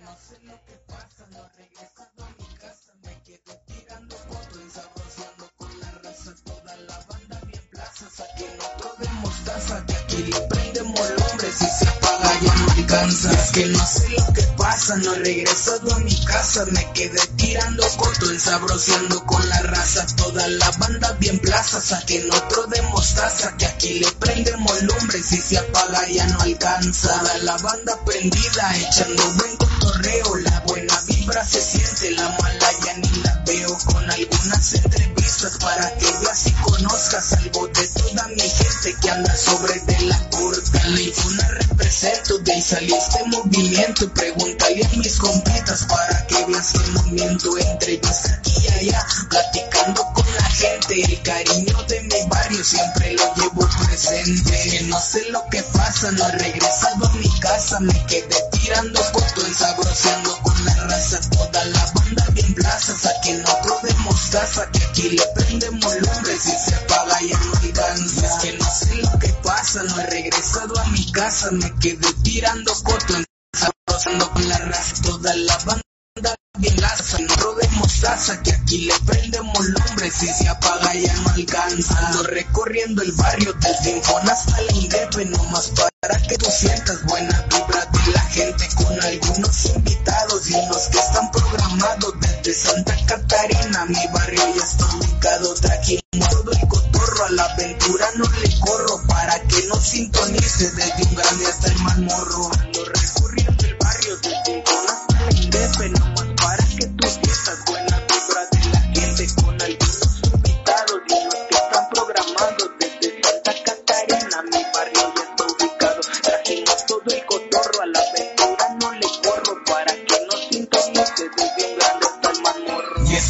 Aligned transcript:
no 0.00 0.16
sé 0.16 0.38
lo 0.44 0.54
que 0.64 0.74
pasa, 0.86 1.26
no 1.30 1.48
regresando 1.56 2.24
a 2.24 2.30
mi 2.38 2.46
casa, 2.56 2.92
me 3.02 3.22
quedé 3.22 3.54
tirando 3.66 4.16
fotos, 4.16 4.60
ensabroceando 4.62 5.50
con 5.56 5.80
la 5.80 5.90
raza, 6.02 6.34
toda 6.44 6.76
la 6.76 6.98
banda 7.08 7.40
bien 7.46 7.62
plaza, 7.70 8.06
saquen 8.10 8.50
otro 8.60 8.94
de 8.98 9.08
mostaza, 9.20 9.86
que 9.86 9.94
aquí 9.94 10.22
le 10.24 10.40
prendemos 10.42 11.00
el 11.10 11.22
hombre, 11.22 11.52
si 11.52 11.66
se 11.66 11.88
apaga 11.88 12.40
ya 12.40 12.54
no 12.54 12.72
alcanza. 12.72 13.32
Es 13.32 13.50
que 13.50 13.66
no 13.66 13.86
sé 13.86 14.08
lo 14.10 14.32
que 14.32 14.42
pasa, 14.56 14.96
no 14.96 15.14
he 15.14 15.18
regresado 15.18 15.94
a 15.94 15.98
mi 16.00 16.24
casa, 16.24 16.64
me 16.66 16.92
quedé 16.92 17.26
tirando 17.36 17.82
fotos, 17.84 18.30
ensabroceando 18.30 19.24
con 19.26 19.48
la 19.48 19.62
raza, 19.62 20.06
toda 20.16 20.46
la 20.48 20.70
banda 20.72 21.12
bien 21.18 21.38
plaza, 21.40 21.80
saquen 21.80 22.30
otro 22.32 22.66
de 22.66 22.82
mostaza, 22.82 23.56
que 23.56 23.66
aquí 23.66 24.00
le 24.00 24.10
prendemos 24.12 24.82
lumbre, 24.82 25.22
si 25.22 25.38
se 25.38 25.58
apaga 25.58 26.06
ya 26.08 26.26
no 26.28 26.40
alcanza. 26.40 27.18
Toda 27.18 27.38
la 27.38 27.56
banda 27.58 27.98
prendida, 28.04 28.76
echando 28.76 29.32
la 30.16 30.60
buena 30.60 31.00
vibra 31.06 31.44
se 31.44 31.60
siente, 31.60 32.10
la 32.12 32.28
mala 32.30 32.68
ya 32.84 32.94
ni 32.94 33.22
la 33.22 33.42
veo, 33.44 33.76
con 33.84 34.10
algunas 34.10 34.74
entrevistas 34.74 35.58
para 35.58 35.94
que 35.96 36.06
veas 36.20 36.46
y 36.46 36.52
conozcas 36.52 37.32
algo 37.34 37.68
de 37.68 37.88
toda 37.88 38.28
mi 38.28 38.40
gente 38.40 38.96
que 39.02 39.10
anda 39.10 39.36
sobre 39.36 39.78
de 39.80 40.00
la 40.06 40.30
corta. 40.30 40.82
Y 40.88 41.12
una 41.26 41.48
represento, 41.48 42.38
de 42.38 42.52
ahí 42.52 42.62
salió 42.62 42.96
este 42.96 43.24
movimiento, 43.26 44.12
pregúntale 44.14 44.84
a 44.84 44.96
mis 44.96 45.18
compitas 45.18 45.84
para 45.84 46.26
que 46.26 46.44
veas 46.46 46.72
que 46.72 46.90
no 46.92 47.02
miento, 47.12 47.58
entre 47.58 47.92
ellas 47.94 48.30
aquí 48.32 48.54
y 48.62 48.68
allá, 48.68 49.06
platicando 49.28 50.04
con 50.14 50.26
la 50.36 50.44
gente, 50.44 51.02
el 51.02 51.22
cariño 51.22 51.82
de 51.82 52.00
mi 52.00 52.07
barrio 52.58 52.64
siempre 52.64 53.12
lo 53.14 53.34
llevo 53.34 53.68
presente. 53.86 54.70
Que 54.70 54.82
no 54.82 55.00
sé 55.00 55.30
lo 55.30 55.44
que 55.50 55.62
pasa, 55.62 56.10
no 56.12 56.28
he 56.28 56.32
regresado 56.32 57.06
a 57.06 57.12
mi 57.14 57.40
casa, 57.40 57.80
me 57.80 58.06
quedé 58.06 58.36
tirando 58.52 59.02
fotos, 59.02 59.44
ensabroceando 59.44 60.38
con 60.42 60.64
la 60.64 60.74
raza, 60.74 61.20
toda 61.30 61.64
la 61.64 61.92
banda 61.94 62.26
bien 62.32 62.54
plaza, 62.54 62.96
saquen 62.96 63.42
otro 63.46 63.78
de 63.82 63.94
mostaza, 63.94 64.70
que 64.72 64.84
aquí 64.84 65.10
le 65.10 65.22
prendemos 65.34 65.94
lumbre, 66.00 66.38
si 66.38 66.50
se 66.50 66.74
apaga 66.74 67.20
ya 67.20 67.38
no 67.38 67.52
alcanza. 67.62 68.38
Que 68.40 68.52
no 68.54 68.70
sé 68.70 68.94
lo 68.96 69.18
que 69.18 69.28
pasa, 69.42 69.82
no 69.84 70.00
he 70.00 70.06
regresado 70.06 70.78
a 70.78 70.84
mi 70.86 71.12
casa, 71.12 71.50
me 71.52 71.72
quedé 71.78 72.12
tirando 72.22 72.74
fotos, 72.74 73.24
ensabroceando 73.52 74.30
con 74.32 74.48
la 74.48 74.58
raza, 74.58 75.02
toda 75.02 75.34
la 75.34 75.56
banda 75.58 75.87
bien 76.58 76.80
laza, 76.80 77.18
no 77.18 77.54
de 77.54 77.68
mostaza, 77.68 78.42
que 78.42 78.52
aquí 78.52 78.86
le 78.86 78.94
prendemos 79.06 79.64
lumbre, 79.64 80.10
si 80.10 80.26
se 80.26 80.48
apaga 80.48 80.94
ya 80.94 81.14
no 81.14 81.30
alcanza. 81.30 81.98
Ando 82.06 82.22
recorriendo 82.24 83.02
el 83.02 83.12
barrio 83.12 83.54
desde 83.54 83.96
Infón 83.96 84.28
hasta 84.28 84.60
la 84.60 84.72
Indepe, 84.72 85.24
nomás 85.26 85.72
para 86.00 86.20
que 86.22 86.36
tú 86.36 86.46
sientas 86.50 87.04
buena 87.04 87.44
vibra 87.50 87.84
de 87.86 88.12
la 88.12 88.20
gente 88.22 88.68
con 88.76 89.02
algunos 89.02 89.66
invitados 89.66 90.50
y 90.50 90.54
unos 90.54 90.88
que 90.88 90.98
están 90.98 91.30
programados 91.30 92.14
desde 92.20 92.54
Santa 92.54 92.96
Catarina, 93.06 93.84
mi 93.86 94.06
barrio 94.12 94.42
ya 94.54 94.64
está 94.64 94.86
ubicado, 94.96 95.54
trajimos 95.54 96.28
todo 96.30 96.52
el 96.52 96.68
cotorro 96.68 97.24
a 97.24 97.30
la 97.30 97.44
aventura, 97.44 98.10
no 98.16 98.24
le 98.24 98.60
corro 98.60 99.00
para 99.06 99.40
que 99.42 99.66
no 99.66 99.80
sintonice 99.80 100.70
desde 100.72 101.02
un 101.04 101.14
grande 101.14 101.46
hasta 101.46 101.68
el 101.68 101.78
más 101.78 101.98
morro. 101.98 102.50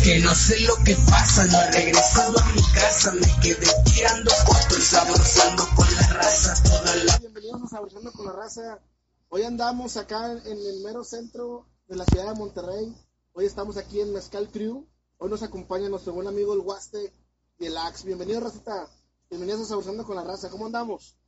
Que 0.08 0.20
no 0.20 0.34
sé 0.34 0.58
lo 0.60 0.74
que 0.84 0.96
pasa, 1.10 1.44
no 1.44 1.60
he 1.60 1.70
regresado 1.70 2.38
a 2.41 2.52
mi 2.54 2.62
casa, 2.72 3.12
me 3.12 3.26
quedé 3.42 3.66
tirando 3.84 4.30
fotos, 4.30 4.82
saboreando 4.82 5.69
con 5.76 5.94
la 5.94 6.06
raza 6.14 6.54
toda 6.62 6.96
la 7.04 7.19
Bienvenidos 7.19 7.62
a 7.64 7.69
Saborizando 7.69 8.12
con 8.12 8.24
la 8.24 8.32
Raza. 8.32 8.80
Hoy 9.28 9.42
andamos 9.42 9.98
acá 9.98 10.32
en 10.32 10.66
el 10.66 10.80
mero 10.82 11.04
centro 11.04 11.66
de 11.88 11.96
la 11.96 12.06
ciudad 12.06 12.32
de 12.32 12.38
Monterrey. 12.38 12.94
Hoy 13.34 13.44
estamos 13.44 13.76
aquí 13.76 14.00
en 14.00 14.14
Mezcal 14.14 14.48
Crew. 14.50 14.86
Hoy 15.19 15.28
nos 15.28 15.42
acompaña 15.42 15.91
nuestro 15.91 16.14
buen 16.14 16.26
amigo 16.26 16.54
el 16.54 16.60
Huaste 16.60 17.12
y 17.58 17.66
el 17.66 17.76
Ax. 17.76 18.04
Bienvenido, 18.04 18.40
Racita. 18.40 18.88
Bienvenidos 19.28 19.60
a 19.60 19.64
Saborizando 19.66 20.06
con 20.06 20.16
la 20.16 20.25
Raza. 20.25 20.48
¿Cómo 20.48 20.64
andamos? 20.64 21.19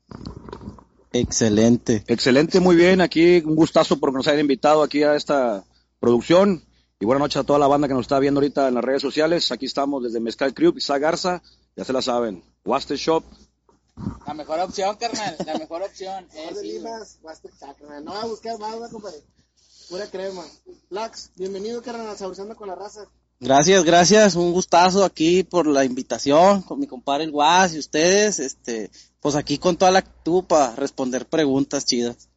Excelente. 1.13 2.03
Excelente, 2.07 2.61
muy 2.61 2.77
bien. 2.77 3.03
Aquí 3.03 3.43
un 3.45 3.57
gustazo 3.57 4.01
porque 4.01 4.17
nos 4.17 4.27
hayan 4.27 4.41
invitado 4.41 4.83
aquí 4.83 5.03
a 5.03 5.17
esta 5.17 5.67
producción. 5.99 6.65
Y 7.03 7.07
buenas 7.07 7.21
noches 7.21 7.41
a 7.41 7.45
toda 7.45 7.59
la 7.59 7.67
banda 7.67 7.89
que 7.89 7.95
nos 7.95 8.03
está 8.03 8.19
viendo 8.19 8.41
ahorita 8.41 8.69
en 8.69 8.75
las 8.75 8.85
redes 8.85 9.01
sociales. 9.01 9.51
Aquí 9.53 9.65
estamos 9.65 10.03
desde 10.03 10.21
Mezcal 10.21 10.53
Crew, 10.53 10.75
Pisa 10.75 10.99
Garza. 10.99 11.43
Ya 11.75 11.83
se 11.83 11.95
la 11.95 12.03
saben. 12.03 12.45
Waster 12.63 12.99
Shop. 12.99 13.25
La 14.27 14.35
mejor 14.35 14.61
opción, 14.61 14.95
carnal, 14.97 15.35
la 15.47 15.57
mejor 15.57 15.81
opción. 15.81 16.27
Eh, 16.35 16.53
de 16.53 16.61
sí, 16.61 16.73
limas, 16.73 17.19
Chacra. 17.59 18.01
No 18.01 18.13
va 18.13 18.21
a 18.21 18.27
buscar 18.27 18.59
más, 18.59 18.73
¿verdad, 18.73 18.91
compadre. 18.91 19.17
Pura 19.89 20.07
crema. 20.09 20.45
Lax, 20.91 21.31
bienvenido, 21.37 21.81
carnal, 21.81 22.07
a 22.07 22.17
Saborizando 22.17 22.55
con 22.55 22.69
la 22.69 22.75
Raza. 22.75 23.07
Gracias, 23.41 23.83
gracias. 23.83 24.35
Un 24.35 24.53
gustazo 24.53 25.03
aquí 25.03 25.43
por 25.43 25.67
la 25.67 25.87
invitación 25.87 26.61
con 26.61 26.79
mi 26.79 26.87
compadre 26.87 27.25
el 27.25 27.31
Guas 27.31 27.73
y 27.73 27.79
ustedes. 27.79 28.39
Este, 28.41 28.91
pues 29.21 29.37
aquí 29.37 29.57
con 29.57 29.79
toda 29.79 29.91
la 29.91 30.01
actitud 30.01 30.45
para 30.45 30.77
responder 30.77 31.27
preguntas 31.27 31.87
chidas. 31.87 32.29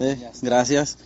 Eh, 0.00 0.30
gracias. 0.40 0.96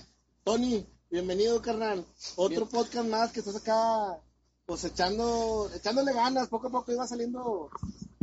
Tony, 0.45 0.87
bienvenido, 1.13 1.61
carnal. 1.61 2.05
Otro 2.37 2.67
podcast 2.69 3.07
más 3.07 3.33
que 3.33 3.41
estás 3.41 3.57
acá, 3.57 4.19
pues 4.65 4.83
echando, 4.85 5.71
echándole 5.75 6.13
ganas. 6.15 6.49
Poco 6.49 6.69
a 6.69 6.71
poco 6.71 6.91
iba 6.91 7.07
saliendo 7.07 7.71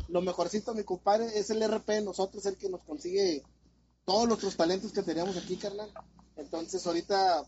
lo 0.08 0.22
mejorcito, 0.22 0.74
mi 0.74 0.84
compadre. 0.84 1.38
Es 1.38 1.52
el 1.52 1.62
RP, 1.64 2.02
nosotros 2.04 2.44
el 2.48 2.58
que 2.58 2.68
nos 2.70 2.84
consigue 2.84 3.44
todos 4.06 4.28
nuestros 4.28 4.58
talentos 4.58 4.92
que 4.92 5.04
teníamos 5.04 5.38
aquí, 5.38 5.56
carnal. 5.56 5.92
Entonces, 6.36 6.86
ahorita 6.88 7.46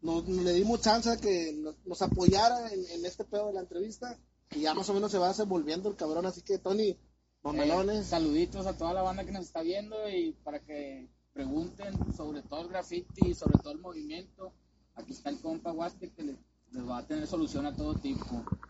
nos, 0.00 0.26
nos 0.26 0.44
le 0.44 0.54
dimos 0.54 0.80
chance 0.80 1.10
de 1.10 1.18
que 1.18 1.52
nos, 1.52 1.76
nos 1.84 2.00
apoyara 2.00 2.72
en, 2.72 2.86
en 2.86 3.04
este 3.04 3.24
pedo 3.24 3.48
de 3.48 3.52
la 3.52 3.60
entrevista. 3.60 4.18
Y 4.52 4.60
ya 4.60 4.72
más 4.72 4.88
o 4.88 4.94
menos 4.94 5.12
se 5.12 5.18
va 5.18 5.28
desenvolviendo 5.28 5.90
el 5.90 5.96
cabrón. 5.96 6.24
Así 6.24 6.40
que, 6.40 6.56
Tony, 6.58 6.88
Eh, 6.88 6.98
mamelones. 7.42 8.06
saluditos 8.06 8.66
a 8.66 8.76
toda 8.78 8.94
la 8.94 9.02
banda 9.02 9.24
que 9.24 9.32
nos 9.32 9.44
está 9.44 9.60
viendo 9.60 10.08
y 10.08 10.32
para 10.42 10.60
que 10.60 11.06
pregunten 11.38 11.94
sobre 12.16 12.42
todo 12.42 12.62
el 12.62 12.68
graffiti, 12.68 13.32
sobre 13.32 13.58
todo 13.58 13.72
el 13.72 13.78
movimiento. 13.78 14.52
Aquí 14.96 15.12
está 15.12 15.30
el 15.30 15.38
compa 15.38 15.70
Huaste 15.70 16.10
que 16.10 16.24
les, 16.24 16.36
les 16.72 16.84
va 16.84 16.98
a 16.98 17.06
tener 17.06 17.28
solución 17.28 17.64
a 17.64 17.72
todo 17.72 17.94
tipo. 17.94 18.24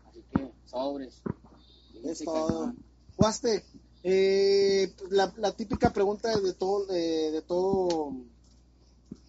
Así 0.07 0.23
que 0.31 0.51
sobres. 0.65 1.23
Es 2.03 2.19
todo. 2.23 2.71
Huaste, 3.17 3.65
eh, 4.03 4.93
la, 5.09 5.33
la 5.37 5.51
típica 5.53 5.91
pregunta 5.91 6.29
de 6.39 6.53
todo, 6.53 6.85
de, 6.85 7.31
de 7.31 7.41
todo 7.41 8.13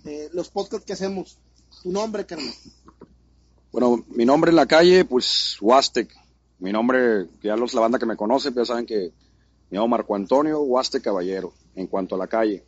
eh, 0.05 0.29
los 0.35 0.51
podcasts 0.51 0.85
que 0.85 0.93
hacemos. 0.93 1.39
Tu 1.83 1.91
nombre, 1.91 2.27
carnal. 2.27 2.53
Bueno, 3.73 4.05
mi 4.09 4.27
nombre 4.27 4.51
en 4.51 4.57
la 4.57 4.67
calle, 4.67 5.07
pues 5.07 5.57
Huastec. 5.63 6.15
Mi 6.59 6.73
nombre, 6.73 7.27
que 7.41 7.49
ya 7.49 7.57
los 7.57 7.73
la 7.73 7.81
banda 7.81 7.99
que 7.99 8.05
me 8.05 8.19
conoce, 8.19 8.53
pues 8.53 8.69
ya 8.69 8.75
saben 8.75 8.85
que 8.85 9.15
me 9.71 9.79
llamo 9.79 9.89
Marco 9.89 10.15
Antonio 10.15 10.61
Huastec 10.61 11.03
Caballero, 11.03 11.55
en 11.75 11.87
cuanto 11.87 12.17
a 12.17 12.19
la 12.19 12.27
calle. 12.27 12.65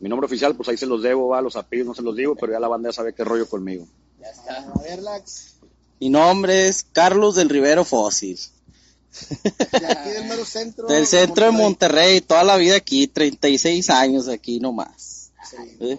Mi 0.00 0.08
nombre 0.08 0.26
oficial, 0.26 0.56
pues 0.56 0.68
ahí 0.68 0.76
se 0.76 0.86
los 0.86 1.02
debo, 1.02 1.28
va, 1.28 1.42
los 1.42 1.56
apellidos 1.56 1.88
no 1.88 1.94
se 1.94 2.02
los 2.02 2.16
digo, 2.16 2.34
pero 2.34 2.52
ya 2.52 2.60
la 2.60 2.68
banda 2.68 2.88
ya 2.88 2.94
sabe 2.94 3.12
qué 3.12 3.22
rollo 3.22 3.48
conmigo. 3.48 3.86
Ya 4.18 4.28
está. 4.28 4.56
A 4.74 4.82
ver, 4.82 5.02
Lax, 5.02 5.54
Mi 6.00 6.08
nombre 6.08 6.68
es 6.68 6.86
Carlos 6.92 7.34
del 7.34 7.50
Rivero 7.50 7.84
Fósil. 7.84 8.38
de 9.42 9.86
aquí 9.86 10.10
del 10.10 10.24
mero 10.24 10.44
centro. 10.44 10.86
Del 10.86 11.06
centro 11.06 11.46
de 11.46 11.52
Monterrey, 11.52 12.20
toda 12.22 12.44
la 12.44 12.56
vida 12.56 12.76
aquí, 12.76 13.08
36 13.08 13.90
años 13.90 14.28
aquí 14.28 14.58
nomás. 14.58 15.32
Eh, 15.80 15.98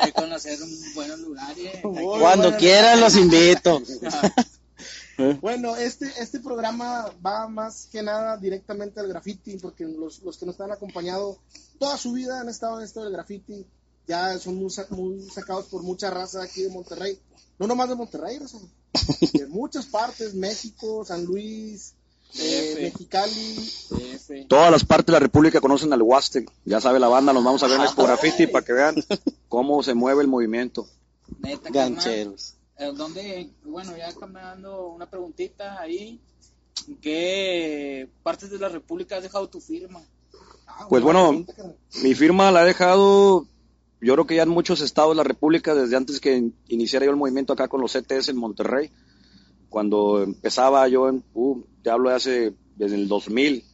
Hay 0.00 0.10
que 0.10 0.12
conocer 0.12 0.60
un 0.60 0.94
buenos 0.94 1.18
lugares. 1.20 1.84
Muy 1.84 2.18
Cuando 2.18 2.56
quieran 2.56 3.00
los 3.00 3.16
invito. 3.16 3.80
Bueno, 5.40 5.76
este, 5.76 6.10
este 6.18 6.40
programa 6.40 7.12
va 7.24 7.48
más 7.48 7.88
que 7.90 8.02
nada 8.02 8.36
directamente 8.36 9.00
al 9.00 9.08
graffiti, 9.08 9.56
porque 9.58 9.84
los, 9.84 10.22
los 10.22 10.36
que 10.36 10.46
nos 10.46 10.60
han 10.60 10.72
acompañado 10.72 11.38
toda 11.78 11.96
su 11.96 12.12
vida 12.12 12.40
han 12.40 12.48
estado 12.48 12.78
en 12.78 12.84
esto 12.84 13.02
del 13.02 13.12
graffiti, 13.12 13.66
ya 14.06 14.38
son 14.38 14.56
muy, 14.56 14.72
muy 14.90 15.22
sacados 15.30 15.66
por 15.66 15.82
mucha 15.82 16.10
raza 16.10 16.42
aquí 16.42 16.62
de 16.62 16.70
Monterrey. 16.70 17.18
No 17.58 17.66
nomás 17.66 17.88
de 17.88 17.94
Monterrey, 17.94 18.38
de 19.32 19.46
muchas 19.46 19.86
partes, 19.86 20.34
México, 20.34 21.04
San 21.04 21.24
Luis, 21.24 21.94
eh. 22.38 22.76
Mexicali. 22.80 23.70
Todas 24.48 24.70
las 24.70 24.84
partes 24.84 25.06
de 25.06 25.12
la 25.12 25.20
República 25.20 25.60
conocen 25.60 25.92
al 25.92 26.02
Huastec. 26.02 26.50
Ya 26.64 26.80
sabe 26.80 26.98
la 26.98 27.08
banda, 27.08 27.32
nos 27.32 27.44
vamos 27.44 27.62
a 27.62 27.66
ver 27.66 27.76
en 27.76 27.82
Expo 27.82 28.04
Graffiti 28.04 28.46
para 28.46 28.64
que 28.64 28.72
vean 28.72 28.96
cómo 29.48 29.82
se 29.82 29.94
mueve 29.94 30.22
el 30.22 30.28
movimiento. 30.28 30.88
Neta. 31.38 31.70
Gancheros. 31.70 32.54
Eh, 32.78 32.92
¿Dónde? 32.94 33.50
Bueno, 33.64 33.96
ya 33.96 34.12
cambiando 34.14 34.88
una 34.88 35.06
preguntita 35.06 35.80
ahí. 35.80 36.20
¿En 36.88 36.96
qué 36.96 38.08
partes 38.22 38.50
de 38.50 38.58
la 38.58 38.68
República 38.68 39.16
has 39.16 39.22
dejado 39.22 39.48
tu 39.48 39.60
firma? 39.60 40.02
Ah, 40.66 40.86
Pues 40.88 41.02
bueno, 41.02 41.44
pregunta. 41.46 41.76
Mi 42.02 42.14
firma 42.14 42.50
la 42.50 42.62
he 42.62 42.66
dejado, 42.66 43.46
yo 44.00 44.12
creo 44.14 44.26
que 44.26 44.36
ya 44.36 44.42
en 44.42 44.48
muchos 44.48 44.80
estados 44.80 45.12
de 45.12 45.16
la 45.16 45.24
República, 45.24 45.74
desde 45.74 45.96
antes 45.96 46.20
que 46.20 46.50
iniciara 46.68 47.06
yo 47.06 47.12
el 47.12 47.16
movimiento 47.16 47.52
acá 47.52 47.68
con 47.68 47.80
los 47.80 47.92
CTS 47.92 48.30
en 48.30 48.36
Monterrey, 48.36 48.90
cuando 49.68 50.22
empezaba 50.22 50.86
yo, 50.88 51.08
en, 51.08 51.24
uh, 51.34 51.62
te 51.82 51.90
hablo 51.90 52.10
de 52.10 52.16
hace, 52.16 52.54
desde 52.76 52.96
el 52.96 53.06
2000, 53.06 53.64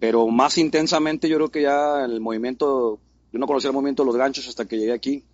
pero 0.00 0.26
más 0.28 0.56
intensamente 0.56 1.28
yo 1.28 1.36
creo 1.36 1.50
que 1.50 1.62
ya 1.62 2.04
el 2.04 2.20
movimiento, 2.20 3.00
yo 3.32 3.38
no 3.38 3.46
conocía 3.46 3.68
el 3.68 3.74
movimiento 3.74 4.02
de 4.02 4.06
los 4.06 4.16
ganchos 4.16 4.48
hasta 4.48 4.66
que 4.66 4.78
llegué 4.78 4.92
aquí. 4.92 5.24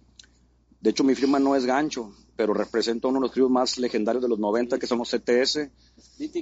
De 0.80 0.90
hecho, 0.90 1.04
mi 1.04 1.14
firma 1.14 1.38
no 1.38 1.54
es 1.54 1.64
gancho, 1.64 2.12
pero 2.36 2.54
represento 2.54 3.08
uno 3.08 3.18
de 3.18 3.22
los 3.22 3.32
críos 3.32 3.50
más 3.50 3.78
legendarios 3.78 4.22
de 4.22 4.28
los 4.28 4.38
90, 4.38 4.78
que 4.78 4.86
son 4.86 4.98
los 4.98 5.10
CTS, 5.10 5.70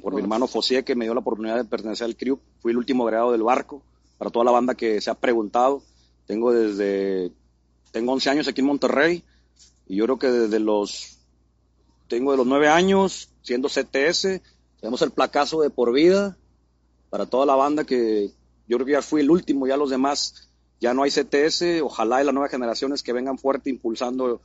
por 0.02 0.14
mi 0.14 0.20
hermano 0.20 0.46
Fosé, 0.46 0.84
que 0.84 0.94
me 0.94 1.04
dio 1.04 1.14
la 1.14 1.20
oportunidad 1.20 1.56
de 1.56 1.64
pertenecer 1.64 2.06
al 2.06 2.16
crew. 2.16 2.38
Fui 2.60 2.72
el 2.72 2.78
último 2.78 3.04
agregado 3.04 3.32
del 3.32 3.42
barco, 3.42 3.82
para 4.18 4.30
toda 4.30 4.44
la 4.44 4.50
banda 4.50 4.74
que 4.74 5.00
se 5.00 5.10
ha 5.10 5.14
preguntado. 5.14 5.82
Tengo 6.26 6.52
desde, 6.52 7.32
tengo 7.90 8.12
11 8.12 8.30
años 8.30 8.48
aquí 8.48 8.60
en 8.60 8.68
Monterrey, 8.68 9.24
y 9.86 9.96
yo 9.96 10.04
creo 10.04 10.18
que 10.18 10.28
desde 10.28 10.58
los, 10.60 11.18
tengo 12.08 12.30
de 12.30 12.38
los 12.38 12.46
9 12.46 12.68
años, 12.68 13.30
siendo 13.42 13.68
CTS, 13.68 14.40
tenemos 14.80 15.02
el 15.02 15.10
placazo 15.10 15.60
de 15.60 15.70
por 15.70 15.92
vida, 15.92 16.36
para 17.10 17.26
toda 17.26 17.44
la 17.44 17.54
banda 17.54 17.84
que 17.84 18.32
yo 18.66 18.78
creo 18.78 18.86
que 18.86 18.92
ya 18.92 19.02
fui 19.02 19.20
el 19.20 19.30
último, 19.30 19.66
ya 19.66 19.76
los 19.76 19.90
demás, 19.90 20.48
ya 20.80 20.94
no 20.94 21.02
hay 21.02 21.10
CTS, 21.10 21.82
ojalá 21.82 22.22
y 22.22 22.24
las 22.24 22.32
nuevas 22.32 22.50
generaciones 22.50 23.02
que 23.02 23.12
vengan 23.12 23.38
fuerte 23.38 23.68
impulsando, 23.70 24.40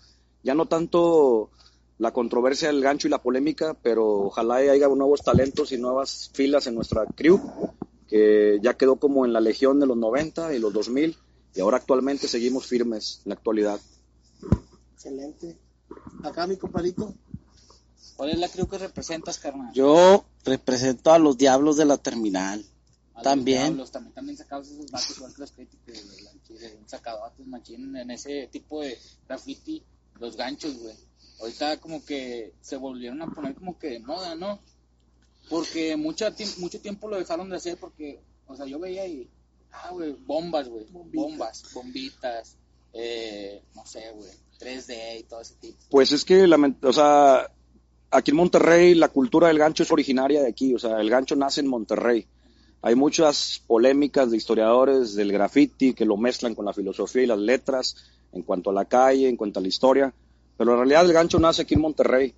ya 0.47 0.55
no 0.55 0.65
tanto 0.65 1.49
la 1.97 2.13
controversia 2.13 2.69
del 2.69 2.81
gancho 2.81 3.07
y 3.07 3.11
la 3.11 3.21
polémica, 3.21 3.73
pero 3.83 4.27
ojalá 4.27 4.55
haya 4.55 4.87
nuevos 4.87 5.21
talentos 5.21 5.73
y 5.73 5.77
nuevas 5.77 6.31
filas 6.33 6.67
en 6.67 6.75
nuestra 6.75 7.05
crew, 7.05 7.41
que 8.07 8.57
ya 8.61 8.75
quedó 8.75 8.95
como 8.95 9.25
en 9.25 9.33
la 9.33 9.41
legión 9.41 9.77
de 9.81 9.87
los 9.87 9.97
90 9.97 10.53
y 10.53 10.59
los 10.59 10.71
2000, 10.71 11.17
y 11.53 11.59
ahora 11.59 11.77
actualmente 11.77 12.29
seguimos 12.29 12.65
firmes 12.65 13.19
en 13.25 13.29
la 13.31 13.35
actualidad. 13.35 13.81
Excelente. 14.93 15.57
Acá 16.23 16.47
mi 16.47 16.55
compadrito. 16.55 17.13
¿Cuál 18.15 18.29
es 18.29 18.39
la 18.39 18.47
creo 18.47 18.69
que 18.69 18.77
representas, 18.77 19.39
carnal? 19.39 19.73
Yo 19.73 20.23
represento 20.45 21.11
a 21.11 21.19
los 21.19 21.37
diablos 21.37 21.75
de 21.75 21.85
la 21.85 21.97
terminal. 21.97 22.63
A 23.15 23.17
los 23.17 23.23
también. 23.23 23.63
diablos, 23.63 23.91
también, 23.91 24.13
también 24.13 24.37
sacabas 24.37 24.69
esos 24.69 24.89
vatos 24.89 25.17
igual 25.17 25.33
que 25.33 25.41
los 25.41 25.51
críticos, 25.51 26.05
güey, 26.05 26.23
la 26.23 26.31
chile, 26.43 26.77
un 26.79 26.87
sacadotes 26.87 27.45
machín 27.47 27.97
en 27.97 28.11
ese 28.11 28.47
tipo 28.47 28.81
de 28.81 28.97
graffiti, 29.27 29.83
los 30.19 30.35
ganchos, 30.37 30.77
güey. 30.77 30.95
Ahorita 31.39 31.77
como 31.79 32.03
que 32.03 32.53
se 32.61 32.77
volvieron 32.77 33.21
a 33.21 33.27
poner 33.27 33.53
como 33.55 33.77
que 33.77 33.91
de 33.91 33.99
moda, 33.99 34.35
¿no? 34.35 34.59
Porque 35.49 35.95
mucho, 35.95 36.25
tiemp- 36.33 36.57
mucho 36.57 36.79
tiempo 36.81 37.07
lo 37.07 37.17
dejaron 37.17 37.49
de 37.49 37.57
hacer 37.57 37.77
porque, 37.77 38.19
o 38.47 38.55
sea, 38.55 38.65
yo 38.65 38.79
veía 38.79 39.05
y, 39.07 39.29
ah, 39.71 39.89
güey, 39.91 40.13
bombas, 40.25 40.67
güey, 40.67 40.85
bombas, 40.91 41.63
bombitas, 41.73 42.57
eh, 42.93 43.61
no 43.75 43.85
sé, 43.85 44.11
güey, 44.13 44.29
3D 44.59 45.19
y 45.19 45.23
todo 45.23 45.41
ese 45.41 45.53
tipo. 45.55 45.77
Pues 45.89 46.11
es 46.11 46.25
que, 46.25 46.43
o 46.81 46.93
sea, 46.93 47.49
aquí 48.11 48.31
en 48.31 48.37
Monterrey 48.37 48.95
la 48.95 49.09
cultura 49.09 49.47
del 49.47 49.59
gancho 49.59 49.83
es 49.83 49.91
originaria 49.91 50.41
de 50.41 50.49
aquí, 50.49 50.73
o 50.73 50.79
sea, 50.79 50.99
el 50.99 51.09
gancho 51.09 51.35
nace 51.35 51.61
en 51.61 51.67
Monterrey. 51.67 52.25
Hay 52.81 52.95
muchas 52.95 53.61
polémicas 53.65 54.29
de 54.29 54.37
historiadores 54.37 55.15
del 55.15 55.31
graffiti 55.31 55.93
que 55.93 56.05
lo 56.05 56.17
mezclan 56.17 56.55
con 56.55 56.65
la 56.65 56.73
filosofía 56.73 57.23
y 57.23 57.27
las 57.27 57.39
letras 57.39 57.95
en 58.31 58.43
cuanto 58.43 58.69
a 58.69 58.73
la 58.73 58.85
calle, 58.85 59.27
en 59.27 59.35
cuanto 59.35 59.59
a 59.59 59.61
la 59.61 59.67
historia, 59.67 60.13
pero 60.57 60.71
en 60.71 60.77
realidad 60.77 61.05
el 61.05 61.13
gancho 61.13 61.39
nace 61.39 61.63
aquí 61.63 61.73
en 61.73 61.81
Monterrey. 61.81 62.33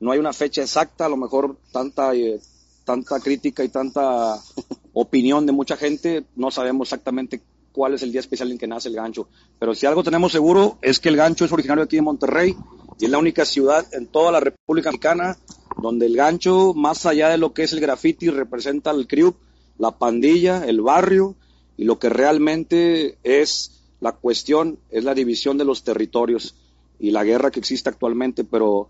No 0.00 0.12
hay 0.12 0.18
una 0.18 0.32
fecha 0.32 0.62
exacta, 0.62 1.06
a 1.06 1.08
lo 1.08 1.16
mejor 1.16 1.56
tanta, 1.72 2.14
eh, 2.14 2.38
tanta 2.84 3.18
crítica 3.20 3.64
y 3.64 3.68
tanta 3.68 4.38
opinión 4.92 5.46
de 5.46 5.52
mucha 5.52 5.76
gente, 5.76 6.24
no 6.36 6.50
sabemos 6.50 6.88
exactamente 6.88 7.40
cuál 7.72 7.94
es 7.94 8.02
el 8.02 8.12
día 8.12 8.20
especial 8.20 8.50
en 8.50 8.58
que 8.58 8.66
nace 8.66 8.88
el 8.88 8.94
gancho. 8.96 9.28
Pero 9.58 9.74
si 9.74 9.86
algo 9.86 10.02
tenemos 10.02 10.32
seguro 10.32 10.78
es 10.82 11.00
que 11.00 11.08
el 11.08 11.16
gancho 11.16 11.44
es 11.44 11.52
originario 11.52 11.84
aquí 11.84 11.96
de 11.96 12.02
Monterrey 12.02 12.56
y 12.98 13.04
es 13.04 13.10
la 13.10 13.18
única 13.18 13.44
ciudad 13.44 13.86
en 13.92 14.06
toda 14.06 14.32
la 14.32 14.40
República 14.40 14.90
Mexicana 14.90 15.38
donde 15.80 16.06
el 16.06 16.16
gancho, 16.16 16.74
más 16.74 17.06
allá 17.06 17.28
de 17.28 17.38
lo 17.38 17.52
que 17.52 17.62
es 17.62 17.72
el 17.72 17.80
graffiti, 17.80 18.30
representa 18.30 18.90
al 18.90 19.06
crew, 19.06 19.34
la 19.78 19.92
pandilla, 19.92 20.66
el 20.66 20.80
barrio 20.80 21.36
y 21.76 21.84
lo 21.84 21.98
que 21.98 22.08
realmente 22.08 23.18
es 23.22 23.82
la 24.00 24.12
cuestión 24.12 24.78
es 24.90 25.04
la 25.04 25.14
división 25.14 25.58
de 25.58 25.64
los 25.64 25.82
territorios 25.82 26.54
y 26.98 27.10
la 27.10 27.24
guerra 27.24 27.50
que 27.50 27.60
existe 27.60 27.88
actualmente. 27.88 28.44
Pero 28.44 28.88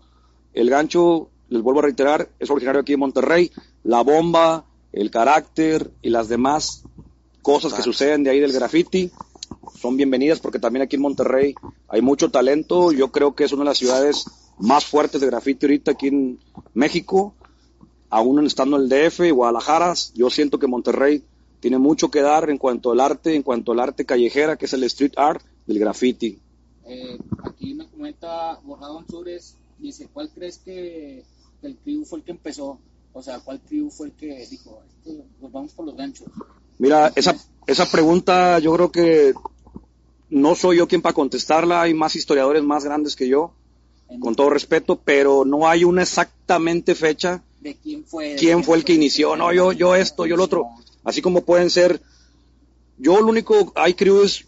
el 0.53 0.69
gancho, 0.69 1.29
les 1.49 1.61
vuelvo 1.61 1.79
a 1.79 1.83
reiterar, 1.83 2.29
es 2.39 2.49
originario 2.49 2.81
aquí 2.81 2.93
de 2.93 2.97
Monterrey. 2.97 3.51
La 3.83 4.01
bomba, 4.01 4.65
el 4.91 5.11
carácter 5.11 5.91
y 6.01 6.09
las 6.09 6.29
demás 6.29 6.83
cosas 7.41 7.73
que 7.73 7.81
suceden 7.81 8.23
de 8.23 8.31
ahí 8.31 8.39
del 8.39 8.51
graffiti 8.51 9.11
son 9.79 9.95
bienvenidas 9.95 10.39
porque 10.39 10.59
también 10.59 10.83
aquí 10.83 10.97
en 10.97 11.01
Monterrey 11.01 11.55
hay 11.87 12.01
mucho 12.01 12.29
talento. 12.29 12.91
Yo 12.91 13.11
creo 13.11 13.35
que 13.35 13.45
es 13.45 13.51
una 13.51 13.63
de 13.63 13.69
las 13.69 13.77
ciudades 13.77 14.25
más 14.59 14.85
fuertes 14.85 15.21
de 15.21 15.27
graffiti 15.27 15.65
ahorita 15.65 15.91
aquí 15.91 16.07
en 16.07 16.39
México, 16.73 17.33
aún 18.09 18.45
estando 18.45 18.77
en 18.77 18.83
el 18.83 18.89
DF 18.89 19.21
y 19.21 19.31
Guadalajara. 19.31 19.93
Yo 20.15 20.29
siento 20.29 20.59
que 20.59 20.67
Monterrey 20.67 21.23
tiene 21.59 21.77
mucho 21.77 22.09
que 22.09 22.21
dar 22.21 22.49
en 22.49 22.57
cuanto 22.57 22.91
al 22.91 22.99
arte, 22.99 23.35
en 23.35 23.43
cuanto 23.43 23.71
al 23.71 23.79
arte 23.79 24.05
callejera, 24.05 24.57
que 24.57 24.65
es 24.65 24.73
el 24.73 24.83
street 24.83 25.13
art 25.17 25.41
del 25.65 25.79
graffiti. 25.79 26.39
Eh, 26.85 27.17
aquí 27.43 27.73
me 27.73 27.87
comenta 27.87 28.59
Borrado 28.63 28.99
Ansures, 28.99 29.55
dice, 29.77 30.07
¿cuál 30.11 30.29
crees 30.29 30.57
que 30.59 31.23
el 31.61 31.75
crew 31.77 32.05
fue 32.05 32.19
el 32.19 32.25
que 32.25 32.31
empezó? 32.31 32.79
O 33.13 33.21
sea, 33.21 33.39
¿cuál 33.39 33.59
crew 33.59 33.89
fue 33.89 34.07
el 34.07 34.13
que 34.13 34.47
dijo, 34.49 34.81
"Este, 34.97 35.23
nos 35.41 35.51
vamos 35.51 35.73
por 35.73 35.85
los 35.85 35.95
ganchos? 35.95 36.27
Mira, 36.77 37.11
esa, 37.15 37.35
esa 37.67 37.85
pregunta 37.91 38.59
yo 38.59 38.73
creo 38.73 38.91
que 38.91 39.33
no 40.29 40.55
soy 40.55 40.77
yo 40.77 40.87
quien 40.87 41.01
para 41.01 41.13
contestarla, 41.13 41.81
hay 41.81 41.93
más 41.93 42.15
historiadores 42.15 42.63
más 42.63 42.85
grandes 42.85 43.15
que 43.15 43.27
yo, 43.27 43.53
con 44.19 44.35
todo 44.35 44.49
respeto, 44.49 44.99
pero 45.03 45.45
no 45.45 45.67
hay 45.67 45.83
una 45.83 46.01
exactamente 46.01 46.95
fecha 46.95 47.43
¿De 47.61 47.75
quién 47.75 48.05
fue? 48.05 48.35
quién 48.37 48.63
fue 48.63 48.77
el 48.77 48.85
que 48.85 48.93
inició, 48.93 49.35
no, 49.35 49.51
yo, 49.51 49.73
yo 49.73 49.95
esto, 49.95 50.25
yo 50.25 50.37
lo 50.37 50.45
otro, 50.45 50.67
así 51.03 51.21
como 51.21 51.43
pueden 51.43 51.69
ser, 51.69 52.01
yo 52.97 53.19
lo 53.19 53.27
único, 53.27 53.73
hay 53.75 53.95
crews 53.95 54.45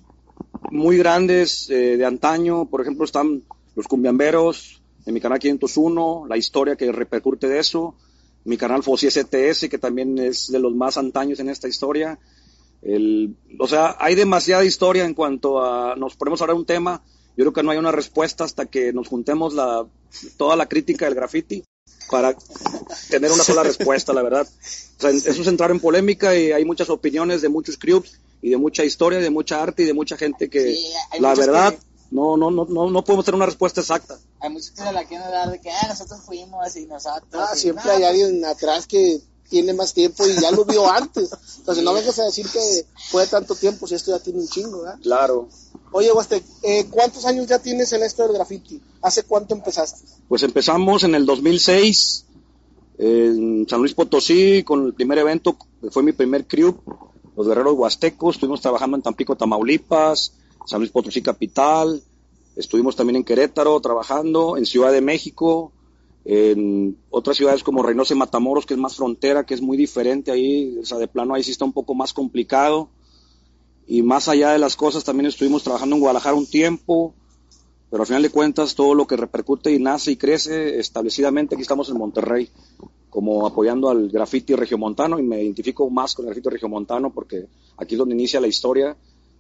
muy 0.70 0.98
grandes 0.98 1.70
eh, 1.70 1.98
de 1.98 2.06
antaño, 2.06 2.66
por 2.66 2.82
ejemplo 2.82 3.04
están 3.04 3.44
los 3.76 3.88
cumbiamberos, 3.88 4.82
en 5.06 5.14
mi 5.14 5.20
canal 5.20 5.40
501, 5.40 6.26
la 6.30 6.38
historia 6.38 6.78
que 6.78 6.92
repercute 6.92 7.48
de 7.48 7.60
eso, 7.60 7.96
mi 8.46 8.56
canal 8.56 8.82
Fossi 8.82 9.10
STS, 9.10 9.68
que 9.70 9.78
también 9.78 10.18
es 10.18 10.50
de 10.52 10.60
los 10.60 10.74
más 10.74 10.98
antaños 10.98 11.40
en 11.40 11.50
esta 11.50 11.68
historia, 11.68 12.18
el, 12.82 13.36
o 13.60 13.68
sea, 13.68 13.98
hay 14.00 14.16
demasiada 14.16 14.64
historia 14.64 15.06
en 15.06 15.14
cuanto 15.14 15.62
a, 15.62 15.96
nos 15.98 16.16
ponemos 16.16 16.40
ahora 16.40 16.54
un 16.54 16.66
tema, 16.66 17.04
yo 17.36 17.44
creo 17.44 17.54
que 17.54 17.64
no 17.64 17.72
hay 17.72 17.78
una 17.78 17.92
respuesta 17.92 18.46
hasta 18.46 18.68
que 18.68 18.94
nos 18.94 19.08
juntemos 19.08 19.54
la, 19.54 19.86
toda 20.38 20.56
la 20.56 20.68
crítica 20.68 21.06
del 21.06 21.16
graffiti 21.16 21.64
para 22.12 22.36
tener 23.10 23.32
una 23.32 23.44
sola 23.44 23.64
respuesta, 23.64 24.14
la 24.14 24.22
verdad. 24.22 24.48
O 24.48 25.02
sea, 25.02 25.10
eso 25.10 25.30
es 25.42 25.48
entrar 25.48 25.72
en 25.72 25.80
polémica 25.80 26.36
y 26.38 26.52
hay 26.52 26.66
muchas 26.66 26.90
opiniones 26.92 27.42
de 27.42 27.50
muchos 27.50 27.78
crews 27.78 28.20
y 28.42 28.52
de 28.52 28.58
mucha 28.58 28.84
historia, 28.84 29.20
de 29.20 29.30
mucha 29.32 29.64
arte 29.64 29.84
y 29.84 29.86
de 29.86 29.94
mucha 29.94 30.18
gente 30.18 30.50
que, 30.50 30.76
Sí, 30.76 30.94
hay 31.12 31.20
la 31.22 31.34
verdad, 31.34 31.74
que- 31.74 31.80
no, 32.12 32.36
no, 32.36 32.52
no, 32.52 32.66
no, 32.66 32.92
no 32.92 33.04
podemos 33.04 33.24
tener 33.26 33.38
una 33.38 33.46
respuesta 33.46 33.80
exacta. 33.82 34.20
Hay 34.42 34.50
muchos 34.50 34.72
que 34.72 34.82
se 34.84 34.92
la 34.92 35.06
quieren 35.06 35.32
dar 35.32 35.50
de 35.50 35.62
que, 35.62 35.72
ah, 35.72 35.88
nosotros 35.88 36.20
fuimos 36.26 36.76
y 36.76 36.86
nosotros. 36.86 37.28
Ah, 37.34 37.52
y 37.56 37.58
siempre 37.58 37.86
no, 37.86 37.92
hay 37.92 37.98
pues, 38.00 38.10
alguien 38.10 38.46
atrás 38.46 38.86
que 38.86 39.22
tiene 39.52 39.74
más 39.74 39.94
tiempo 39.94 40.26
y 40.26 40.34
ya 40.42 40.50
lo 40.50 40.66
vio 40.66 40.90
antes. 40.92 41.30
Entonces 41.58 41.84
no 41.84 41.94
vengas 41.94 42.18
a 42.18 42.24
decir 42.24 42.48
que 42.50 42.86
fue 43.10 43.28
tanto 43.28 43.54
tiempo 43.54 43.86
si 43.86 43.94
esto 43.94 44.10
ya 44.12 44.24
tiene 44.24 44.40
un 44.40 44.48
chingo, 44.48 44.82
¿verdad? 44.82 45.00
Claro. 45.04 45.50
Oye, 45.92 46.12
Huastec, 46.12 46.44
eh, 46.64 46.88
¿cuántos 46.90 47.26
años 47.26 47.46
ya 47.48 47.60
tienes 47.60 47.92
en 47.92 48.02
esto 48.02 48.24
del 48.24 48.34
graffiti? 48.34 48.82
¿Hace 49.02 49.24
cuánto 49.24 49.54
empezaste? 49.54 50.08
Pues 50.30 50.42
empezamos 50.44 51.04
en 51.04 51.14
el 51.16 51.26
2006 51.26 52.26
en 52.98 53.68
San 53.68 53.80
Luis 53.80 53.94
Potosí 53.94 54.64
con 54.64 54.86
el 54.86 54.94
primer 54.94 55.18
evento, 55.18 55.58
que 55.82 55.92
fue 55.92 56.02
mi 56.02 56.14
primer 56.14 56.48
crew, 56.48 56.76
los 57.36 57.48
Guerreros 57.48 57.74
Huastecos. 57.74 58.36
Estuvimos 58.36 58.62
trabajando 58.62 58.96
en 58.96 59.04
Tampico, 59.04 59.36
Tamaulipas, 59.36 60.34
San 60.66 60.80
Luis 60.80 60.92
Potosí 60.92 61.22
Capital. 61.22 62.02
Estuvimos 62.56 62.96
también 62.96 63.18
en 63.18 63.24
Querétaro 63.26 63.80
trabajando, 63.82 64.56
en 64.56 64.66
Ciudad 64.66 64.92
de 64.92 65.02
México, 65.02 65.74
en 66.24 66.98
otras 67.10 67.38
ciudades 67.38 67.64
como 67.64 67.84
Reynosa 67.84 68.14
y 68.14 68.18
Matamoros, 68.18 68.66
que 68.66 68.74
es 68.74 68.80
más 68.80 68.96
frontera, 68.96 69.46
que 69.46 69.54
es 69.54 69.62
muy 69.62 69.78
diferente 69.78 70.32
ahí. 70.32 70.78
O 70.80 70.86
sea, 70.86 70.98
de 70.98 71.08
plano 71.08 71.34
ahí 71.34 71.44
sí 71.44 71.52
está 71.52 71.66
un 71.66 71.74
poco 71.74 71.96
más 71.96 72.14
complicado. 72.14 72.90
Y 73.88 74.04
más 74.04 74.28
allá 74.28 74.52
de 74.52 74.60
las 74.60 74.76
cosas, 74.76 75.04
también 75.04 75.28
estuvimos 75.28 75.64
trabajando 75.64 75.96
en 75.96 76.02
Guadalajara 76.02 76.36
un 76.36 76.46
tiempo, 76.46 77.14
pero 77.90 78.04
al 78.04 78.08
final 78.08 78.22
de 78.22 78.30
cuentas 78.30 78.76
todo 78.76 78.96
lo 78.96 79.06
que 79.06 79.18
repercute 79.18 79.72
y 79.72 79.80
nace 79.80 80.12
y 80.12 80.16
crece 80.16 80.80
establecidamente, 80.80 81.56
aquí 81.56 81.64
estamos 81.64 81.90
en 81.90 81.98
Monterrey, 81.98 82.50
como 83.10 83.46
apoyando 83.46 83.90
al 83.90 84.10
graffiti 84.10 84.56
regiomontano 84.56 85.20
y 85.20 85.24
me 85.24 85.44
identifico 85.44 85.90
más 85.90 86.16
con 86.16 86.24
el 86.24 86.28
graffiti 86.28 86.50
regiomontano 86.50 87.12
porque 87.12 87.48
aquí 87.76 87.96
es 87.96 88.00
donde 88.00 88.16
inicia 88.16 88.40
la 88.40 88.48
historia 88.48 88.96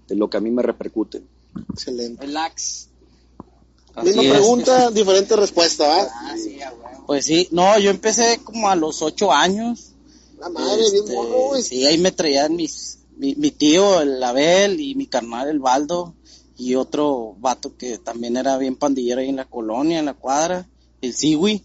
de 0.05 0.15
lo 0.15 0.29
que 0.29 0.35
a 0.35 0.41
mí 0.41 0.51
me 0.51 0.61
repercute. 0.61 1.21
Excelente. 1.69 2.25
Relax. 2.25 2.89
Misma 4.03 4.21
pregunta, 4.23 4.89
diferente 4.91 5.35
respuesta, 5.35 5.87
¿verdad? 5.87 6.09
Ah, 6.13 6.35
sí, 6.37 6.61
a 6.61 6.71
huevo. 6.71 7.03
Pues 7.07 7.25
sí, 7.25 7.47
no, 7.51 7.77
yo 7.79 7.89
empecé 7.89 8.39
como 8.43 8.69
a 8.69 8.75
los 8.75 9.01
ocho 9.01 9.31
años. 9.31 9.91
La 10.39 10.49
madre, 10.49 10.89
bien 10.91 11.03
Este, 11.03 11.13
morro, 11.15 11.47
güey. 11.49 11.61
Sí, 11.61 11.85
ahí 11.85 11.97
me 11.97 12.11
traían 12.11 12.55
mis, 12.55 12.99
mi, 13.17 13.35
mi 13.35 13.51
tío, 13.51 14.01
el 14.01 14.23
Abel, 14.23 14.79
y 14.79 14.95
mi 14.95 15.07
carnal, 15.07 15.49
el 15.49 15.59
Baldo. 15.59 16.15
y 16.57 16.75
otro 16.75 17.35
vato 17.39 17.75
que 17.75 17.97
también 17.97 18.37
era 18.37 18.57
bien 18.57 18.75
pandillero 18.75 19.21
ahí 19.21 19.29
en 19.29 19.35
la 19.37 19.45
colonia, 19.49 19.99
en 19.99 20.05
la 20.05 20.13
cuadra, 20.13 20.67
el 21.01 21.13
Siwi. 21.13 21.63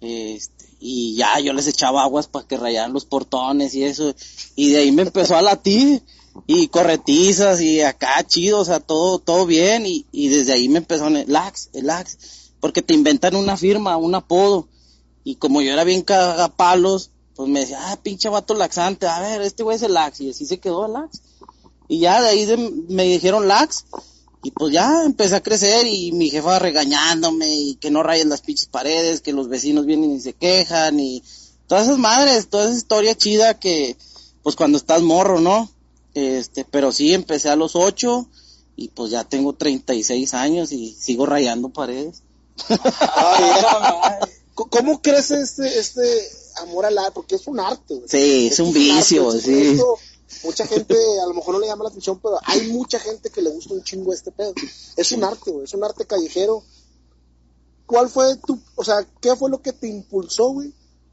Este, 0.00 0.66
y 0.80 1.16
ya 1.16 1.40
yo 1.40 1.52
les 1.54 1.66
echaba 1.66 2.02
aguas 2.04 2.28
para 2.28 2.46
que 2.46 2.56
rayaran 2.56 2.92
los 2.92 3.04
portones 3.04 3.74
y 3.74 3.84
eso. 3.84 4.14
Y 4.54 4.70
de 4.70 4.78
ahí 4.78 4.92
me 4.92 5.02
empezó 5.02 5.34
a 5.36 5.42
latir 5.42 6.02
y 6.46 6.68
corretizas 6.68 7.60
y 7.60 7.80
acá 7.82 8.24
chido, 8.26 8.60
o 8.60 8.64
sea, 8.64 8.80
todo, 8.80 9.18
todo 9.18 9.46
bien. 9.46 9.86
Y, 9.86 10.06
y 10.12 10.28
desde 10.28 10.52
ahí 10.52 10.68
me 10.68 10.78
empezó 10.78 11.08
el 11.08 11.24
lax, 11.30 11.70
el 11.72 11.86
lax, 11.86 12.18
porque 12.60 12.82
te 12.82 12.94
inventan 12.94 13.36
una 13.36 13.56
firma, 13.56 13.96
un 13.96 14.14
apodo. 14.14 14.68
Y 15.24 15.36
como 15.36 15.60
yo 15.60 15.72
era 15.72 15.84
bien 15.84 16.02
cagapalos, 16.02 17.10
pues 17.34 17.48
me 17.48 17.60
decía, 17.60 17.78
ah, 17.92 17.96
pinche 18.02 18.28
vato 18.28 18.54
laxante, 18.54 19.06
a 19.06 19.20
ver, 19.20 19.42
este 19.42 19.62
güey 19.62 19.76
es 19.76 19.82
el 19.82 19.94
lax. 19.94 20.20
Y 20.20 20.30
así 20.30 20.46
se 20.46 20.58
quedó 20.58 20.86
el 20.86 20.92
lax. 20.94 21.20
Y 21.88 22.00
ya 22.00 22.20
de 22.22 22.28
ahí 22.28 22.44
de- 22.44 22.56
me 22.88 23.04
dijeron 23.04 23.48
lax. 23.48 23.84
Y 24.42 24.52
pues 24.52 24.72
ya 24.72 25.04
empecé 25.04 25.34
a 25.34 25.42
crecer 25.42 25.86
y 25.86 26.12
mi 26.12 26.30
jefa 26.30 26.58
regañándome 26.60 27.50
y 27.54 27.74
que 27.74 27.90
no 27.90 28.02
rayes 28.04 28.26
las 28.26 28.40
pinches 28.40 28.66
paredes, 28.66 29.20
que 29.20 29.32
los 29.32 29.48
vecinos 29.48 29.84
vienen 29.84 30.12
y 30.14 30.20
se 30.20 30.32
quejan 30.32 31.00
y 31.00 31.22
todas 31.66 31.84
esas 31.84 31.98
madres, 31.98 32.48
toda 32.48 32.68
esa 32.68 32.76
historia 32.76 33.16
chida 33.16 33.58
que 33.58 33.96
pues 34.44 34.54
cuando 34.54 34.78
estás 34.78 35.02
morro, 35.02 35.40
¿no? 35.40 35.68
Este, 36.14 36.64
pero 36.64 36.92
sí 36.92 37.12
empecé 37.12 37.48
a 37.48 37.56
los 37.56 37.76
ocho 37.76 38.28
y 38.76 38.88
pues 38.88 39.10
ya 39.10 39.24
tengo 39.24 39.54
36 39.54 40.34
años 40.34 40.72
y 40.72 40.94
sigo 40.94 41.26
rayando 41.26 41.68
paredes. 41.70 42.22
¿Cómo 44.54 45.00
crece 45.00 45.40
este, 45.40 45.78
este 45.78 46.02
amor 46.62 46.86
al 46.86 46.98
arte? 46.98 47.12
Porque 47.14 47.36
es 47.36 47.46
un 47.46 47.60
arte, 47.60 47.94
güey. 47.94 48.08
Sí, 48.08 48.48
es 48.48 48.58
un 48.58 48.72
vicio, 48.72 49.30
arte, 49.30 49.40
sí. 49.40 49.62
esto, 49.72 49.98
mucha 50.44 50.66
gente 50.66 50.94
a 51.22 51.26
lo 51.26 51.34
mejor 51.34 51.54
no 51.54 51.60
le 51.60 51.66
llama 51.66 51.84
la 51.84 51.90
atención, 51.90 52.18
pero 52.20 52.38
hay 52.44 52.68
mucha 52.68 52.98
gente 52.98 53.30
que 53.30 53.42
le 53.42 53.50
gusta 53.50 53.74
un 53.74 53.82
chingo 53.82 54.12
este 54.12 54.30
pedo. 54.32 54.54
Es 54.96 55.12
un 55.12 55.24
arte, 55.24 55.50
güey, 55.50 55.64
es 55.64 55.74
un 55.74 55.84
arte 55.84 56.06
callejero. 56.06 56.62
¿Cuál 57.86 58.08
fue 58.08 58.36
tu, 58.36 58.60
o 58.76 58.84
sea, 58.84 59.06
qué 59.20 59.34
fue 59.36 59.50
lo 59.50 59.62
que 59.62 59.72
te 59.72 59.88
impulsó, 59.88 60.50
güey, 60.50 60.72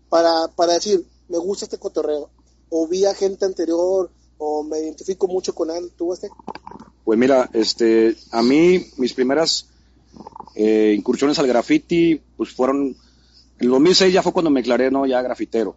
para, 0.10 0.50
para 0.50 0.74
decir, 0.74 1.08
me 1.30 1.38
gusta 1.38 1.66
este 1.66 1.80
cotorreo? 1.80 2.30
O 2.70 2.88
vi 2.88 3.06
a 3.06 3.14
gente 3.16 3.46
anterior, 3.46 4.12
o 4.38 4.64
me 4.64 4.80
identifico 4.80 5.28
mucho 5.28 5.54
con 5.56 5.70
él, 5.72 5.92
¿tú, 5.98 6.14
este? 6.14 6.30
Pues 7.04 7.18
mira, 7.20 7.50
este, 7.54 8.16
a 8.32 8.42
mí 8.42 8.86
mis 8.98 9.14
primeras 9.14 9.70
eh, 10.56 10.94
incursiones 10.98 11.38
al 11.40 11.48
graffiti, 11.48 12.22
pues 12.38 12.50
fueron, 12.52 12.88
en 12.88 12.96
el 13.60 13.70
2006 13.70 14.14
ya 14.14 14.24
fue 14.24 14.34
cuando 14.34 14.50
me 14.52 14.62
declaré, 14.62 14.90
no, 14.92 15.06
ya 15.06 15.22
grafitero. 15.22 15.76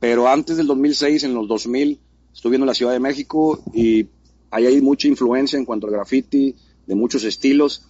Pero 0.00 0.28
antes 0.28 0.56
del 0.56 0.66
2006, 0.66 1.24
en 1.24 1.34
los 1.34 1.48
2000, 1.48 1.98
estuve 2.34 2.50
viendo 2.50 2.66
la 2.66 2.74
Ciudad 2.74 2.92
de 2.92 3.00
México 3.00 3.60
y 3.72 4.08
ahí 4.50 4.66
hay 4.66 4.80
mucha 4.80 5.08
influencia 5.08 5.58
en 5.58 5.64
cuanto 5.64 5.86
al 5.86 5.92
graffiti, 5.92 6.54
de 6.86 6.94
muchos 6.94 7.24
estilos. 7.24 7.82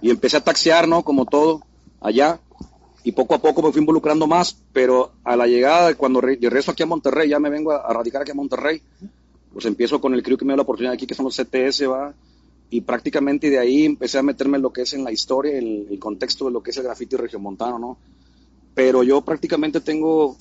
Y 0.00 0.10
empecé 0.10 0.38
a 0.38 0.44
taxear, 0.44 0.88
¿no? 0.88 1.04
Como 1.04 1.26
todo, 1.26 1.62
allá. 2.00 2.40
Y 3.04 3.12
poco 3.12 3.34
a 3.34 3.42
poco 3.42 3.62
me 3.62 3.70
fui 3.72 3.80
involucrando 3.80 4.26
más, 4.26 4.56
pero 4.72 5.12
a 5.24 5.36
la 5.36 5.46
llegada, 5.46 5.94
cuando 5.94 6.20
re- 6.20 6.38
regreso 6.40 6.70
aquí 6.70 6.82
a 6.82 6.86
Monterrey, 6.86 7.28
ya 7.28 7.38
me 7.38 7.50
vengo 7.50 7.72
a, 7.72 7.78
a 7.78 7.92
radicar 7.92 8.22
aquí 8.22 8.30
a 8.30 8.34
Monterrey, 8.34 8.80
pues 9.52 9.66
empiezo 9.66 10.00
con 10.00 10.14
el 10.14 10.22
crew 10.22 10.36
que 10.36 10.44
me 10.44 10.52
dio 10.52 10.56
la 10.56 10.62
oportunidad 10.62 10.94
aquí, 10.94 11.06
que 11.06 11.14
son 11.14 11.24
los 11.24 11.36
CTS, 11.36 11.88
va, 11.88 12.14
y 12.70 12.80
prácticamente 12.80 13.50
de 13.50 13.58
ahí 13.58 13.84
empecé 13.84 14.18
a 14.18 14.22
meterme 14.22 14.56
en 14.56 14.62
lo 14.62 14.72
que 14.72 14.82
es 14.82 14.92
en 14.94 15.04
la 15.04 15.12
historia, 15.12 15.58
el, 15.58 15.86
el 15.90 15.98
contexto 15.98 16.46
de 16.46 16.52
lo 16.52 16.62
que 16.62 16.70
es 16.70 16.76
el 16.78 16.84
grafiti 16.84 17.16
regiomontano, 17.16 17.78
¿no? 17.78 17.98
Pero 18.74 19.02
yo 19.02 19.20
prácticamente 19.20 19.80
tengo, 19.80 20.36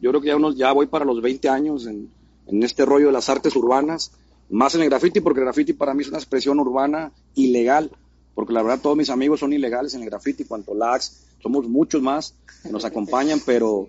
yo 0.00 0.10
creo 0.10 0.20
que 0.20 0.28
ya, 0.28 0.36
unos, 0.36 0.56
ya 0.56 0.70
voy 0.72 0.86
para 0.86 1.04
los 1.04 1.20
20 1.20 1.48
años 1.48 1.86
en, 1.86 2.08
en 2.46 2.62
este 2.62 2.84
rollo 2.84 3.06
de 3.06 3.12
las 3.12 3.28
artes 3.28 3.56
urbanas, 3.56 4.12
más 4.48 4.74
en 4.74 4.82
el 4.82 4.90
graffiti, 4.90 5.20
porque 5.20 5.40
el 5.40 5.46
graffiti 5.46 5.72
para 5.72 5.94
mí 5.94 6.02
es 6.02 6.08
una 6.08 6.18
expresión 6.18 6.60
urbana 6.60 7.12
ilegal, 7.34 7.90
porque 8.34 8.52
la 8.52 8.62
verdad 8.62 8.80
todos 8.80 8.96
mis 8.96 9.10
amigos 9.10 9.40
son 9.40 9.52
ilegales 9.52 9.94
en 9.94 10.02
el 10.02 10.10
graffiti, 10.10 10.44
cuanto 10.44 10.74
lax, 10.74 11.24
somos 11.42 11.68
muchos 11.68 12.00
más 12.00 12.34
que 12.62 12.70
nos 12.70 12.84
acompañan, 12.84 13.40
pero 13.44 13.88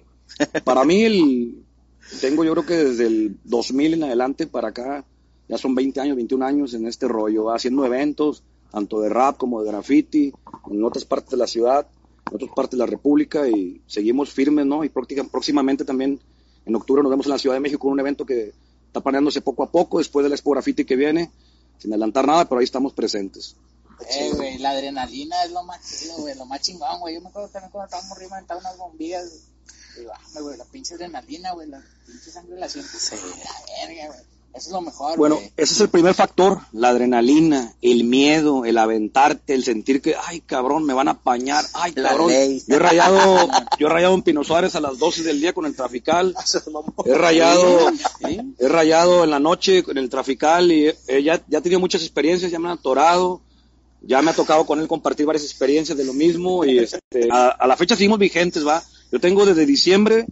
para 0.63 0.83
mí 0.83 1.03
el, 1.03 1.62
tengo 2.21 2.43
yo 2.43 2.51
creo 2.51 2.65
que 2.65 2.75
desde 2.75 3.07
el 3.07 3.37
2000 3.43 3.95
en 3.95 4.03
adelante 4.03 4.47
para 4.47 4.69
acá, 4.69 5.05
ya 5.47 5.57
son 5.57 5.75
20 5.75 5.99
años, 5.99 6.15
21 6.15 6.45
años 6.45 6.73
en 6.73 6.87
este 6.87 7.07
rollo, 7.07 7.51
haciendo 7.51 7.85
eventos, 7.85 8.43
tanto 8.71 9.01
de 9.01 9.09
rap 9.09 9.37
como 9.37 9.61
de 9.61 9.71
graffiti, 9.71 10.33
en 10.71 10.83
otras 10.83 11.05
partes 11.05 11.31
de 11.31 11.37
la 11.37 11.47
ciudad, 11.47 11.87
en 12.29 12.35
otras 12.35 12.51
partes 12.55 12.71
de 12.71 12.77
la 12.77 12.85
República, 12.85 13.47
y 13.47 13.81
seguimos 13.87 14.31
firmes, 14.31 14.65
¿no? 14.65 14.83
Y 14.83 14.89
próximamente 14.89 15.85
también, 15.85 16.19
en 16.65 16.75
octubre 16.75 17.03
nos 17.03 17.09
vemos 17.09 17.25
en 17.25 17.31
la 17.31 17.37
Ciudad 17.37 17.55
de 17.55 17.59
México 17.59 17.79
con 17.79 17.91
un 17.91 17.99
evento 17.99 18.25
que 18.25 18.53
está 18.87 19.01
planeándose 19.01 19.41
poco 19.41 19.63
a 19.63 19.71
poco, 19.71 19.97
después 19.97 20.23
de 20.23 20.29
la 20.29 20.35
Expo 20.35 20.51
Graffiti 20.51 20.85
que 20.85 20.95
viene, 20.95 21.31
sin 21.77 21.91
adelantar 21.91 22.25
nada, 22.25 22.45
pero 22.45 22.59
ahí 22.59 22.65
estamos 22.65 22.93
presentes. 22.93 23.55
Eh, 24.09 24.31
güey, 24.35 24.57
la 24.57 24.71
adrenalina 24.71 25.43
es 25.43 25.51
lo 25.51 25.63
más 25.63 25.81
chido, 25.81 26.15
güey, 26.17 26.35
lo 26.35 26.45
más 26.45 26.61
chingón, 26.61 26.99
güey. 26.99 27.15
Yo 27.15 27.21
me 27.21 27.29
acuerdo 27.29 27.49
también 27.49 27.71
cuando 27.71 27.85
estábamos 27.85 28.17
arriba 28.17 28.43
unas 28.59 28.77
bombillas. 28.77 29.52
Y 30.01 30.05
bájame, 30.05 30.41
güey, 30.41 30.57
la 30.57 30.65
pinche 30.65 30.95
adrenalina, 30.95 31.51
güey, 31.53 31.67
la 31.69 31.81
pinche 32.05 32.31
sangre 32.31 32.59
la 32.59 32.67
sientes. 32.69 33.11
La 33.11 33.87
verga, 33.87 34.07
güey. 34.07 34.19
Eso 34.55 34.67
es 34.67 34.71
lo 34.73 34.81
mejor, 34.81 35.17
Bueno, 35.17 35.35
güey. 35.37 35.47
ese 35.57 35.73
es 35.73 35.79
el 35.81 35.89
primer 35.89 36.13
factor, 36.13 36.59
la 36.73 36.89
adrenalina, 36.89 37.73
el 37.81 38.03
miedo, 38.03 38.65
el 38.65 38.77
aventarte, 38.77 39.55
el 39.55 39.63
sentir 39.63 39.99
que, 39.99 40.15
ay, 40.27 40.41
cabrón, 40.41 40.83
me 40.85 40.93
van 40.93 41.07
a 41.07 41.11
apañar, 41.11 41.65
ay, 41.73 41.91
La 41.95 42.09
cabrón. 42.09 42.27
ley. 42.29 42.61
Yo 42.67 42.75
he 42.75 42.79
rayado, 42.79 43.49
yo 43.79 43.87
he 43.87 43.89
rayado 43.89 44.13
en 44.13 44.21
Pino 44.21 44.43
Suárez 44.43 44.75
a 44.75 44.79
las 44.79 44.99
12 44.99 45.23
del 45.23 45.41
día 45.41 45.53
con 45.53 45.65
el 45.65 45.75
trafical, 45.75 46.35
mamó. 46.71 46.93
he 47.03 47.15
rayado, 47.15 47.89
Sí. 48.23 48.53
he 48.59 48.67
rayado 48.67 49.23
en 49.23 49.31
la 49.31 49.39
noche 49.39 49.81
con 49.81 49.97
el 49.97 50.07
trafical 50.07 50.71
y 50.71 50.87
he- 50.89 50.97
he 51.07 51.23
ya, 51.23 51.41
ya 51.47 51.57
he 51.57 51.61
tenido 51.61 51.79
muchas 51.79 52.03
experiencias, 52.03 52.51
ya 52.51 52.59
me 52.59 52.67
han 52.69 52.77
atorado, 52.77 53.41
ya 54.03 54.21
me 54.21 54.29
ha 54.29 54.35
tocado 54.35 54.67
con 54.67 54.79
él 54.79 54.87
compartir 54.87 55.25
varias 55.25 55.45
experiencias 55.45 55.97
de 55.97 56.05
lo 56.05 56.13
mismo 56.13 56.63
y 56.63 56.77
este, 56.77 56.99
a, 57.31 57.47
a 57.47 57.65
la 57.65 57.75
fecha 57.75 57.95
seguimos 57.95 58.19
vigentes, 58.19 58.67
va. 58.67 58.83
Yo 59.13 59.19
tengo 59.19 59.45
desde 59.45 59.67
diciembre 59.67 60.25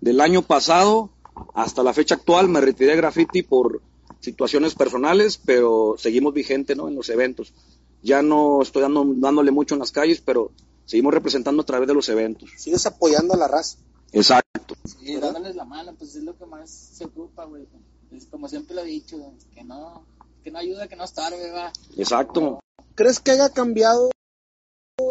del 0.00 0.18
año 0.22 0.40
pasado 0.40 1.10
hasta 1.52 1.82
la 1.82 1.92
fecha 1.92 2.14
actual, 2.14 2.48
me 2.48 2.62
retiré 2.62 2.92
de 2.92 2.96
graffiti 2.96 3.42
por 3.42 3.82
situaciones 4.20 4.74
personales, 4.74 5.36
pero 5.36 5.96
seguimos 5.98 6.32
vigentes, 6.32 6.74
¿no? 6.74 6.88
En 6.88 6.94
los 6.94 7.10
eventos. 7.10 7.52
Ya 8.02 8.22
no 8.22 8.62
estoy 8.62 8.80
dando, 8.80 9.04
dándole 9.16 9.50
mucho 9.50 9.74
en 9.74 9.80
las 9.80 9.92
calles, 9.92 10.22
pero 10.22 10.50
seguimos 10.86 11.12
representando 11.12 11.60
a 11.60 11.66
través 11.66 11.86
de 11.86 11.92
los 11.92 12.08
eventos. 12.08 12.48
Sigues 12.56 12.86
apoyando 12.86 13.34
a 13.34 13.36
la 13.36 13.48
raza. 13.48 13.76
Exacto. 14.12 14.76
Y 15.02 15.16
dándoles 15.16 15.54
la 15.54 15.66
mano, 15.66 15.94
pues 15.98 16.16
es 16.16 16.22
lo 16.22 16.34
que 16.38 16.46
más 16.46 16.70
se 16.70 17.04
ocupa, 17.04 17.44
güey. 17.44 17.68
Es 18.12 18.24
como 18.24 18.48
siempre 18.48 18.74
lo 18.74 18.80
he 18.80 18.86
dicho, 18.86 19.34
que 19.54 19.62
no, 19.62 20.06
que 20.42 20.50
no 20.50 20.58
ayuda, 20.58 20.88
que 20.88 20.96
no 20.96 21.04
estorbe, 21.04 21.50
va. 21.50 21.70
Exacto. 21.98 22.60
¿Crees 22.94 23.20
que 23.20 23.32
haya 23.32 23.50
cambiado 23.50 24.10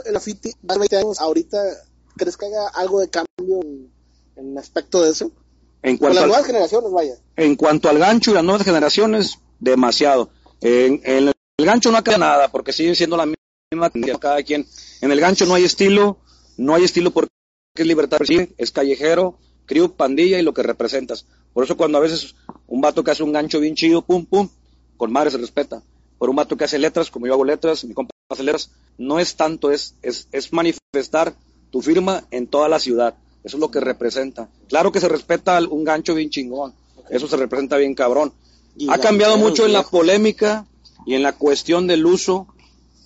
el 0.05 0.11
graffiti 0.11 0.53
hace 0.67 0.79
20 0.79 0.97
años? 0.97 1.19
Ahorita, 1.19 1.59
¿crees 2.15 2.37
que 2.37 2.45
haya 2.45 2.67
algo 2.73 2.99
de 2.99 3.09
cambio 3.09 3.61
en, 3.63 3.91
en 4.35 4.57
aspecto 4.57 5.01
de 5.03 5.11
eso? 5.11 5.31
En 5.83 5.97
Con 5.97 6.09
cuanto 6.09 6.15
las 6.15 6.23
al- 6.23 6.29
nuevas 6.29 6.45
generaciones, 6.47 6.91
vaya. 6.91 7.13
En 7.35 7.55
cuanto 7.55 7.89
al 7.89 7.97
gancho 7.97 8.31
y 8.31 8.33
las 8.35 8.43
nuevas 8.43 8.63
generaciones, 8.63 9.39
demasiado. 9.59 10.29
En, 10.61 11.01
en 11.03 11.27
el 11.57 11.65
gancho 11.65 11.91
no 11.91 11.97
ha 11.97 12.03
cambiado 12.03 12.31
nada, 12.31 12.51
porque 12.51 12.73
sigue 12.73 12.93
siendo 12.95 13.17
la 13.17 13.25
misma 13.25 13.89
tendencia 13.89 14.19
cada 14.19 14.41
quien. 14.43 14.67
En 15.01 15.11
el 15.11 15.19
gancho 15.19 15.45
no 15.45 15.55
hay 15.55 15.63
estilo, 15.63 16.17
no 16.57 16.75
hay 16.75 16.83
estilo 16.83 17.11
porque 17.11 17.29
es 17.75 17.85
libertad, 17.87 18.19
es 18.57 18.71
callejero, 18.71 19.37
crew, 19.65 19.95
pandilla 19.95 20.37
y 20.39 20.43
lo 20.43 20.53
que 20.53 20.61
representas. 20.63 21.25
Por 21.53 21.63
eso 21.63 21.77
cuando 21.77 21.97
a 21.97 22.01
veces 22.01 22.35
un 22.67 22.81
vato 22.81 23.03
que 23.03 23.11
hace 23.11 23.23
un 23.23 23.31
gancho 23.33 23.59
bien 23.59 23.75
chido, 23.75 24.03
pum, 24.03 24.25
pum, 24.25 24.49
con 24.97 25.11
madre 25.11 25.31
se 25.31 25.37
respeta. 25.37 25.81
Por 26.19 26.29
un 26.29 26.35
vato 26.35 26.55
que 26.55 26.65
hace 26.65 26.77
letras, 26.77 27.09
como 27.09 27.25
yo 27.25 27.33
hago 27.33 27.43
letras, 27.45 27.83
mi 27.85 27.93
compa 27.95 28.11
hace 28.29 28.43
letras, 28.43 28.69
no 28.99 29.19
es 29.19 29.35
tanto, 29.35 29.71
es, 29.71 29.95
es, 30.03 30.27
es 30.31 30.53
manifestar 30.53 31.33
tu 31.71 31.81
firma 31.81 32.23
en 32.31 32.47
toda 32.47 32.69
la 32.69 32.79
ciudad. 32.79 33.15
Eso 33.43 33.57
es 33.57 33.61
lo 33.61 33.71
que 33.71 33.79
representa. 33.79 34.49
Claro 34.69 34.91
que 34.91 34.99
se 34.99 35.09
respeta 35.09 35.59
un 35.67 35.83
gancho 35.83 36.13
bien 36.13 36.29
chingón. 36.29 36.73
Eso 37.09 37.27
se 37.27 37.37
representa 37.37 37.77
bien 37.77 37.95
cabrón. 37.95 38.33
Ha 38.89 38.99
cambiado 38.99 39.37
mucho 39.37 39.65
en 39.65 39.73
la 39.73 39.83
polémica 39.83 40.65
y 41.05 41.15
en 41.15 41.23
la 41.23 41.33
cuestión 41.33 41.87
del 41.87 42.05
uso 42.05 42.47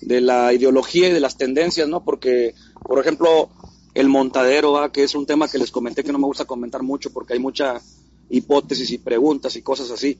de 0.00 0.20
la 0.20 0.52
ideología 0.52 1.08
y 1.08 1.12
de 1.12 1.20
las 1.20 1.36
tendencias, 1.36 1.88
¿no? 1.88 2.04
Porque, 2.04 2.54
por 2.82 3.00
ejemplo, 3.00 3.48
el 3.94 4.08
montadero, 4.08 4.72
¿va? 4.72 4.92
que 4.92 5.04
es 5.04 5.14
un 5.14 5.26
tema 5.26 5.48
que 5.48 5.58
les 5.58 5.70
comenté 5.70 6.04
que 6.04 6.12
no 6.12 6.18
me 6.18 6.26
gusta 6.26 6.44
comentar 6.44 6.82
mucho 6.82 7.10
porque 7.12 7.32
hay 7.32 7.38
mucha 7.38 7.80
hipótesis 8.28 8.90
y 8.90 8.98
preguntas 8.98 9.56
y 9.56 9.62
cosas 9.62 9.90
así. 9.90 10.18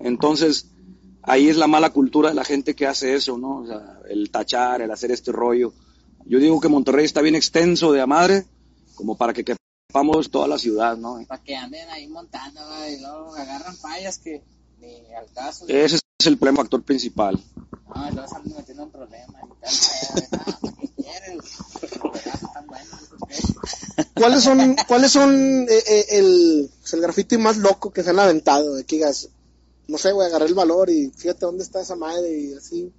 Entonces, 0.00 0.68
ahí 1.22 1.48
es 1.48 1.56
la 1.56 1.66
mala 1.66 1.90
cultura 1.90 2.30
de 2.30 2.34
la 2.34 2.44
gente 2.44 2.74
que 2.74 2.86
hace 2.86 3.14
eso, 3.14 3.36
¿no? 3.36 3.58
O 3.58 3.66
sea, 3.66 4.00
el 4.08 4.30
tachar, 4.30 4.80
el 4.80 4.90
hacer 4.90 5.10
este 5.10 5.30
rollo. 5.30 5.72
Yo 6.26 6.38
digo 6.38 6.60
que 6.60 6.68
Monterrey 6.68 7.04
está 7.04 7.20
bien 7.22 7.34
extenso 7.34 7.92
de 7.92 8.00
a 8.00 8.06
madre, 8.06 8.44
como 8.94 9.16
para 9.16 9.32
que 9.32 9.44
quepamos 9.44 10.30
toda 10.30 10.46
la 10.46 10.58
ciudad, 10.58 10.96
¿no? 10.96 11.24
Para 11.26 11.42
que 11.42 11.56
anden 11.56 11.88
ahí 11.90 12.08
montando, 12.08 12.60
y 12.88 13.00
luego 13.00 13.34
agarran 13.34 13.76
fallas 13.76 14.18
que 14.18 14.42
ni 14.80 15.14
al 15.14 15.30
caso. 15.32 15.66
Ese 15.68 15.96
es 15.96 16.26
el 16.26 16.38
problema 16.38 16.62
factor 16.62 16.82
principal. 16.82 17.42
No, 17.94 18.08
y 18.08 18.12
luego 18.12 18.28
salen 18.28 18.54
metiendo 18.54 18.82
en 18.84 18.90
problemas 18.90 19.42
y 19.44 19.60
tal. 19.60 21.42
¿Cuáles 24.14 24.42
son, 24.42 24.76
cuáles 24.86 25.12
son 25.12 25.66
eh, 25.68 25.82
eh, 25.86 26.06
el, 26.10 26.70
pues, 26.80 26.92
el 26.92 27.00
graffiti 27.00 27.38
más 27.38 27.56
loco 27.56 27.92
que 27.92 28.02
se 28.02 28.10
han 28.10 28.18
aventado? 28.18 28.74
De 28.74 28.84
que 28.84 28.96
digas, 28.96 29.28
no 29.86 29.98
sé, 29.98 30.12
güey, 30.12 30.28
agarré 30.28 30.46
el 30.46 30.54
valor 30.54 30.90
y 30.90 31.10
fíjate 31.10 31.46
dónde 31.46 31.62
está 31.62 31.80
esa 31.80 31.96
madre 31.96 32.38
y 32.38 32.54
así. 32.54 32.92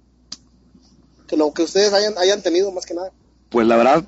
Que 1.30 1.36
lo 1.36 1.52
que 1.52 1.62
ustedes 1.62 1.92
hayan, 1.92 2.18
hayan 2.18 2.42
tenido, 2.42 2.72
más 2.72 2.84
que 2.84 2.94
nada. 2.94 3.12
Pues 3.50 3.64
la 3.68 3.76
verdad, 3.76 4.04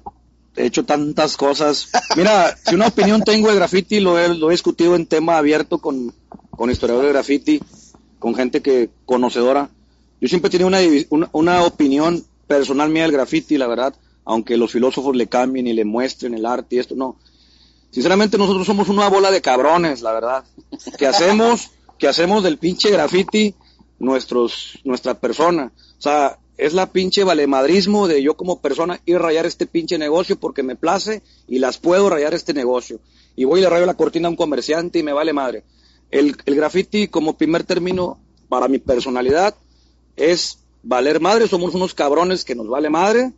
he 0.57 0.67
hecho 0.67 0.85
tantas 0.85 1.37
cosas. 1.37 1.89
Mira, 2.17 2.57
si 2.67 2.75
una 2.75 2.89
opinión 2.89 3.23
tengo 3.23 3.49
de 3.49 3.55
graffiti, 3.55 4.01
lo 4.01 4.19
he, 4.19 4.29
lo 4.29 4.49
he 4.51 4.55
discutido 4.55 4.97
en 4.97 5.07
tema 5.07 5.39
abierto 5.39 5.79
con, 5.79 6.13
con 6.51 6.69
historiadores 6.69 7.09
de 7.09 7.13
graffiti, 7.13 7.61
con 8.19 8.35
gente 8.35 8.61
que 8.61 8.91
conocedora. 9.07 9.71
Yo 10.21 10.29
siempre 10.29 10.49
he 10.49 10.51
tenido 10.51 10.69
una, 11.11 11.29
una 11.31 11.65
opinión 11.65 12.25
personal 12.49 12.91
mía 12.91 13.03
del 13.05 13.13
graffiti, 13.13 13.57
la 13.57 13.69
verdad, 13.69 13.95
aunque 14.25 14.57
los 14.57 14.73
filósofos 14.73 15.15
le 15.15 15.29
cambien 15.29 15.69
y 15.69 15.73
le 15.73 15.85
muestren 15.85 16.35
el 16.35 16.45
arte 16.45 16.77
y 16.77 16.79
esto, 16.81 16.97
no. 16.97 17.17
Sinceramente 17.93 18.37
nosotros 18.37 18.67
somos 18.67 18.89
una 18.89 19.09
bola 19.09 19.31
de 19.31 19.43
cabrones, 19.43 20.03
la 20.03 20.13
verdad. 20.13 20.45
Que 20.99 21.07
hacemos, 21.07 21.71
que 21.99 22.09
hacemos 22.09 22.43
del 22.43 22.59
pinche 22.59 22.91
graffiti 22.91 23.55
nuestros, 23.99 24.79
nuestra 24.85 25.15
persona. 25.15 25.73
O 25.99 26.03
sea, 26.03 26.39
es 26.57 26.75
la 26.75 26.93
pinche 26.93 27.25
valemadrismo 27.25 28.09
de 28.09 28.23
yo 28.23 28.37
como 28.37 28.61
persona 28.61 29.01
ir 29.07 29.19
rayar 29.19 29.47
este 29.47 29.67
pinche 29.67 29.99
negocio 29.99 30.37
porque 30.37 30.63
me 30.63 30.77
place 30.77 31.23
y 31.49 31.59
las 31.59 31.79
puedo 31.79 32.11
rayar 32.11 32.35
este 32.35 32.55
negocio. 32.55 33.01
Y 33.37 33.45
voy 33.45 33.61
y 33.61 33.63
le 33.63 33.71
rayo 33.71 33.87
la 33.87 33.95
cortina 33.95 34.29
a 34.29 34.31
un 34.31 34.37
comerciante 34.37 34.99
y 34.99 35.03
me 35.03 35.13
vale 35.13 35.33
madre. 35.33 35.65
El, 36.11 36.37
el 36.45 36.55
graffiti 36.55 37.09
como 37.09 37.37
primer 37.37 37.65
término 37.65 38.19
para 38.49 38.69
mi 38.69 38.79
personalidad 38.79 39.55
es 40.17 40.59
valer 40.83 41.21
madre, 41.21 41.49
somos 41.49 41.75
unos 41.75 41.95
cabrones 41.95 42.45
que 42.45 42.55
nos 42.55 42.69
vale 42.69 42.91
madre, 42.91 43.33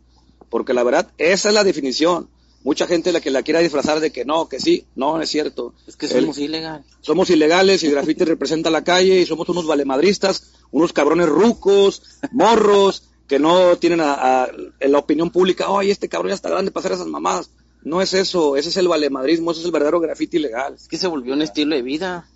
porque 0.49 0.73
la 0.73 0.83
verdad 0.83 1.09
esa 1.17 1.49
es 1.49 1.55
la 1.55 1.63
definición. 1.63 2.27
Mucha 2.65 2.87
gente 2.87 3.13
la 3.13 3.21
que 3.21 3.29
la 3.29 3.43
quiera 3.43 3.59
disfrazar 3.61 3.99
de 4.01 4.11
que 4.11 4.25
no, 4.25 4.49
que 4.49 4.59
sí, 4.59 4.85
no, 4.95 5.21
es 5.21 5.29
cierto. 5.29 5.73
Es 5.87 5.95
que 5.95 6.07
El- 6.07 6.21
somos 6.21 6.37
ilegal. 6.39 6.83
somos 6.99 7.29
ilegales 7.29 7.83
y 7.83 7.89
graffiti 7.91 8.23
representa 8.25 8.69
la 8.69 8.83
calle 8.83 9.21
y 9.21 9.25
somos 9.25 9.47
unos 9.49 9.67
valemadristas, 9.67 10.51
unos 10.71 10.91
cabrones 10.91 11.29
rucos, 11.29 12.01
morros, 12.31 13.03
que 13.27 13.39
no 13.39 13.77
tienen 13.77 14.01
a, 14.01 14.13
a- 14.45 14.49
en 14.79 14.91
la 14.91 14.97
opinión 14.97 15.29
pública, 15.29 15.65
ay, 15.69 15.91
este 15.91 16.09
cabrón 16.09 16.29
ya 16.29 16.35
está 16.35 16.49
grande 16.49 16.71
para 16.71 16.81
hacer 16.81 16.91
esas 16.93 17.07
mamadas. 17.07 17.49
No 17.83 18.01
es 18.01 18.13
eso, 18.13 18.57
ese 18.57 18.69
es 18.69 18.77
el 18.77 18.87
valemadrismo, 18.87 19.51
ese 19.51 19.59
es 19.59 19.65
el 19.67 19.71
verdadero 19.71 19.99
graffiti 19.99 20.37
ilegal. 20.37 20.73
Es 20.73 20.87
que 20.87 20.97
se 20.97 21.05
volvió 21.07 21.33
un 21.35 21.43
estilo 21.43 21.75
de 21.75 21.83
vida. 21.83 22.27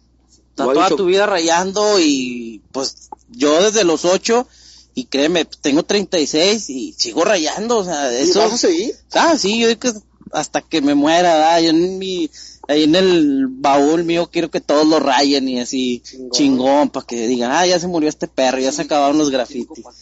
Está 0.52 0.66
toda 0.66 0.84
dicho- 0.86 0.96
tu 0.96 1.06
vida 1.06 1.26
rayando 1.26 2.00
y 2.00 2.62
pues 2.72 3.10
yo 3.30 3.64
desde 3.64 3.84
los 3.84 4.06
ocho 4.06 4.48
y 4.94 5.06
créeme, 5.06 5.46
tengo 5.46 5.82
36 5.84 6.70
y 6.70 6.94
sigo 6.94 7.24
rayando, 7.24 7.78
o 7.80 7.84
sea, 7.84 8.12
¿Y 8.14 8.30
eso... 8.30 8.40
vas 8.42 8.54
a 8.54 8.58
seguir? 8.58 8.94
Ah, 9.14 9.38
sí, 9.40 9.60
yo 9.60 9.68
digo 9.70 9.80
que 9.80 9.92
hasta 10.32 10.62
que 10.62 10.82
me 10.82 10.96
muera, 10.96 11.34
¿verdad? 11.34 11.62
Yo 11.62 11.70
en 11.70 11.98
mi, 11.98 12.30
ahí 12.68 12.84
en 12.84 12.96
el 12.96 13.48
baúl 13.48 14.04
mío 14.04 14.30
quiero 14.32 14.50
que 14.50 14.62
todos 14.62 14.88
lo 14.88 15.00
rayen 15.00 15.48
y 15.48 15.60
así 15.60 16.02
Chingón. 16.04 16.32
chingón, 16.32 16.90
para 16.90 17.06
que 17.06 17.28
digan, 17.28 17.52
ah, 17.52 17.66
ya 17.66 17.80
se 17.80 17.88
murió 17.88 18.10
este 18.10 18.28
perro, 18.28 18.60
ya 18.60 18.72
se 18.72 18.84
acabaron 18.84 19.18
los 19.18 19.30
grafitis. 19.30 19.86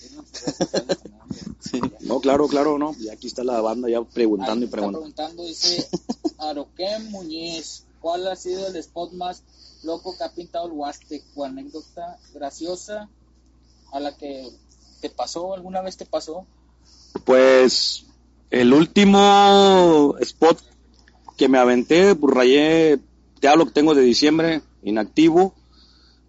Sí. 1.60 1.82
No, 2.02 2.22
claro, 2.22 2.48
claro, 2.48 2.78
no. 2.78 2.96
Y 3.00 3.10
aquí 3.10 3.28
está 3.28 3.44
la 3.44 3.60
banda 3.60 3.90
ya 3.90 4.02
preguntando 4.02 4.66
y 4.66 4.70
preguntando. 4.70 5.00
preguntando, 5.00 5.44
dice 5.44 5.88
Aroquem 6.38 7.10
Muñiz, 7.10 7.84
¿cuál 8.00 8.28
ha 8.28 8.36
sido 8.36 8.68
el 8.68 8.76
spot 8.78 9.12
más 9.14 9.44
loco 9.84 10.16
que 10.18 10.24
ha 10.24 10.32
pintado 10.32 10.68
el 10.68 10.74
Huastec 10.74 11.24
o 11.36 11.44
anécdota 11.44 12.18
graciosa 12.34 13.10
a 13.92 14.00
la 14.00 14.16
que 14.16 14.50
te 15.02 15.10
pasó, 15.10 15.54
alguna 15.54 15.82
vez 15.82 15.98
te 15.98 16.06
pasó? 16.06 16.46
Pues 17.26 18.06
el 18.50 18.74
último 18.74 20.16
spot 20.20 20.60
que 21.38 21.50
me 21.50 21.58
aventé, 21.58 22.16
pues 22.16 22.34
rayé, 22.34 23.00
te 23.40 23.48
hablo 23.48 23.66
que 23.66 23.72
tengo 23.72 23.94
de 23.94 24.02
diciembre, 24.02 24.62
inactivo, 24.84 25.54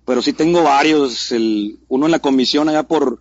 pero 0.05 0.23
sí 0.23 0.33
tengo 0.33 0.62
varios, 0.62 1.33
el, 1.33 1.79
uno 1.88 2.07
en 2.07 2.12
la 2.12 2.19
comisión 2.19 2.69
allá 2.69 2.83
por 2.83 3.21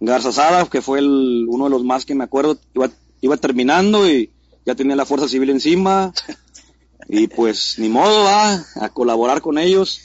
Garzazada, 0.00 0.66
que 0.66 0.82
fue 0.82 0.98
el, 0.98 1.46
uno 1.48 1.64
de 1.64 1.70
los 1.70 1.84
más 1.84 2.04
que 2.04 2.14
me 2.14 2.24
acuerdo, 2.24 2.58
iba, 2.74 2.90
iba 3.20 3.36
terminando 3.36 4.10
y 4.10 4.30
ya 4.66 4.74
tenía 4.74 4.96
la 4.96 5.06
fuerza 5.06 5.28
civil 5.28 5.50
encima, 5.50 6.12
y 7.08 7.28
pues 7.28 7.78
ni 7.78 7.88
modo, 7.88 8.24
va, 8.24 8.64
a 8.80 8.88
colaborar 8.90 9.40
con 9.40 9.58
ellos, 9.58 10.00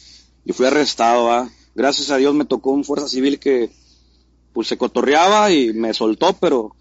y 0.45 0.53
fui 0.53 0.65
arrestado, 0.65 1.25
va. 1.25 1.49
Gracias 1.75 2.09
a 2.09 2.17
Dios 2.17 2.33
me 2.33 2.45
tocó 2.45 2.71
un 2.71 2.83
fuerza 2.83 3.07
civil 3.07 3.39
que 3.39 3.69
pues 4.53 4.67
se 4.67 4.77
cotorreaba 4.77 5.51
y 5.51 5.73
me 5.73 5.93
soltó, 5.93 6.33
pero 6.33 6.75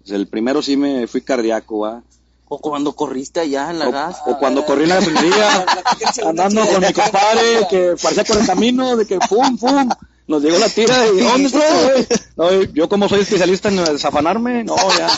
pues, 0.00 0.10
el 0.12 0.26
primero 0.26 0.62
sí 0.62 0.76
me 0.76 1.06
fui 1.06 1.20
cardíaco, 1.22 1.80
¿va? 1.80 2.02
O 2.48 2.58
cuando 2.58 2.94
corriste 2.94 3.38
allá 3.40 3.70
en 3.70 3.78
la 3.78 3.88
O, 3.88 3.92
gas. 3.92 4.16
o 4.26 4.38
cuando 4.38 4.64
corrí 4.64 4.82
en 4.82 4.88
la 4.88 4.96
refinería, 5.00 5.66
andando 6.26 6.66
con 6.66 6.80
mi 6.80 6.92
compadre, 6.92 7.66
que 7.70 7.94
parecía 8.02 8.24
por 8.24 8.38
el 8.38 8.46
camino, 8.46 8.96
de 8.96 9.06
que 9.06 9.18
pum, 9.20 9.56
pum, 9.56 9.88
nos 10.26 10.42
llegó 10.42 10.58
la 10.58 10.68
tira 10.68 11.06
y 11.06 11.20
¿dónde 11.20 11.46
está? 11.46 12.20
No, 12.36 12.50
yo 12.62 12.88
como 12.88 13.08
soy 13.08 13.20
especialista 13.20 13.68
en 13.68 13.84
desafanarme, 13.84 14.64
no, 14.64 14.74
ya. 14.98 15.08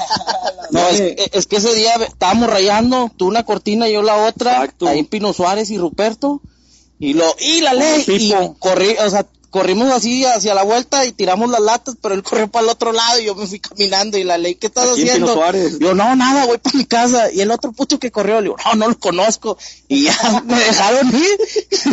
No, 0.70 0.88
es, 0.88 1.00
es 1.32 1.46
que 1.46 1.56
ese 1.56 1.74
día 1.74 1.94
estábamos 1.96 2.50
rayando, 2.50 3.10
tú 3.16 3.28
una 3.28 3.44
cortina 3.44 3.88
y 3.88 3.92
yo 3.94 4.02
la 4.02 4.26
otra, 4.26 4.56
Exacto. 4.56 4.88
ahí 4.88 4.98
en 4.98 5.06
Pino 5.06 5.32
Suárez 5.32 5.70
y 5.70 5.78
Ruperto, 5.78 6.42
y 6.98 7.14
lo, 7.14 7.34
y 7.40 7.60
la 7.62 7.74
ley, 7.74 8.04
y 8.08 8.34
corrí, 8.58 8.96
o 9.04 9.10
sea, 9.10 9.26
corrimos 9.52 9.92
así 9.92 10.24
hacia 10.24 10.54
la 10.54 10.62
vuelta 10.62 11.04
y 11.04 11.12
tiramos 11.12 11.50
las 11.50 11.60
latas, 11.60 11.94
pero 12.00 12.14
él 12.14 12.22
corrió 12.22 12.48
para 12.48 12.64
el 12.64 12.70
otro 12.70 12.90
lado 12.90 13.20
y 13.20 13.26
yo 13.26 13.34
me 13.34 13.46
fui 13.46 13.60
caminando 13.60 14.16
y 14.16 14.24
la 14.24 14.38
ley, 14.38 14.54
¿qué 14.54 14.68
estás 14.68 14.90
Aquí 14.90 15.02
haciendo? 15.02 15.38
Yo, 15.78 15.94
no, 15.94 16.16
nada, 16.16 16.46
voy 16.46 16.56
para 16.56 16.78
mi 16.78 16.86
casa, 16.86 17.30
y 17.30 17.42
el 17.42 17.50
otro 17.50 17.70
puto 17.70 17.98
que 17.98 18.10
corrió, 18.10 18.36
le 18.36 18.44
digo, 18.44 18.56
no, 18.64 18.74
no 18.76 18.88
lo 18.88 18.98
conozco, 18.98 19.58
y 19.88 20.04
ya 20.04 20.42
me 20.46 20.58
dejaron 20.58 21.14
ir, 21.14 21.38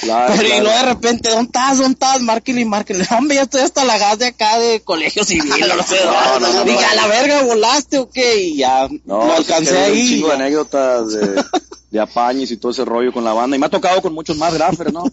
Claro, 0.00 0.32
pero 0.34 0.48
y 0.48 0.60
luego 0.60 0.78
de 0.78 0.82
repente, 0.94 1.28
¿dónde 1.28 1.44
estás? 1.44 1.76
¿Dónde 1.76 1.92
estás? 1.92 2.22
Márquenle 2.22 2.62
y 2.62 2.64
márquenle. 2.64 3.06
Hombre, 3.10 3.36
ya 3.36 3.42
estoy 3.42 3.60
hasta 3.60 3.84
la 3.84 3.98
gas 3.98 4.18
de 4.18 4.28
acá 4.28 4.58
de 4.58 4.80
colegio 4.80 5.24
civil, 5.24 5.52
no 5.76 5.82
sé 5.82 5.96
no, 6.40 6.40
no, 6.40 6.64
Dije, 6.64 6.84
a 6.84 6.94
la 6.94 7.06
verga, 7.06 7.42
volaste 7.42 7.98
o 7.98 8.08
qué, 8.08 8.40
y 8.40 8.56
ya 8.56 8.88
No, 9.04 9.26
lo 9.26 9.36
alcancé 9.36 9.76
ahí. 9.76 10.00
Un 10.00 10.08
chingo 10.08 10.28
de 10.28 10.34
anécdotas 10.34 11.12
de, 11.12 11.44
de 11.90 12.00
apañes 12.00 12.50
y 12.50 12.56
todo 12.56 12.72
ese 12.72 12.86
rollo 12.86 13.12
con 13.12 13.24
la 13.24 13.34
banda. 13.34 13.56
Y 13.56 13.58
me 13.58 13.66
ha 13.66 13.70
tocado 13.70 14.00
con 14.00 14.14
muchos 14.14 14.38
más 14.38 14.54
graffers, 14.54 14.92
¿no? 14.92 15.04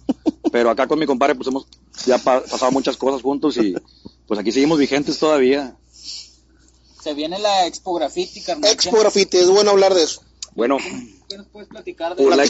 Pero 0.57 0.71
acá 0.71 0.87
con 0.87 0.97
mi 0.97 1.05
compadre, 1.05 1.35
pues 1.35 1.47
hemos 1.49 1.67
ya 2.07 2.17
pa- 2.17 2.41
pasado 2.41 2.71
muchas 2.71 2.97
cosas 2.97 3.21
juntos 3.21 3.57
y 3.57 3.75
pues 4.25 4.39
aquí 4.39 4.51
seguimos 4.51 4.79
vigentes 4.79 5.19
todavía. 5.19 5.77
Se 7.03 7.13
viene 7.13 7.37
la 7.37 7.67
Expo 7.67 7.93
Graffiti, 7.93 8.41
carnal. 8.41 8.71
Expo 8.71 8.97
Graffiti, 8.97 9.37
es 9.37 9.49
bueno 9.51 9.69
hablar 9.69 9.93
de 9.93 10.01
eso. 10.01 10.23
Bueno, 10.55 10.77
¿Qué 11.29 11.37
nos 11.37 11.45
puedes 11.49 11.69
platicar 11.69 12.15
de 12.15 12.23
la- 12.37 12.43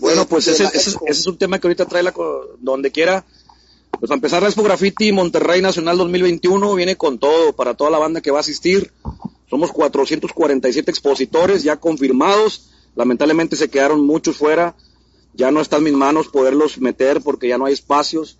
Bueno, 0.00 0.26
pues 0.28 0.44
de 0.44 0.52
ese, 0.52 0.64
la 0.64 0.68
ese- 0.68 0.90
Expo. 0.90 1.06
ese 1.06 1.20
es 1.20 1.26
un 1.28 1.38
tema 1.38 1.58
que 1.58 1.66
ahorita 1.66 1.86
trae 1.86 2.02
la, 2.02 2.12
donde 2.58 2.90
quiera. 2.92 3.24
Pues 3.92 4.08
para 4.08 4.16
empezar, 4.16 4.42
la 4.42 4.48
Expo 4.48 4.62
Graffiti 4.62 5.10
Monterrey 5.12 5.62
Nacional 5.62 5.96
2021 5.96 6.74
viene 6.74 6.96
con 6.96 7.18
todo, 7.18 7.54
para 7.56 7.72
toda 7.74 7.88
la 7.90 7.98
banda 7.98 8.20
que 8.20 8.30
va 8.30 8.36
a 8.36 8.40
asistir. 8.40 8.92
Somos 9.48 9.72
447 9.72 10.90
expositores 10.90 11.62
ya 11.62 11.76
confirmados. 11.80 12.68
Lamentablemente 12.96 13.56
se 13.56 13.70
quedaron 13.70 14.04
muchos 14.06 14.36
fuera. 14.36 14.76
Ya 15.34 15.50
no 15.50 15.60
está 15.60 15.76
en 15.78 15.84
mis 15.84 15.92
manos 15.92 16.28
poderlos 16.28 16.78
meter 16.78 17.20
porque 17.22 17.48
ya 17.48 17.58
no 17.58 17.66
hay 17.66 17.74
espacios. 17.74 18.38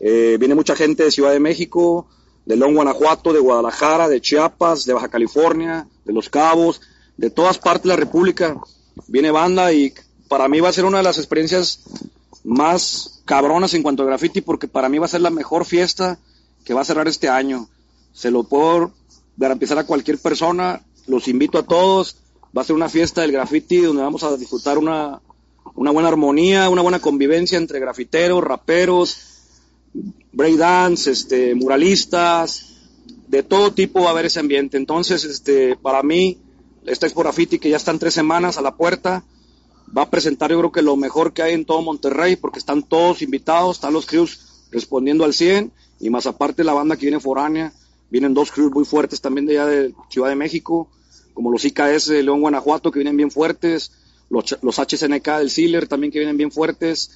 Eh, 0.00 0.36
viene 0.38 0.54
mucha 0.54 0.76
gente 0.76 1.04
de 1.04 1.10
Ciudad 1.10 1.32
de 1.32 1.40
México, 1.40 2.06
de 2.44 2.56
León, 2.56 2.74
Guanajuato, 2.74 3.32
de 3.32 3.40
Guadalajara, 3.40 4.08
de 4.08 4.20
Chiapas, 4.20 4.84
de 4.84 4.92
Baja 4.92 5.08
California, 5.08 5.86
de 6.04 6.12
Los 6.12 6.28
Cabos, 6.28 6.80
de 7.16 7.30
todas 7.30 7.58
partes 7.58 7.84
de 7.84 7.88
la 7.90 7.96
República. 7.96 8.56
Viene 9.08 9.30
banda 9.30 9.72
y 9.72 9.92
para 10.28 10.48
mí 10.48 10.60
va 10.60 10.68
a 10.68 10.72
ser 10.72 10.84
una 10.84 10.98
de 10.98 11.04
las 11.04 11.18
experiencias 11.18 11.80
más 12.44 13.22
cabronas 13.24 13.74
en 13.74 13.82
cuanto 13.82 14.02
a 14.02 14.06
graffiti 14.06 14.40
porque 14.40 14.68
para 14.68 14.88
mí 14.88 14.98
va 14.98 15.06
a 15.06 15.08
ser 15.08 15.20
la 15.20 15.30
mejor 15.30 15.64
fiesta 15.64 16.18
que 16.64 16.74
va 16.74 16.82
a 16.82 16.84
cerrar 16.84 17.08
este 17.08 17.28
año. 17.28 17.68
Se 18.12 18.30
lo 18.30 18.44
puedo 18.44 18.92
garantizar 19.36 19.78
a 19.78 19.84
cualquier 19.84 20.18
persona, 20.18 20.82
los 21.06 21.28
invito 21.28 21.58
a 21.58 21.64
todos. 21.64 22.16
Va 22.56 22.62
a 22.62 22.64
ser 22.64 22.76
una 22.76 22.88
fiesta 22.88 23.20
del 23.20 23.32
graffiti 23.32 23.80
donde 23.80 24.02
vamos 24.02 24.22
a 24.22 24.36
disfrutar 24.36 24.78
una, 24.78 25.20
una 25.76 25.90
buena 25.90 26.08
armonía, 26.08 26.68
una 26.70 26.82
buena 26.82 26.98
convivencia 26.98 27.58
entre 27.58 27.78
grafiteros, 27.78 28.42
raperos, 28.42 29.18
breakdance, 30.32 31.10
este, 31.10 31.54
muralistas, 31.54 32.72
de 33.28 33.42
todo 33.42 33.72
tipo 33.72 34.00
va 34.00 34.08
a 34.08 34.10
haber 34.10 34.26
ese 34.26 34.40
ambiente. 34.40 34.76
Entonces, 34.76 35.24
este, 35.24 35.76
para 35.76 36.02
mí, 36.02 36.38
esta 36.86 37.06
Expo 37.06 37.22
Graffiti 37.22 37.58
que 37.58 37.70
ya 37.70 37.76
están 37.76 37.98
tres 37.98 38.14
semanas 38.14 38.56
a 38.56 38.62
la 38.62 38.76
puerta, 38.76 39.24
va 39.96 40.02
a 40.02 40.10
presentar 40.10 40.50
yo 40.50 40.58
creo 40.58 40.72
que 40.72 40.82
lo 40.82 40.96
mejor 40.96 41.32
que 41.32 41.42
hay 41.42 41.54
en 41.54 41.64
todo 41.64 41.82
Monterrey, 41.82 42.36
porque 42.36 42.58
están 42.58 42.82
todos 42.82 43.22
invitados, 43.22 43.76
están 43.76 43.92
los 43.92 44.06
crews 44.06 44.66
respondiendo 44.70 45.24
al 45.24 45.34
100, 45.34 45.72
y 46.00 46.10
más 46.10 46.26
aparte 46.26 46.64
la 46.64 46.74
banda 46.74 46.96
que 46.96 47.06
viene 47.06 47.20
foránea, 47.20 47.72
vienen 48.10 48.34
dos 48.34 48.50
crews 48.50 48.72
muy 48.72 48.84
fuertes 48.84 49.20
también 49.20 49.46
de 49.46 49.58
allá 49.58 49.66
de 49.66 49.94
Ciudad 50.10 50.28
de 50.28 50.36
México, 50.36 50.88
como 51.34 51.50
los 51.50 51.64
IKS 51.64 52.06
de 52.06 52.22
León, 52.22 52.40
Guanajuato, 52.40 52.90
que 52.90 53.00
vienen 53.00 53.16
bien 53.16 53.30
fuertes, 53.30 53.92
los, 54.30 54.56
los 54.62 54.76
HSNK 54.78 55.28
del 55.38 55.50
Sealer 55.50 55.86
también 55.88 56.12
que 56.12 56.18
vienen 56.18 56.36
bien 56.36 56.50
fuertes, 56.50 57.10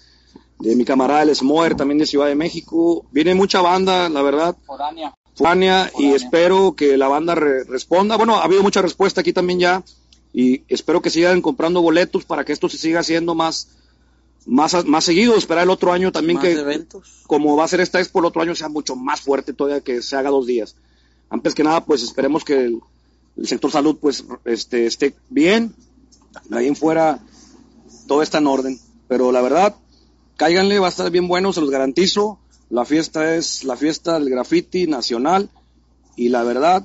de 0.58 0.76
mi 0.76 0.84
camarada 0.84 1.22
el 1.22 1.34
Smoer 1.34 1.74
también 1.74 1.98
de 1.98 2.06
Ciudad 2.06 2.26
de 2.26 2.34
México, 2.34 3.06
viene 3.12 3.34
mucha 3.34 3.60
banda, 3.62 4.08
la 4.08 4.22
verdad, 4.22 4.56
Foránea. 4.66 5.14
Fania 5.34 5.86
y 5.88 5.92
Foránea. 5.92 6.16
espero 6.16 6.72
que 6.76 6.96
la 6.98 7.08
banda 7.08 7.34
re- 7.34 7.64
responda. 7.64 8.16
Bueno, 8.16 8.36
ha 8.36 8.44
habido 8.44 8.62
mucha 8.62 8.82
respuesta 8.82 9.22
aquí 9.22 9.32
también 9.32 9.58
ya 9.60 9.82
y 10.32 10.62
espero 10.68 11.00
que 11.00 11.10
sigan 11.10 11.40
comprando 11.42 11.80
boletos 11.82 12.24
para 12.24 12.44
que 12.44 12.52
esto 12.52 12.68
se 12.68 12.76
siga 12.78 13.00
haciendo 13.00 13.34
más 13.34 13.68
más 14.46 14.84
más 14.84 15.04
seguido. 15.04 15.34
Esperar 15.36 15.64
el 15.64 15.70
otro 15.70 15.92
año 15.92 16.12
también 16.12 16.36
Más 16.36 16.44
que 16.46 16.52
eventos. 16.52 17.22
como 17.26 17.56
va 17.56 17.64
a 17.64 17.68
ser 17.68 17.80
esta 17.80 17.98
expo 18.00 18.18
el 18.20 18.26
otro 18.26 18.42
año 18.42 18.54
sea 18.54 18.68
mucho 18.68 18.96
más 18.96 19.20
fuerte 19.22 19.52
todavía 19.52 19.80
que 19.80 20.02
se 20.02 20.14
haga 20.16 20.30
dos 20.30 20.46
días. 20.46 20.76
Antes 21.30 21.54
que 21.54 21.64
nada, 21.64 21.84
pues 21.84 22.02
esperemos 22.02 22.44
que 22.44 22.64
el, 22.66 22.80
el 23.36 23.46
sector 23.48 23.70
salud 23.70 23.96
pues 24.00 24.24
este, 24.44 24.86
esté 24.86 25.14
bien, 25.30 25.74
ahí 26.50 26.66
en 26.66 26.76
fuera 26.76 27.20
todo 28.10 28.22
está 28.22 28.38
en 28.38 28.48
orden. 28.48 28.80
Pero 29.06 29.30
la 29.30 29.40
verdad, 29.40 29.76
cáiganle, 30.36 30.80
va 30.80 30.86
a 30.86 30.90
estar 30.90 31.10
bien 31.10 31.28
bueno, 31.28 31.52
se 31.52 31.60
los 31.60 31.70
garantizo. 31.70 32.40
La 32.68 32.84
fiesta 32.84 33.36
es 33.36 33.62
la 33.62 33.76
fiesta 33.76 34.14
del 34.14 34.30
graffiti 34.30 34.86
nacional 34.88 35.48
y 36.16 36.28
la 36.28 36.42
verdad, 36.42 36.84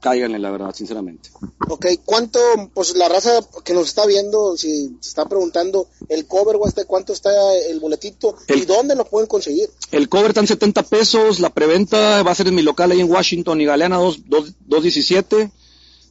cáiganle, 0.00 0.38
la 0.38 0.50
verdad, 0.50 0.74
sinceramente. 0.74 1.30
Ok, 1.68 1.86
¿cuánto, 2.04 2.40
pues 2.72 2.96
la 2.96 3.08
raza 3.08 3.40
que 3.62 3.74
nos 3.74 3.88
está 3.88 4.06
viendo, 4.06 4.56
si 4.56 4.96
se 5.00 5.08
está 5.10 5.26
preguntando, 5.26 5.88
el 6.08 6.26
cover, 6.26 6.56
Huaste, 6.56 6.86
cuánto 6.86 7.12
está 7.12 7.30
el 7.54 7.78
boletito 7.80 8.34
y 8.48 8.64
dónde 8.64 8.94
lo 8.94 9.04
pueden 9.04 9.28
conseguir? 9.28 9.70
El 9.90 10.08
cover 10.08 10.28
está 10.28 10.40
en 10.40 10.46
70 10.46 10.82
pesos, 10.84 11.40
la 11.40 11.50
preventa 11.50 12.22
va 12.22 12.30
a 12.30 12.34
ser 12.34 12.48
en 12.48 12.54
mi 12.54 12.62
local 12.62 12.90
ahí 12.90 13.00
en 13.00 13.10
Washington 13.10 13.60
y 13.60 13.66
Galeana 13.66 13.96
2, 13.96 14.22
2, 14.28 14.54
217, 14.66 15.50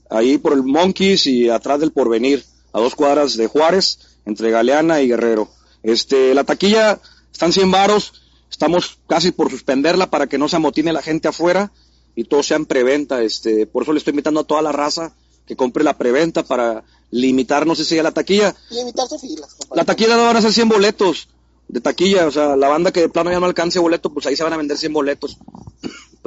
ahí 0.09 0.37
por 0.37 0.53
el 0.53 0.63
Monkeys 0.63 1.27
y 1.27 1.49
atrás 1.49 1.79
del 1.79 1.91
Porvenir, 1.91 2.43
a 2.73 2.79
dos 2.79 2.95
cuadras 2.95 3.37
de 3.37 3.47
Juárez, 3.47 3.99
entre 4.25 4.51
Galeana 4.51 5.01
y 5.01 5.07
Guerrero. 5.07 5.49
Este, 5.83 6.33
la 6.33 6.43
taquilla 6.43 6.99
están 7.31 7.53
100 7.53 7.71
varos, 7.71 8.13
estamos 8.49 8.99
casi 9.07 9.31
por 9.31 9.49
suspenderla 9.49 10.09
para 10.09 10.27
que 10.27 10.37
no 10.37 10.49
se 10.49 10.55
amotine 10.55 10.93
la 10.93 11.01
gente 11.01 11.27
afuera 11.27 11.71
y 12.15 12.23
todo 12.23 12.43
sea 12.43 12.57
en 12.57 12.65
preventa, 12.65 13.21
este, 13.21 13.67
por 13.67 13.83
eso 13.83 13.93
le 13.93 13.99
estoy 13.99 14.11
invitando 14.11 14.41
a 14.41 14.43
toda 14.43 14.61
la 14.61 14.71
raza 14.71 15.13
que 15.45 15.55
compre 15.55 15.83
la 15.83 15.97
preventa 15.97 16.43
para 16.43 16.83
limitarnos 17.09 17.79
ese 17.79 17.95
día 17.95 18.03
la 18.03 18.11
taquilla. 18.11 18.55
Y 18.69 18.79
evitarse 18.79 19.17
filas. 19.17 19.53
compadre. 19.53 19.77
La 19.77 19.85
taquilla 19.85 20.17
no 20.17 20.25
van 20.25 20.37
a 20.37 20.41
ser 20.41 20.51
100 20.51 20.69
boletos 20.69 21.29
de 21.67 21.81
taquilla, 21.81 22.27
o 22.27 22.31
sea, 22.31 22.55
la 22.55 22.67
banda 22.67 22.91
que 22.91 23.01
de 23.01 23.09
plano 23.09 23.31
ya 23.31 23.39
no 23.39 23.45
alcance 23.45 23.79
boleto, 23.79 24.11
pues 24.11 24.25
ahí 24.25 24.35
se 24.35 24.43
van 24.43 24.53
a 24.53 24.57
vender 24.57 24.77
100 24.77 24.93
boletos. 24.93 25.37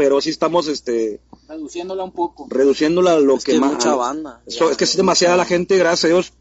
Pero 0.00 0.18
sí 0.22 0.30
estamos 0.30 0.66
este 0.66 1.20
Reduciéndola 1.46 2.04
un 2.04 2.12
poco. 2.12 2.46
reduciéndola 2.48 3.12
a 3.12 3.20
lo 3.20 3.36
Es 3.36 3.44
que, 3.44 3.52
que 3.52 3.56
es 3.56 3.60
más 3.60 3.72
mucha 3.72 3.94
banda. 3.94 4.40
So- 4.48 4.70
es 4.70 4.76
que 4.78 4.84
es 4.84 4.96
demasiada 4.96 5.36
la 5.36 5.44
gente, 5.44 5.76
gracias 5.76 6.04
a 6.04 6.08
Dios, 6.08 6.32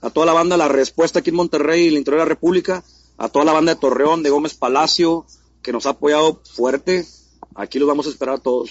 a 0.00 0.08
toda 0.08 0.24
la 0.24 0.32
banda, 0.32 0.56
la 0.56 0.68
respuesta 0.68 1.18
aquí 1.18 1.28
en 1.30 1.36
Monterrey 1.36 1.84
y 1.84 1.88
el 1.88 1.98
interior 1.98 2.20
de 2.20 2.24
la 2.24 2.28
República, 2.30 2.82
a 3.18 3.28
toda 3.28 3.44
la 3.44 3.52
banda 3.52 3.74
de 3.74 3.80
Torreón, 3.80 4.22
de 4.22 4.30
Gómez 4.30 4.54
Palacio, 4.54 5.26
que 5.60 5.72
nos 5.72 5.84
ha 5.84 5.90
apoyado 5.90 6.40
fuerte. 6.54 7.06
Aquí 7.54 7.78
los 7.78 7.86
vamos 7.86 8.06
a 8.06 8.08
esperar 8.10 8.36
a 8.36 8.38
todos. 8.38 8.70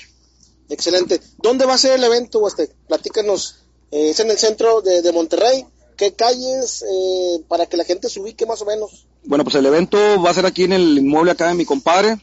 Excelente. 0.70 1.22
¿Dónde 1.38 1.66
va 1.66 1.76
a 1.76 1.78
ser 1.78 1.94
el 2.00 2.04
evento, 2.04 2.40
Huaste? 2.40 2.72
Platícanos. 2.88 3.58
Eh, 3.92 4.10
es 4.10 4.20
en 4.22 4.32
el 4.32 4.38
centro 4.40 4.82
de, 4.82 5.02
de 5.04 5.12
Monterrey. 5.12 5.66
¿Qué 5.98 6.14
calles 6.14 6.82
eh, 6.84 7.44
para 7.48 7.68
que 7.68 7.78
la 7.78 7.84
gente 7.84 8.10
se 8.10 8.20
ubique 8.20 8.46
más 8.48 8.62
o 8.62 8.66
menos? 8.66 9.06
Bueno, 9.24 9.44
pues 9.44 9.56
el 9.56 9.66
evento 9.68 9.98
va 10.24 10.32
a 10.32 10.34
ser 10.34 10.46
aquí 10.48 10.64
en 10.64 10.74
el 10.74 10.98
inmueble 10.98 11.32
acá 11.32 11.48
de 11.50 11.54
mi 11.54 11.66
compadre. 11.66 12.18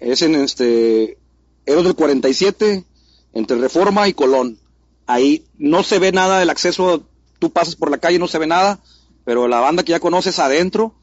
Es 0.00 0.22
en 0.22 0.34
este 0.34 1.18
Eros 1.66 1.84
del 1.84 1.94
47, 1.94 2.84
entre 3.32 3.58
Reforma 3.58 4.08
y 4.08 4.14
Colón. 4.14 4.58
Ahí 5.06 5.44
no 5.58 5.82
se 5.82 5.98
ve 5.98 6.12
nada 6.12 6.38
del 6.38 6.50
acceso, 6.50 7.04
tú 7.38 7.50
pasas 7.50 7.76
por 7.76 7.90
la 7.90 7.98
calle, 7.98 8.18
no 8.18 8.28
se 8.28 8.38
ve 8.38 8.46
nada, 8.46 8.80
pero 9.24 9.48
la 9.48 9.60
banda 9.60 9.82
que 9.82 9.90
ya 9.90 10.00
conoces 10.00 10.38
adentro, 10.38 10.94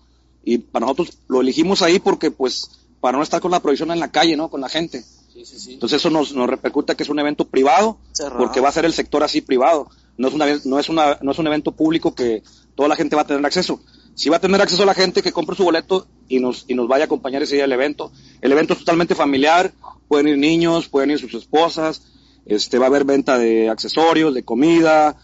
y 0.43 0.59
para 0.59 0.85
nosotros 0.85 1.17
lo 1.27 1.41
elegimos 1.41 1.81
ahí 1.81 1.99
porque 1.99 2.31
pues 2.31 2.69
para 3.01 3.17
no 3.17 3.23
estar 3.23 3.41
con 3.41 3.51
la 3.51 3.59
prohibición 3.59 3.91
en 3.91 3.99
la 3.99 4.11
calle, 4.11 4.37
¿no? 4.37 4.49
Con 4.49 4.61
la 4.61 4.69
gente. 4.69 5.03
Sí, 5.33 5.45
sí, 5.45 5.59
sí. 5.59 5.73
Entonces 5.73 5.99
eso 5.99 6.09
nos, 6.09 6.33
nos 6.33 6.49
repercute 6.49 6.95
que 6.95 7.03
es 7.03 7.09
un 7.09 7.19
evento 7.19 7.45
privado, 7.47 7.97
Cerrado. 8.13 8.39
porque 8.39 8.59
va 8.59 8.69
a 8.69 8.71
ser 8.71 8.85
el 8.85 8.93
sector 8.93 9.23
así 9.23 9.41
privado. 9.41 9.89
No 10.17 10.29
es, 10.29 10.33
una, 10.33 10.45
no, 10.65 10.79
es 10.79 10.89
una, 10.89 11.19
no 11.21 11.31
es 11.31 11.37
un 11.37 11.47
evento 11.47 11.73
público 11.73 12.15
que 12.15 12.43
toda 12.75 12.89
la 12.89 12.95
gente 12.95 13.15
va 13.15 13.23
a 13.23 13.27
tener 13.27 13.45
acceso. 13.45 13.81
Sí 14.15 14.29
va 14.29 14.37
a 14.37 14.41
tener 14.41 14.61
acceso 14.61 14.83
la 14.85 14.95
gente 14.95 15.21
que 15.21 15.31
compre 15.31 15.55
su 15.55 15.63
boleto 15.63 16.07
y 16.27 16.39
nos, 16.39 16.65
y 16.67 16.73
nos 16.73 16.87
vaya 16.87 17.03
a 17.03 17.05
acompañar 17.05 17.43
ese 17.43 17.55
día 17.55 17.65
al 17.65 17.71
evento. 17.71 18.11
El 18.41 18.51
evento 18.51 18.73
es 18.73 18.79
totalmente 18.79 19.15
familiar, 19.15 19.73
pueden 20.07 20.27
ir 20.27 20.37
niños, 20.37 20.87
pueden 20.87 21.11
ir 21.11 21.19
sus 21.19 21.33
esposas, 21.33 22.03
este, 22.45 22.77
va 22.79 22.85
a 22.85 22.89
haber 22.89 23.03
venta 23.03 23.37
de 23.37 23.69
accesorios, 23.69 24.33
de 24.33 24.43
comida 24.43 25.17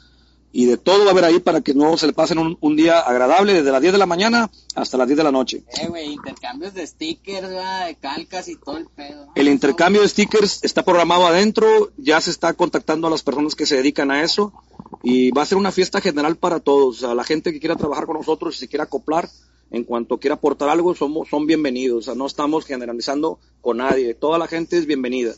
y 0.55 0.65
de 0.65 0.77
todo 0.77 0.99
va 0.99 1.07
a 1.07 1.11
haber 1.11 1.25
ahí 1.25 1.39
para 1.39 1.61
que 1.61 1.73
no 1.73 1.97
se 1.97 2.05
le 2.05 2.13
pasen 2.13 2.37
un, 2.37 2.57
un 2.61 2.75
día 2.75 2.99
agradable 2.99 3.53
desde 3.53 3.71
las 3.71 3.81
10 3.81 3.93
de 3.93 3.97
la 3.97 4.05
mañana 4.05 4.51
hasta 4.75 4.97
las 4.97 5.07
10 5.07 5.17
de 5.17 5.23
la 5.23 5.31
noche. 5.31 5.63
Eh, 5.81 5.87
güey, 5.87 6.13
intercambios 6.13 6.75
de 6.75 6.85
stickers, 6.85 7.47
¿verdad? 7.47 7.87
de 7.87 7.95
calcas 7.95 8.47
y 8.47 8.55
todo 8.57 8.77
el 8.77 8.85
pedo. 8.85 9.29
El 9.33 9.47
intercambio 9.47 10.01
de 10.01 10.09
stickers 10.09 10.63
está 10.63 10.83
programado 10.83 11.25
adentro, 11.25 11.91
ya 11.97 12.21
se 12.21 12.29
está 12.29 12.53
contactando 12.53 13.07
a 13.07 13.09
las 13.09 13.23
personas 13.23 13.55
que 13.55 13.65
se 13.65 13.77
dedican 13.77 14.11
a 14.11 14.21
eso 14.21 14.53
y 15.01 15.31
va 15.31 15.41
a 15.41 15.45
ser 15.47 15.57
una 15.57 15.71
fiesta 15.71 16.01
general 16.01 16.35
para 16.35 16.59
todos. 16.59 17.03
A 17.03 17.15
la 17.15 17.23
gente 17.23 17.51
que 17.51 17.59
quiera 17.59 17.75
trabajar 17.75 18.05
con 18.05 18.17
nosotros 18.17 18.55
y 18.55 18.59
se 18.59 18.67
quiera 18.67 18.83
acoplar, 18.83 19.29
en 19.71 19.83
cuanto 19.83 20.19
quiera 20.19 20.35
aportar 20.35 20.69
algo, 20.69 20.93
somos, 20.95 21.29
son 21.29 21.45
bienvenidos. 21.47 21.99
O 21.99 22.01
sea, 22.03 22.15
no 22.15 22.25
estamos 22.27 22.65
generalizando 22.65 23.39
con 23.61 23.77
nadie. 23.77 24.13
Toda 24.13 24.37
la 24.37 24.47
gente 24.47 24.77
es 24.77 24.85
bienvenida. 24.85 25.33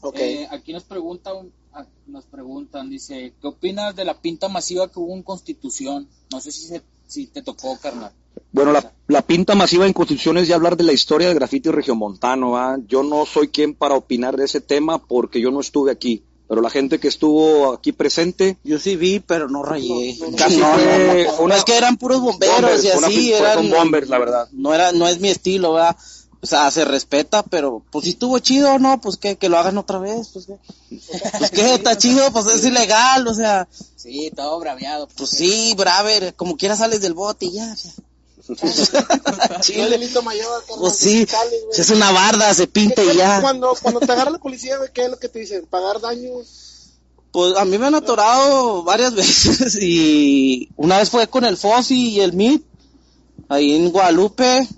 Ok. 0.00 0.16
Eh, 0.18 0.46
aquí 0.50 0.72
nos 0.72 0.84
preguntan, 0.84 1.50
ah, 1.72 1.86
nos 2.06 2.24
preguntan, 2.26 2.90
dice, 2.90 3.32
¿qué 3.40 3.46
opinas 3.48 3.96
de 3.96 4.04
la 4.04 4.20
pinta 4.20 4.48
masiva 4.48 4.88
que 4.90 4.98
hubo 5.00 5.14
en 5.14 5.22
Constitución? 5.22 6.08
No 6.30 6.40
sé 6.40 6.52
si, 6.52 6.66
se- 6.68 6.82
si 7.06 7.26
te 7.26 7.42
tocó, 7.42 7.78
carnal. 7.80 8.12
Bueno, 8.52 8.72
la, 8.72 8.92
la 9.08 9.22
pinta 9.22 9.54
masiva 9.54 9.86
en 9.86 9.92
Constitución 9.92 10.38
es 10.38 10.48
ya 10.48 10.56
hablar 10.56 10.76
de 10.76 10.84
la 10.84 10.92
historia 10.92 11.28
del 11.28 11.36
grafiti 11.36 11.70
regiomontano. 11.70 12.50
¿va? 12.52 12.78
Yo 12.86 13.02
no 13.02 13.24
soy 13.26 13.48
quien 13.48 13.74
para 13.74 13.94
opinar 13.94 14.36
de 14.36 14.44
ese 14.44 14.60
tema 14.60 14.98
porque 15.04 15.40
yo 15.40 15.50
no 15.50 15.60
estuve 15.60 15.90
aquí. 15.90 16.24
Pero 16.46 16.60
la 16.60 16.68
gente 16.70 17.00
que 17.00 17.08
estuvo 17.08 17.72
aquí 17.72 17.92
presente 17.92 18.58
Yo 18.64 18.78
sí 18.78 18.96
vi, 18.96 19.18
pero 19.20 19.48
no 19.48 19.62
rayé. 19.62 20.16
Casi 20.36 20.58
no, 20.58 20.74
fue 20.74 21.24
no, 21.26 21.32
no. 21.36 21.42
una- 21.44 21.56
es 21.56 21.64
que 21.64 21.76
eran 21.76 21.96
puros 21.96 22.20
bomberos 22.20 22.56
Bombers, 22.60 22.84
y 22.84 22.88
una 22.98 23.06
así 23.06 23.30
fue 23.30 23.38
eran. 23.38 23.56
con 23.56 23.70
bombers, 23.70 24.08
la 24.10 24.18
verdad. 24.18 24.48
No 24.52 24.74
era, 24.74 24.92
no 24.92 25.08
es 25.08 25.20
mi 25.20 25.28
estilo, 25.30 25.72
¿verdad? 25.72 25.96
O 26.42 26.46
sea, 26.46 26.70
se 26.70 26.84
respeta, 26.84 27.42
pero 27.42 27.82
pues 27.90 28.04
si 28.04 28.10
estuvo 28.10 28.38
chido 28.38 28.74
o 28.74 28.78
no, 28.78 29.00
pues 29.00 29.16
que, 29.16 29.36
que 29.36 29.48
lo 29.48 29.56
hagan 29.56 29.78
otra 29.78 29.98
vez, 29.98 30.28
pues 30.34 30.44
que, 30.44 30.58
pues 31.38 31.50
que 31.50 31.74
está 31.74 31.96
chido, 31.96 32.30
pues 32.32 32.44
es 32.48 32.62
ilegal, 32.66 33.26
o 33.26 33.32
sea, 33.32 33.66
Sí, 33.96 34.30
todo 34.36 34.60
braviado. 34.60 35.08
pues 35.16 35.30
sí, 35.30 35.72
braver, 35.74 36.34
como 36.34 36.58
quiera 36.58 36.76
sales 36.76 37.00
del 37.00 37.14
bote 37.14 37.46
y 37.46 37.52
ya. 37.52 37.74
ya. 37.74 37.90
Chile. 39.60 39.88
delito 39.90 40.22
mayor, 40.22 40.60
carnal, 40.66 40.80
Pues 40.80 40.96
sí, 40.96 41.26
güey. 41.26 41.80
es 41.80 41.90
una 41.90 42.12
barda, 42.12 42.52
se 42.54 42.66
pinta 42.66 43.02
y 43.02 43.16
ya. 43.16 43.40
Cuando, 43.40 43.74
cuando 43.80 44.00
te 44.00 44.12
agarra 44.12 44.30
la 44.30 44.38
policía, 44.38 44.76
güey, 44.78 44.90
¿qué 44.92 45.04
es 45.04 45.10
lo 45.10 45.18
que 45.18 45.28
te 45.28 45.38
dicen? 45.38 45.66
¿Pagar 45.66 46.00
daños? 46.00 46.90
Pues 47.32 47.56
a 47.56 47.64
mí 47.64 47.78
me 47.78 47.86
han 47.86 47.94
atorado 47.94 48.84
varias 48.84 49.14
veces 49.16 49.76
y 49.80 50.68
una 50.76 50.98
vez 50.98 51.10
fue 51.10 51.26
con 51.26 51.44
el 51.44 51.56
Fossi 51.56 52.10
y 52.10 52.20
el 52.20 52.32
MIT, 52.34 52.64
ahí 53.48 53.74
en 53.74 53.90
Guadalupe, 53.90 54.68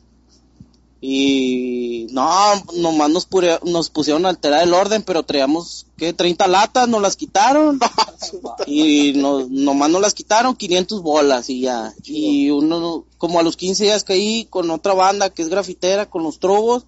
y 1.09 2.09
no, 2.11 2.27
nomás 2.75 3.11
nos, 3.11 3.29
pure- 3.31 3.61
nos 3.63 3.91
pusieron 3.91 4.27
a 4.27 4.31
alterar 4.31 4.65
el 4.65 4.75
orden, 4.75 5.03
pero 5.05 5.23
traíamos, 5.23 5.87
¿qué? 5.97 6.13
30 6.13 6.49
latas, 6.49 6.89
nos 6.89 7.01
las 7.01 7.15
quitaron, 7.15 7.79
y 8.67 9.13
nos, 9.15 9.49
nomás 9.49 9.89
nos 9.91 10.01
las 10.01 10.15
quitaron 10.15 10.57
500 10.57 11.03
bolas 11.03 11.49
y 11.49 11.61
ya, 11.61 11.95
y 12.03 12.51
uno, 12.51 13.05
como 13.19 13.39
a 13.39 13.45
los 13.45 13.57
15 13.57 13.85
días 13.85 14.03
caí 14.03 14.47
con 14.51 14.69
otra 14.73 14.95
banda 14.95 15.31
que 15.31 15.43
es 15.43 15.49
grafitera, 15.49 16.07
con 16.11 16.25
los 16.25 16.41
trubos, 16.41 16.87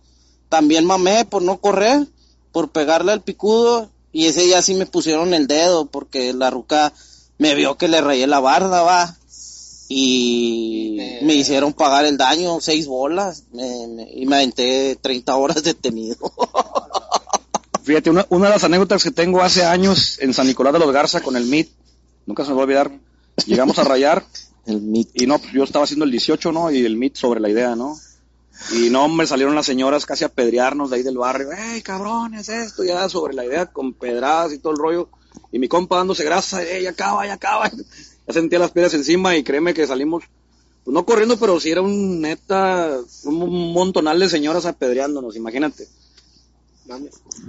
también 0.48 0.85
mamé 0.85 1.24
por 1.24 1.42
no 1.42 1.59
correr, 1.61 2.09
por 2.50 2.70
pegarle 2.70 3.12
al 3.12 3.22
picudo, 3.22 3.88
y 4.12 4.26
ese 4.26 4.42
día 4.42 4.62
sí 4.62 4.74
me 4.74 4.87
pusieron 4.87 5.33
el 5.33 5.46
dedo, 5.46 5.87
porque 5.87 6.33
la 6.33 6.50
ruca 6.50 6.92
me 7.38 7.54
vio 7.54 7.76
que 7.76 7.87
le 7.87 8.00
rayé 8.00 8.26
la 8.26 8.40
barda, 8.40 8.83
va. 8.83 9.16
Y 9.88 10.98
Eh. 11.01 11.20
me 11.22 11.35
hicieron 11.35 11.72
pagar 11.72 12.05
el 12.05 12.16
daño, 12.18 12.61
seis 12.61 12.87
bolas, 12.87 13.44
me- 13.53 13.87
me- 13.88 14.11
y 14.12 14.27
me 14.27 14.37
aventé 14.37 14.96
30 15.01 15.35
horas 15.37 15.62
detenido. 15.62 16.31
Fíjate, 17.83 18.11
una, 18.11 18.27
una 18.29 18.46
de 18.46 18.53
las 18.53 18.64
anécdotas 18.64 19.03
que 19.03 19.11
tengo 19.11 19.40
hace 19.42 19.64
años 19.64 20.18
en 20.20 20.35
San 20.35 20.46
Nicolás 20.46 20.74
de 20.74 20.79
los 20.79 20.92
Garza 20.92 21.22
con 21.22 21.37
el 21.37 21.44
MIT, 21.46 21.70
nunca 22.27 22.44
se 22.44 22.51
me 22.51 22.57
va 22.57 22.62
a 22.62 22.64
olvidar, 22.64 22.90
llegamos 23.46 23.79
a 23.79 23.85
rayar 23.85 24.24
el 24.66 24.83
mit. 24.83 25.09
y 25.14 25.27
no, 25.27 25.38
pues 25.38 25.53
yo 25.53 25.64
estaba 25.64 25.85
haciendo 25.85 26.05
el 26.05 26.11
18, 26.11 26.53
¿no? 26.53 26.70
Y 26.70 26.85
el 26.85 26.96
MIT 26.96 27.16
sobre 27.16 27.40
la 27.40 27.48
idea, 27.48 27.74
¿no? 27.74 27.98
Y 28.72 28.90
no, 28.90 29.05
hombre, 29.05 29.27
salieron 29.27 29.55
las 29.55 29.66
señoras 29.66 30.05
casi 30.05 30.24
a 30.24 30.29
pedrearnos 30.29 30.90
de 30.90 30.96
ahí 30.96 31.03
del 31.03 31.16
barrio, 31.16 31.53
¡Ey, 31.53 31.81
cabrones, 31.81 32.48
esto! 32.51 32.83
Ya 32.85 33.09
sobre 33.09 33.33
la 33.33 33.44
idea, 33.46 33.66
con 33.66 33.94
pedradas 33.94 34.53
y 34.53 34.59
todo 34.59 34.72
el 34.72 34.79
rollo. 34.79 35.09
Y 35.53 35.59
mi 35.61 35.68
compa 35.68 35.96
dándose 35.96 36.24
grasa, 36.24 36.62
¡Ey, 36.64 36.85
acaba, 36.87 37.24
ya 37.24 37.35
acaba! 37.35 37.70
Ya 38.29 38.35
sentía 38.35 38.59
las 38.59 38.73
piedras 38.73 38.93
encima 38.93 39.37
y 39.37 39.43
créeme 39.43 39.73
que 39.73 39.87
salimos, 39.87 40.25
pues 40.85 40.95
no 40.95 41.07
corriendo, 41.07 41.38
pero 41.38 41.59
sí 41.59 41.71
era 41.71 41.81
un 41.81 42.21
neta, 42.21 42.99
un 43.25 43.73
montonal 43.73 44.21
de 44.21 44.29
señoras 44.29 44.67
apedreándonos, 44.67 45.35
imagínate. 45.35 45.88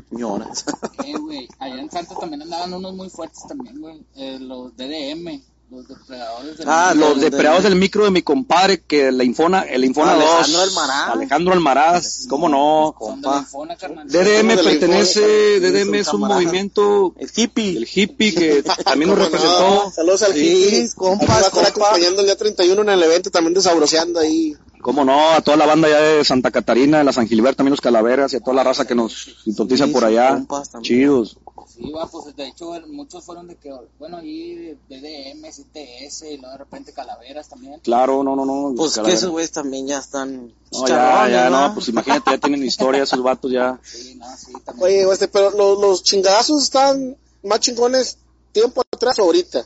Señoras. 0.09 0.65
Eh, 1.05 1.17
güey, 1.17 1.47
allá 1.59 1.81
en 1.81 1.91
Santos 1.91 2.19
también 2.19 2.41
andaban 2.41 2.73
unos 2.73 2.93
muy 2.93 3.09
fuertes 3.09 3.45
también, 3.47 3.79
güey. 3.79 4.01
Eh, 4.15 4.37
los 4.39 4.75
DDM, 4.75 5.41
los 5.71 5.87
depredadores 5.87 6.57
del 6.57 6.67
Ah, 6.69 6.89
mundo. 6.95 7.09
Los 7.09 7.21
depredadores 7.21 7.63
del 7.63 7.75
micro 7.75 8.03
de 8.05 8.11
mi 8.11 8.21
compadre, 8.21 8.81
que 8.81 9.11
la 9.11 9.23
Infona, 9.23 9.61
el 9.61 9.85
Infona 9.85 10.13
Alejandro 10.13 10.59
2. 10.59 10.67
Almaraz. 10.69 11.09
Alejandro 11.15 11.53
Almaraz, 11.53 12.25
¿cómo 12.29 12.49
no? 12.49 12.95
Infona, 13.39 13.75
carnal. 13.77 14.07
DDM 14.07 14.55
pertenece, 14.63 15.55
Infona, 15.57 15.69
DDM 15.79 15.95
es 15.95 16.07
un 16.07 16.21
camarada. 16.21 16.41
movimiento, 16.41 17.13
El 17.17 17.29
hippie. 17.35 17.77
el 17.77 17.87
hippie 17.93 18.33
que 18.33 18.63
también 18.83 19.09
nos 19.09 19.19
representó. 19.19 19.91
Saludos 19.95 20.23
al 20.23 20.33
Sí, 20.33 20.39
hippie. 20.65 20.89
compas, 20.95 21.29
Ahí 21.29 21.29
va 21.29 21.35
a 21.35 21.39
estar 21.47 21.51
compa. 21.51 21.69
acompañando 21.87 22.21
el 22.21 22.25
día 22.27 22.35
31 22.37 22.81
en 22.81 22.89
el 22.89 23.03
evento, 23.03 23.29
también 23.29 23.53
desabroceando 23.53 24.19
ahí. 24.19 24.55
Cómo 24.81 25.03
no, 25.03 25.31
a 25.31 25.41
toda 25.41 25.57
la 25.57 25.65
banda 25.65 25.89
ya 25.89 25.99
de 25.99 26.23
Santa 26.23 26.51
Catarina, 26.51 26.99
de 26.99 27.03
la 27.03 27.11
San 27.11 27.27
Gilberto, 27.27 27.57
también 27.57 27.71
los 27.71 27.81
Calaveras 27.81 28.31
y 28.33 28.37
a 28.37 28.39
toda 28.39 28.55
la 28.55 28.63
raza 28.63 28.87
que 28.87 28.95
nos 28.95 29.35
sintoniza 29.43 29.85
Sí, 29.85 29.91
por 29.91 30.05
allá. 30.05 30.41
Chidos. 30.81 31.37
Sí, 31.67 31.91
va, 31.91 32.07
pues 32.07 32.35
de 32.35 32.47
hecho 32.47 32.71
muchos 32.87 33.23
fueron 33.23 33.47
de 33.47 33.55
que, 33.55 33.73
bueno, 33.99 34.17
ahí 34.17 34.77
DDM, 34.89 35.49
CTS, 35.49 36.23
y 36.31 36.37
luego 36.37 36.51
de 36.51 36.57
repente 36.57 36.93
Calaveras 36.93 37.49
también. 37.49 37.79
Claro, 37.81 38.23
no, 38.23 38.35
no, 38.35 38.45
no. 38.45 38.73
Pues 38.75 38.97
que 38.99 39.11
esos 39.11 39.31
güeyes 39.31 39.51
también 39.51 39.87
ya 39.87 39.99
están 39.99 40.53
No, 40.71 40.87
ya, 40.87 41.27
ya, 41.29 41.49
¿no? 41.49 41.67
no, 41.67 41.73
pues 41.73 41.89
imagínate, 41.89 42.31
ya 42.31 42.37
tienen 42.37 42.63
historia 42.63 43.03
esos 43.03 43.21
vatos 43.21 43.51
ya. 43.51 43.79
Sí, 43.83 44.15
no, 44.15 44.25
sí, 44.37 44.53
también. 44.63 44.85
Oye, 44.85 45.13
este, 45.13 45.27
pero 45.27 45.51
los, 45.51 45.79
los 45.79 46.03
chingadazos 46.03 46.63
están 46.63 47.17
más 47.43 47.59
chingones 47.59 48.17
tiempo 48.51 48.81
atrás 48.91 49.19
o 49.19 49.23
ahorita. 49.23 49.65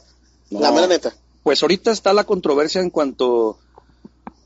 La 0.49 0.71
mera 0.71 0.87
neta. 0.87 1.13
Pues 1.43 1.61
ahorita 1.61 1.91
está 1.91 2.13
la 2.13 2.23
controversia 2.23 2.81
en 2.81 2.89
cuanto 2.89 3.57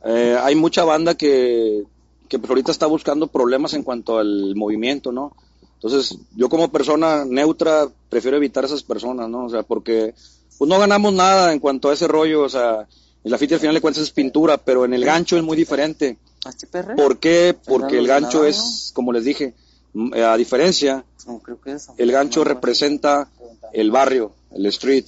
eh, 0.08 0.38
hay 0.42 0.56
mucha 0.56 0.86
banda 0.86 1.16
que, 1.16 1.84
que 2.30 2.40
pues 2.40 2.50
ahorita 2.50 2.72
está 2.72 2.86
buscando 2.86 3.28
problemas 3.28 3.74
en 3.74 3.84
cuanto 3.84 4.18
al 4.18 4.56
movimiento, 4.56 5.12
¿no? 5.12 5.34
Entonces, 5.76 6.18
yo 6.36 6.48
como 6.50 6.72
persona 6.72 7.26
neutra 7.26 7.88
prefiero 8.10 8.38
evitar 8.38 8.64
esas 8.64 8.84
personas, 8.84 9.30
¿no? 9.30 9.46
O 9.46 9.50
sea, 9.50 9.64
porque 9.64 10.16
pues 10.58 10.70
no 10.70 10.80
ganamos 10.80 11.14
nada 11.14 11.52
en 11.52 11.60
cuanto 11.60 11.90
a 11.90 11.94
ese 11.94 12.08
rollo, 12.08 12.44
o 12.44 12.50
sea, 12.50 12.88
el 13.24 13.30
grafiti 13.32 13.56
al 13.56 13.60
final 13.60 13.76
de 13.76 13.82
cuentas 13.82 14.04
es 14.04 14.12
pintura, 14.12 14.58
pero 14.58 14.86
en 14.86 14.94
el 14.94 15.04
gancho 15.04 15.36
es 15.38 15.44
muy 15.44 15.58
diferente. 15.58 16.18
¿Por 16.96 17.20
qué? 17.20 17.56
Porque 17.66 17.98
el 17.98 18.08
gancho 18.08 18.46
es, 18.46 18.92
como 18.94 19.12
les 19.12 19.26
dije, 19.26 19.54
eh, 20.16 20.24
a 20.24 20.38
diferencia, 20.38 21.04
el 21.98 22.12
gancho 22.12 22.44
representa 22.44 23.30
el 23.74 23.92
barrio, 23.92 24.32
el 24.52 24.66
street, 24.68 25.06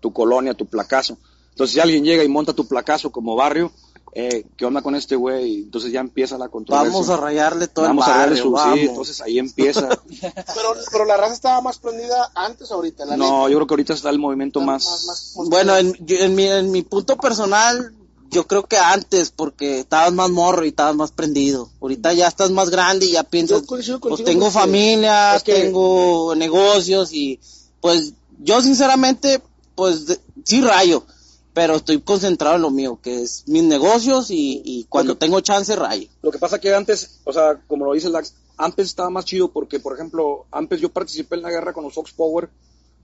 tu 0.00 0.12
colonia, 0.12 0.54
tu 0.54 0.66
placazo. 0.66 1.18
Entonces, 1.50 1.74
si 1.74 1.80
alguien 1.80 2.04
llega 2.04 2.24
y 2.24 2.28
monta 2.28 2.54
tu 2.54 2.66
placazo 2.66 3.10
como 3.10 3.36
barrio, 3.36 3.72
eh, 4.20 4.46
¿qué 4.56 4.64
onda 4.64 4.82
con 4.82 4.96
este 4.96 5.14
güey? 5.14 5.62
Entonces 5.62 5.92
ya 5.92 6.00
empieza 6.00 6.36
la 6.38 6.48
controversia. 6.48 6.90
Vamos 6.92 7.08
a 7.08 7.16
rayarle 7.18 7.68
todo 7.68 7.84
Vamos 7.84 8.04
el 8.06 8.12
a 8.12 8.16
barrio, 8.16 8.26
darle 8.34 8.42
su 8.42 8.50
vamos. 8.50 8.74
sí, 8.80 8.86
entonces 8.86 9.20
ahí 9.20 9.38
empieza. 9.38 9.88
Pero, 10.18 10.74
pero 10.90 11.04
la 11.04 11.16
raza 11.16 11.34
estaba 11.34 11.60
más 11.60 11.78
prendida 11.78 12.30
antes 12.34 12.68
o 12.70 12.74
ahorita. 12.74 13.04
La 13.04 13.16
no, 13.16 13.24
neta. 13.42 13.50
yo 13.50 13.56
creo 13.58 13.66
que 13.68 13.74
ahorita 13.74 13.94
está 13.94 14.10
el 14.10 14.18
movimiento 14.18 14.58
Está 14.60 14.72
más... 14.72 15.32
Bueno, 15.48 15.76
en, 15.76 15.92
yo- 16.04 16.16
en 16.18 16.34
mi, 16.34 16.46
en 16.46 16.72
mi 16.72 16.82
punto 16.82 17.16
personal, 17.16 17.92
yo 18.30 18.46
creo 18.48 18.64
que 18.64 18.76
antes, 18.76 19.30
porque 19.30 19.78
estabas 19.80 20.12
más 20.12 20.30
morro 20.30 20.64
y 20.64 20.68
estabas 20.70 20.96
más 20.96 21.12
prendido. 21.12 21.70
Ahorita 21.80 22.12
ya 22.12 22.26
estás 22.26 22.50
más 22.50 22.70
grande 22.70 23.06
y 23.06 23.12
ya 23.12 23.22
piensas, 23.22 23.62
pues 23.66 24.24
tengo 24.24 24.50
familia, 24.50 25.36
es 25.36 25.44
que- 25.44 25.52
tengo 25.54 26.34
negocios 26.34 27.12
y 27.12 27.38
pues 27.80 28.14
yo 28.40 28.60
sinceramente, 28.62 29.40
pues 29.76 30.06
de- 30.06 30.20
sí 30.44 30.60
rayo, 30.60 31.04
pero 31.58 31.74
estoy 31.74 32.00
concentrado 32.02 32.54
en 32.54 32.62
lo 32.62 32.70
mío, 32.70 33.00
que 33.02 33.20
es 33.22 33.42
mis 33.48 33.64
negocios 33.64 34.30
y, 34.30 34.62
y 34.64 34.84
cuando 34.88 35.14
Porque- 35.14 35.26
tengo 35.26 35.40
chance 35.40 35.74
rayo. 35.74 36.06
Lo 36.22 36.30
que 36.30 36.38
pasa 36.38 36.60
que 36.60 36.72
antes, 36.72 37.18
o 37.24 37.32
sea, 37.32 37.60
como 37.66 37.84
lo 37.84 37.94
dice 37.94 38.08
Lax, 38.10 38.32
antes 38.56 38.86
estaba 38.86 39.10
más 39.10 39.24
chido 39.24 39.50
porque, 39.50 39.80
por 39.80 39.92
ejemplo, 39.92 40.46
antes 40.52 40.80
yo 40.80 40.88
participé 40.90 41.34
en 41.34 41.42
la 41.42 41.50
guerra 41.50 41.72
con 41.72 41.82
los 41.82 41.92
Fox 41.94 42.12
Power, 42.12 42.48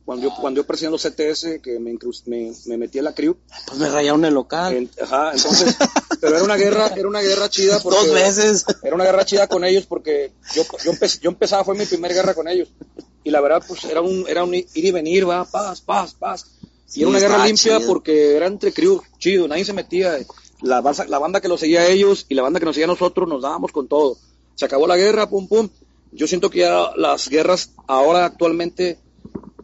cuando 0.05 0.29
yo, 0.29 0.35
cuando 0.40 0.61
yo 0.61 0.67
presidí 0.69 0.88
los 0.88 1.03
CTS, 1.03 1.61
que 1.61 1.81
me, 1.81 1.99
me, 2.27 2.53
me 2.67 2.77
metí 2.77 3.01
a 3.01 3.03
la 3.03 3.12
crew. 3.12 3.37
Pues 3.67 3.77
me 3.81 3.88
rayaron 3.88 4.25
el 4.25 4.35
local. 4.35 4.73
En- 4.77 4.90
ajá, 5.03 5.33
entonces, 5.35 5.77
pero 6.21 6.37
era 6.37 6.45
una 6.45 6.55
guerra, 6.57 6.93
era 6.95 7.09
una 7.09 7.23
guerra 7.23 7.49
chida 7.51 7.79
porque... 7.83 7.99
Dos 7.99 8.12
veces. 8.14 8.64
Era 8.85 8.95
una 8.95 9.05
guerra 9.05 9.25
chida 9.25 9.49
con 9.49 9.64
ellos 9.64 9.87
porque 9.87 10.31
yo, 10.55 10.62
yo, 10.85 10.93
empe- 10.93 11.19
yo 11.21 11.31
empezaba, 11.31 11.64
fue 11.64 11.75
mi 11.75 11.87
primera 11.87 12.14
guerra 12.14 12.35
con 12.35 12.47
ellos. 12.47 12.69
Y 13.25 13.31
la 13.31 13.40
verdad, 13.40 13.64
pues 13.67 13.83
era 13.85 14.01
un, 14.01 14.27
era 14.29 14.45
un 14.45 14.55
ir 14.55 14.67
y 14.75 14.90
venir, 14.93 15.29
va, 15.29 15.45
paz, 15.45 15.81
paz, 15.81 16.14
paz. 16.14 16.47
Y 16.94 16.98
Sí, 16.98 17.00
era 17.02 17.11
una 17.11 17.18
guerra 17.18 17.46
limpia 17.46 17.78
chido. 17.78 17.88
porque 17.88 18.37
era 18.37 18.46
entre 18.46 18.72
crew, 18.72 19.02
chido, 19.18 19.48
nadie 19.48 19.64
se 19.64 19.72
metía. 19.72 20.16
La, 20.62 20.80
banda- 20.80 21.07
la 21.09 21.18
banda 21.18 21.40
que 21.40 21.48
los 21.48 21.61
seguía 21.61 21.80
a 21.80 21.87
ellos 21.88 22.24
y 22.28 22.35
la 22.35 22.42
banda 22.42 22.59
que 22.61 22.66
nos 22.66 22.74
seguía 22.74 22.87
a 22.87 22.88
nosotros 22.88 23.28
nos 23.28 23.42
dábamos 23.42 23.72
con 23.72 23.88
todo. 23.88 24.16
Se 24.54 24.64
acabó 24.64 24.87
la 24.87 24.96
guerra, 24.96 25.28
pum, 25.28 25.46
pum. 25.48 25.68
Yo 26.12 26.26
siento 26.28 26.48
que 26.48 26.61
ya 26.61 26.90
las 26.96 27.28
guerras 27.28 27.72
ahora 27.88 28.24
actualmente, 28.24 28.98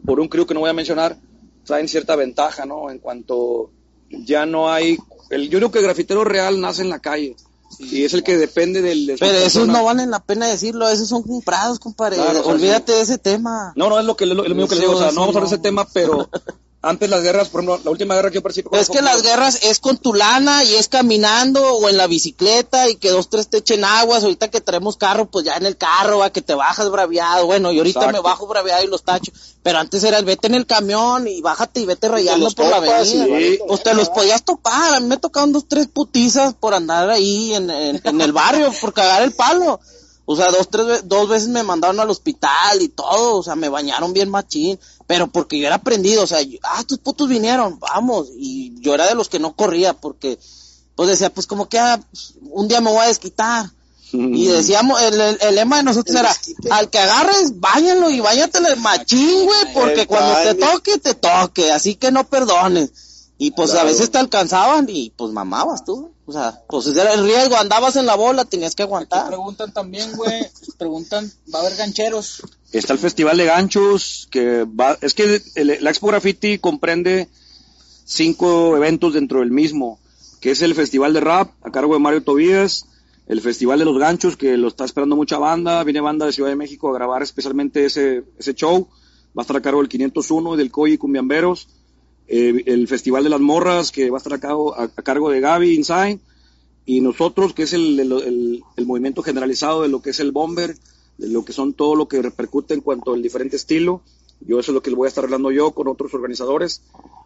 por 0.05 0.19
un 0.19 0.27
crew 0.27 0.45
que 0.45 0.53
no 0.53 0.59
voy 0.59 0.69
a 0.69 0.73
mencionar, 0.73 1.17
traen 1.65 1.87
cierta 1.87 2.15
ventaja, 2.17 2.65
¿no? 2.65 2.89
En 2.91 2.99
cuanto 2.99 3.71
ya 4.09 4.45
no 4.45 4.69
hay... 4.71 4.97
El, 5.29 5.49
yo 5.49 5.59
creo 5.59 5.71
que 5.71 5.79
el 5.79 5.85
grafitero 5.85 6.25
real 6.25 6.59
nace 6.59 6.81
en 6.81 6.89
la 6.89 6.99
calle. 6.99 7.37
Y 7.79 8.03
es 8.03 8.13
el 8.13 8.21
que 8.21 8.35
depende 8.35 8.81
del... 8.81 9.05
de 9.07 9.17
Pero 9.17 9.31
esos 9.37 9.43
persona. 9.53 9.73
no 9.79 9.85
valen 9.85 10.11
la 10.11 10.19
pena 10.19 10.45
decirlo, 10.47 10.89
esos 10.89 11.07
son 11.07 11.23
comprados, 11.23 11.79
compadre. 11.79 12.17
Claro, 12.17 12.41
o 12.41 12.43
sea, 12.43 12.51
Olvídate 12.53 12.91
de 12.91 13.01
ese 13.01 13.17
tema. 13.17 13.71
No, 13.77 13.89
no, 13.89 13.97
es 13.97 14.05
lo 14.05 14.17
que, 14.17 14.25
es 14.25 14.29
lo, 14.31 14.43
es 14.43 14.49
lo 14.49 14.55
mismo 14.55 14.67
que 14.67 14.75
les 14.75 14.81
digo, 14.81 14.97
o 14.97 14.99
sea, 14.99 15.11
no 15.13 15.21
vamos 15.21 15.35
a 15.35 15.37
hablar 15.39 15.49
de 15.49 15.55
ese 15.55 15.63
tema, 15.63 15.87
pero 15.93 16.29
antes 16.83 17.09
las 17.11 17.21
guerras, 17.21 17.49
por 17.49 17.61
ejemplo, 17.61 17.79
la 17.85 17.91
última 17.91 18.15
guerra 18.15 18.29
que 18.29 18.35
yo 18.35 18.41
participé 18.41 18.79
Es 18.79 18.89
que 18.89 19.03
las 19.03 19.21
guerras 19.21 19.59
es 19.61 19.77
con 19.79 19.97
tu 19.97 20.15
lana 20.15 20.63
y 20.63 20.73
es 20.73 20.87
caminando 20.87 21.61
o 21.75 21.87
en 21.89 21.95
la 21.95 22.07
bicicleta 22.07 22.89
y 22.89 22.95
que 22.95 23.11
dos, 23.11 23.29
tres 23.29 23.47
te 23.49 23.57
echen 23.57 23.85
aguas. 23.85 24.23
Ahorita 24.23 24.49
que 24.49 24.61
traemos 24.61 24.97
carro, 24.97 25.27
pues 25.27 25.45
ya 25.45 25.57
en 25.57 25.67
el 25.67 25.77
carro, 25.77 26.17
va, 26.17 26.31
que 26.31 26.41
te 26.41 26.55
bajas 26.55 26.89
braviado. 26.89 27.45
Bueno, 27.45 27.71
y 27.71 27.77
ahorita 27.77 27.99
Exacto. 27.99 28.17
me 28.17 28.23
bajo 28.23 28.47
braviado 28.47 28.83
y 28.83 28.87
los 28.87 29.03
tacho. 29.03 29.31
Pero 29.61 29.77
antes 29.77 30.03
era 30.03 30.17
el 30.17 30.25
vete 30.25 30.47
en 30.47 30.55
el 30.55 30.65
camión 30.65 31.27
y 31.27 31.39
bájate 31.41 31.81
y 31.81 31.85
vete 31.85 32.07
rayando 32.07 32.49
por 32.49 32.65
la 32.65 32.77
topas 32.77 32.89
avenida. 33.13 33.25
sí. 33.25 33.59
Pues 33.67 33.83
te 33.83 33.93
los 33.93 34.09
podías 34.09 34.43
topar. 34.43 34.95
A 34.95 34.99
mí 34.99 35.05
me 35.05 35.17
tocaron 35.17 35.53
dos, 35.53 35.65
tres 35.67 35.85
putizas 35.85 36.55
por 36.55 36.73
andar 36.73 37.11
ahí 37.11 37.53
en, 37.53 37.69
en, 37.69 38.01
en 38.03 38.21
el 38.21 38.31
barrio, 38.31 38.73
por 38.81 38.91
cagar 38.91 39.21
el 39.21 39.33
palo. 39.33 39.79
O 40.31 40.35
sea, 40.35 40.51
dos, 40.51 40.69
tres, 40.69 41.01
dos 41.07 41.27
veces 41.29 41.49
me 41.49 41.63
mandaron 41.63 41.99
al 41.99 42.09
hospital 42.09 42.81
y 42.81 42.89
todo, 42.89 43.37
o 43.37 43.43
sea, 43.43 43.55
me 43.55 43.69
bañaron 43.69 44.13
bien 44.13 44.29
machín, 44.29 44.79
pero 45.07 45.27
porque 45.27 45.57
yo 45.59 45.67
era 45.67 45.75
aprendido, 45.75 46.23
o 46.23 46.27
sea, 46.27 46.41
yo- 46.41 46.59
ah, 46.63 46.79
estos 46.79 46.99
putos 46.99 47.27
vinieron, 47.27 47.79
vamos, 47.79 48.29
y 48.37 48.73
yo 48.81 48.93
era 48.93 49.07
de 49.07 49.15
los 49.15 49.29
que 49.29 49.39
no 49.39 49.55
corría, 49.55 49.93
porque, 49.93 50.39
pues 50.95 51.09
decía, 51.09 51.33
pues 51.33 51.47
como 51.47 51.67
que 51.69 51.79
ah, 51.79 51.99
un 52.41 52.67
día 52.67 52.81
me 52.81 52.91
voy 52.91 53.01
a 53.03 53.07
desquitar. 53.07 53.69
Y 54.13 54.47
decíamos, 54.47 55.01
el, 55.01 55.19
el- 55.21 55.37
el 55.39 55.55
lema 55.55 55.77
de 55.77 55.83
nosotros 55.83 56.13
era, 56.15 56.35
al 56.71 56.89
que 56.89 56.99
agarres, 56.99 57.59
báñalo 57.61 58.09
y 58.09 58.19
báñatele 58.19 58.75
machín, 58.75 59.45
güey, 59.45 59.73
porque 59.73 60.01
El 60.01 60.07
cuando 60.07 60.33
te 60.43 60.55
toque, 60.55 60.97
te 60.97 61.13
toque, 61.15 61.71
así 61.71 61.95
que 61.95 62.11
no 62.11 62.27
perdones. 62.27 62.91
Y 63.37 63.51
pues 63.51 63.71
a 63.71 63.83
veces 63.85 64.11
te 64.11 64.17
alcanzaban 64.17 64.85
y 64.89 65.11
pues 65.11 65.31
mamabas 65.31 65.85
tú. 65.85 66.10
O 66.25 66.31
sea, 66.31 66.61
pues 66.69 66.87
era 66.87 67.13
el 67.13 67.23
riesgo, 67.25 67.57
andabas 67.57 67.95
en 67.95 68.05
la 68.05 68.15
bola, 68.15 68.45
tenías 68.45 68.75
que 68.75 68.83
Aquí 68.83 68.87
aguantar. 68.87 69.27
preguntan 69.27 69.73
también, 69.73 70.11
güey, 70.15 70.47
preguntan, 70.77 71.29
¿va 71.53 71.59
a 71.59 71.61
haber 71.63 71.75
gancheros? 71.77 72.43
Está 72.71 72.93
el 72.93 72.99
Festival 72.99 73.37
de 73.37 73.45
Ganchos, 73.45 74.27
que 74.31 74.63
va, 74.65 74.97
es 75.01 75.13
que 75.13 75.41
el- 75.55 75.77
la 75.81 75.89
Expo 75.89 76.07
Graffiti 76.07 76.57
comprende 76.59 77.27
cinco 78.05 78.75
eventos 78.77 79.13
dentro 79.13 79.39
del 79.39 79.51
mismo, 79.51 79.99
que 80.39 80.51
es 80.51 80.61
el 80.61 80.75
Festival 80.75 81.13
de 81.13 81.19
Rap, 81.21 81.51
a 81.63 81.71
cargo 81.71 81.93
de 81.93 81.99
Mario 81.99 82.23
Tobías, 82.23 82.85
el 83.27 83.41
Festival 83.41 83.79
de 83.79 83.85
los 83.85 83.97
Ganchos, 83.97 84.37
que 84.37 84.57
lo 84.57 84.67
está 84.67 84.85
esperando 84.85 85.15
mucha 85.15 85.37
banda, 85.37 85.83
viene 85.83 86.01
banda 86.01 86.25
de 86.25 86.33
Ciudad 86.33 86.49
de 86.49 86.55
México 86.55 86.89
a 86.89 86.93
grabar 86.93 87.23
especialmente 87.23 87.85
ese, 87.85 88.23
ese 88.37 88.53
show, 88.53 88.87
va 89.37 89.41
a 89.41 89.43
estar 89.43 89.55
a 89.57 89.61
cargo 89.61 89.79
del 89.79 89.89
501 89.89 90.53
y 90.53 90.57
del 90.57 90.71
Coy 90.71 90.93
y 90.93 90.97
Cumbiamberos, 90.97 91.67
eh, 92.33 92.63
el 92.65 92.87
Festival 92.87 93.23
de 93.25 93.29
las 93.29 93.41
Morras, 93.41 93.91
que 93.91 94.09
va 94.09 94.17
a 94.17 94.19
estar 94.23 94.33
a 94.33 94.39
cargo, 94.39 94.73
a, 94.79 94.87
cargo 94.87 95.29
de 95.29 95.41
Gaby 95.41 95.75
Inside, 95.75 96.19
y 96.85 97.01
nosotros, 97.01 97.53
que 97.53 97.63
es 97.63 97.73
el, 97.73 97.99
el- 97.99 98.85
movimiento 98.85 99.21
generalizado 99.21 99.81
de 99.83 99.89
lo 99.89 100.01
que 100.01 100.11
es 100.11 100.19
el 100.19 100.31
bomber, 100.31 100.77
de 101.17 101.27
lo 101.29 101.43
que 101.45 101.53
son 101.53 101.73
todo 101.73 101.95
lo 101.95 102.07
que 102.07 102.21
repercute 102.21 102.73
en 102.73 102.81
cuanto 102.81 103.13
al 103.13 103.21
diferente 103.21 103.55
estilo. 103.57 104.01
Yo 104.39 104.59
eso 104.59 104.71
es 104.71 104.73
lo 104.73 104.81
que 104.81 104.89
voy 104.91 105.05
a 105.05 105.09
estar 105.09 105.23
hablando 105.23 105.51
yo 105.51 105.71
con 105.71 105.87
otros 105.87 106.13
organizadores. 106.13 106.81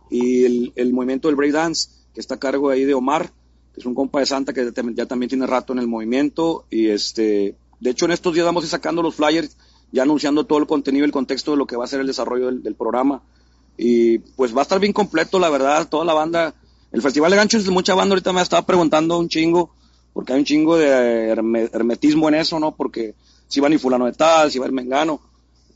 Y 0.09 0.43
el, 0.43 0.73
el 0.75 0.91
movimiento 0.91 1.27
del 1.29 1.37
breakdance, 1.37 1.89
que 2.13 2.19
está 2.19 2.35
a 2.35 2.39
cargo 2.39 2.69
ahí 2.69 2.83
de 2.83 2.93
Omar, 2.93 3.31
que 3.73 3.79
es 3.79 3.85
un 3.85 3.95
compa 3.95 4.19
de 4.19 4.25
Santa 4.25 4.53
que 4.53 4.71
ya 4.93 5.05
también 5.05 5.29
tiene 5.29 5.47
rato 5.47 5.71
en 5.71 5.79
el 5.79 5.87
movimiento. 5.87 6.65
Y 6.69 6.87
este, 6.89 7.55
de 7.79 7.89
hecho 7.89 8.05
en 8.05 8.11
estos 8.11 8.33
días 8.33 8.45
vamos 8.45 8.67
sacando 8.67 9.01
los 9.01 9.15
flyers, 9.15 9.55
ya 9.93 10.03
anunciando 10.03 10.45
todo 10.45 10.59
el 10.59 10.67
contenido 10.67 11.05
y 11.05 11.07
el 11.07 11.13
contexto 11.13 11.51
de 11.51 11.57
lo 11.57 11.65
que 11.67 11.77
va 11.77 11.85
a 11.85 11.87
ser 11.87 12.01
el 12.01 12.07
desarrollo 12.07 12.51
del 12.51 12.75
programa. 12.75 13.23
Y 13.77 14.19
pues 14.19 14.55
va 14.55 14.59
a 14.59 14.63
estar 14.63 14.79
bien 14.79 14.93
completo, 14.93 15.39
la 15.39 15.49
verdad, 15.49 15.87
toda 15.87 16.05
la 16.05 16.13
banda. 16.13 16.53
El 16.91 17.01
Festival 17.01 17.31
de 17.31 17.37
Ganchos, 17.37 17.67
mucha 17.69 17.93
banda 17.95 18.13
ahorita 18.13 18.31
me 18.31 18.41
estaba 18.41 18.65
preguntando 18.65 19.17
un 19.19 19.27
chingo, 19.27 19.71
porque 20.13 20.33
hay 20.33 20.39
un 20.39 20.45
chingo 20.45 20.77
de 20.77 21.33
herme- 21.35 21.69
hermetismo 21.73 22.29
en 22.29 22.35
eso, 22.35 22.59
¿no? 22.59 22.73
Porque 22.75 23.15
si 23.47 23.59
van 23.59 23.73
y 23.73 23.77
fulano 23.77 24.05
de 24.05 24.13
tal, 24.13 24.49
si 24.51 24.59
va 24.59 24.65
el 24.65 24.71
mengano. 24.71 25.19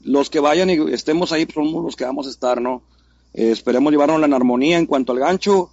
Los 0.04 0.30
que 0.30 0.40
vayan 0.40 0.70
y 0.70 0.94
estemos 0.94 1.34
ahí, 1.34 1.46
somos 1.54 1.84
los 1.84 1.96
que 1.98 2.06
vamos 2.06 2.26
a 2.28 2.30
estar, 2.30 2.62
¿no? 2.62 2.84
Eh, 3.34 3.52
esperemos 3.52 3.92
llevarnos 3.92 4.24
en 4.24 4.34
armonía 4.34 4.78
en 4.78 4.86
cuanto 4.86 5.12
al 5.12 5.20
gancho 5.20 5.70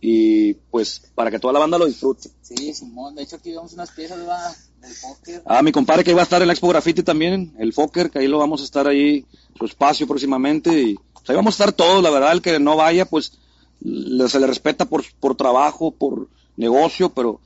y 0.00 0.54
pues 0.54 1.02
para 1.14 1.30
que 1.30 1.38
toda 1.38 1.52
la 1.52 1.58
banda 1.60 1.78
lo 1.78 1.86
disfrute. 1.86 2.30
Sí, 2.42 2.72
Simón, 2.74 3.14
de 3.14 3.22
hecho 3.22 3.36
aquí 3.36 3.50
vemos 3.50 3.74
unas 3.74 3.90
piezas 3.90 4.18
del 4.18 4.92
póker. 5.02 5.42
Ah, 5.46 5.62
mi 5.62 5.72
compadre 5.72 6.04
que 6.04 6.10
iba 6.12 6.20
a 6.20 6.24
estar 6.24 6.40
en 6.40 6.48
la 6.48 6.54
Expo 6.54 6.68
Graffiti 6.68 7.02
también, 7.02 7.54
el 7.58 7.72
Fokker, 7.72 8.10
que 8.10 8.18
ahí 8.20 8.28
lo 8.28 8.38
vamos 8.38 8.60
a 8.62 8.64
estar 8.64 8.86
ahí, 8.88 9.26
su 9.58 9.66
espacio 9.66 10.06
próximamente. 10.06 10.80
Y 10.80 10.98
ahí 11.28 11.36
vamos 11.36 11.54
a 11.54 11.56
estar 11.56 11.72
todos, 11.72 12.02
la 12.02 12.10
verdad, 12.10 12.32
el 12.32 12.42
que 12.42 12.58
no 12.58 12.76
vaya, 12.76 13.04
pues 13.04 13.32
se 13.82 14.40
le 14.40 14.46
respeta 14.46 14.84
por, 14.84 15.04
por 15.20 15.36
trabajo, 15.36 15.90
por 15.90 16.28
negocio, 16.56 17.10
pero 17.10 17.40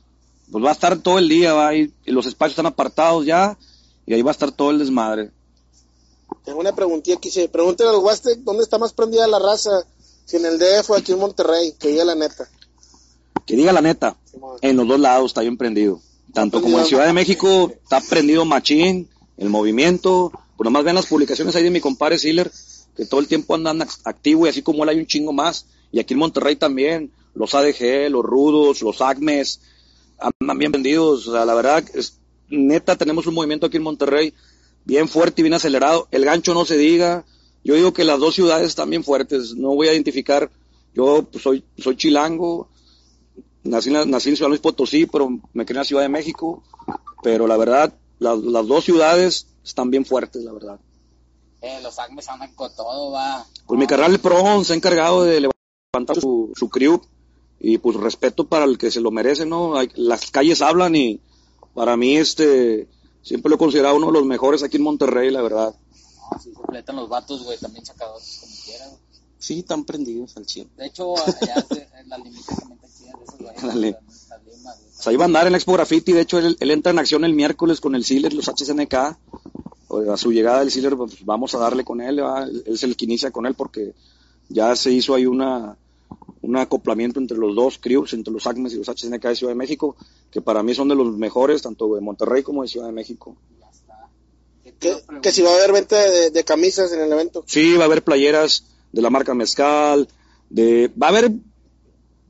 pues 0.51 0.63
va 0.63 0.69
a 0.69 0.73
estar 0.73 0.97
todo 0.97 1.17
el 1.19 1.29
día, 1.29 1.53
va 1.53 1.75
y, 1.75 1.93
y 2.05 2.11
los 2.11 2.25
espacios 2.25 2.53
están 2.53 2.65
apartados 2.65 3.25
ya, 3.25 3.57
y 4.05 4.13
ahí 4.13 4.21
va 4.21 4.31
a 4.31 4.33
estar 4.33 4.51
todo 4.51 4.71
el 4.71 4.79
desmadre. 4.79 5.31
Tengo 6.43 6.59
una 6.59 6.73
preguntilla 6.73 7.17
aquí. 7.17 7.29
Se 7.29 7.49
pregúntale 7.49 7.89
al 7.89 7.97
Huastec 7.97 8.39
dónde 8.39 8.63
está 8.63 8.77
más 8.77 8.93
prendida 8.93 9.27
la 9.27 9.39
raza. 9.39 9.85
Si 10.25 10.37
en 10.37 10.45
el 10.45 10.59
DF 10.59 10.89
o 10.89 10.95
aquí 10.95 11.11
en 11.11 11.19
Monterrey, 11.19 11.73
que 11.77 11.89
diga 11.89 12.05
la 12.05 12.15
neta. 12.15 12.49
que 13.45 13.55
diga 13.55 13.73
la 13.73 13.81
neta, 13.81 14.15
en 14.61 14.77
los 14.77 14.87
dos 14.87 14.99
lados 14.99 15.31
está 15.31 15.41
bien 15.41 15.57
prendido. 15.57 15.99
Tanto 16.33 16.61
como 16.61 16.79
en 16.79 16.85
Ciudad 16.85 17.05
de 17.05 17.13
México 17.13 17.71
está 17.83 17.99
prendido 18.01 18.45
machín, 18.45 19.09
el 19.37 19.49
movimiento, 19.49 20.31
pues 20.55 20.65
nomás 20.65 20.85
ven 20.85 20.95
las 20.95 21.07
publicaciones 21.07 21.55
ahí 21.55 21.63
de 21.63 21.71
mi 21.71 21.81
compadre 21.81 22.17
Siller, 22.17 22.49
todo 23.05 23.19
el 23.19 23.27
tiempo 23.27 23.55
andan 23.55 23.79
act- 23.79 24.01
activo 24.05 24.45
y 24.45 24.49
así 24.49 24.61
como 24.61 24.83
él 24.83 24.89
hay 24.89 24.97
un 24.99 25.05
chingo 25.07 25.33
más. 25.33 25.65
Y 25.91 25.99
aquí 25.99 26.13
en 26.13 26.19
Monterrey 26.19 26.55
también, 26.55 27.11
los 27.33 27.53
ADG, 27.53 28.09
los 28.09 28.23
Rudos, 28.23 28.81
los 28.81 29.01
ACMES, 29.01 29.61
andan 30.19 30.57
bien 30.57 30.71
vendidos. 30.71 31.27
O 31.27 31.33
sea, 31.33 31.45
la 31.45 31.53
verdad, 31.53 31.83
neta, 32.49 32.95
tenemos 32.97 33.25
un 33.27 33.33
movimiento 33.33 33.65
aquí 33.67 33.77
en 33.77 33.83
Monterrey 33.83 34.33
bien 34.85 35.07
fuerte 35.07 35.41
y 35.41 35.43
bien 35.43 35.53
acelerado. 35.53 36.07
El 36.11 36.25
gancho 36.25 36.53
no 36.53 36.65
se 36.65 36.77
diga. 36.77 37.25
Yo 37.63 37.75
digo 37.75 37.93
que 37.93 38.03
las 38.03 38.19
dos 38.19 38.35
ciudades 38.35 38.67
están 38.67 38.89
bien 38.89 39.03
fuertes. 39.03 39.53
No 39.55 39.69
voy 39.75 39.87
a 39.87 39.93
identificar. 39.93 40.49
Yo 40.93 41.23
pues, 41.31 41.43
soy, 41.43 41.63
soy 41.77 41.95
chilango. 41.95 42.69
Nací 43.63 43.89
la- 43.91 44.05
nací 44.05 44.29
en 44.29 44.35
Ciudad 44.37 44.49
Luis 44.49 44.61
Potosí, 44.61 45.05
pero 45.05 45.29
me 45.53 45.65
crié 45.65 45.75
en 45.77 45.81
la 45.81 45.85
Ciudad 45.85 46.01
de 46.03 46.09
México. 46.09 46.63
Pero 47.23 47.45
la 47.47 47.57
verdad, 47.57 47.93
las, 48.19 48.39
las 48.39 48.67
dos 48.67 48.83
ciudades 48.83 49.47
están 49.63 49.91
bien 49.91 50.05
fuertes, 50.05 50.43
la 50.43 50.51
verdad. 50.53 50.79
Eh, 51.61 51.79
los 51.81 51.97
ACMES 51.99 52.27
andan 52.29 52.53
con 52.55 52.73
todo, 52.75 53.11
va. 53.11 53.45
Pues 53.67 53.79
mi 53.79 53.85
carnal 53.87 54.11
el 54.11 54.19
Pro 54.19 54.63
se 54.63 54.73
ha 54.73 54.75
encargado 54.75 55.23
de 55.23 55.41
levantar 55.93 56.19
su, 56.19 56.51
su 56.55 56.69
crew 56.69 56.99
y 57.59 57.77
pues 57.77 57.95
respeto 57.97 58.47
para 58.47 58.65
el 58.65 58.77
que 58.79 58.89
se 58.89 58.99
lo 59.01 59.11
merece, 59.11 59.45
¿no? 59.45 59.77
Hay- 59.77 59.91
las 59.95 60.31
calles 60.31 60.61
hablan 60.61 60.95
y 60.95 61.19
para 61.75 61.95
mí 61.97 62.17
este 62.17 62.87
siempre 63.21 63.49
lo 63.49 63.55
he 63.55 63.59
considerado 63.59 63.95
uno 63.97 64.07
de 64.07 64.13
los 64.13 64.25
mejores 64.25 64.63
aquí 64.63 64.77
en 64.77 64.83
Monterrey, 64.83 65.29
la 65.29 65.41
verdad. 65.43 65.75
No, 66.31 66.39
sí 66.39 66.51
se 66.55 66.61
fletan 66.67 66.95
los 66.95 67.07
vatos, 67.09 67.43
güey, 67.43 67.57
también 67.59 67.85
sacadores 67.85 68.39
como 68.41 68.55
quiera, 68.65 68.87
güey. 68.87 68.99
Sí, 69.37 69.59
están 69.59 69.85
prendidos 69.85 70.35
al 70.37 70.45
chile. 70.47 70.69
De 70.77 70.87
hecho, 70.87 71.13
allá 71.17 71.65
en 71.99 72.09
la 72.09 72.17
limita 72.17 72.55
también 72.55 72.79
te 72.79 72.87
exigen 72.87 73.13
de 73.19 73.23
esos 73.23 73.37
güeyes. 73.39 73.61
Dale. 73.63 73.97
Pues 74.95 75.07
ahí 75.07 75.15
va 75.15 75.23
a 75.23 75.27
andar 75.27 75.45
en 75.47 75.51
la 75.53 75.57
Expo 75.57 75.73
Graffiti, 75.73 76.11
de 76.13 76.21
hecho 76.21 76.37
él, 76.39 76.57
él 76.59 76.71
entra 76.71 76.91
en 76.91 76.99
acción 76.99 77.23
el 77.23 77.33
miércoles 77.33 77.79
con 77.81 77.93
el 77.95 78.03
Sealer, 78.05 78.33
los 78.33 78.47
HSNK. 78.47 79.17
A 80.09 80.17
su 80.17 80.31
llegada 80.31 80.59
del 80.59 80.71
Sealer 80.71 80.95
pues, 80.95 81.25
vamos 81.25 81.53
a 81.55 81.59
darle 81.59 81.83
con 81.83 82.01
él, 82.01 82.23
¿va? 82.23 82.43
él 82.43 82.63
es 82.65 82.83
el 82.83 82.95
que 82.95 83.05
inicia 83.05 83.31
con 83.31 83.45
él 83.45 83.55
porque 83.55 83.93
ya 84.49 84.75
se 84.75 84.91
hizo 84.91 85.15
ahí 85.15 85.25
una 85.25 85.77
un 86.41 86.57
acoplamiento 86.57 87.19
entre 87.19 87.37
los 87.37 87.55
dos 87.55 87.77
crews, 87.77 88.13
entre 88.13 88.33
los 88.33 88.45
ACMES 88.47 88.73
y 88.73 88.77
los 88.77 88.87
HSNK 88.87 89.23
de 89.23 89.35
Ciudad 89.35 89.51
de 89.51 89.57
México, 89.57 89.95
que 90.31 90.41
para 90.41 90.63
mí 90.63 90.73
son 90.73 90.87
de 90.87 90.95
los 90.95 91.15
mejores, 91.15 91.61
tanto 91.61 91.95
de 91.95 92.01
Monterrey 92.01 92.43
como 92.43 92.63
de 92.63 92.67
Ciudad 92.67 92.87
de 92.87 92.93
México. 92.93 93.35
Ya 93.59 93.69
está. 93.69 94.09
¿Qué 94.63 95.19
Que, 95.21 95.31
si 95.31 95.41
va 95.43 95.51
a 95.51 95.55
haber 95.55 95.71
venta 95.71 95.95
de, 95.95 96.31
de 96.31 96.43
camisas 96.43 96.91
en 96.93 97.01
el 97.01 97.11
evento. 97.11 97.43
Sí, 97.45 97.75
va 97.75 97.83
a 97.83 97.85
haber 97.85 98.03
playeras 98.03 98.65
de 98.91 99.01
la 99.01 99.09
marca 99.09 99.33
Mezcal, 99.35 100.07
de 100.49 100.91
va 101.01 101.07
a 101.07 101.09
haber 101.11 101.31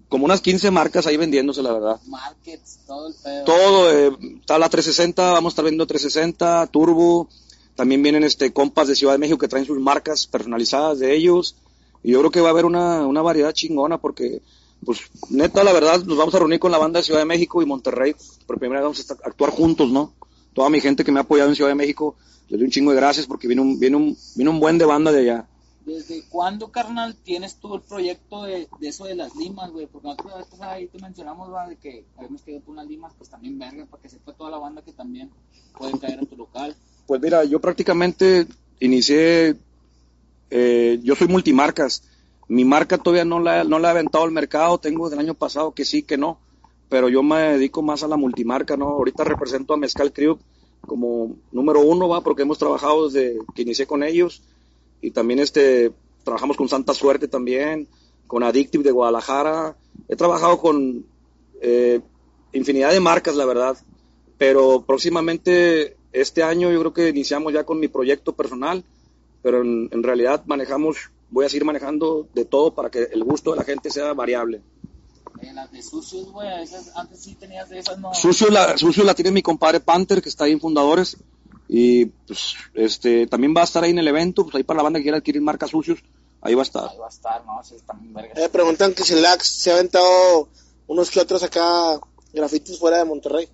como 0.09 0.25
unas 0.25 0.41
15 0.41 0.71
marcas 0.71 1.07
ahí 1.07 1.15
vendiéndose, 1.15 1.63
la 1.63 1.71
verdad. 1.71 2.01
Markets, 2.05 2.79
todo 2.85 3.07
el 3.07 3.13
pedo. 3.13 3.43
Todo, 3.45 3.91
eh, 3.91 4.17
está 4.41 4.59
la 4.59 4.67
360, 4.67 5.31
vamos 5.31 5.51
a 5.51 5.53
estar 5.53 5.63
vendiendo 5.63 5.87
360, 5.87 6.67
Turbo, 6.67 7.29
también 7.81 8.03
vienen 8.03 8.23
este 8.23 8.53
compas 8.53 8.87
de 8.87 8.95
Ciudad 8.95 9.13
de 9.13 9.17
México 9.17 9.39
que 9.39 9.47
traen 9.47 9.65
sus 9.65 9.79
marcas 9.79 10.27
personalizadas 10.27 10.99
de 10.99 11.15
ellos, 11.15 11.55
y 12.03 12.11
yo 12.11 12.19
creo 12.19 12.29
que 12.29 12.39
va 12.39 12.49
a 12.49 12.51
haber 12.51 12.65
una, 12.65 13.07
una 13.07 13.23
variedad 13.23 13.53
chingona 13.53 13.97
porque, 13.97 14.43
pues, 14.85 14.99
neta, 15.31 15.63
la 15.63 15.73
verdad, 15.73 16.03
nos 16.03 16.15
vamos 16.15 16.35
a 16.35 16.37
reunir 16.37 16.59
con 16.59 16.71
la 16.71 16.77
banda 16.77 16.99
de 16.99 17.05
Ciudad 17.05 17.21
de 17.21 17.25
México 17.25 17.59
y 17.59 17.65
Monterrey, 17.65 18.15
por 18.45 18.59
primera 18.59 18.81
vez 18.81 18.85
vamos 18.85 19.09
a 19.09 19.27
actuar 19.27 19.49
juntos, 19.49 19.89
¿no? 19.89 20.13
Toda 20.53 20.69
mi 20.69 20.79
gente 20.79 21.03
que 21.03 21.11
me 21.11 21.17
ha 21.17 21.23
apoyado 21.23 21.49
en 21.49 21.55
Ciudad 21.55 21.71
de 21.71 21.75
México, 21.75 22.17
les 22.49 22.59
doy 22.59 22.65
un 22.65 22.71
chingo 22.71 22.91
de 22.91 22.97
gracias 22.97 23.25
porque 23.25 23.47
viene 23.47 23.63
un, 23.63 23.79
viene 23.79 23.97
un, 23.97 24.15
viene 24.35 24.51
un 24.51 24.59
buen 24.59 24.77
de 24.77 24.85
banda 24.85 25.11
de 25.11 25.21
allá. 25.21 25.47
¿Desde 25.83 26.21
cuándo, 26.29 26.71
carnal, 26.71 27.15
tienes 27.15 27.55
tú 27.55 27.73
el 27.73 27.81
proyecto 27.81 28.43
de, 28.43 28.67
de 28.79 28.87
eso 28.87 29.05
de 29.05 29.15
las 29.15 29.35
limas, 29.35 29.71
güey? 29.71 29.87
Porque 29.87 30.09
nosotros 30.09 30.45
pues, 30.51 30.61
ahí 30.61 30.85
te 30.85 30.99
mencionamos, 30.99 31.51
va, 31.51 31.67
de 31.67 31.77
que 31.77 32.05
habíamos 32.15 32.43
quedado 32.43 32.61
por 32.61 32.73
unas 32.73 32.85
limas, 32.85 33.11
pues 33.17 33.31
también 33.31 33.57
verga, 33.57 33.87
para 33.87 34.03
que 34.03 34.09
sepa 34.09 34.33
toda 34.33 34.51
la 34.51 34.59
banda 34.59 34.83
que 34.83 34.93
también 34.93 35.31
puede 35.75 35.97
caer 35.97 36.19
a 36.19 36.25
tu 36.27 36.37
local. 36.37 36.75
Pues 37.11 37.21
mira, 37.21 37.43
yo 37.43 37.59
prácticamente 37.59 38.47
inicié, 38.79 39.57
eh, 40.49 40.97
yo 41.03 41.13
soy 41.17 41.27
multimarcas. 41.27 42.03
Mi 42.47 42.63
marca 42.63 42.97
todavía 42.97 43.25
no 43.25 43.41
la, 43.41 43.65
no 43.65 43.79
la 43.79 43.89
he 43.89 43.91
aventado 43.91 44.23
al 44.23 44.31
mercado, 44.31 44.77
tengo 44.77 45.09
del 45.09 45.19
año 45.19 45.33
pasado 45.33 45.73
que 45.73 45.83
sí, 45.83 46.03
que 46.03 46.17
no, 46.17 46.39
pero 46.87 47.09
yo 47.09 47.21
me 47.21 47.35
dedico 47.35 47.81
más 47.81 48.03
a 48.03 48.07
la 48.07 48.15
multimarca, 48.15 48.77
¿no? 48.77 48.87
Ahorita 48.87 49.25
represento 49.25 49.73
a 49.73 49.77
Mezcal 49.77 50.13
Crew 50.13 50.39
como 50.87 51.35
número 51.51 51.81
uno, 51.81 52.07
va, 52.07 52.21
porque 52.21 52.43
hemos 52.43 52.57
trabajado 52.57 53.09
desde 53.09 53.39
que 53.55 53.63
inicié 53.63 53.85
con 53.85 54.03
ellos 54.03 54.41
y 55.01 55.11
también 55.11 55.41
este, 55.41 55.91
trabajamos 56.23 56.55
con 56.55 56.69
Santa 56.69 56.93
Suerte 56.93 57.27
también, 57.27 57.89
con 58.25 58.41
Addictive 58.41 58.85
de 58.85 58.91
Guadalajara, 58.91 59.75
he 60.07 60.15
trabajado 60.15 60.59
con 60.59 61.05
eh, 61.61 61.99
infinidad 62.53 62.93
de 62.93 63.01
marcas, 63.01 63.35
la 63.35 63.45
verdad, 63.45 63.77
pero 64.37 64.85
próximamente 64.87 65.97
este 66.13 66.43
año 66.43 66.71
yo 66.71 66.79
creo 66.79 66.93
que 66.93 67.09
iniciamos 67.09 67.53
ya 67.53 67.63
con 67.63 67.79
mi 67.79 67.87
proyecto 67.87 68.33
personal, 68.33 68.83
pero 69.41 69.61
en, 69.61 69.89
en 69.91 70.03
realidad 70.03 70.43
manejamos, 70.45 70.97
voy 71.29 71.45
a 71.45 71.49
seguir 71.49 71.65
manejando 71.65 72.27
de 72.33 72.45
todo 72.45 72.73
para 72.73 72.89
que 72.89 73.03
el 73.11 73.23
gusto 73.23 73.51
de 73.51 73.57
la 73.57 73.63
gente 73.63 73.89
sea 73.89 74.13
variable. 74.13 74.61
Eh, 75.41 75.53
las 75.53 75.71
de 75.71 75.81
sucios, 75.81 76.31
güey, 76.31 76.47
antes 76.95 77.19
sí 77.19 77.35
tenías 77.35 77.69
de 77.69 77.79
esas, 77.79 77.97
¿no? 77.97 78.13
Sucio 78.13 78.49
la, 78.49 78.77
Sucio 78.77 79.03
la 79.03 79.15
tiene 79.15 79.31
mi 79.31 79.41
compadre 79.41 79.79
Panther, 79.79 80.21
que 80.21 80.29
está 80.29 80.45
ahí 80.45 80.51
en 80.51 80.59
Fundadores, 80.59 81.17
y 81.67 82.05
pues 82.05 82.55
este 82.73 83.27
también 83.27 83.53
va 83.55 83.61
a 83.61 83.63
estar 83.63 83.83
ahí 83.83 83.91
en 83.91 83.99
el 83.99 84.07
evento, 84.07 84.43
pues 84.43 84.55
ahí 84.55 84.63
para 84.63 84.77
la 84.77 84.83
banda 84.83 84.99
que 84.99 85.03
quiera 85.03 85.17
adquirir 85.17 85.41
marcas 85.41 85.71
Sucios, 85.71 85.99
ahí 86.41 86.53
va 86.53 86.61
a 86.61 86.63
estar. 86.63 86.89
Ahí 86.89 86.97
va 86.97 87.07
a 87.07 87.09
estar, 87.09 87.45
¿no? 87.45 87.63
Sí, 87.63 87.75
está 87.75 87.93
muy 87.93 88.13
verga. 88.13 88.33
Eh, 88.35 88.49
preguntan 88.49 88.93
que 88.93 89.03
si 89.03 89.15
Lax 89.15 89.47
se 89.47 89.71
ha 89.71 89.75
aventado 89.75 90.49
unos 90.87 91.09
que 91.09 91.19
otros 91.19 91.41
acá 91.43 91.99
grafitis 92.33 92.77
fuera 92.77 92.97
de 92.97 93.05
Monterrey. 93.05 93.47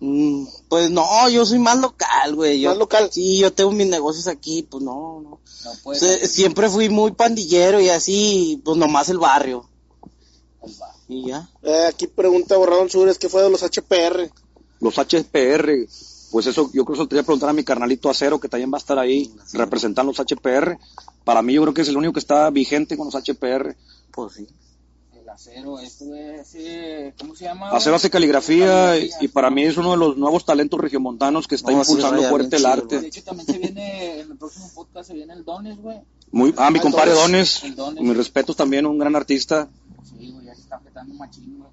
Mm, 0.00 0.46
pues 0.68 0.90
no, 0.90 1.28
yo 1.28 1.44
soy 1.44 1.58
más 1.58 1.78
local, 1.78 2.34
güey. 2.34 2.60
Yo, 2.60 2.70
Más 2.70 2.78
local. 2.78 3.08
Sí, 3.12 3.38
yo 3.38 3.52
tengo 3.52 3.72
mis 3.72 3.88
negocios 3.88 4.28
aquí, 4.28 4.62
pues 4.62 4.82
no, 4.82 5.20
no. 5.20 5.40
Siempre 5.94 6.68
fui 6.68 6.88
muy 6.88 7.12
pandillero 7.12 7.80
y 7.80 7.88
así, 7.88 8.62
pues 8.64 8.76
nomás 8.76 9.08
el 9.08 9.18
barrio. 9.18 9.68
Ahí 10.62 10.74
va. 10.80 10.94
Y 11.08 11.28
ya. 11.28 11.48
Eh, 11.62 11.86
aquí 11.88 12.06
pregunta 12.06 12.56
Borradón 12.56 12.90
Sures, 12.90 13.18
¿qué 13.18 13.28
fue 13.28 13.42
de 13.42 13.50
los 13.50 13.62
HPR? 13.62 14.30
Los 14.80 14.96
HPR, 14.96 15.88
pues 16.30 16.46
eso 16.46 16.70
yo 16.72 16.84
creo 16.84 16.94
que 16.94 16.98
se 16.98 17.02
lo 17.02 17.08
tenía 17.08 17.22
que 17.22 17.26
preguntar 17.26 17.48
a 17.48 17.54
mi 17.54 17.64
carnalito 17.64 18.08
Acero, 18.10 18.38
que 18.38 18.48
también 18.48 18.70
va 18.72 18.76
a 18.76 18.80
estar 18.80 18.98
ahí 18.98 19.32
representando 19.54 20.12
los 20.12 20.24
HPR. 20.24 20.78
Para 21.24 21.42
mí 21.42 21.54
yo 21.54 21.62
creo 21.62 21.74
que 21.74 21.82
es 21.82 21.88
el 21.88 21.96
único 21.96 22.12
que 22.12 22.20
está 22.20 22.48
vigente 22.50 22.96
con 22.96 23.06
los 23.06 23.14
HPR. 23.14 23.74
Pues 24.12 24.34
sí. 24.34 24.46
El 25.46 25.52
acero, 25.52 25.78
este, 25.78 26.04
güey, 26.04 26.34
ese, 26.40 27.14
¿cómo 27.16 27.36
se 27.36 27.44
llama? 27.44 27.70
Acero 27.70 27.94
hace 27.94 28.10
caligrafía 28.10 28.98
y, 28.98 29.08
y 29.20 29.28
para 29.28 29.50
mí 29.50 29.62
es 29.62 29.76
uno 29.76 29.92
de 29.92 29.96
los 29.96 30.16
nuevos 30.16 30.44
talentos 30.44 30.80
regiomontanos 30.80 31.46
que 31.46 31.54
está 31.54 31.70
No, 31.70 31.78
impulsando 31.78 32.22
fuerte 32.24 32.56
el 32.56 32.62
chido, 32.62 32.72
arte. 32.72 33.00
De 33.00 33.06
hecho, 33.06 33.22
también 33.22 33.46
se 33.46 33.58
viene, 33.58 34.20
en 34.20 34.32
el 34.32 34.36
próximo 34.36 34.68
podcast 34.74 35.06
se 35.08 35.14
viene 35.14 35.34
el 35.34 35.44
Dones, 35.44 35.76
güey. 35.80 35.98
Muy, 36.32 36.52
ah, 36.58 36.70
mi 36.72 36.80
compadre 36.80 37.12
Dones. 37.12 37.60
Dones, 37.60 37.64
El 37.64 37.76
Dones. 37.76 38.02
mis 38.02 38.16
respetos 38.16 38.56
también, 38.56 38.84
un 38.84 38.98
gran 38.98 39.14
artista. 39.14 39.68
Sí, 40.02 40.32
güey, 40.32 40.44
ya 40.46 40.54
se 40.56 40.62
está 40.62 40.76
apretando 40.76 41.14
machín, 41.14 41.58
güey. 41.58 41.70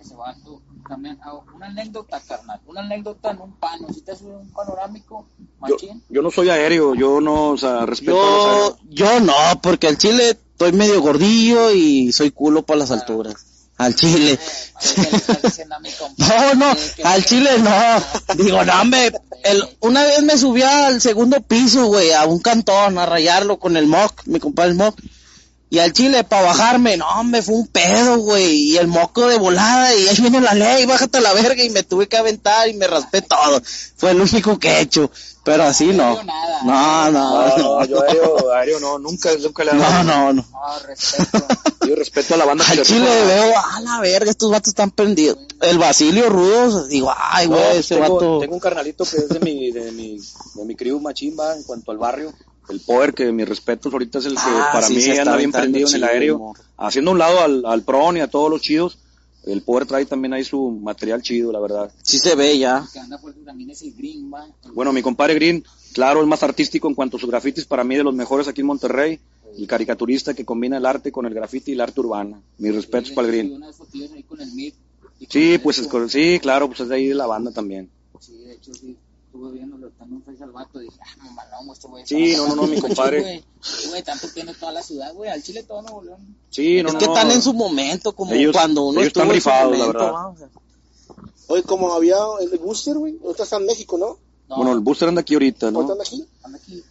Ese 0.00 0.14
vato. 0.14 0.62
También, 0.88 1.18
una 1.56 1.66
anécdota, 1.66 2.20
carnal. 2.20 2.60
Una 2.66 2.80
anécdota 2.82 3.32
en 3.32 3.40
un 3.40 3.52
pano. 3.54 3.88
Si 3.92 4.00
te 4.02 4.14
sube 4.16 4.36
un 4.36 4.48
panorámico, 4.52 5.26
Yo, 5.38 5.46
machín. 5.74 6.02
yo 6.08 6.22
no 6.22 6.30
soy 6.30 6.48
aéreo, 6.50 6.94
yo 6.94 7.20
no, 7.20 7.50
o 7.50 7.56
sea, 7.58 7.84
respeto 7.84 8.12
a 8.12 8.24
los 8.24 8.44
Yo, 8.44 8.50
aéreos. 8.50 8.78
yo 8.90 9.20
no, 9.20 9.60
porque 9.60 9.88
al 9.88 9.98
chile 9.98 10.38
estoy 10.58 10.72
medio 10.72 11.00
gordillo 11.00 11.70
y 11.70 12.10
soy 12.10 12.32
culo 12.32 12.66
para 12.66 12.80
las 12.80 12.90
alturas. 12.90 13.36
Al 13.76 13.94
chile. 13.94 14.36
Ahí 14.74 14.88
le 14.96 15.16
estás 15.16 15.40
diciendo 15.40 15.76
a 15.76 15.78
mi 15.78 15.92
compa, 15.92 16.26
No, 16.26 16.54
no, 16.54 16.76
al 17.04 17.24
chile 17.24 17.50
no. 17.60 18.34
Digo, 18.34 18.64
no, 18.64 18.80
hombre, 18.80 19.12
el, 19.44 19.62
una 19.78 20.02
vez 20.02 20.20
me 20.24 20.36
subí 20.36 20.62
al 20.62 21.00
segundo 21.00 21.40
piso, 21.42 21.86
güey, 21.86 22.12
a 22.12 22.26
un 22.26 22.40
cantón, 22.40 22.98
a 22.98 23.06
rayarlo 23.06 23.60
con 23.60 23.76
el 23.76 23.86
mock, 23.86 24.22
mi 24.26 24.40
compadre 24.40 24.70
el 24.72 24.76
mock. 24.76 24.98
Y 25.70 25.80
al 25.80 25.92
chile, 25.92 26.24
para 26.24 26.42
bajarme, 26.46 26.96
no, 26.96 27.06
hombre, 27.20 27.42
fue 27.42 27.54
un 27.56 27.66
pedo, 27.66 28.16
güey. 28.18 28.70
Y 28.72 28.76
el 28.78 28.86
moco 28.86 29.26
de 29.28 29.36
volada, 29.38 29.94
y 29.94 30.08
ahí 30.08 30.16
viene 30.20 30.40
la 30.40 30.54
ley, 30.54 30.86
bájate 30.86 31.18
a 31.18 31.20
la 31.20 31.34
verga. 31.34 31.62
Y 31.62 31.70
me 31.70 31.82
tuve 31.82 32.08
que 32.08 32.16
aventar 32.16 32.68
y 32.68 32.74
me 32.74 32.86
raspé 32.86 33.20
todo. 33.22 33.60
Fue 33.96 34.14
lo 34.14 34.24
único 34.24 34.58
que 34.58 34.68
he 34.70 34.80
hecho. 34.80 35.10
Pero 35.44 35.64
así 35.64 35.86
no. 35.86 36.22
Nada. 36.24 36.62
No, 36.64 37.10
no, 37.10 37.56
no. 37.56 37.84
yo 37.86 38.02
aéreo, 38.02 38.52
aéreo 38.52 38.80
no, 38.80 38.98
nunca, 38.98 39.30
nunca 39.40 39.64
le 39.64 39.70
he 39.70 39.74
No, 39.74 39.80
dado. 39.82 40.04
no, 40.04 40.32
no. 40.34 40.46
No, 40.50 40.78
respeto. 40.86 41.46
Yo 41.86 41.94
respeto 41.94 42.34
a 42.34 42.36
la 42.36 42.44
banda 42.44 42.64
Al 42.68 42.76
le 42.76 42.82
chile 42.82 43.24
veo, 43.26 43.54
a 43.58 43.80
la 43.80 44.00
verga, 44.00 44.30
estos 44.30 44.50
vatos 44.50 44.68
están 44.68 44.90
prendidos. 44.90 45.38
El 45.62 45.78
Basilio 45.78 46.28
Rudos, 46.28 46.88
digo, 46.88 47.12
ay, 47.16 47.48
No, 47.48 47.56
güey, 47.56 47.78
ese 47.78 47.94
tengo, 47.96 48.14
vato. 48.14 48.38
tengo 48.40 48.54
un 48.54 48.60
carnalito 48.60 49.04
que 49.04 49.16
es 49.16 49.28
de 49.28 49.40
mi, 49.40 49.70
de 49.70 49.90
mi, 49.92 50.18
de 50.54 50.64
mi 50.66 50.74
crew 50.76 51.00
machimba 51.00 51.54
en 51.56 51.62
cuanto 51.62 51.92
al 51.92 51.98
barrio. 51.98 52.32
El 52.68 52.80
Poder, 52.80 53.14
que 53.14 53.32
mis 53.32 53.48
respetos 53.48 53.92
ahorita 53.92 54.18
es 54.18 54.26
el 54.26 54.34
que 54.34 54.40
Ah, 54.42 54.70
para 54.72 54.86
sí, 54.86 54.94
mí 54.94 55.08
anda 55.18 55.36
bien 55.36 55.52
prendido 55.52 55.88
en 55.88 55.94
el 55.94 56.00
chido, 56.00 56.10
aéreo. 56.12 56.52
Haciendo 56.76 57.10
un 57.12 57.18
lado 57.18 57.40
al, 57.40 57.64
al 57.64 57.82
Pron 57.82 58.16
y 58.16 58.20
a 58.20 58.28
todos 58.28 58.50
los 58.50 58.60
chidos. 58.60 58.98
El 59.44 59.62
Poder 59.62 59.86
trae 59.86 60.04
también 60.04 60.34
ahí 60.34 60.44
su 60.44 60.70
material 60.70 61.22
chido, 61.22 61.50
la 61.52 61.60
verdad. 61.60 61.90
Sí 62.02 62.18
se 62.18 62.34
ve 62.34 62.58
ya. 62.58 62.86
que 62.92 62.98
anda 62.98 63.16
fuerte 63.18 63.40
también 63.44 63.70
es 63.70 63.80
el 63.82 63.94
Green, 63.94 64.30
va. 64.32 64.46
Bueno, 64.74 64.92
mi 64.92 65.00
compadre 65.00 65.34
Green, 65.34 65.64
claro, 65.94 66.20
es 66.20 66.26
más 66.26 66.42
artístico 66.42 66.86
en 66.88 66.94
cuanto 66.94 67.16
a 67.16 67.20
sus 67.20 67.30
grafitis, 67.30 67.64
para 67.64 67.84
mí 67.84 67.96
de 67.96 68.04
los 68.04 68.14
mejores 68.14 68.46
aquí 68.48 68.60
en 68.60 68.66
Monterrey. 68.66 69.18
el 69.56 69.66
caricaturista 69.66 70.34
que 70.34 70.44
combina 70.44 70.76
el 70.76 70.84
arte 70.84 71.10
con 71.10 71.24
el 71.24 71.32
graffiti 71.34 71.70
y 71.70 71.74
el 71.74 71.80
arte 71.80 72.00
urbana. 72.00 72.38
Mis 72.58 72.74
respetos 72.74 73.08
Sí, 73.08 73.14
para 73.14 73.26
el 73.28 73.32
Green. 73.32 73.48
vi 73.48 73.54
unas 73.54 73.76
fotillos 73.76 74.12
ahí 74.12 74.22
con 74.24 74.40
el 74.42 74.52
Mid. 74.52 74.74
y 75.18 75.24
con 75.26 75.32
Sí, 75.32 75.54
el 75.54 75.60
pues 75.62 75.78
es, 75.78 75.88
sí, 76.12 76.38
claro, 76.40 76.66
pues 76.68 76.80
es 76.80 76.88
de 76.88 76.96
ahí 76.96 77.06
de 77.06 77.14
la 77.14 77.26
banda 77.26 77.50
también. 77.50 77.88
Sí, 78.20 78.36
de 78.36 78.52
hecho, 78.52 78.74
sí. 78.74 78.96
Estuve 79.28 79.52
viéndolo 79.52 79.88
en 79.88 80.22
Facebook 80.22 80.42
al 80.42 80.50
vato. 80.52 80.78
Dije, 80.78 80.98
ah, 81.02 81.24
mamalón, 81.24 81.66
güey, 81.66 81.72
este 81.74 81.88
güey. 81.88 82.06
Sí, 82.06 82.34
no, 82.36 82.48
no, 82.48 82.56
no, 82.56 82.62
mi 82.66 82.80
compadre. 82.80 83.20
Güey, 83.20 83.44
Güey, 83.90 84.02
tanto 84.02 84.26
tiene 84.32 84.54
toda 84.54 84.72
la 84.72 84.82
ciudad, 84.82 85.12
güey. 85.14 85.30
Al 85.30 85.42
Chile 85.42 85.62
todo 85.64 85.82
Nuevo 85.82 86.02
León. 86.02 86.36
Sí, 86.50 86.82
no, 86.82 86.88
es 86.88 86.94
no, 86.94 86.98
que 87.00 87.06
no. 87.06 87.14
están 87.14 87.30
en 87.30 87.42
su 87.42 87.52
momento, 87.52 88.12
como 88.14 88.32
Ellos- 88.32 88.52
cuando 88.54 88.82
uno 88.84 89.00
ellos 89.00 89.08
están 89.08 89.30
estuvo 89.30 89.34
en 89.34 89.40
su 89.40 89.48
rifados, 89.48 89.72
la 89.72 89.78
momento, 89.78 89.98
verdad. 89.98 90.12
¿va? 90.14 90.28
O 90.28 90.36
sea, 90.36 90.48
Oye, 91.48 91.62
como 91.62 91.92
había 91.94 92.16
el 92.40 92.58
Booster, 92.58 92.96
güey. 92.98 93.18
Ahorita 93.22 93.42
está 93.44 93.56
en 93.56 93.66
México, 93.66 93.96
¿no? 93.98 94.18
No, 94.48 94.56
Bueno, 94.56 94.72
el 94.72 94.80
booster 94.80 95.08
anda 95.08 95.20
aquí 95.20 95.34
ahorita, 95.34 95.66
Ahorita 95.66 95.82
¿no? 95.86 95.92
anda 95.92 96.04
aquí. 96.04 96.26
anda 96.42 96.58
aquí. 96.58 96.82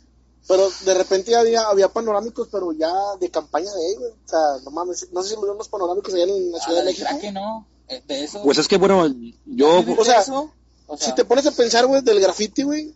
Pero 0.47 0.69
de 0.85 0.93
repente 0.93 1.35
había, 1.35 1.63
había 1.67 1.89
panorámicos, 1.91 2.47
pero 2.51 2.71
ya 2.71 2.91
de 3.19 3.29
campaña 3.31 3.71
de 3.73 3.91
él, 3.93 3.99
güey. 3.99 4.11
O 4.11 4.29
sea, 4.29 4.39
no 4.63 4.71
mames, 4.71 5.07
no 5.11 5.21
sé 5.23 5.29
si 5.29 5.35
lo 5.35 5.41
vieron 5.41 5.57
los 5.57 5.67
panorámicos 5.67 6.13
allá 6.13 6.23
en 6.23 6.51
la 6.51 6.57
Ah, 6.57 6.61
Ciudad 6.61 6.77
la 6.79 6.83
de 6.85 6.91
México. 6.91 7.07
Kraken, 7.09 7.33
¿no? 7.33 7.67
Eh, 7.89 8.03
De 8.07 8.23
eso. 8.23 8.41
Pues 8.43 8.57
es 8.59 8.67
que, 8.67 8.77
bueno, 8.77 9.07
yo... 9.45 9.79
¿Vivir 9.83 9.99
o 9.99 10.05
sea, 10.05 10.21
eso? 10.21 10.51
O 10.87 10.97
sea, 10.97 11.09
Si 11.09 11.15
te 11.15 11.25
pones 11.25 11.45
a 11.45 11.51
pensar, 11.51 11.85
güey, 11.85 12.01
del 12.01 12.19
graffiti, 12.19 12.63
güey, 12.63 12.93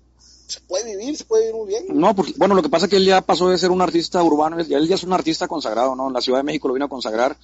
se 0.47 0.59
puede 0.61 0.97
vivir, 0.97 1.15
se 1.15 1.25
puede 1.25 1.43
vivir 1.43 1.55
muy 1.55 1.67
bien. 1.67 1.85
No, 1.89 2.15
pues, 2.15 2.37
bueno, 2.37 2.55
lo 2.55 2.61
que 2.61 2.69
pasa 2.69 2.85
es 2.85 2.89
que 2.89 2.97
él 2.97 3.05
ya 3.05 3.21
pasó 3.21 3.49
de 3.49 3.57
ser 3.57 3.71
un 3.71 3.81
artista 3.81 4.21
urbano, 4.23 4.59
él, 4.59 4.87
ya 4.87 4.95
es 4.95 5.03
un 5.03 5.13
artista 5.13 5.47
consagrado, 5.47 5.95
¿no? 5.95 6.07
En 6.07 6.13
la 6.13 6.21
Ciudad 6.21 6.39
de 6.39 6.43
México 6.43 6.67
lo 6.67 6.73
vino 6.73 6.85
a 6.85 6.89
consagrar 6.89 7.37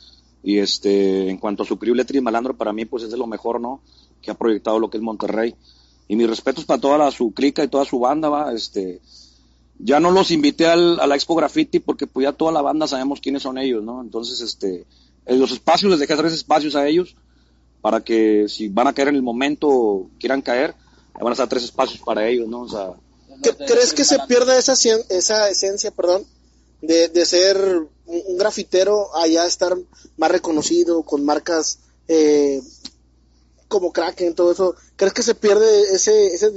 y 0.43 0.59
este, 0.59 1.29
en 1.29 1.37
cuanto 1.37 1.63
a 1.63 1.65
su 1.65 1.77
crew 1.77 1.95
Letri 1.95 2.19
y 2.19 2.21
Malandro, 2.21 2.55
para 2.55 2.73
mí, 2.73 2.85
pues 2.85 3.03
es 3.03 3.11
de 3.11 3.17
lo 3.17 3.27
mejor, 3.27 3.59
¿no? 3.61 3.81
Que 4.21 4.31
ha 4.31 4.35
proyectado 4.35 4.79
lo 4.79 4.89
que 4.89 4.97
es 4.97 5.03
Monterrey. 5.03 5.55
Y 6.07 6.15
mis 6.15 6.29
respetos 6.29 6.65
para 6.65 6.79
toda 6.79 6.97
la, 6.97 7.11
su 7.11 7.31
clica 7.31 7.63
y 7.63 7.67
toda 7.67 7.85
su 7.85 7.99
banda, 7.99 8.29
va, 8.29 8.53
este, 8.53 9.01
ya 9.79 9.99
no 9.99 10.11
los 10.11 10.31
invité 10.31 10.67
al, 10.67 10.99
a 10.99 11.07
la 11.07 11.15
Expo 11.15 11.35
Graffiti 11.35 11.79
porque 11.79 12.07
pues 12.07 12.23
ya 12.23 12.33
toda 12.33 12.51
la 12.51 12.61
banda 12.61 12.87
sabemos 12.87 13.19
quiénes 13.19 13.43
son 13.43 13.57
ellos, 13.57 13.83
¿no? 13.83 14.01
Entonces, 14.01 14.41
este, 14.41 14.85
en 15.25 15.39
los 15.39 15.51
espacios, 15.51 15.91
les 15.91 15.99
dejé 15.99 16.15
tres 16.15 16.33
espacios 16.33 16.75
a 16.75 16.87
ellos 16.87 17.15
para 17.87 18.01
que 18.03 18.47
si 18.49 18.67
van 18.67 18.87
a 18.87 18.93
caer 18.93 19.07
en 19.07 19.15
el 19.15 19.23
momento 19.23 20.09
quieran 20.19 20.41
caer, 20.41 20.75
van 21.13 21.29
a 21.29 21.31
estar 21.31 21.47
tres 21.47 21.63
espacios 21.63 22.01
para 22.03 22.27
ellos, 22.27 22.45
¿no? 22.45 22.63
O 22.63 22.67
sea, 22.69 22.89
¿Qué- 23.41 23.51
los 23.51 23.57
de- 23.59 23.65
¿Crees 23.65 23.93
que 23.93 24.03
se 24.03 24.19
pierda 24.27 24.57
esa, 24.57 24.73
cien- 24.73 25.05
esa 25.07 25.49
esencia, 25.49 25.89
perdón, 25.91 26.25
de, 26.81 27.07
de 27.07 27.25
ser 27.25 27.55
un, 28.05 28.21
un 28.27 28.37
grafitero 28.37 29.15
allá 29.15 29.45
estar 29.45 29.77
más 30.17 30.29
reconocido 30.29 31.01
con 31.03 31.23
marcas 31.23 31.79
eh, 32.09 32.61
como 33.69 33.93
Kraken, 33.93 34.35
todo 34.35 34.51
eso? 34.51 34.75
¿Crees 34.97 35.13
que 35.13 35.23
se 35.23 35.35
pierde 35.35 35.83
ese, 35.95 36.27
ese 36.27 36.51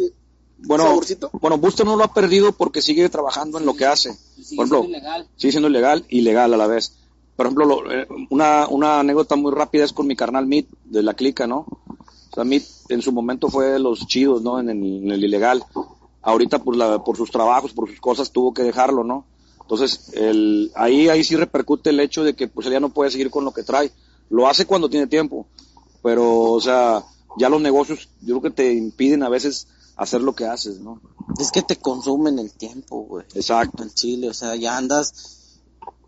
Bueno, 0.58 0.82
saborcito? 0.86 1.30
bueno, 1.34 1.58
Buster 1.58 1.86
no 1.86 1.94
lo 1.94 2.02
ha 2.02 2.12
perdido 2.12 2.50
porque 2.50 2.82
sigue 2.82 3.08
trabajando 3.08 3.56
en 3.60 3.66
lo 3.66 3.74
que 3.76 3.86
hace. 3.86 4.12
Sigue 4.34 4.56
Por 4.56 4.66
ejemplo, 4.66 4.80
siendo 4.80 4.98
ilegal. 4.98 5.28
sigue 5.36 5.50
siendo 5.52 5.68
ilegal 5.68 6.04
y 6.08 6.22
legal 6.22 6.52
a 6.54 6.56
la 6.56 6.66
vez. 6.66 6.94
Por 7.40 7.46
ejemplo, 7.46 7.64
lo- 7.64 7.90
eh, 7.90 8.06
una, 8.28 8.68
una 8.68 9.00
anécdota 9.00 9.34
muy 9.34 9.50
rápida 9.50 9.82
es 9.82 9.94
con 9.94 10.06
mi 10.06 10.14
carnal 10.14 10.46
Meat 10.46 10.66
de 10.84 11.02
la 11.02 11.14
clica, 11.14 11.46
¿no? 11.46 11.60
O 11.60 12.34
sea, 12.34 12.44
Meat 12.44 12.64
en 12.90 13.00
su 13.00 13.12
momento 13.12 13.48
fue 13.48 13.68
de 13.68 13.78
los 13.78 14.06
chidos, 14.06 14.42
¿no? 14.42 14.60
En 14.60 14.68
el, 14.68 14.76
en 15.04 15.10
el 15.10 15.24
ilegal. 15.24 15.64
Ahorita, 16.20 16.62
por, 16.62 16.76
la, 16.76 17.02
por 17.02 17.16
sus 17.16 17.30
trabajos, 17.30 17.72
por 17.72 17.88
sus 17.88 17.98
cosas, 17.98 18.30
tuvo 18.30 18.52
que 18.52 18.62
dejarlo, 18.62 19.04
¿no? 19.04 19.24
Entonces, 19.62 20.10
el, 20.12 20.70
ahí, 20.74 21.08
ahí 21.08 21.24
sí 21.24 21.34
repercute 21.34 21.88
el 21.88 22.00
hecho 22.00 22.24
de 22.24 22.34
que 22.34 22.46
pues 22.46 22.66
él 22.66 22.74
ya 22.74 22.80
no 22.80 22.90
puede 22.90 23.10
seguir 23.10 23.30
con 23.30 23.46
lo 23.46 23.52
que 23.52 23.62
trae. 23.62 23.90
Lo 24.28 24.46
hace 24.46 24.66
cuando 24.66 24.90
tiene 24.90 25.06
tiempo, 25.06 25.46
pero, 26.02 26.42
o 26.42 26.60
sea, 26.60 27.02
ya 27.38 27.48
los 27.48 27.62
negocios, 27.62 28.10
yo 28.20 28.38
creo 28.38 28.52
que 28.52 28.62
te 28.62 28.74
impiden 28.74 29.22
a 29.22 29.30
veces 29.30 29.66
hacer 29.96 30.20
lo 30.20 30.34
que 30.34 30.44
haces, 30.44 30.78
¿no? 30.80 31.00
es 31.38 31.50
que 31.50 31.62
te 31.62 31.76
consumen 31.76 32.38
el 32.38 32.52
tiempo, 32.52 33.00
güey. 33.04 33.24
Exacto. 33.34 33.82
En 33.82 33.88
Chile, 33.94 34.28
o 34.28 34.34
sea, 34.34 34.56
ya 34.56 34.76
andas 34.76 35.39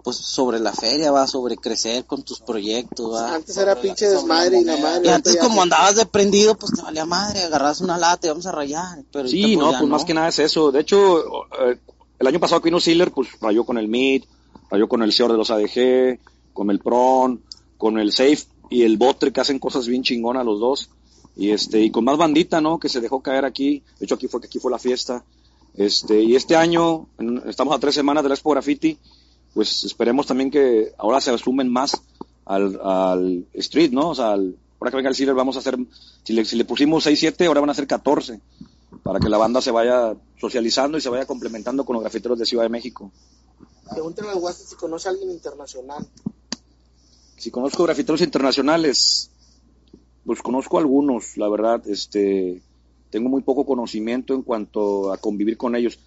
pues 0.03 0.17
sobre 0.17 0.59
la 0.61 0.73
feria, 0.73 1.11
va, 1.13 1.27
sobre 1.27 1.57
crecer 1.57 2.05
con 2.05 2.23
tus 2.23 2.41
proyectos, 2.41 3.13
va. 3.15 3.35
Antes 3.37 3.57
era 3.57 3.81
pinche 3.81 4.09
desmadre 4.09 4.61
y 4.61 4.65
la 4.65 4.77
madre. 4.77 5.07
Y 5.07 5.09
antes 5.11 5.37
como 5.39 5.63
andabas 5.63 5.97
de 5.97 6.07
prendido, 6.07 6.57
pues 6.57 6.73
te 6.73 6.83
valía 6.83 7.05
madre, 7.05 7.43
agarras 7.43 7.81
una 7.81 7.97
lata 7.99 8.27
y 8.27 8.31
vamos 8.31 8.47
a 8.47 8.53
rayar. 8.53 9.03
Pero 9.13 9.29
Sí, 9.29 9.57
no, 9.57 9.71
ya 9.73 9.79
pues 9.79 9.91
más 9.91 10.05
que 10.05 10.15
nada 10.15 10.29
es 10.29 10.39
eso. 10.39 10.73
De 10.73 10.81
hecho, 10.81 11.21
eh, 11.61 11.79
el 12.19 12.27
año 12.27 12.41
pasado 12.41 12.61
que 12.61 12.67
vino 12.69 12.81
Sealer, 12.81 13.13
pues 13.13 13.29
rayó 13.41 13.65
con 13.65 13.79
el 13.79 13.89
Mid, 13.89 14.25
rayó 14.71 14.89
con 14.89 15.03
el 15.03 15.13
Señor 15.13 15.33
de 15.33 15.39
los 15.39 15.51
ADG, 15.51 16.19
con 16.53 16.71
el 16.71 16.79
Pron, 16.81 17.43
con 17.79 17.99
el 17.99 18.13
Safe 18.13 18.45
y 18.71 18.83
el 18.83 18.97
Botre, 18.97 19.33
que 19.33 19.41
hacen 19.41 19.59
cosas 19.59 19.87
bien 19.87 20.03
chingonas 20.03 20.45
los 20.45 20.59
dos. 20.61 20.91
Y 21.37 21.51
este, 21.51 21.81
y 21.81 21.91
con 21.91 22.05
más 22.05 22.19
bandita, 22.19 22.61
¿no? 22.61 22.79
Que 22.79 22.89
se 22.89 23.01
dejó 23.01 23.23
caer 23.23 23.45
aquí. 23.45 23.83
De 23.99 24.05
hecho, 24.07 24.17
aquí 24.17 24.29
fue, 24.29 24.41
aquí 24.45 24.59
fue 24.59 24.71
la 24.71 24.79
fiesta. 24.79 25.25
Este, 25.75 26.21
y 26.23 26.37
este 26.37 26.57
año, 26.57 27.07
en- 27.19 27.43
estamos 27.47 27.75
a 27.75 27.79
tres 27.79 27.95
semanas 27.95 28.23
de 28.23 28.29
la 28.29 28.35
Expo 28.35 28.51
Graffiti, 28.51 28.99
pues 29.55 29.85
esperemos 29.85 30.27
también 30.27 30.51
que 30.51 30.93
ahora 30.99 31.21
se 31.21 31.37
sumen 31.39 31.69
más 31.71 32.01
al, 32.47 32.81
al 32.83 33.47
street, 33.55 33.93
¿no? 33.93 34.11
O 34.11 34.15
sea, 34.15 34.33
al- 34.33 34.57
ahora 34.81 34.91
que 34.91 34.97
venga 34.97 35.11
el 35.11 35.15
Sealer 35.15 35.35
vamos 35.35 35.57
a 35.57 35.61
hacer, 35.61 35.79
si 36.25 36.33
le, 36.33 36.45
si 36.45 36.57
le 36.57 36.65
pusimos 36.65 37.05
6, 37.05 37.19
7, 37.19 37.47
ahora 37.47 37.61
van 37.61 37.71
a 37.71 37.75
ser 37.75 37.87
14 37.87 38.41
para 39.03 39.19
que 39.21 39.29
la 39.29 39.39
banda 39.39 39.61
se 39.61 39.71
vaya 39.71 40.15
socializando 40.41 40.99
y 40.99 41.01
se 41.01 41.09
vaya 41.09 41.27
complementando 41.27 41.85
con 41.85 41.95
los 41.95 42.03
grafiteros 42.03 42.39
de 42.39 42.47
Ciudad 42.47 42.65
de 42.65 42.69
México. 42.71 43.11
Pregúntale 43.91 44.31
al 44.31 44.39
Guasta 44.41 44.65
si 44.69 44.75
conoce 44.77 45.09
a 45.09 45.11
alguien 45.13 45.31
internacional. 45.31 46.07
Si 47.37 47.51
conozco 47.51 47.85
grafiteros 47.85 48.21
internacionales, 48.21 49.31
pues 50.25 50.41
conozco 50.43 50.79
algunos, 50.79 51.37
la 51.37 51.49
verdad, 51.49 51.83
este, 51.89 52.63
tengo 53.11 53.29
muy 53.29 53.43
poco 53.43 53.67
conocimiento 53.67 54.35
en 54.35 54.43
cuanto 54.43 55.13
a 55.13 55.17
convivir 55.19 55.57
con 55.57 55.75
ellos. 55.75 55.99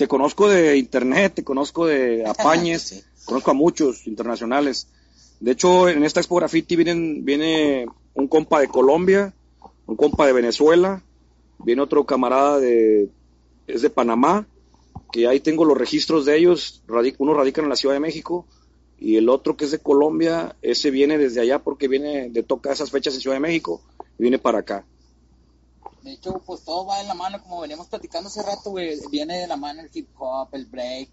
Te 0.00 0.08
conozco 0.08 0.48
de 0.48 0.78
internet, 0.78 1.34
te 1.34 1.44
conozco 1.44 1.84
de 1.84 2.24
apañes, 2.26 2.80
Sí. 2.80 3.02
conozco 3.26 3.50
a 3.50 3.54
muchos 3.54 4.06
internacionales. 4.06 4.86
De 5.40 5.50
hecho, 5.50 5.90
en 5.90 6.02
esta 6.04 6.20
Expo 6.20 6.36
Graffiti 6.36 6.74
vienen, 6.74 7.22
viene 7.22 7.84
un 8.14 8.26
compa 8.26 8.60
de 8.60 8.68
Colombia, 8.68 9.34
un 9.84 9.96
compa 9.96 10.24
de 10.24 10.32
Venezuela, 10.32 11.02
viene 11.58 11.82
otro 11.82 12.06
camarada 12.06 12.58
de, 12.58 13.10
es 13.66 13.82
de 13.82 13.90
Panamá, 13.90 14.46
que 15.12 15.28
ahí 15.28 15.38
tengo 15.38 15.66
los 15.66 15.76
registros 15.76 16.24
de 16.24 16.38
ellos, 16.38 16.82
uno 17.18 17.34
radica 17.34 17.60
en 17.60 17.68
la 17.68 17.76
Ciudad 17.76 17.94
de 17.94 18.00
México 18.00 18.46
y 18.98 19.16
el 19.16 19.28
otro 19.28 19.58
que 19.58 19.66
es 19.66 19.70
de 19.70 19.80
Colombia, 19.80 20.56
ese 20.62 20.90
viene 20.90 21.18
desde 21.18 21.42
allá 21.42 21.58
porque 21.58 21.88
viene 21.88 22.30
de 22.30 22.42
toca 22.42 22.72
esas 22.72 22.90
fechas 22.90 23.12
en 23.12 23.20
Ciudad 23.20 23.36
de 23.36 23.40
México 23.40 23.82
y 24.18 24.22
viene 24.22 24.38
para 24.38 24.60
acá. 24.60 24.86
De 26.02 26.12
hecho, 26.12 26.40
pues 26.46 26.62
todo 26.62 26.86
va 26.86 26.98
de 26.98 27.04
la 27.04 27.14
mano, 27.14 27.42
como 27.42 27.60
veníamos 27.60 27.86
platicando 27.88 28.28
hace 28.28 28.42
rato, 28.42 28.70
güey. 28.70 28.98
Viene 29.10 29.38
de 29.38 29.46
la 29.46 29.56
mano 29.56 29.80
el 29.82 29.90
hip 29.92 30.08
hop, 30.18 30.48
el 30.52 30.66
break, 30.66 31.08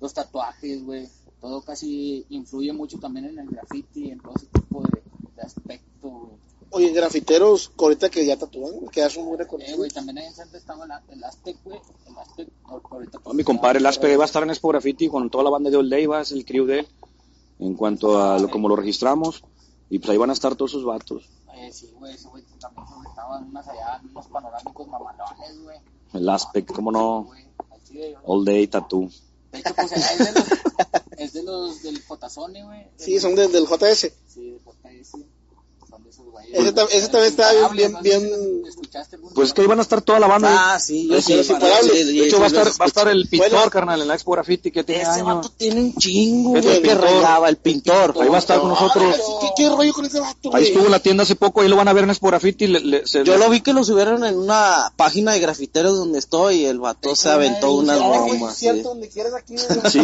los 0.00 0.14
tatuajes, 0.14 0.84
güey. 0.84 1.08
Todo 1.40 1.60
casi 1.62 2.24
influye 2.30 2.72
mucho 2.72 2.98
también 2.98 3.26
en 3.26 3.38
el 3.38 3.48
graffiti, 3.48 4.10
en 4.10 4.20
todo 4.20 4.34
ese 4.36 4.46
tipo 4.46 4.82
de, 4.82 5.02
de 5.36 5.42
aspecto, 5.42 6.08
güey. 6.08 6.42
Oye, 6.74 6.90
grafiteros, 6.92 7.70
ahorita 7.76 8.08
que 8.08 8.24
ya 8.24 8.38
tatúan, 8.38 8.88
que 8.90 9.00
ya 9.00 9.10
son 9.10 9.26
muy 9.26 9.34
Eh, 9.34 9.38
reconocidos. 9.38 9.76
güey, 9.76 9.90
también 9.90 10.16
ahí 10.16 10.24
en 10.26 10.34
Santa 10.34 10.56
estaba 10.56 10.86
el, 10.86 10.90
el 11.18 11.22
Aztec, 11.24 11.58
güey. 11.64 11.78
El 12.06 12.16
Aztec, 12.16 12.48
ahorita. 12.64 13.18
No, 13.26 13.34
mi 13.34 13.44
compadre 13.44 13.78
el 13.80 13.84
Aspe 13.86 14.16
va 14.16 14.24
a 14.24 14.26
estar 14.26 14.42
en 14.42 14.48
Expo 14.48 14.68
Graffiti 14.68 15.08
con 15.08 15.28
toda 15.28 15.44
la 15.44 15.50
banda 15.50 15.68
de 15.68 15.76
Old 15.76 15.90
Day, 15.90 16.06
va, 16.06 16.22
es 16.22 16.32
el 16.32 16.46
crew 16.46 16.64
de 16.64 16.78
él, 16.78 16.88
en 17.58 17.74
cuanto 17.74 18.18
a 18.22 18.38
lo, 18.38 18.48
como 18.48 18.70
lo 18.70 18.76
registramos, 18.76 19.44
y 19.90 19.98
pues 19.98 20.08
ahí 20.10 20.16
van 20.16 20.30
a 20.30 20.32
estar 20.32 20.54
todos 20.56 20.70
esos 20.70 20.84
vatos. 20.86 21.28
Eh, 21.66 21.72
sí, 21.72 21.90
güey, 21.98 22.14
ese 22.14 22.28
güey 22.28 22.42
también 22.60 22.86
se 22.86 23.08
estaban 23.08 23.44
unas 23.48 23.68
allá, 23.68 24.00
unos 24.04 24.26
panorámicos 24.26 24.86
mamalones, 24.88 25.62
güey. 25.62 25.78
El 26.12 26.28
Aspect, 26.28 26.72
cómo 26.72 26.92
no, 26.92 27.28
yo- 27.90 28.18
All 28.24 28.44
Day 28.44 28.66
Tattoo. 28.66 29.08
De 29.52 29.58
hecho, 29.58 29.74
pues 29.74 29.92
es 29.92 30.18
de 30.18 30.32
los, 30.32 30.46
es 31.18 31.32
de 31.34 31.42
los 31.42 31.82
del 31.82 31.98
Fotazone, 32.00 32.64
güey. 32.64 32.86
Sí, 32.96 33.20
son 33.20 33.34
de- 33.34 33.48
del 33.48 33.66
JS. 33.66 34.12
Sí, 34.26 34.50
de 34.50 34.60
JS. 34.60 35.12
Ese 36.52 36.74
tam- 36.74 36.88
ese 36.92 37.08
también 37.08 37.30
está 37.30 37.68
bien- 37.70 37.96
bien- 38.02 38.30
no 38.30 38.36
sé 38.36 38.62
si 38.62 38.68
¿Escuchaste 38.68 39.16
algún 39.16 39.32
Pues 39.32 39.48
es 39.48 39.54
que 39.54 39.62
ahí 39.62 39.66
van 39.66 39.78
a 39.78 39.82
estar 39.82 40.02
toda 40.02 40.18
la 40.20 40.26
banda. 40.26 40.74
Ah, 40.74 40.78
sí, 40.78 41.08
yo 41.08 41.20
sí. 41.22 41.42
sí, 41.42 41.54
de 41.54 42.26
hecho, 42.26 42.38
va 42.38 42.44
a 42.44 42.48
estar, 42.48 42.66
va 42.68 42.84
a 42.84 42.88
estar 42.88 43.08
el 43.08 43.26
pintor, 43.28 43.50
Bueno. 43.50 43.70
carnal, 43.70 44.02
en 44.02 44.08
la 44.08 44.14
Expo 44.14 44.32
Graffiti 44.32 44.70
que 44.70 44.84
tiene 44.84 45.02
Ese 45.02 45.22
vato 45.22 45.50
tiene 45.56 45.80
un 45.80 45.94
chingo, 45.96 46.50
güey, 46.50 46.82
que 46.82 46.94
rayaba, 46.94 47.48
el 47.48 47.56
pintor. 47.56 48.14
Ahí 48.20 48.28
va 48.28 48.36
a 48.36 48.40
estar 48.40 48.60
con 48.60 48.68
nosotros. 48.70 49.16
¿Qué, 49.40 49.48
qué 49.56 49.68
rollo 49.70 49.92
con 49.94 50.04
ese 50.04 50.20
vato, 50.20 50.54
Ahí 50.54 50.64
estuvo 50.66 50.84
en 50.84 50.90
la 50.90 50.98
tienda 51.00 51.22
hace 51.22 51.36
poco, 51.36 51.62
ahí 51.62 51.68
lo 51.68 51.76
van 51.76 51.88
a 51.88 51.92
ver 51.94 52.04
en 52.04 52.10
Expo 52.10 52.26
Graffiti. 52.28 52.66
le- 52.66 52.80
le- 52.80 53.06
se- 53.06 53.24
Yo 53.24 53.38
lo 53.38 53.48
vi 53.48 53.60
que 53.62 53.72
lo 53.72 53.82
subieron 53.84 54.24
en 54.24 54.36
una 54.38 54.92
página 54.96 55.32
de 55.32 55.40
grafiteros 55.40 55.96
donde 55.96 56.18
estoy 56.18 56.56
y 56.56 56.64
el 56.66 56.80
vato 56.80 57.16
se 57.16 57.30
aventó 57.30 57.72
unas 57.72 57.98
Sí, 57.98 58.38
cierto, 58.60 58.90
donde 58.90 59.08
quieras 59.08 59.32
aquí. 59.34 59.56
Sí. 59.92 59.98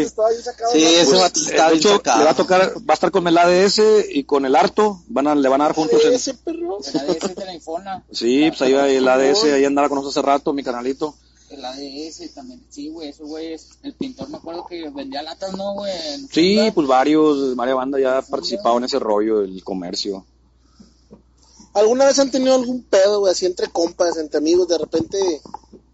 Estaba 0.00 0.28
bien 0.30 0.42
Sí, 0.72 0.84
ese 0.94 1.16
vato 1.16 1.40
está 1.40 1.64
de 1.66 1.72
bien 1.72 1.78
hecho, 1.78 1.96
sacado. 1.96 2.18
le 2.18 2.24
va 2.24 2.30
a 2.30 2.34
tocar, 2.36 2.74
va 2.78 2.92
a 2.92 2.94
estar 2.94 3.10
con 3.10 3.26
el 3.26 3.36
ADS 3.36 3.80
y 4.10 4.24
con 4.24 4.44
el 4.46 4.56
Arto, 4.56 5.02
van 5.08 5.26
a, 5.26 5.29
le 5.34 5.48
van 5.48 5.60
a 5.60 5.64
dar 5.64 5.74
juntos 5.74 6.04
en... 6.04 6.12
Ese 6.12 6.34
perro. 6.34 6.78
El 6.82 7.00
ADS 7.00 7.34
de 7.34 7.44
la 7.44 7.54
Infona. 7.54 8.04
Sí, 8.10 8.48
pues 8.48 8.62
ahí 8.62 8.72
va 8.72 8.88
el 8.88 9.08
ADS, 9.08 9.44
ahí 9.44 9.64
andaba 9.64 9.88
con 9.88 9.96
nosotros 9.96 10.16
hace 10.16 10.26
rato, 10.26 10.52
mi 10.52 10.62
canalito. 10.62 11.14
El 11.50 11.64
ADS 11.64 12.34
también. 12.34 12.62
Sí, 12.68 12.88
güey, 12.88 13.08
ese 13.08 13.24
güey 13.24 13.54
es. 13.54 13.70
El 13.82 13.94
pintor, 13.94 14.28
me 14.28 14.36
acuerdo 14.36 14.66
que 14.66 14.88
vendía 14.90 15.22
latas, 15.22 15.52
¿no, 15.56 15.74
güey? 15.74 15.92
En 16.14 16.28
Sí, 16.28 16.70
pues 16.74 16.86
varios, 16.86 17.56
varias 17.56 17.76
bandas 17.76 18.00
ya 18.00 18.18
han 18.18 18.26
participado 18.26 18.78
en 18.78 18.84
ese 18.84 18.98
rollo 18.98 19.40
del 19.40 19.64
comercio. 19.64 20.24
¿Alguna 21.72 22.06
vez 22.06 22.18
han 22.18 22.30
tenido 22.30 22.54
algún 22.54 22.82
pedo, 22.82 23.20
güey, 23.20 23.32
así 23.32 23.46
entre 23.46 23.68
compas, 23.68 24.16
entre 24.16 24.38
amigos, 24.38 24.68
de 24.68 24.78
repente 24.78 25.40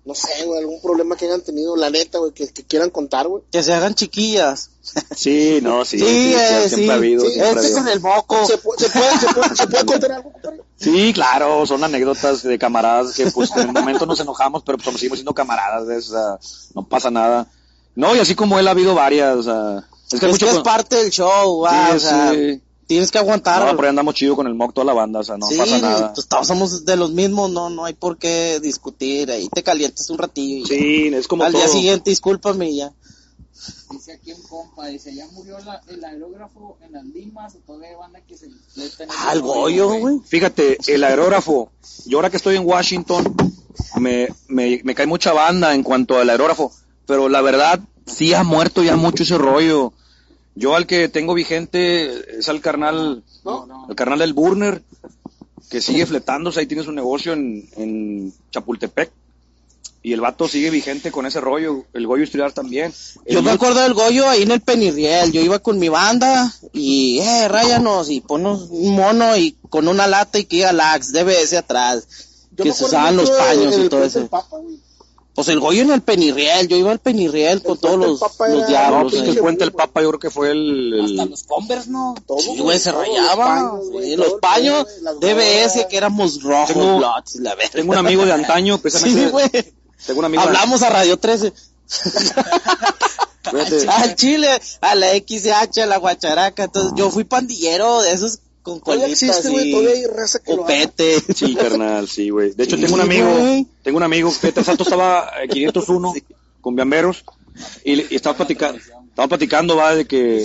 no 0.06 0.14
sé, 0.14 0.44
güey, 0.44 0.60
algún 0.60 0.80
problema 0.80 1.16
que 1.16 1.26
hayan 1.26 1.40
tenido, 1.42 1.76
la 1.76 1.90
neta, 1.90 2.18
güey, 2.18 2.32
que, 2.32 2.48
que 2.48 2.62
quieran 2.64 2.90
contar, 2.90 3.26
güey. 3.28 3.42
Que 3.52 3.62
se 3.62 3.74
hagan 3.74 3.94
chiquillas. 3.94 4.70
Sí, 5.14 5.58
no, 5.62 5.84
sí. 5.84 5.98
Sí, 5.98 6.04
sí, 6.06 6.34
eh, 6.34 6.68
siempre 6.68 6.84
sí. 6.84 6.90
ha 6.90 6.94
habido. 6.94 7.24
Sí, 7.26 7.32
siempre 7.32 7.48
ha 7.48 7.52
Este 7.52 7.66
habido. 7.66 7.78
con 7.82 7.88
el 7.88 8.00
moco. 8.00 8.46
¿Se, 8.46 8.62
pu- 8.62 8.74
se 8.78 8.88
puede, 8.90 9.18
se, 9.18 9.26
puede, 9.34 9.56
¿Se 9.56 9.66
puede 9.66 9.84
contar 9.92 10.12
algo, 10.12 10.32
compadre? 10.32 10.60
Sí, 10.78 11.12
claro, 11.12 11.66
son 11.66 11.82
anécdotas 11.84 12.42
de 12.42 12.58
camaradas 12.58 13.14
que 13.14 13.26
pues 13.30 13.50
en 13.56 13.60
el 13.68 13.72
momento 13.72 14.06
nos 14.06 14.20
enojamos, 14.20 14.62
pero 14.64 14.78
pues 14.78 14.94
seguimos 14.96 15.18
siendo 15.18 15.34
camaradas, 15.34 15.86
¿ves? 15.86 16.10
O 16.10 16.12
sea, 16.12 16.38
no 16.74 16.86
pasa 16.86 17.10
nada. 17.10 17.48
No, 17.94 18.14
y 18.14 18.18
así 18.20 18.34
como 18.34 18.58
él 18.58 18.68
ha 18.68 18.72
habido 18.72 18.94
varias, 18.94 19.36
o 19.36 19.42
sea, 19.42 19.88
es 20.12 20.20
que 20.20 20.26
hay 20.26 20.32
Es 20.32 20.34
mucho 20.34 20.46
que 20.46 20.52
es 20.52 20.58
parte 20.62 20.96
del 20.96 21.10
show, 21.10 21.66
Sí, 21.68 21.96
o 21.96 21.98
sea, 21.98 22.30
sí. 22.32 22.60
Tienes 22.86 23.10
que 23.10 23.18
aguantar. 23.18 23.60
No, 23.64 23.70
pero 23.76 23.82
ahí 23.82 23.88
andamos 23.90 24.14
chido 24.14 24.36
con 24.36 24.46
el 24.46 24.54
mock 24.54 24.72
toda 24.74 24.84
la 24.84 24.92
banda, 24.92 25.20
o 25.20 25.24
sea, 25.24 25.36
no 25.36 25.48
sí, 25.48 25.56
pasa 25.56 25.78
nada. 25.78 26.12
pues, 26.14 26.26
todos 26.28 26.46
somos 26.46 26.84
de 26.84 26.96
los 26.96 27.12
mismos, 27.12 27.50
no, 27.50 27.68
no 27.70 27.84
hay 27.84 27.94
por 27.94 28.16
qué 28.18 28.60
discutir, 28.60 29.30
ahí 29.30 29.48
te 29.48 29.62
calientes 29.62 30.08
un 30.10 30.18
ratillo 30.18 30.64
y 30.64 30.66
Sí, 30.66 31.06
es 31.14 31.26
como 31.28 31.44
al 31.44 31.52
todo. 31.52 31.62
día 31.62 31.70
siguiente 31.70 32.10
discúlpame 32.10 32.70
y 32.70 32.76
ya. 32.76 32.92
Dice 33.90 34.12
aquí 34.12 34.32
un 34.32 34.42
compa, 34.42 34.86
dice, 34.86 35.14
¿ya 35.14 35.26
murió 35.32 35.58
la- 35.60 35.80
el 35.88 36.04
aerógrafo 36.04 36.76
en 36.84 36.92
las 36.92 37.04
limas 37.04 37.54
o 37.54 37.58
todavía 37.58 37.88
hay 37.90 37.94
banda 37.96 38.20
que 38.20 38.36
se 38.36 38.48
le 38.76 38.84
está 38.86 39.04
en 39.04 39.10
Ah, 39.12 39.32
el 39.32 39.40
Goyo, 39.42 39.88
güey. 39.98 40.20
Fíjate, 40.24 40.78
el 40.86 41.02
aerógrafo, 41.04 41.70
yo 42.04 42.18
ahora 42.18 42.30
que 42.30 42.36
estoy 42.36 42.56
en 42.56 42.66
Washington, 42.66 43.34
me, 43.96 44.28
me, 44.48 44.80
me 44.84 44.94
cae 44.94 45.06
mucha 45.06 45.32
banda 45.32 45.74
en 45.74 45.82
cuanto 45.82 46.18
al 46.18 46.28
aerógrafo, 46.30 46.70
pero 47.06 47.28
la 47.28 47.40
verdad, 47.40 47.80
sí 48.06 48.34
ha 48.34 48.42
muerto 48.44 48.82
ya 48.82 48.96
mucho 48.96 49.22
ese 49.22 49.38
rollo. 49.38 49.92
Yo 50.56 50.74
al 50.74 50.86
que 50.86 51.08
tengo 51.10 51.34
vigente 51.34 52.38
es 52.38 52.48
al 52.48 52.62
carnal, 52.62 53.22
¿No? 53.44 53.86
el 53.90 53.94
carnal 53.94 54.20
del 54.20 54.32
Burner, 54.32 54.82
que 55.70 55.82
sigue 55.82 56.06
fletándose, 56.06 56.60
ahí 56.60 56.66
tiene 56.66 56.82
su 56.82 56.92
negocio 56.92 57.34
en, 57.34 57.68
en 57.76 58.32
Chapultepec. 58.50 59.12
Y 60.02 60.12
el 60.12 60.20
vato 60.20 60.48
sigue 60.48 60.70
vigente 60.70 61.10
con 61.10 61.26
ese 61.26 61.40
rollo, 61.40 61.84
el 61.92 62.06
Goyo 62.06 62.24
Estudiar 62.24 62.52
también. 62.52 62.94
Yo 63.28 63.42
me 63.42 63.50
acuerdo 63.50 63.82
del 63.82 63.92
Goyo 63.92 64.28
ahí 64.28 64.44
en 64.44 64.52
el 64.52 64.60
Penirriel, 64.60 65.32
yo 65.32 65.42
iba 65.42 65.58
con 65.58 65.78
mi 65.78 65.88
banda 65.88 66.54
y, 66.72 67.18
eh, 67.18 67.48
ráyanos 67.48 68.08
y 68.08 68.20
ponos 68.20 68.68
un 68.70 68.94
mono 68.94 69.36
y 69.36 69.56
con 69.68 69.88
una 69.88 70.06
lata 70.06 70.38
y 70.38 70.44
que 70.44 70.56
diga 70.56 70.72
lax, 70.72 71.12
DBS 71.12 71.54
atrás, 71.54 72.06
Yo 72.52 72.64
que 72.64 72.72
se 72.72 72.84
usaban 72.84 73.16
los 73.16 73.30
paños 73.30 73.76
y 73.78 73.88
todo 73.88 74.04
eso. 74.04 74.28
Pues 75.36 75.48
el 75.48 75.60
Goyo 75.60 75.82
en 75.82 75.92
el 75.92 76.00
Penirriel, 76.02 76.66
yo 76.66 76.76
iba 76.78 76.90
al 76.90 76.98
Penirriel 76.98 77.62
con 77.62 77.76
todos 77.78 77.96
los, 77.98 78.18
Papa 78.18 78.48
los 78.48 78.62
No, 78.62 78.66
diablos. 78.68 79.12
pues 79.12 79.22
que 79.22 79.30
ahí. 79.38 79.56
el 79.60 79.72
Papa 79.72 80.00
yo 80.02 80.08
creo 80.08 80.18
que 80.18 80.30
fue 80.30 80.50
el... 80.50 80.94
el- 80.94 81.20
Hasta 81.20 81.30
los 81.30 81.42
Converse, 81.44 81.90
¿no? 81.90 82.14
Todo, 82.26 82.38
Sí, 82.40 82.56
güey, 82.58 82.78
se 82.78 82.90
los 82.90 83.02
rayaba. 83.06 83.44
paños, 83.46 83.90
güey, 83.90 84.10
Sí, 84.10 84.16
todo 84.16 84.24
los 84.30 84.40
paños, 84.40 84.86
DBS, 85.20 85.86
que 85.90 85.96
éramos 85.98 86.42
rojos, 86.42 86.68
Tengo- 86.74 86.96
bloods, 86.96 87.34
la. 87.36 87.54
Tengo 87.70 87.92
un 87.92 87.98
amigo 87.98 88.24
de 88.24 88.32
antaño, 88.32 88.78
precisamente. 88.82 89.24
Sí, 89.24 89.30
güey. 89.30 89.50
Tengo 90.06 90.18
un 90.20 90.24
amigo 90.24 90.42
de- 90.42 90.48
Hablamos 90.48 90.82
a 90.82 90.88
Radio 90.90 91.18
13. 91.18 91.52
Fíjate. 93.50 93.88
Al 93.88 94.16
Chile, 94.16 94.48
a 94.80 94.94
la 94.96 95.08
XH, 95.14 95.82
a 95.82 95.86
la 95.86 95.98
Guacharaca. 95.98 96.64
Entonces, 96.64 96.92
yo 96.96 97.10
fui 97.10 97.24
pandillero 97.24 98.00
de 98.02 98.12
esos 98.12 98.40
con 98.66 98.80
Todavía 98.80 99.04
colitas 99.06 99.22
existe, 99.22 99.48
güey, 99.50 99.68
y 99.68 99.72
todavía 99.72 99.92
hay 99.94 100.04
raza 100.06 100.38
que 100.40 100.56
copete. 100.56 101.22
Sí, 101.34 101.54
carnal, 101.54 102.08
sí, 102.08 102.30
güey. 102.30 102.52
De 102.52 102.64
hecho, 102.64 102.76
Sí, 102.76 102.82
tengo 102.82 102.96
un 102.96 103.00
amigo, 103.00 103.28
güey. 103.32 103.66
tengo 103.84 103.96
un 103.98 104.02
amigo, 104.02 104.30
fíjate, 104.30 104.64
Santo 104.64 104.82
estaba 104.82 105.30
eh, 105.42 105.48
501 105.48 106.14
con 106.60 106.74
Biamberos 106.74 107.24
y, 107.84 108.12
y 108.12 108.16
estaba 108.16 108.36
platicando, 108.36 108.78
estaba 109.08 109.28
platicando, 109.28 109.76
va, 109.76 109.94
de 109.94 110.04
que 110.06 110.44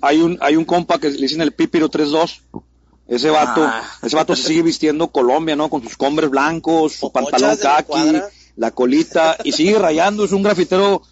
hay 0.00 0.20
un, 0.20 0.36
hay 0.40 0.56
un 0.56 0.64
compa 0.64 0.98
que 0.98 1.10
le 1.10 1.16
dicen 1.18 1.40
el 1.42 1.52
Pípiro 1.52 1.88
32. 1.88 2.42
Ese 3.06 3.28
vato, 3.30 3.62
Ah. 3.64 3.82
ese 4.02 4.14
vato 4.16 4.36
se 4.36 4.46
sigue 4.48 4.62
vistiendo 4.62 5.08
Colombia, 5.08 5.56
¿no? 5.56 5.68
Con 5.68 5.82
sus 5.82 5.96
combres 5.96 6.30
blancos, 6.30 6.92
su 6.94 7.10
pantalón 7.10 7.56
kaki, 7.56 8.20
la 8.56 8.70
colita, 8.70 9.36
y 9.42 9.50
sigue 9.52 9.78
rayando, 9.78 10.24
es 10.24 10.30
un 10.32 10.42
grafitero, 10.44 11.02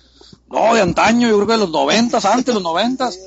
no, 0.51 0.75
de 0.75 0.81
antaño, 0.81 1.29
yo 1.29 1.37
creo 1.37 1.47
que 1.47 1.53
de 1.53 1.59
los 1.59 1.71
noventas, 1.71 2.25
antes 2.25 2.47
de 2.47 2.55
los 2.55 2.63
noventas. 2.63 3.19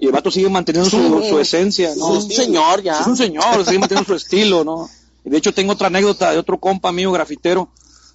Y 0.00 0.06
el 0.06 0.12
vato 0.12 0.30
sigue 0.30 0.48
manteniendo 0.48 0.90
su, 0.90 1.38
esencia, 1.38 1.94
¿no? 1.96 2.16
Es 2.16 2.24
un 2.24 2.30
señor 2.30 2.82
ya. 2.82 3.00
Es 3.00 3.06
un 3.06 3.16
señor, 3.16 3.64
sigue 3.64 3.78
manteniendo 3.78 4.08
su 4.08 4.14
estilo, 4.14 4.64
¿no? 4.64 4.90
Y 5.24 5.30
de 5.30 5.38
hecho 5.38 5.54
tengo 5.54 5.72
otra 5.72 5.86
anécdota 5.86 6.32
de 6.32 6.38
otro 6.38 6.58
compa 6.58 6.90
mío, 6.90 7.12
grafitero, 7.12 7.68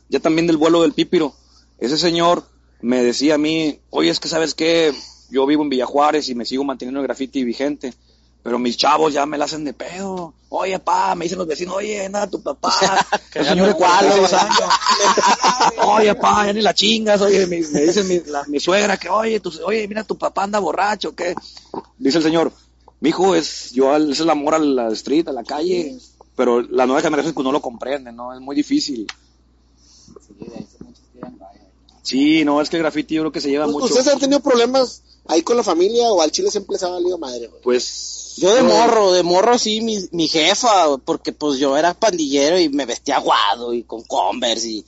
ya 0.10 0.20
también 0.20 0.45
del 0.45 0.57
vuelo 0.57 0.82
del 0.82 0.93
Pípiro. 0.93 1.34
Ese 1.80 1.97
señor 1.97 2.43
me 2.82 3.01
decía 3.03 3.36
a 3.36 3.38
mí, 3.38 3.80
oye, 3.89 4.10
es 4.10 4.20
que 4.20 4.28
sabes 4.28 4.53
qué, 4.53 4.93
yo 5.32 5.45
vivo 5.45 5.64
en 5.64 5.70
Villa 5.70 5.86
Juárez 5.86 6.28
y 6.30 6.36
me 6.36 6.45
sigo 6.45 6.64
manteniendo 6.66 6.99
el 6.99 7.07
graffiti 7.07 7.43
vigente, 7.43 7.93
pero 8.43 8.57
mis 8.59 8.77
chavos 8.77 9.13
ya 9.13 9.25
me 9.25 9.37
la 9.37 9.45
hacen 9.45 9.63
de 9.63 9.73
pedo. 9.73 10.33
Oye, 10.49 10.79
pa, 10.79 11.13
me 11.15 11.25
dicen 11.25 11.37
los 11.37 11.47
vecinos, 11.47 11.75
oye, 11.75 12.07
nada, 12.09 12.27
tu 12.27 12.41
papá, 12.41 12.73
el 13.35 13.45
señor 13.45 13.67
de 13.67 13.73
¿Cuál, 13.75 14.07
46 14.07 14.29
güey? 14.29 14.41
años. 14.41 14.73
Oye, 15.85 16.15
pa, 16.15 16.45
ya 16.47 16.53
ni 16.53 16.61
la 16.61 16.73
chingas, 16.73 17.21
oye, 17.21 17.45
me, 17.45 17.59
me 17.67 17.81
dice 17.81 18.03
mi, 18.03 18.19
la- 18.31 18.43
mi 18.47 18.59
suegra 18.59 18.97
que, 18.97 19.09
oye, 19.09 19.39
tu, 19.39 19.51
oye, 19.65 19.87
mira, 19.87 20.03
tu 20.03 20.17
papá 20.17 20.43
anda 20.43 20.57
borracho, 20.59 21.13
¿qué? 21.15 21.35
Dice 21.97 22.17
el 22.17 22.23
señor, 22.23 22.51
mi 22.99 23.09
hijo 23.09 23.35
es, 23.35 23.71
yo, 23.71 23.95
es 23.95 24.19
el 24.19 24.29
amor 24.29 24.55
a 24.55 24.59
la 24.59 24.87
street, 24.89 25.27
a 25.27 25.31
la 25.33 25.43
calle, 25.43 25.97
pero 26.35 26.61
la 26.61 26.85
nueva 26.87 27.01
generación 27.01 27.33
pues 27.33 27.43
no 27.43 27.51
lo 27.51 27.61
comprende, 27.61 28.11
¿no? 28.11 28.33
Es 28.33 28.39
muy 28.39 28.55
difícil. 28.55 29.05
Sí. 30.27 30.33
Sí, 32.01 32.45
no, 32.45 32.59
es 32.61 32.69
que 32.69 32.77
el 32.77 32.81
graffiti 32.81 33.15
yo 33.15 33.21
creo 33.21 33.31
que 33.31 33.41
se 33.41 33.49
lleva 33.49 33.67
mucho. 33.67 33.85
¿Ustedes 33.85 34.07
han 34.07 34.19
tenido 34.19 34.39
problemas 34.39 35.03
ahí 35.27 35.43
con 35.43 35.55
la 35.57 35.63
familia 35.63 36.09
o 36.11 36.21
al 36.21 36.31
chile 36.31 36.49
siempre 36.49 36.77
se 36.79 36.85
ha 36.85 36.89
valido 36.89 37.17
madre, 37.19 37.47
güey? 37.47 37.61
Pues. 37.61 38.15
Yo 38.39 38.55
de 38.55 38.63
morro, 38.63 39.11
de 39.11 39.21
morro 39.21 39.57
sí, 39.57 39.81
mi, 39.81 39.97
mi 40.11 40.29
jefa, 40.29 40.97
porque 41.03 41.33
pues 41.33 41.59
yo 41.59 41.75
era 41.75 41.93
pandillero 41.93 42.57
y 42.57 42.69
me 42.69 42.85
vestía 42.85 43.17
aguado 43.17 43.73
y 43.73 43.83
con 43.83 44.01
Converse 44.03 44.69
y 44.69 44.85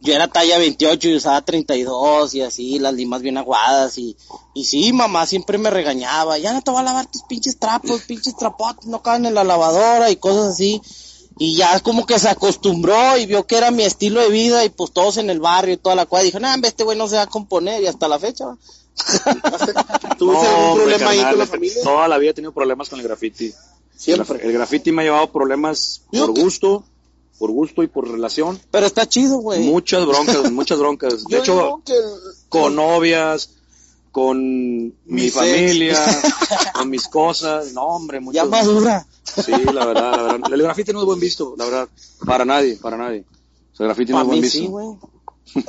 yo 0.00 0.14
era 0.14 0.28
talla 0.28 0.56
28 0.56 1.08
y 1.08 1.16
usaba 1.16 1.42
32 1.42 2.34
y 2.34 2.40
así, 2.40 2.78
las 2.78 2.94
limas 2.94 3.20
bien 3.20 3.36
aguadas 3.36 3.98
y, 3.98 4.16
y 4.54 4.64
sí, 4.64 4.94
mamá 4.94 5.26
siempre 5.26 5.58
me 5.58 5.68
regañaba, 5.68 6.38
ya 6.38 6.54
no 6.54 6.62
te 6.62 6.70
voy 6.70 6.80
a 6.80 6.84
lavar 6.84 7.06
tus 7.06 7.22
pinches 7.24 7.58
trapos, 7.58 8.02
pinches 8.02 8.36
trapotes 8.36 8.86
no 8.86 9.02
caen 9.02 9.26
en 9.26 9.34
la 9.34 9.44
lavadora 9.44 10.10
y 10.10 10.16
cosas 10.16 10.54
así. 10.54 10.80
Y 11.38 11.54
ya 11.54 11.80
como 11.80 12.06
que 12.06 12.18
se 12.18 12.30
acostumbró 12.30 13.18
y 13.18 13.26
vio 13.26 13.46
que 13.46 13.58
era 13.58 13.70
mi 13.70 13.82
estilo 13.82 14.22
de 14.22 14.30
vida 14.30 14.64
y 14.64 14.70
pues 14.70 14.90
todos 14.92 15.18
en 15.18 15.28
el 15.28 15.38
barrio 15.38 15.74
y 15.74 15.76
toda 15.76 15.94
la 15.94 16.06
cuadra 16.06 16.24
dijo, 16.24 16.40
nah, 16.40 16.56
este 16.62 16.82
güey 16.82 16.96
no 16.96 17.08
se 17.08 17.16
va 17.16 17.22
a 17.22 17.26
componer 17.26 17.82
y 17.82 17.86
hasta 17.86 18.08
la 18.08 18.18
fecha. 18.18 18.56
¿Tuviste 20.18 20.46
algún 20.46 20.80
hombre, 20.80 20.84
problema 20.98 21.10
ahí 21.10 21.20
con 21.22 21.38
la 21.38 21.46
familia? 21.46 21.82
Toda 21.82 22.08
la 22.08 22.18
vida 22.18 22.30
he 22.30 22.34
tenido 22.34 22.52
problemas 22.52 22.88
con 22.88 22.98
el 23.00 23.06
graffiti. 23.06 23.52
Siempre. 23.96 24.40
El, 24.40 24.46
el 24.48 24.52
graffiti 24.52 24.92
me 24.92 25.02
ha 25.02 25.04
llevado 25.04 25.30
problemas 25.32 26.02
por 26.10 26.30
gusto, 26.32 26.84
por 27.38 27.50
gusto 27.50 27.82
y 27.82 27.88
por 27.88 28.08
relación. 28.10 28.58
Pero 28.70 28.86
está 28.86 29.06
chido, 29.08 29.38
güey. 29.38 29.62
Muchas 29.64 30.04
broncas, 30.06 30.50
muchas 30.52 30.78
broncas. 30.78 31.24
De 31.24 31.36
Yo 31.36 31.38
hecho, 31.38 31.82
que 31.84 31.92
el- 31.92 32.04
con 32.48 32.74
novias, 32.76 33.50
con 34.12 34.38
mi 34.86 34.92
Mis 35.06 35.32
familia, 35.34 35.98
con 36.74 36.88
mis 36.90 37.06
cosas. 37.08 37.72
No, 37.72 37.82
hombre, 37.82 38.20
mucho. 38.20 38.36
Ya 38.36 38.44
madura. 38.44 39.06
Sí, 39.24 39.52
la 39.52 39.84
verdad, 39.84 40.12
la 40.16 40.22
verdad. 40.22 40.52
El 40.52 40.62
graffiti 40.62 40.92
no 40.92 41.00
es 41.00 41.06
buen 41.06 41.20
visto, 41.20 41.54
la 41.58 41.64
verdad. 41.66 41.88
Para 42.24 42.44
nadie, 42.44 42.76
para 42.76 42.96
nadie. 42.96 43.24
O 43.72 43.76
sea, 43.76 43.84
el 43.84 43.88
graffiti 43.88 44.12
no 44.12 44.20
es 44.22 44.26
buen 44.26 44.40
visto. 44.40 44.58
sí, 44.58 44.66
güey. 44.66 44.86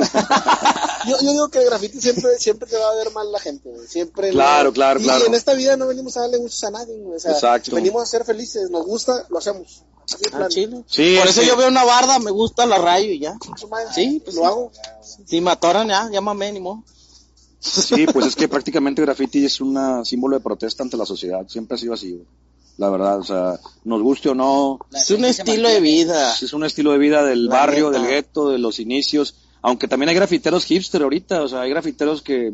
yo, 1.07 1.17
yo 1.21 1.31
digo 1.31 1.47
que 1.49 1.59
el 1.59 1.65
graffiti 1.65 1.99
siempre, 2.01 2.37
siempre 2.37 2.69
te 2.69 2.77
va 2.77 2.89
a 2.89 2.95
ver 2.95 3.11
mal 3.11 3.31
la 3.31 3.39
gente, 3.39 3.69
güey. 3.69 3.87
Siempre. 3.87 4.29
Claro, 4.31 4.69
no- 4.69 4.73
claro, 4.73 4.99
y 4.99 5.03
claro. 5.03 5.25
en 5.25 5.33
esta 5.33 5.53
vida 5.53 5.75
no 5.77 5.87
venimos 5.87 6.15
a 6.17 6.21
darle 6.21 6.37
gustos 6.37 6.63
a 6.65 6.71
nadie, 6.71 6.97
güey. 6.99 7.15
O 7.15 7.19
sea, 7.19 7.31
Exacto. 7.31 7.75
venimos 7.75 8.01
a 8.03 8.05
ser 8.05 8.23
felices. 8.25 8.69
Nos 8.69 8.85
gusta, 8.85 9.25
lo 9.29 9.37
hacemos. 9.39 9.83
Así 10.05 10.23
Ah, 10.31 10.47
chile. 10.47 10.83
Sí, 10.87 11.15
Por 11.17 11.27
es 11.27 11.37
eso 11.37 11.41
yo 11.45 11.57
veo 11.57 11.67
una 11.67 11.83
barda, 11.83 12.17
me 12.19 12.31
gusta 12.31 12.65
la 12.65 12.77
rayo 12.77 13.11
y 13.11 13.19
ya. 13.19 13.35
Sí, 13.93 14.21
pues 14.23 14.35
lo 14.35 14.41
sí. 14.41 14.47
hago. 14.47 14.71
Si 15.25 15.41
me 15.41 15.51
atoran 15.51 15.89
ya, 15.89 16.09
llámame, 16.09 16.51
ni 16.53 16.59
modo. 16.61 16.83
Sí, 17.59 18.05
pues 18.13 18.25
es 18.27 18.35
que 18.35 18.47
prácticamente 18.47 19.01
el 19.01 19.05
graffiti 19.07 19.43
es 19.45 19.59
un 19.59 20.05
símbolo 20.05 20.37
de 20.37 20.43
protesta 20.43 20.83
ante 20.83 20.95
la 20.95 21.05
sociedad. 21.05 21.45
Siempre 21.49 21.75
ha 21.75 21.77
sido 21.77 21.93
así, 21.93 22.11
güey. 22.13 22.25
La 22.77 22.89
verdad, 22.91 23.17
o 23.19 23.23
sea, 23.23 23.59
nos 23.85 24.01
guste 24.03 24.29
o 24.29 24.35
no, 24.35 24.77
La 24.91 25.01
Es 25.01 25.09
un 25.09 25.25
estilo 25.25 25.67
de 25.67 25.81
vida. 25.81 26.35
es 26.39 26.53
un 26.53 26.63
estilo 26.63 26.91
de 26.91 26.99
vida 26.99 27.25
del 27.25 27.47
La 27.47 27.55
barrio, 27.55 27.89
neta. 27.89 27.99
del 28.03 28.07
gueto, 28.11 28.49
de 28.49 28.59
los 28.59 28.79
inicios. 28.79 29.33
Aunque 29.61 29.87
también 29.87 30.09
hay 30.09 30.15
grafiteros 30.15 30.65
hipster 30.65 31.01
ahorita, 31.01 31.43
o 31.43 31.47
sea, 31.47 31.61
hay 31.61 31.69
grafiteros 31.69 32.21
que 32.21 32.53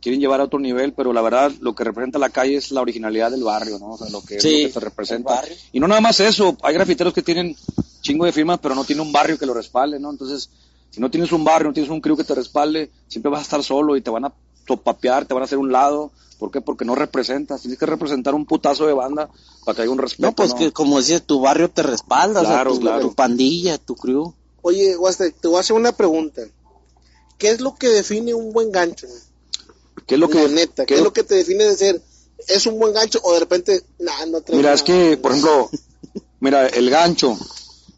quieren 0.00 0.20
llevar 0.20 0.40
a 0.40 0.44
otro 0.44 0.58
nivel, 0.58 0.92
pero 0.92 1.12
la 1.12 1.22
verdad 1.22 1.52
lo 1.60 1.74
que 1.74 1.84
representa 1.84 2.18
la 2.18 2.30
calle 2.30 2.56
es 2.56 2.70
la 2.72 2.80
originalidad 2.80 3.30
del 3.30 3.44
barrio, 3.44 3.78
¿no? 3.78 3.92
O 3.92 3.98
sea, 3.98 4.08
lo 4.10 4.22
que, 4.22 4.36
es 4.36 4.42
Sí, 4.42 4.62
lo 4.62 4.68
que 4.68 4.74
te 4.74 4.80
representa. 4.80 5.42
Y 5.72 5.80
no 5.80 5.88
nada 5.88 6.00
más 6.00 6.20
eso, 6.20 6.56
hay 6.62 6.74
grafiteros 6.74 7.12
que 7.12 7.22
tienen 7.22 7.56
chingo 8.00 8.24
de 8.24 8.32
firmas, 8.32 8.58
pero 8.60 8.74
no 8.74 8.84
tienen 8.84 9.06
un 9.06 9.12
barrio 9.12 9.38
que 9.38 9.46
lo 9.46 9.54
respalde, 9.54 9.98
¿no? 9.98 10.10
Entonces, 10.10 10.50
si 10.90 11.00
no 11.00 11.10
tienes 11.10 11.32
un 11.32 11.44
barrio, 11.44 11.68
no 11.68 11.74
tienes 11.74 11.90
un 11.90 12.00
crew 12.00 12.16
que 12.16 12.24
te 12.24 12.34
respalde, 12.34 12.90
siempre 13.08 13.30
vas 13.30 13.40
a 13.40 13.42
estar 13.42 13.62
solo 13.62 13.96
y 13.96 14.00
te 14.00 14.10
van 14.10 14.24
a 14.24 14.32
topapear, 14.66 15.26
te 15.26 15.34
van 15.34 15.42
a 15.42 15.44
hacer 15.44 15.58
un 15.58 15.70
lado. 15.70 16.10
¿Por 16.38 16.50
qué? 16.50 16.62
Porque 16.62 16.86
no 16.86 16.94
representas. 16.94 17.60
Tienes 17.60 17.78
que 17.78 17.84
representar 17.84 18.34
un 18.34 18.46
putazo 18.46 18.86
de 18.86 18.94
banda 18.94 19.28
para 19.64 19.76
que 19.76 19.82
haya 19.82 19.90
un 19.90 19.98
respeto. 19.98 20.28
No, 20.28 20.34
pues 20.34 20.54
que 20.54 20.72
como 20.72 20.98
dices, 20.98 21.22
tu 21.22 21.40
barrio 21.40 21.68
te 21.68 21.82
respalda, 21.82 22.40
Claro, 22.40 22.70
o 22.70 22.74
sea, 22.74 22.80
tu, 22.80 22.80
claro. 22.80 23.00
tu 23.02 23.14
pandilla, 23.14 23.76
tu 23.76 23.94
crew. 23.94 24.32
Oye, 24.62 24.96
Guaste, 24.96 25.32
te 25.32 25.48
voy 25.48 25.58
a 25.58 25.60
hacer 25.60 25.76
una 25.76 25.92
pregunta. 25.92 26.42
¿Qué 27.38 27.50
es 27.50 27.60
lo 27.60 27.74
que 27.74 27.88
define 27.88 28.34
un 28.34 28.52
buen 28.52 28.70
gancho? 28.70 29.06
¿Qué 30.06 30.14
es 30.14 30.20
lo 30.20 30.28
que, 30.28 30.48
neta, 30.48 30.84
¿qué, 30.86 30.96
es 30.96 31.00
lo 31.02 31.12
que 31.12 31.22
te 31.22 31.36
define 31.36 31.64
de 31.64 31.76
ser? 31.76 32.02
¿Es 32.48 32.66
un 32.66 32.78
buen 32.78 32.92
gancho 32.92 33.20
o 33.22 33.32
de 33.32 33.40
repente, 33.40 33.82
nah, 33.98 34.26
no 34.26 34.40
Mira, 34.48 34.62
nada? 34.62 34.74
es 34.74 34.82
que, 34.82 35.16
por 35.16 35.32
ejemplo, 35.32 35.70
mira, 36.40 36.66
el 36.66 36.90
gancho. 36.90 37.38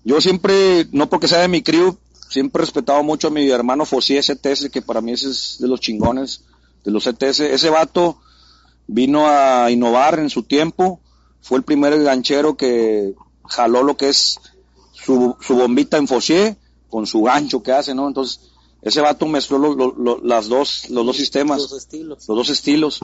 Yo 0.04 0.20
siempre, 0.20 0.86
no 0.92 1.08
porque 1.08 1.28
sea 1.28 1.40
de 1.40 1.48
mi 1.48 1.62
crew, 1.62 1.96
siempre 2.28 2.62
he 2.62 2.64
respetado 2.66 3.02
mucho 3.02 3.28
a 3.28 3.30
mi 3.30 3.48
hermano 3.50 3.86
Fossi 3.86 4.20
STS, 4.20 4.70
que 4.70 4.82
para 4.82 5.00
mí 5.00 5.12
ese 5.12 5.30
es 5.30 5.56
de 5.60 5.68
los 5.68 5.80
chingones, 5.80 6.42
de 6.84 6.90
los 6.90 7.06
ETS. 7.06 7.40
Ese 7.40 7.70
vato 7.70 8.20
vino 8.86 9.28
a 9.28 9.70
innovar 9.70 10.18
en 10.18 10.30
su 10.30 10.42
tiempo, 10.42 11.00
fue 11.40 11.58
el 11.58 11.64
primer 11.64 12.02
ganchero 12.02 12.56
que 12.56 13.14
jaló 13.44 13.82
lo 13.82 13.96
que 13.96 14.08
es 14.08 14.38
su, 15.04 15.36
su 15.40 15.54
bombita 15.56 15.96
en 15.96 16.06
Fossier 16.08 16.56
con 16.90 17.06
su 17.06 17.22
gancho 17.22 17.62
que 17.62 17.72
hace, 17.72 17.94
¿no? 17.94 18.08
Entonces, 18.08 18.40
ese 18.82 19.00
vato 19.00 19.26
mezcló 19.26 19.58
lo- 19.58 19.74
lo- 19.74 19.94
lo- 19.96 20.20
las 20.22 20.48
dos, 20.48 20.88
los 20.90 21.06
dos 21.06 21.16
sistemas 21.16 21.58
Los 21.62 21.72
estilos. 21.72 22.28
los 22.28 22.36
dos 22.36 22.48
estilos. 22.50 23.00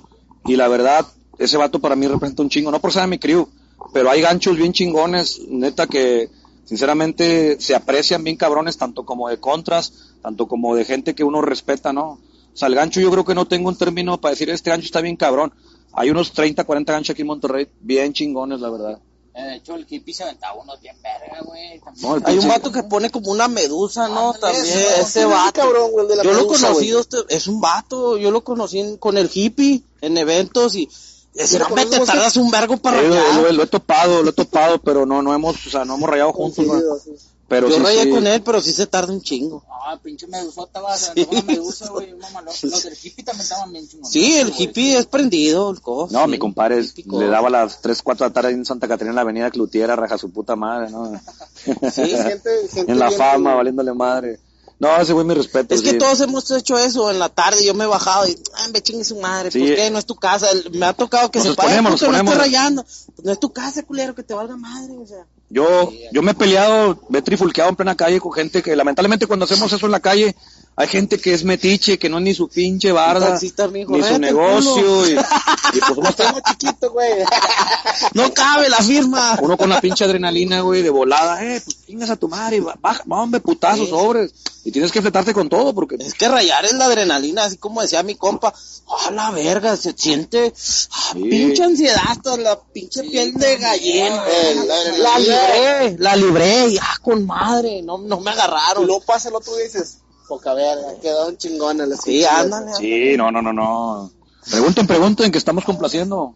Y 0.47 0.57
la 0.57 0.69
verdad, 0.69 1.07
ese 1.39 1.57
vato 1.57 1.79
para 1.79 1.97
mí 1.97 2.07
representa 2.07 2.43
un 2.43 2.49
chingo, 2.51 2.71
no 2.71 2.81
por 2.81 2.93
ser 2.93 3.03
de 3.03 3.09
mi 3.09 3.19
crew, 3.19 3.49
pero 3.93 4.11
hay 4.11 4.21
ganchos 4.21 4.57
bien 4.57 4.73
chingones, 4.73 5.41
neta 5.49 5.87
que 5.87 6.31
sinceramente 6.65 7.61
se 7.61 7.75
aprecian 7.75 8.23
bien 8.25 8.37
cabrones, 8.37 8.77
tanto 8.77 9.05
como 9.05 9.29
de 9.29 9.39
contras, 9.41 9.93
tanto 10.23 10.47
como 10.47 10.75
de 10.75 10.85
gente 10.85 11.15
que 11.15 11.25
uno 11.25 11.41
respeta, 11.41 11.93
¿no? 11.93 12.11
O 12.13 12.21
sea, 12.59 12.69
el 12.69 12.75
gancho 12.75 13.01
yo 13.01 13.11
creo 13.11 13.25
que 13.25 13.35
no 13.35 13.47
tengo 13.47 13.69
un 13.69 13.77
término 13.77 14.21
para 14.21 14.33
decir 14.33 14.51
este 14.51 14.71
gancho 14.71 14.87
está 14.87 15.01
bien 15.01 15.17
cabrón. 15.17 15.53
Hay 15.93 16.11
unos 16.11 16.33
30, 16.33 16.65
40 16.65 16.93
ganchos 16.93 17.15
aquí 17.15 17.23
en 17.23 17.29
Monterrey 17.29 17.69
bien 17.81 18.13
chingones, 18.13 18.61
la 18.61 18.69
verdad. 18.71 18.99
Eh, 19.39 19.43
de 19.45 19.55
hecho, 19.57 19.77
el 19.77 19.87
hippie 19.89 20.13
se 20.13 20.25
aventaba 20.25 20.55
unos 20.61 20.81
bien 20.81 20.97
verga, 21.01 21.41
güey. 21.45 21.81
No, 22.01 22.19
Hay 22.25 22.39
un 22.39 22.49
vato 22.49 22.73
que 22.73 22.83
pone 22.83 23.09
como 23.11 23.31
una 23.31 23.47
medusa, 23.47 24.09
¿no? 24.09 24.33
Ándale, 24.33 24.55
También, 24.59 24.65
ese, 24.79 24.93
ese 24.95 25.01
ese 25.03 25.25
vato. 25.27 25.61
cabrón, 25.61 25.93
güey, 25.93 26.09
de 26.09 26.17
la 26.17 26.23
yo 26.25 26.33
lo 26.33 26.39
he 26.41 26.43
medusa, 26.43 26.67
conocido, 26.69 27.01
este- 27.01 27.19
es 27.29 27.47
un 27.47 27.61
vato, 27.61 28.17
yo 28.19 28.31
lo 28.33 28.43
conocí 28.43 28.81
en- 28.81 28.97
con 28.97 29.17
el 29.17 29.31
hippie 29.33 29.83
en 30.01 30.19
eventos 30.19 30.75
y 30.75 30.89
¿Lo 31.35 31.69
no, 31.69 31.75
me 31.77 31.87
te 31.87 32.01
tardas 32.01 32.37
un 32.37 32.51
vergo 32.51 32.79
para 32.79 33.01
Eh, 33.01 33.09
rayar. 33.09 33.35
lo, 33.37 33.53
lo 33.53 33.63
he 33.63 33.67
topado, 33.69 34.25
lo 34.25 34.31
he 34.31 34.33
topado, 34.33 34.79
pero 34.81 35.07
no, 35.07 35.23
no 35.23 35.33
hemos, 35.33 35.65
o 35.67 35.71
sea, 35.71 35.85
no 35.85 35.95
hemos 35.95 36.11
rayado 36.11 36.33
juntos, 36.33 36.67
¿no? 36.67 36.73
Coincidido, 36.73 36.99
sí. 36.99 37.11
Pero 37.49 37.69
Yo 37.71 37.77
sí, 37.77 37.83
rayé 37.83 38.03
sí. 38.05 38.11
con 38.11 38.27
él, 38.27 38.43
pero 38.43 38.61
sí 38.61 38.73
se 38.75 38.87
tarda 38.87 39.11
un 39.11 39.23
chingo. 39.23 39.65
Ah, 39.87 39.99
pinche 40.03 40.27
medusota, 40.27 40.83
va, 40.83 40.93
aventó 40.95 41.31
una 41.31 41.43
medusa, 41.43 41.89
güey, 41.89 42.13
un 42.13 42.19
mamalón. 42.21 42.53
Los 42.63 42.83
del 42.83 42.93
hippie 43.03 43.25
también 43.25 43.43
estaban 43.43 43.73
bien 43.73 43.89
chingones. 43.89 44.13
Sí, 44.13 44.37
el 44.37 44.53
hippie 44.57 44.99
es 44.99 45.07
prendido, 45.07 45.71
el 45.71 45.81
cojo. 45.81 46.09
No, 46.13 46.25
sí. 46.25 46.31
mi 46.31 46.39
compadre 46.39 46.83
le 46.83 47.27
daba 47.29 47.49
las 47.49 47.81
3, 47.81 48.03
4 48.03 48.25
de 48.25 48.29
la 48.31 48.35
tarde 48.35 48.51
en 48.53 48.67
Santa 48.67 48.87
Catarina 48.87 49.13
en 49.13 49.17
la 49.17 49.23
avenida 49.23 49.51
Clutiera, 49.51 49.97
raja 49.97 50.19
su 50.19 50.31
puta 50.31 50.57
madre, 50.57 50.91
¿no? 50.91 51.11
Sí. 51.91 52.03
Gente- 52.11 52.69
gente 52.71 52.93
en 52.93 52.99
la 52.99 53.09
bien- 53.09 53.19
fama, 53.19 53.55
valiéndole 53.55 53.95
madre. 53.95 54.41
No, 54.79 54.95
ese 55.01 55.13
güey 55.15 55.27
mi 55.27 55.33
respeto. 55.35 55.75
Es 55.75 55.81
que 55.83 55.93
sí. 55.93 55.99
todos 55.99 56.21
hemos 56.21 56.49
hecho 56.53 56.79
eso 56.79 57.11
en 57.11 57.19
la 57.19 57.31
tarde. 57.31 57.65
Yo 57.65 57.73
me 57.75 57.85
he 57.85 57.87
bajado 57.89 58.29
y, 58.29 58.39
ay, 58.57 58.71
me 58.73 58.81
chingue 58.83 59.05
su 59.05 59.17
madre. 59.17 59.51
Sí. 59.51 59.59
¿Por 59.59 59.75
qué? 59.75 59.91
No 59.91 59.99
es 59.99 60.07
tu 60.07 60.15
casa. 60.15 60.47
Me 60.71 60.87
ha 60.87 60.93
tocado 60.93 61.31
que 61.33 61.41
Nos 61.41 61.49
se 61.49 61.55
pare 61.55 61.69
porque 61.71 61.83
nos 61.83 61.91
no 61.91 61.95
esté 61.97 62.07
exponemos. 62.07 62.37
rayando. 62.39 62.83
Pues 62.85 63.25
no 63.25 63.33
es 63.33 63.41
tu 63.41 63.53
casa, 63.53 63.83
culero, 63.83 64.15
que 64.15 64.23
te 64.23 64.35
valga 64.35 64.57
madre. 64.57 64.93
O 64.99 65.05
sea. 65.07 65.25
Yo, 65.51 65.91
yo 66.13 66.23
me 66.23 66.33
he 66.33 66.35
peleado, 66.35 66.99
me 67.09 67.21
he 67.21 67.23
trifulqueado 67.23 67.71
en 67.71 67.77
plena 67.77 67.97
calle 67.97 68.21
con 68.21 68.33
gente 68.33 68.63
que 68.63 68.77
lamentablemente 68.77 69.27
cuando 69.27 69.45
hacemos 69.45 69.73
eso 69.73 69.87
en 69.87 69.93
la 69.93 70.01
calle, 70.01 70.37
hay 70.79 70.89
gente 70.89 71.19
que 71.21 71.35
es 71.35 71.45
metiche, 71.45 71.99
que 71.99 72.09
no 72.09 72.19
es 72.19 72.25
ni 72.25 72.35
su 72.35 72.49
pinche 72.49 72.93
barda, 72.93 73.39
mijo, 73.73 73.97
ni 73.97 74.03
su 74.03 74.19
negocio, 74.19 75.09
y, 75.09 75.13
y 75.75 75.81
pues 75.81 75.97
uno, 75.97 76.09
está- 76.09 76.27
Tengo 76.27 76.41
chiquito, 76.49 76.91
güey. 76.93 77.13
No 78.15 78.33
cabe 78.33 78.69
la 78.69 78.77
firma. 78.79 79.37
uno 79.43 79.57
con 79.57 79.69
la 79.69 79.81
pinche 79.81 80.05
adrenalina, 80.05 80.61
güey, 80.61 80.83
de 80.83 80.91
volada, 80.91 81.43
eh, 81.45 81.61
pues 81.65 81.85
chingas 81.87 82.11
a 82.11 82.17
tu 82.17 82.29
madre, 82.29 82.61
va- 82.61 82.77
baja, 82.81 83.03
hombre, 83.09 83.41
putazos, 83.41 83.87
Sí. 83.87 83.91
sobres, 83.91 84.33
y 84.65 84.71
tienes 84.71 84.93
que 84.93 85.03
fletarte 85.03 85.35
con 85.35 85.49
todo, 85.49 85.75
porque 85.75 85.97
Es 85.99 86.15
que 86.15 86.29
rayar 86.29 86.65
es 86.65 86.73
la 86.75 86.85
adrenalina, 86.87 87.45
así 87.45 87.57
como 87.57 87.83
decía 87.83 88.03
mi 88.03 88.15
compa. 88.15 88.55
Ah, 88.91 89.11
la 89.11 89.31
verga, 89.31 89.77
se 89.77 89.93
siente 89.97 90.53
ah, 90.55 91.11
Sí. 91.13 91.23
pinche 91.25 91.63
ansiedad 91.65 92.01
hasta 92.09 92.37
la 92.37 92.59
pinche 92.61 93.03
piel 93.03 93.35
de 93.35 93.57
gallina. 93.57 94.23
Eh, 94.29 94.55
la 94.99 95.19
libré, 95.19 95.97
la 95.99 96.17
libré, 96.17 96.69
y 96.69 96.79
ah, 96.79 96.97
con 97.03 97.27
madre, 97.27 97.83
no, 97.83 97.99
no 97.99 98.21
me 98.21 98.31
Y 98.31 98.35
agarraron. 98.35 98.87
luego 98.87 99.03
pasa 99.03 99.29
el 99.29 99.35
otro 99.35 99.59
y 99.59 99.65
dices, 99.65 99.99
poca 100.29 100.53
verga, 100.55 100.95
quedaron 101.01 101.37
chingones 101.39 101.89
las 101.89 102.03
Sí, 102.03 102.25
ándale. 102.25 102.75
sí, 102.75 103.17
no, 103.17 103.31
no, 103.33 103.41
no, 103.43 103.53
no. 103.53 104.11
Pregunten, 104.51 104.87
pregunten, 104.87 105.33
que 105.33 105.39
estamos 105.39 105.65
complaciendo. 105.65 106.35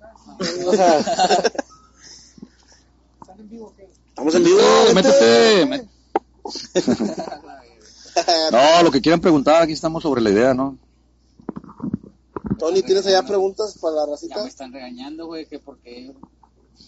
O 0.67 0.73
sea, 0.73 0.99
Estamos 4.09 4.35
en 4.35 4.45
vivo. 4.45 4.61
Eh, 4.61 4.95
vete. 4.95 4.97
métete, 5.09 5.67
mé- 5.67 5.89
No, 8.53 8.83
lo 8.83 8.91
que 8.91 9.01
quieran 9.01 9.21
preguntar, 9.21 9.63
aquí 9.63 9.73
estamos 9.73 10.03
sobre 10.03 10.21
la 10.21 10.31
idea, 10.31 10.53
¿no? 10.53 10.77
Tony, 12.59 12.83
¿tienes 12.83 13.07
allá 13.07 13.23
preguntas 13.23 13.77
para 13.81 13.95
la 13.97 14.05
Ya 14.07 14.11
racita? 14.13 14.43
me 14.43 14.49
están 14.49 14.73
regañando, 14.73 15.27
güey, 15.27 15.47
que 15.47 15.59
porque 15.59 16.13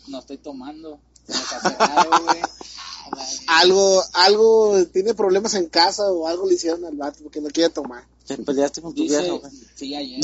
no 0.08 0.18
estoy 0.18 0.36
tomando. 0.38 1.00
Se 1.26 1.32
me 1.32 1.38
güey. 2.24 2.42
Algo, 3.48 4.02
algo, 4.14 4.84
tiene 4.92 5.14
problemas 5.14 5.54
en 5.54 5.68
casa 5.68 6.10
o 6.10 6.26
algo 6.26 6.46
le 6.48 6.54
hicieron 6.54 6.84
al 6.84 6.96
vato 6.96 7.18
porque 7.22 7.40
no 7.40 7.48
quiere 7.48 7.70
tomar. 7.70 8.04
Te 8.26 8.38
peleaste 8.38 8.80
con 8.80 8.94
tu 8.94 9.02
Dice, 9.02 9.30
güey. 9.30 9.52
sí, 9.74 9.94
ayer, 9.94 10.20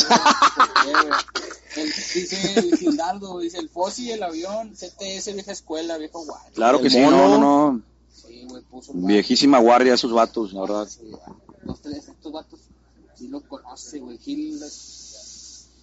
dice 2.14 2.59
el 2.59 2.76
Gildardo, 2.78 3.39
dice 3.41 3.59
el 3.59 3.68
Fossi, 3.68 4.11
el 4.11 4.22
avión, 4.22 4.72
CTS, 4.74 5.35
vieja 5.35 5.53
escuela, 5.53 5.99
viejo 5.99 6.24
guay. 6.24 6.41
Claro 6.55 6.78
que 6.81 6.87
El 6.87 6.93
sí, 6.93 6.99
mono. 7.01 7.16
no, 7.16 7.28
no, 7.28 7.39
no. 7.72 7.83
Sí, 8.14 8.45
güey, 8.49 8.62
puso 8.62 8.93
el 8.93 8.99
vato. 8.99 9.07
Viejísima 9.09 9.59
guardia 9.59 9.95
esos 9.95 10.12
vatos, 10.12 10.53
la 10.53 10.61
verdad. 10.62 10.89
Sí. 10.89 11.11
Los 11.64 11.81
tres, 11.81 12.09
estos 12.09 12.33
vatos, 12.33 12.61
sí 13.18 13.28
lo 13.28 13.41
conoce, 13.43 13.99
güey. 13.99 14.16
Gil, 14.18 14.59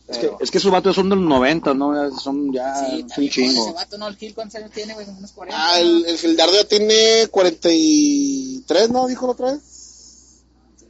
Es 0.07 0.17
que, 0.19 0.31
es 0.39 0.51
que 0.51 0.57
esos 0.57 0.71
vatos 0.71 0.95
son 0.95 1.09
de 1.09 1.17
los 1.17 1.25
90, 1.25 1.73
¿no? 1.73 2.17
Son 2.17 2.53
ya 2.53 2.73
sí, 2.75 3.01
un 3.01 3.09
con 3.09 3.23
ese 3.23 3.29
chingo. 3.29 3.73
vato, 3.73 3.97
¿no? 3.97 4.07
El 4.07 4.15
Gil, 4.15 4.33
¿cuántos 4.33 4.55
años 4.55 4.71
tiene, 4.71 4.93
güey? 4.93 5.05
Unos 5.09 5.31
40. 5.33 5.61
Ah, 5.61 5.79
el, 5.81 6.05
el 6.05 6.17
Gildardo 6.17 6.53
ya 6.53 6.65
tiene 6.67 7.27
43, 7.29 8.89
¿no? 8.89 9.07
Dijo 9.07 9.25
la 9.25 9.31
otra 9.33 9.51
vez. 9.51 10.43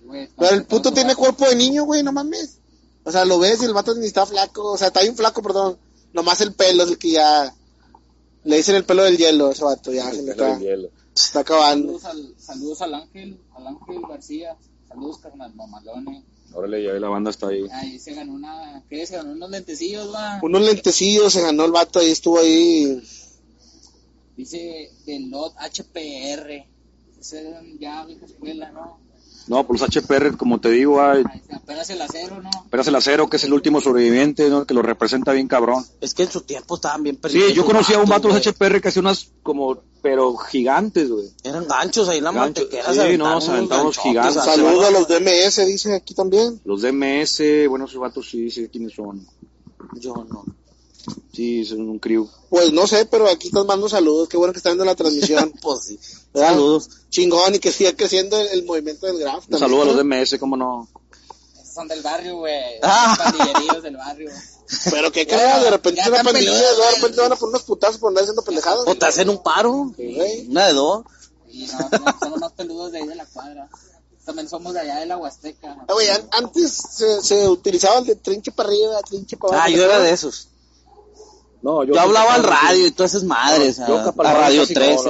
Güey, 0.06 0.30
Pero 0.38 0.56
el 0.56 0.66
puto 0.66 0.94
tiene 0.94 1.10
vatos. 1.10 1.20
cuerpo 1.20 1.50
de 1.50 1.56
niño, 1.56 1.84
güey, 1.86 2.04
no 2.04 2.12
mames. 2.12 2.60
O 3.04 3.12
sea, 3.12 3.26
lo 3.26 3.40
ves 3.40 3.62
y 3.62 3.66
el 3.66 3.74
vato 3.74 3.96
ni 3.96 4.06
está 4.06 4.26
flaco, 4.26 4.74
o 4.74 4.78
sea, 4.78 4.88
está 4.88 5.02
bien 5.02 5.16
flaco, 5.16 5.42
perdón. 5.42 5.78
Nomás 6.14 6.42
el 6.42 6.54
pelo 6.54 6.84
es 6.84 6.90
el 6.90 6.98
que 6.98 7.12
ya... 7.12 7.54
Le 8.44 8.58
dicen 8.58 8.76
el 8.76 8.86
pelo 8.86 9.04
del 9.04 9.18
hielo, 9.18 9.52
ese 9.52 9.64
vato, 9.64 9.92
ya 9.92 10.12
se 10.12 10.22
le 10.22 10.32
está, 10.32 10.60
está 11.16 11.40
acabando. 11.40 12.00
Saludos 12.00 12.06
al, 12.06 12.36
saludos 12.38 12.82
al 12.82 12.94
Ángel, 12.94 13.40
al 13.56 13.68
Ángel 13.68 14.02
García. 14.08 14.56
Saludos, 14.88 15.18
carnal, 15.18 15.54
mamalones. 15.56 16.24
Órale, 16.54 16.84
ya 16.84 16.94
la 16.94 17.10
banda 17.10 17.30
está 17.30 17.48
ahí. 17.48 17.66
Ahí 17.72 18.00
se 18.00 18.14
ganó 18.14 18.34
una, 18.34 18.84
¿qué? 18.90 19.06
Se 19.06 19.16
ganó 19.18 19.32
unos 19.32 19.50
lentecillos, 19.50 20.14
va. 20.14 20.40
Unos 20.42 20.62
lentecillos 20.62 21.34
se 21.34 21.42
ganó 21.42 21.66
el 21.66 21.72
vato, 21.72 22.00
ahí 22.00 22.12
estuvo 22.12 22.40
ahí. 22.40 23.02
Dice 24.36 24.92
del 25.06 25.30
lot 25.30 25.54
HPR. 25.56 26.66
Ese 27.20 27.50
es 27.50 27.80
ya 27.80 28.06
vieja 28.06 28.26
escuela, 28.26 28.72
¿no? 28.72 29.00
No, 29.48 29.66
pues 29.66 29.82
los 29.82 29.90
HPR, 29.90 30.36
como 30.38 30.60
te 30.60 30.70
digo, 30.70 31.02
hay, 31.02 31.24
apenas 31.54 31.90
el 31.90 32.02
acero, 32.02 32.42
¿no? 32.42 32.50
Esperas 32.66 32.88
el 32.88 32.96
acero, 32.96 33.30
que 33.30 33.38
es 33.38 33.44
el 33.46 33.54
último 33.54 33.80
sobreviviente, 33.82 34.50
¿no? 34.50 34.66
Que 34.66 34.74
lo 34.74 34.82
representa 34.82 35.32
bien 35.32 35.48
cabrón. 35.48 35.86
Es 36.02 36.14
que 36.14 36.24
en 36.24 36.32
su 36.32 36.42
tiempo 36.42 36.76
estaban 36.76 37.04
bien 37.04 37.16
perdidos. 37.16 37.48
Sí, 37.50 37.54
yo 37.54 37.62
esos 37.62 37.74
conocí 37.74 37.94
a 37.94 38.00
un 38.00 38.10
vato 38.10 38.28
de 38.28 38.34
vatos, 38.36 38.54
HPR 38.54 38.82
que 38.82 38.90
hacía 38.90 39.02
unas 39.02 39.30
como, 39.44 39.78
pero 40.02 40.36
gigantes, 40.38 41.10
güey. 41.10 41.30
Eran 41.44 41.68
ganchos 41.68 42.10
ahí 42.10 42.18
en 42.18 42.26
la 42.26 42.32
Ganchos, 42.32 42.64
mantequera. 42.66 42.94
sí, 42.94 43.18
no, 43.18 43.40
se 43.42 43.52
aventaban 43.52 43.86
unos 43.86 43.98
gigantes. 43.98 44.44
Saludos 44.44 44.86
a 44.86 44.92
los 44.92 45.08
DMS, 45.08 45.66
dice 45.66 45.96
aquí 45.96 46.14
también. 46.14 46.60
Los 46.66 46.82
DMS, 46.82 47.42
bueno, 47.70 47.86
esos 47.86 48.00
vatos 48.00 48.30
sí 48.30 48.52
sé 48.52 48.70
quiénes 48.70 48.94
son. 48.94 49.26
Yo 50.00 50.14
no. 50.30 50.44
Sí, 51.34 51.66
son 51.66 51.82
un 51.90 52.00
crew. 52.00 52.28
Pues 52.50 52.72
no 52.74 52.88
sé, 52.88 53.06
pero 53.06 53.28
aquí 53.28 53.48
están 53.48 53.66
mandando 53.68 53.90
saludos, 53.90 54.28
qué 54.30 54.38
bueno 54.38 54.54
que 54.54 54.58
están 54.58 54.72
viendo 54.74 54.86
la 54.86 54.96
transmisión. 54.96 55.54
Pues 55.62 55.86
sí. 55.86 56.00
¿verdad? 56.34 56.50
Saludos. 56.52 56.90
Chingón 57.10 57.56
y 57.56 57.60
que 57.60 57.72
siga 57.72 57.94
creciendo 57.94 58.40
el, 58.40 58.48
el 58.50 58.66
movimiento 58.66 59.06
del 59.08 59.20
graf. 59.20 59.36
Un 59.36 59.42
también, 59.52 59.60
saludo 59.60 59.82
a 59.84 59.86
los 59.86 59.96
¿no? 59.96 60.04
DMS, 60.04 60.38
cómo 60.40 60.58
no. 60.58 60.88
Esos 61.62 61.74
son 61.74 61.88
del 61.88 62.02
barrio, 62.02 62.38
güey. 62.38 62.54
Ah. 62.84 63.16
Pandillerillos 63.18 63.84
del 63.84 63.98
barrio. 63.98 64.32
Pero 64.92 65.12
que 65.14 65.26
cagada, 65.26 65.64
de 65.64 65.70
repente 65.70 66.02
una 66.08 66.24
pandilla, 66.24 66.52
de 66.52 66.92
repente 66.96 67.22
van 67.22 67.32
a 67.32 67.36
poner 67.38 67.50
unos 67.56 67.64
putazos 67.64 67.98
por 68.00 68.10
andar 68.10 68.24
haciendo 68.24 68.42
pendejadas. 68.42 68.84
O 68.86 68.96
te 68.96 69.06
hacen 69.06 69.30
un 69.30 69.42
paro. 69.42 69.94
Sí. 69.96 70.48
Una 70.50 70.68
de 70.68 70.74
dos. 70.74 71.06
Y 71.50 71.66
no, 71.68 71.78
no, 71.80 72.20
son 72.20 72.32
los 72.32 72.40
más 72.42 72.52
peludos 72.52 72.92
de 72.92 73.00
ahí 73.00 73.08
de 73.08 73.16
la 73.16 73.26
cuadra. 73.28 73.70
También 74.26 74.50
somos 74.50 74.74
de 74.74 74.82
allá 74.82 75.00
de 75.00 75.06
la 75.06 75.16
Huasteca. 75.18 75.78
Ah, 75.88 75.94
güey, 75.94 76.10
an- 76.10 76.28
antes 76.32 76.74
se, 76.74 77.22
se 77.22 77.48
utilizaba 77.48 78.00
el 78.00 78.06
de 78.08 78.16
trinche 78.18 78.52
para 78.52 78.68
arriba, 78.68 79.00
trinche 79.04 79.38
para 79.38 79.54
abajo. 79.54 79.68
Ah, 79.68 79.70
yo 79.74 79.86
era 79.86 80.00
de 80.00 80.12
esos. 80.12 80.50
No, 81.68 81.84
Yo 81.84 82.00
hablaba 82.00 82.34
al 82.36 82.44
radio 82.44 82.88
y 82.88 82.92
todas 82.92 83.12
esas 83.14 83.24
madres. 83.26 83.80
a, 83.80 83.86
a 83.86 84.34
Radio 84.34 84.66
13. 84.66 85.10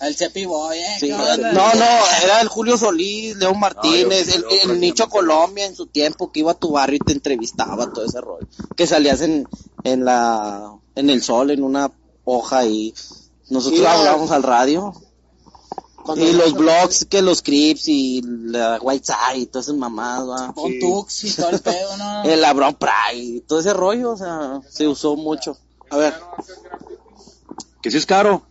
El 0.00 0.14
Chepi 0.14 0.44
Boy, 0.44 0.78
eh. 0.78 0.84
Sí, 1.00 1.06
¿qué 1.06 1.12
no, 1.12 1.74
no, 1.74 1.84
era 2.22 2.40
el 2.42 2.48
Julio 2.48 2.76
Solís, 2.76 3.36
León 3.36 3.58
Martínez, 3.58 4.28
yo- 4.28 4.34
el, 4.34 4.40
yo 4.42 4.46
el 4.48 4.50
prácticamente- 4.50 4.80
Nicho 4.86 5.08
Colombia 5.08 5.64
en 5.66 5.74
su 5.74 5.86
tiempo 5.86 6.30
que 6.30 6.40
iba 6.40 6.52
a 6.52 6.54
tu 6.54 6.70
barrio 6.72 6.96
y 7.02 7.04
te 7.06 7.12
entrevistaba, 7.14 7.90
todo 7.90 8.04
ese 8.04 8.20
rollo. 8.20 8.46
Que 8.76 8.86
salías 8.86 9.22
en, 9.22 9.48
en 9.82 10.04
la, 10.04 10.72
en 10.94 11.08
el 11.10 11.22
sol, 11.22 11.50
en 11.50 11.64
una 11.64 11.90
hoja 12.24 12.64
y 12.66 12.94
nosotros 13.48 13.80
Sí, 13.80 13.86
hablábamos 13.86 14.30
al 14.30 14.42
radio. 14.42 14.92
Y 16.16 16.32
los 16.32 16.54
blogs, 16.54 17.04
que 17.06 17.20
los 17.20 17.42
clips 17.42 17.88
y 17.88 18.22
la 18.24 18.78
Whiteside 18.80 19.36
y 19.38 19.46
todas 19.46 19.66
esas 19.66 19.76
mamadas, 19.78 20.26
¿va? 20.28 20.52
Con 20.54 20.78
Tux 20.78 21.24
y 21.24 21.32
todo 21.32 21.50
el 21.50 21.58
pedo, 21.60 21.96
¿no? 21.98 22.22
El 22.24 22.42
Abraham 22.44 22.76
Pride 22.78 23.22
y 23.22 23.40
todo 23.40 23.60
ese 23.60 23.74
rollo, 23.74 24.12
o 24.12 24.16
sea, 24.16 24.60
se 24.70 24.86
usó 24.88 25.16
mucho. 25.16 25.56
A 25.90 25.96
ver, 25.96 26.14
Que 27.82 27.90
sí 27.90 27.96
es 27.96 28.06
caro. 28.06 28.42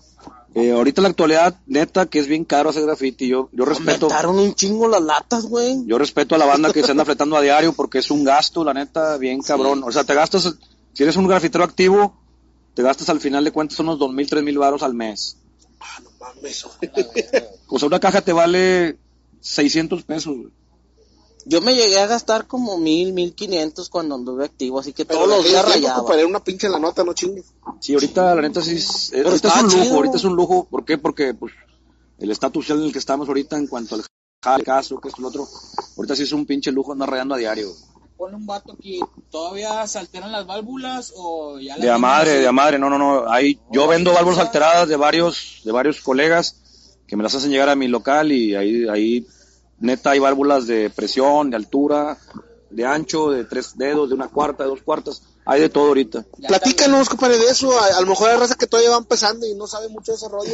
Eh, 0.56 0.72
ahorita 0.72 1.02
en 1.02 1.04
la 1.04 1.10
actualidad, 1.10 1.56
neta, 1.68 2.08
que 2.08 2.18
es 2.18 2.28
bien 2.28 2.44
caro 2.44 2.72
hacer 2.72 2.84
graffiti. 2.84 3.28
Yo, 3.28 3.50
yo 3.52 3.64
respeto, 3.66 4.08
Aumentaron 4.08 4.40
un 4.40 4.56
chingo 4.56 4.88
las 4.88 5.02
latas, 5.04 5.46
güey. 5.46 5.84
yo 5.86 6.00
respeto 6.00 6.34
a 6.34 6.40
la 6.40 6.46
banda 6.46 6.74
que 6.74 6.82
se 6.84 6.92
anda 6.92 7.06
fletando 7.06 7.36
a 7.38 7.42
diario 7.42 7.74
porque 7.74 8.00
es 8.00 8.10
un 8.10 8.24
gasto, 8.24 8.64
la 8.64 8.74
neta, 8.74 9.18
bien 9.18 9.42
cabrón. 9.42 9.84
O 9.84 9.92
sea, 9.92 10.04
te 10.04 10.16
gastas, 10.16 10.56
si 10.94 11.04
eres 11.04 11.16
un 11.16 11.28
grafitero 11.28 11.64
activo, 11.64 12.16
te 12.74 12.82
gastas 12.82 13.10
al 13.10 13.20
final 13.20 13.44
de 13.44 13.52
cuentas 13.52 13.80
unos 13.80 14.00
dos 14.00 14.12
mil, 14.12 14.28
tres 14.28 14.44
mil 14.44 14.58
baros 14.58 14.82
al 14.82 14.96
mes. 14.96 15.38
Ah, 15.80 16.00
no 16.04 16.10
mames. 16.20 16.66
O 17.68 17.78
sea, 17.78 17.88
una 17.88 18.00
caja 18.00 18.22
te 18.22 18.34
vale 18.34 18.98
600 19.42 20.04
pesos. 20.04 20.36
güey. 20.38 20.50
Yo 21.50 21.62
me 21.62 21.76
llegué 21.76 21.98
a 22.00 22.08
gastar 22.08 22.46
como 22.46 22.78
mil, 22.78 23.14
mil 23.14 23.34
quinientos 23.34 23.88
cuando 23.90 24.16
anduve 24.16 24.44
activo, 24.46 24.80
así 24.80 24.92
que 24.92 25.06
Pero 25.06 25.22
todos 25.22 25.38
los 25.38 25.46
días 25.48 25.64
rayaba. 25.66 26.06
para 26.06 26.26
una 26.26 26.44
pinche 26.44 26.68
la 26.68 26.78
nota, 26.78 27.04
no 27.06 27.14
chingues. 27.14 27.46
Sí, 27.80 27.94
ahorita 27.94 28.36
la 28.36 28.42
neta 28.42 28.62
sí 28.62 28.76
es, 28.76 29.12
ahorita 29.14 29.30
es 29.30 29.36
está 29.36 29.60
un 29.62 29.64
lujo, 29.72 29.84
chido. 29.84 29.96
ahorita 29.96 30.18
es 30.18 30.24
un 30.26 30.36
lujo. 30.36 30.68
¿Por 30.70 30.84
qué? 30.84 30.98
Porque 30.98 31.34
pues 31.34 31.54
el 32.20 32.32
estatus 32.32 32.66
social 32.66 32.80
en 32.80 32.86
el 32.88 32.92
que 32.92 33.00
estamos 33.00 33.28
ahorita 33.30 33.58
en 33.58 33.68
cuanto 33.68 33.96
al 33.96 34.04
jale, 34.44 34.64
caso, 34.64 35.00
que 35.00 35.08
esto, 35.08 35.22
lo 35.22 35.30
otro, 35.30 35.48
ahorita 35.96 36.16
sí 36.16 36.24
es 36.24 36.32
un 36.34 36.46
pinche 36.46 36.72
lujo 36.72 36.92
andar 36.92 37.10
rayando 37.12 37.36
a 37.36 37.38
diario. 37.38 37.72
Pone 38.18 38.36
un 38.36 38.46
vato 38.46 38.74
aquí, 38.74 39.00
¿todavía 39.30 39.86
se 39.88 40.00
alteran 40.00 40.32
las 40.32 40.46
válvulas 40.48 41.14
o 41.16 41.60
ya 41.60 41.78
De 41.78 41.90
a 41.90 41.98
madre, 42.00 42.32
así? 42.32 42.40
de 42.42 42.48
a 42.48 42.52
madre, 42.52 42.80
no, 42.80 42.90
no, 42.90 42.98
no. 42.98 43.32
Hay, 43.32 43.60
yo 43.72 43.88
vendo 43.88 44.12
válvulas 44.12 44.40
alteradas 44.40 44.90
de 44.90 44.96
varios, 44.96 45.62
de 45.64 45.72
varios 45.72 46.02
colegas 46.02 46.56
que 47.08 47.16
me 47.16 47.24
las 47.24 47.36
hacen 47.36 47.52
llegar 47.52 47.70
a 47.70 47.76
mi 47.76 47.88
local 47.88 48.32
y 48.32 48.56
ahí, 48.56 48.88
ahí, 48.90 49.28
neta, 49.80 50.12
hay 50.12 50.20
válvulas 50.20 50.68
de 50.68 50.90
presión, 50.90 51.50
de 51.50 51.56
altura, 51.58 52.18
de 52.70 52.86
ancho, 52.86 53.30
de 53.32 53.46
tres 53.46 53.78
dedos, 53.78 54.10
de 54.10 54.16
una 54.16 54.28
cuarta, 54.28 54.64
de 54.64 54.70
dos 54.70 54.82
cuartas. 54.82 55.22
Hay 55.46 55.62
de 55.62 55.70
todo 55.70 55.88
ahorita. 55.88 56.26
Ya 56.40 56.50
Platícanos, 56.50 57.08
compadre, 57.10 57.38
de 57.38 57.48
eso. 57.50 57.72
A, 57.80 57.86
a 57.98 58.02
lo 58.02 58.08
mejor 58.08 58.30
hay 58.30 58.38
raza 58.38 58.56
que 58.56 58.68
todavía 58.68 58.92
va 58.92 58.98
empezando 58.98 59.46
y 59.48 59.54
no 59.56 59.66
sabe 59.68 59.88
mucho 59.90 60.12
de 60.12 60.18
ese 60.18 60.28
rollo. 60.28 60.52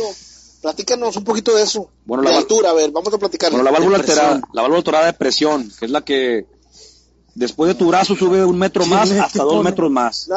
Platícanos 0.62 1.16
un 1.18 1.24
poquito 1.24 1.56
de 1.56 1.64
eso. 1.64 1.90
Bueno, 2.06 2.24
de 2.24 2.30
la- 2.30 2.38
altura, 2.38 2.70
a 2.70 2.74
ver, 2.74 2.92
vamos 2.92 3.14
a 3.14 3.18
platicar. 3.18 3.50
Bueno, 3.52 3.64
la 3.66 3.72
válvula 3.72 3.98
De 3.98 4.04
presión. 4.04 4.26
alterada, 4.26 4.50
la 4.54 4.62
válvula 4.62 4.78
alterada 4.78 5.06
de 5.08 5.14
presión, 5.14 5.72
que 5.80 5.86
es 5.86 5.92
la 5.92 6.02
que 6.06 6.46
después 7.36 7.68
de 7.70 7.76
tu 7.76 7.88
brazo 7.88 8.16
sube 8.16 8.46
un 8.46 8.58
metro 8.60 8.86
más 8.86 9.10
hasta 9.12 9.44
dos 9.44 9.64
metros 9.64 9.90
más. 9.92 10.28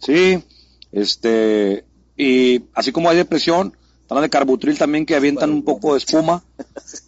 Sí, 0.00 0.42
este, 0.90 1.84
y 2.16 2.62
así 2.74 2.92
como 2.92 3.08
hay 3.08 3.16
de 3.16 3.24
presión, 3.24 3.76
están 4.12 4.22
las 4.22 4.30
de 4.30 4.30
carbutril 4.30 4.78
también 4.78 5.06
que 5.06 5.14
avientan 5.14 5.50
un 5.50 5.62
poco 5.62 5.92
de 5.92 5.98
espuma, 5.98 6.42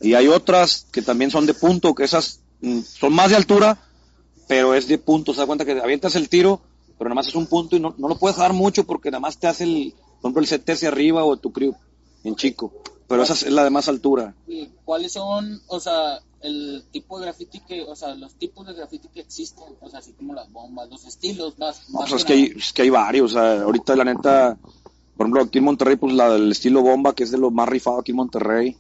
y 0.01 0.15
hay 0.15 0.29
otras 0.29 0.87
que 0.91 1.03
también 1.03 1.31
son 1.31 1.47
de 1.47 1.55
punto, 1.55 1.95
que 1.95 2.05
esas 2.05 2.41
mm, 2.61 2.81
son 2.81 3.13
más 3.13 3.31
de 3.31 3.37
altura, 3.37 3.79
pero 4.49 4.75
es 4.75 4.89
de 4.89 4.99
punto, 4.99 5.35
se 5.35 5.41
da 5.41 5.47
cuenta 5.47 5.65
que 5.65 5.73
avientas 5.73 6.17
el 6.17 6.29
tiro, 6.29 6.61
pero 6.99 7.09
nada 7.11 7.17
más 7.17 7.29
es 7.29 7.35
un 7.35 7.47
punto 7.47 7.77
y 7.77 7.81
no, 7.81 7.95
no 7.99 8.09
lo 8.09 8.19
puedes 8.19 8.39
dar 8.39 8.53
mucho 8.53 8.85
porque 8.85 9.11
nada 9.11 9.21
más 9.21 9.39
te 9.39 9.47
hace 9.47 9.65
el, 9.65 9.95
por 10.21 10.31
ejemplo, 10.31 10.43
el 10.43 10.61
CT 10.61 10.71
hacia 10.71 10.89
arriba 10.89 11.25
o 11.25 11.37
tu 11.37 11.53
crew 11.53 11.75
en 12.25 12.37
chico, 12.37 12.73
pero 13.07 13.23
esa 13.23 13.35
es 13.35 13.51
la 13.51 13.65
de 13.65 13.71
más 13.71 13.89
altura. 13.89 14.35
¿Y 14.47 14.69
¿Cuáles 14.85 15.13
son, 15.13 15.61
o 15.67 15.81
sea, 15.81 16.21
el 16.41 16.85
tipo 16.91 17.19
de 17.19 17.27
graffiti 17.27 17.61
que, 17.61 17.83
o 17.83 17.95
sea, 17.95 18.15
los 18.15 18.35
tipos 18.35 18.67
de 18.67 18.75
graffiti 18.75 19.09
que 19.09 19.21
existen? 19.21 19.65
O 19.81 19.91
sea, 19.91 19.99
así 19.99 20.13
como 20.13 20.33
las 20.33 20.51
bombas, 20.51 20.89
los 20.89 21.05
estilos 21.05 21.59
más. 21.59 21.89
No, 21.91 22.01
pues 22.01 22.13
es, 22.13 22.25
que 22.25 22.33
hay, 22.33 22.53
es 22.57 22.73
que 22.73 22.83
hay 22.83 22.91
varios, 22.91 23.33
o 23.33 23.35
sea, 23.35 23.63
ahorita 23.63 23.97
la 23.97 24.05
neta, 24.05 24.59
por 25.17 25.27
ejemplo, 25.27 25.43
aquí 25.43 25.59
en 25.59 25.65
Monterrey, 25.65 25.97
pues 25.97 26.13
la 26.13 26.31
del 26.31 26.51
estilo 26.51 26.83
bomba, 26.83 27.15
que 27.15 27.25
es 27.25 27.31
de 27.31 27.39
lo 27.39 27.51
más 27.51 27.69
rifado 27.69 28.01
aquí 28.01 28.13
en 28.13 28.17
Monterrey, 28.17 28.77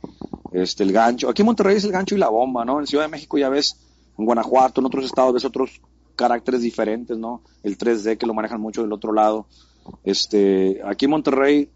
este, 0.52 0.82
el 0.82 0.92
gancho, 0.92 1.28
aquí 1.28 1.42
en 1.42 1.46
Monterrey 1.46 1.76
es 1.76 1.84
el 1.84 1.92
gancho 1.92 2.14
y 2.14 2.18
la 2.18 2.28
bomba, 2.28 2.64
¿no? 2.64 2.80
En 2.80 2.86
Ciudad 2.86 3.04
de 3.04 3.10
México 3.10 3.38
ya 3.38 3.48
ves, 3.48 3.76
en 4.18 4.24
Guanajuato, 4.24 4.80
en 4.80 4.86
otros 4.86 5.04
estados 5.04 5.34
ves 5.34 5.44
otros 5.44 5.80
caracteres 6.16 6.62
diferentes, 6.62 7.16
¿no? 7.16 7.42
El 7.62 7.78
3D 7.78 8.18
que 8.18 8.26
lo 8.26 8.34
manejan 8.34 8.60
mucho 8.60 8.82
del 8.82 8.92
otro 8.92 9.12
lado, 9.12 9.46
este, 10.02 10.80
aquí 10.84 11.04
en 11.04 11.12
Monterrey 11.12 11.68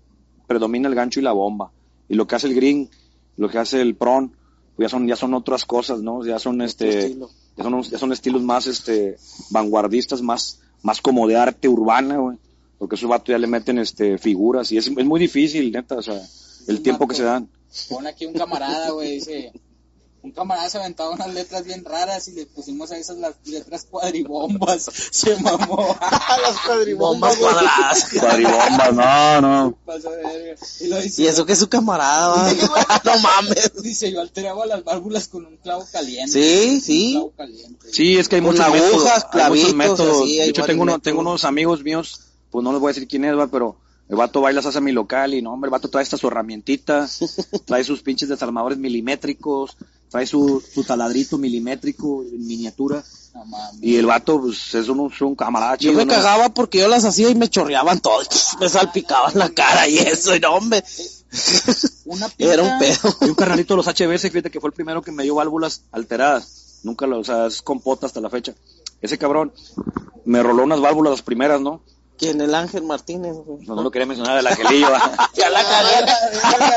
predomina 0.47 0.89
el 0.89 0.95
gancho 0.95 1.21
y 1.21 1.23
la 1.23 1.33
bomba, 1.33 1.71
y 2.09 2.15
lo 2.15 2.27
que 2.27 2.37
hace 2.37 2.49
el 2.49 2.55
green, 2.55 2.89
lo 3.37 3.49
que 3.49 3.59
hace 3.59 3.81
el 3.81 3.95
pron, 3.95 4.33
pues 4.75 4.87
ya 4.87 4.97
son, 4.97 5.07
ya 5.07 5.17
son 5.17 5.35
otras 5.35 5.65
cosas, 5.65 6.03
¿no? 6.03 6.25
Ya 6.25 6.39
son 6.39 6.63
este, 6.63 7.17
ya 7.57 7.65
son, 7.65 7.83
ya 7.83 7.99
son 7.99 8.13
estilos 8.13 8.43
más 8.43 8.67
este 8.67 9.17
vanguardistas, 9.51 10.23
más, 10.23 10.61
más 10.83 11.01
como 11.01 11.27
de 11.27 11.37
arte 11.37 11.69
urbana, 11.69 12.17
güey. 12.17 12.39
Porque 12.79 12.95
esos 12.95 13.09
vatos 13.09 13.29
ya 13.29 13.39
le 13.39 13.47
meten 13.47 13.79
este 13.79 14.19
figuras 14.19 14.71
y 14.73 14.79
es, 14.79 14.87
es 14.87 15.05
muy 15.05 15.19
difícil, 15.21 15.73
neta, 15.73 15.97
o 15.97 16.03
sea, 16.03 16.21
el 16.69 16.81
tiempo 16.83 17.09
que 17.09 17.17
se 17.17 17.25
dan. 17.25 17.49
Pone 17.89 18.09
aquí 18.09 18.25
un 18.27 18.35
camarada, 18.35 18.91
güey, 18.91 19.15
dice. 19.17 19.53
Un 20.21 20.33
camarada 20.33 20.69
se 20.69 20.79
aventaba 20.79 21.11
unas 21.11 21.33
letras 21.33 21.65
bien 21.65 21.85
raras 21.85 22.27
y 22.27 22.33
le 22.33 22.45
pusimos 22.47 22.91
a 22.91 22.99
esas 22.99 23.19
las 23.19 23.35
letras 23.45 23.87
cuadribombas. 23.89 24.83
Se 25.13 25.37
mamó. 25.37 25.97
las 26.43 26.57
cuadribombas, 26.67 27.39
Bombas 27.39 27.55
cuadradas. 27.55 28.09
Cuadribombas, 28.19 28.95
no, 28.95 29.41
no. 29.41 29.79
Y 30.81 30.87
lo 30.89 31.01
dice. 31.01 31.23
Y 31.23 31.27
eso 31.29 31.47
que 31.47 31.53
es 31.53 31.59
su 31.61 31.69
camarada, 31.69 32.35
va. 32.35 33.01
no 33.05 33.19
mames. 33.21 33.73
Dice, 33.81 34.11
yo 34.11 34.21
alteraba 34.21 34.67
las 34.67 34.83
válvulas 34.83 35.29
con 35.29 35.47
un 35.47 35.57
clavo 35.59 35.87
caliente. 35.91 36.33
Sí, 36.33 36.75
Un 36.75 36.81
sí. 36.81 37.11
clavo 37.13 37.33
caliente. 37.37 37.87
Sí, 37.93 38.19
es 38.19 38.29
que 38.29 38.37
hay 38.37 38.43
Con 38.43 38.51
muchos 38.51 38.67
agujas, 38.67 38.83
métodos, 38.83 39.05
hay 39.05 39.13
muchos 39.13 39.31
clavitos, 39.31 39.75
métodos. 39.75 40.23
así, 40.25 40.37
de 40.37 40.43
hay 40.43 40.49
hecho, 40.51 40.65
tengo, 40.65 40.83
uno- 40.83 40.99
tengo 40.99 41.21
unos 41.21 41.45
amigos 41.45 41.85
míos, 41.85 42.21
pues 42.51 42.65
no 42.65 42.73
les 42.73 42.81
voy 42.81 42.91
a 42.91 42.95
decir 42.95 43.09
quién 43.09 43.25
es, 43.25 43.37
va, 43.37 43.47
pero 43.47 43.77
el 44.09 44.17
vato 44.17 44.41
va 44.41 44.51
y 44.51 44.55
las 44.55 44.65
hace 44.65 44.79
a 44.79 44.81
mi 44.81 44.93
local 44.93 45.35
y 45.35 45.43
no, 45.43 45.53
hombre, 45.53 45.69
el 45.69 45.73
vato 45.73 45.89
trae 45.89 46.03
esta 46.03 46.17
su 46.17 46.29
herramientita, 46.29 47.09
trae 47.67 47.85
sus 47.85 48.03
pinches 48.03 48.29
desarmadores 48.29 48.79
milimétricos, 48.79 49.77
trae 50.09 50.27
su, 50.27 50.63
su 50.73 50.85
taladrito 50.85 51.37
milimétrico 51.39 52.23
en 52.23 52.47
miniatura. 52.47 53.05
No. 53.35 53.45
Y 53.81 53.97
el 53.97 54.07
vato, 54.07 54.41
pues, 54.41 54.75
es 54.75 54.89
un, 54.89 55.13
un 55.21 55.35
camarada 55.37 55.77
Yo 55.77 55.93
me 55.93 56.07
cagaba 56.07 56.49
porque 56.49 56.79
yo 56.79 56.89
las 56.89 57.05
hacía 57.05 57.29
y 57.29 57.35
me 57.35 57.49
chorreaban 57.49 58.01
todo. 58.01 58.21
Me 58.59 58.69
salpicaban 58.69 59.33
la 59.39 59.51
cara 59.51 59.87
y 59.87 59.99
eso, 59.99 60.35
y 60.35 60.41
no, 60.41 60.55
hombre. 60.55 60.83
Una. 62.07 62.29
Era 62.39 62.63
un 62.63 62.79
pedo. 62.79 63.17
Y 63.21 63.27
un 63.27 63.35
carnalito 63.35 63.75
de 63.75 63.77
los 63.77 63.87
HBS, 63.87 64.31
fíjate 64.31 64.51
que 64.51 64.61
fue 64.61 64.69
el 64.69 64.75
primero 64.75 65.03
que 65.03 65.13
me 65.13 65.23
dio 65.23 65.35
válvulas 65.35 65.83
alteradas. 65.93 66.81
Nunca 66.83 67.07
lo, 67.07 67.21
o 67.21 67.25
sea, 67.25 67.47
es 67.47 67.63
compota 67.63 68.07
hasta 68.07 68.21
la 68.21 68.31
fecha. 68.31 68.55
Ese 69.03 69.19
cabrón 69.19 69.53
me 70.25 70.43
roló 70.43 70.65
unas 70.65 70.81
válvulas 70.81 71.13
las 71.13 71.23
primeras, 71.23 71.61
¿no? 71.61 71.83
¿Quién? 72.19 72.41
El 72.41 72.55
Ángel 72.55 72.83
Martínez, 72.83 73.37
güey. 73.37 73.65
No, 73.67 73.77
no 73.77 73.83
lo 73.83 73.91
quería 73.91 74.07
mencionar, 74.07 74.39
el 74.39 74.47
angelillo. 74.47 74.89
Ya 75.35 75.49
la. 75.51 75.63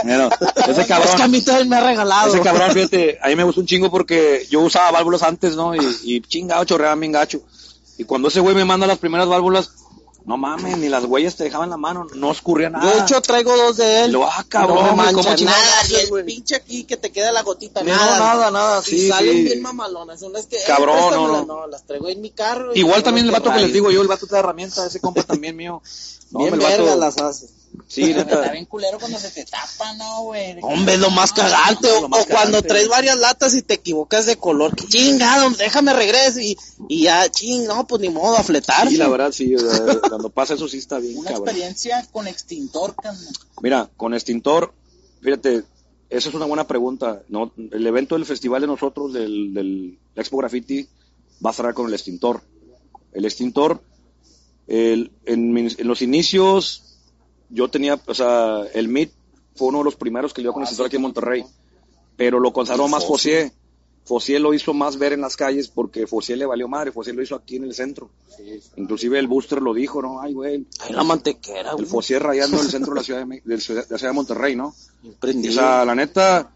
Bueno, 0.03 0.29
ese 0.55 0.71
Es 0.71 0.87
que 0.87 0.93
a 0.93 0.99
cabrón, 0.99 1.31
mí 1.31 1.41
también 1.41 1.69
me 1.69 1.75
ha 1.77 1.81
regalado. 1.81 2.27
ese 2.33 2.41
cabrón, 2.41 2.71
fíjate, 2.71 3.17
a 3.21 3.27
mí 3.27 3.35
me 3.35 3.43
gustó 3.43 3.61
un 3.61 3.67
chingo 3.67 3.89
porque 3.89 4.45
yo 4.49 4.61
usaba 4.61 4.91
válvulas 4.91 5.23
antes, 5.23 5.55
¿no? 5.55 5.75
Y, 5.75 5.79
y 6.03 6.21
chingado, 6.21 6.63
chorreaban 6.65 6.99
bien 6.99 7.11
gacho. 7.11 7.41
Y 7.97 8.03
cuando 8.03 8.27
ese 8.27 8.39
güey 8.39 8.55
me 8.55 8.65
manda 8.65 8.85
las 8.87 8.99
primeras 8.99 9.27
válvulas, 9.27 9.71
no 10.25 10.37
mames, 10.37 10.77
ni 10.77 10.87
las 10.87 11.05
huellas 11.05 11.35
te 11.35 11.43
dejaban 11.43 11.69
la 11.69 11.77
mano, 11.77 12.07
no 12.15 12.31
escurría 12.31 12.69
nada. 12.69 12.93
De 12.93 12.99
hecho, 13.01 13.21
traigo 13.21 13.55
dos 13.57 13.77
de 13.77 14.03
él. 14.03 14.09
Y 14.09 14.13
lo, 14.13 14.25
ah, 14.25 14.45
cabrón, 14.47 14.77
no 14.77 14.91
me 14.91 14.95
mancha 14.95 15.35
¿cómo 15.35 15.45
nada. 15.45 15.81
Y 15.89 15.95
el 15.95 16.09
güey? 16.09 16.25
pinche 16.25 16.55
aquí 16.55 16.83
que 16.83 16.97
te 16.97 17.11
queda 17.11 17.31
la 17.31 17.41
gotita. 17.41 17.81
No, 17.83 17.89
nada, 17.89 18.19
nada, 18.19 18.51
nada, 18.51 18.81
Y 18.85 18.89
sí, 18.89 19.07
salen 19.09 19.33
sí. 19.33 19.43
bien 19.43 19.61
mamalonas. 19.61 20.19
Son 20.19 20.31
las 20.31 20.45
que. 20.45 20.57
eh, 20.57 20.63
Cabrón, 20.67 20.95
préstamelas. 20.97 21.47
no, 21.47 21.61
no. 21.61 21.67
las 21.67 21.83
traigo 21.85 22.07
en 22.09 22.21
mi 22.21 22.29
carro. 22.31 22.71
y 22.75 22.79
Igual 22.79 23.03
también 23.03 23.25
el 23.25 23.31
vato 23.31 23.51
que 23.51 23.59
les 23.59 23.73
digo 23.73 23.89
yo, 23.91 24.01
el 24.01 24.07
vato 24.07 24.27
trae 24.27 24.39
herramienta, 24.39 24.85
ese 24.85 24.99
compa 24.99 25.23
también 25.23 25.55
mío. 25.55 25.81
No, 26.31 26.39
Bien 26.39 26.53
el 26.53 26.59
verga 26.61 26.83
vato, 26.85 26.95
las 26.97 27.17
hace. 27.17 27.49
Sí, 27.87 28.11
Está 28.11 28.51
bien 28.51 28.65
culero 28.65 28.99
cuando 28.99 29.17
se 29.19 29.29
te 29.31 29.45
tapa, 29.45 29.93
¿no, 29.95 30.23
güey? 30.23 30.57
Hombre, 30.61 30.97
lo 30.97 31.09
más 31.11 31.31
cagante. 31.33 31.87
no, 31.89 31.97
O, 31.97 32.01
lo 32.01 32.09
más 32.09 32.21
o 32.23 32.27
cuando 32.27 32.51
cagante. 32.59 32.67
traes 32.69 32.87
varias 32.87 33.17
latas 33.17 33.55
y 33.55 33.61
te 33.61 33.75
equivocas 33.75 34.25
de 34.25 34.35
color. 34.37 34.75
Chingado, 34.87 35.49
déjame 35.51 35.93
regreso. 35.93 36.39
Y, 36.39 36.57
y 36.89 37.03
ya, 37.03 37.29
ching, 37.29 37.65
no, 37.65 37.85
pues 37.87 38.01
ni 38.01 38.09
modo, 38.09 38.37
a 38.37 38.43
fletar. 38.43 38.87
Sí, 38.89 38.97
la 38.97 39.07
verdad, 39.07 39.31
sí, 39.31 39.55
o 39.55 39.59
sea, 39.59 39.99
cuando 40.09 40.29
pasa 40.29 40.53
eso 40.55 40.67
sí 40.67 40.77
está 40.77 40.99
bien, 40.99 41.17
Una 41.17 41.31
cabrón. 41.31 41.47
experiencia 41.49 42.07
con 42.11 42.27
extintor, 42.27 42.95
carnal. 42.95 43.33
Mira, 43.61 43.89
con 43.97 44.13
extintor, 44.13 44.73
fíjate, 45.21 45.63
esa 46.09 46.29
es 46.29 46.35
una 46.35 46.45
buena 46.45 46.67
pregunta. 46.67 47.21
¿no? 47.29 47.51
El 47.71 47.85
evento 47.87 48.15
del 48.15 48.25
festival 48.25 48.61
de 48.61 48.67
nosotros, 48.67 49.13
del, 49.13 49.53
del 49.53 49.97
Expo 50.15 50.37
Graffiti, 50.37 50.87
va 51.45 51.51
a 51.51 51.53
cerrar 51.53 51.73
con 51.73 51.87
el 51.87 51.93
extintor. 51.93 52.41
El 53.13 53.25
extintor, 53.25 53.81
el- 54.67 55.11
en, 55.25 55.51
mis- 55.53 55.79
en 55.79 55.87
los 55.87 56.01
inicios, 56.01 56.90
yo 57.51 57.69
tenía, 57.69 57.99
o 58.05 58.13
sea, 58.13 58.63
el 58.73 58.87
MIT 58.87 59.11
fue 59.55 59.67
uno 59.67 59.79
de 59.79 59.83
los 59.85 59.95
primeros 59.95 60.33
que 60.33 60.41
le 60.41 60.45
dio 60.45 60.53
con 60.53 60.63
extintor 60.63 60.87
aquí 60.87 60.95
en 60.95 61.01
Monterrey, 61.01 61.45
pero 62.15 62.39
lo 62.39 62.53
consagró 62.53 62.87
más 62.87 63.05
Fossier. 63.05 63.51
Fossier 64.03 64.41
lo 64.41 64.53
hizo 64.53 64.73
más 64.73 64.97
ver 64.97 65.13
en 65.13 65.21
las 65.21 65.35
calles 65.35 65.67
porque 65.67 66.07
Fossier 66.07 66.37
le 66.37 66.45
valió 66.45 66.67
madre, 66.67 66.91
Fossier 66.91 67.15
lo 67.15 67.21
hizo 67.21 67.35
aquí 67.35 67.57
en 67.57 67.65
el 67.65 67.73
centro. 67.73 68.09
Inclusive 68.75 69.19
el 69.19 69.27
booster 69.27 69.61
lo 69.61 69.73
dijo, 69.73 70.01
¿no? 70.01 70.21
Ay, 70.21 70.33
güey, 70.33 70.65
Ay, 70.79 70.93
la 70.93 71.03
mantequera, 71.03 71.71
el 71.71 71.77
güey. 71.77 71.87
Fossier 71.87 72.23
rayando 72.23 72.57
en 72.57 72.65
el 72.65 72.71
centro 72.71 72.93
de 72.93 72.99
la 72.99 73.03
ciudad 73.03 73.25
de, 73.25 73.41
la 73.45 73.59
ciudad 73.59 73.85
de 73.87 74.13
Monterrey, 74.13 74.55
¿no? 74.55 74.73
O 75.03 75.51
sea, 75.51 75.85
la 75.85 75.93
neta, 75.93 76.51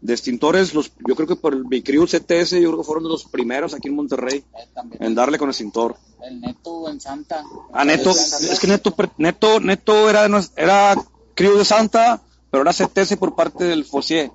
de 0.00 0.12
extintores, 0.12 0.74
los, 0.74 0.92
yo 1.08 1.14
creo 1.16 1.26
que 1.26 1.36
por 1.36 1.54
el 1.54 1.64
Bicrew 1.64 2.06
CTS, 2.06 2.50
yo 2.60 2.70
creo 2.70 2.78
que 2.78 2.84
fueron 2.84 3.04
de 3.04 3.10
los 3.10 3.24
primeros 3.24 3.74
aquí 3.74 3.88
en 3.88 3.94
Monterrey 3.96 4.44
Eh, 4.54 4.96
en 5.00 5.14
darle 5.14 5.38
con 5.38 5.48
extintor. 5.48 5.96
El 6.22 6.40
neto 6.40 6.88
en 6.88 7.00
Santa. 7.00 7.44
Ah, 7.72 7.84
Neto, 7.84 8.10
es 8.10 8.58
que 8.60 8.66
Neto, 8.66 8.94
Neto, 9.18 9.60
Neto 9.60 10.10
era, 10.10 10.26
era 10.56 10.94
Crew 11.34 11.58
de 11.58 11.64
Santa, 11.64 12.22
pero 12.50 12.62
era 12.62 12.72
CTS 12.72 13.16
por 13.16 13.34
parte 13.34 13.64
del 13.64 13.84
Fossier. 13.84 14.30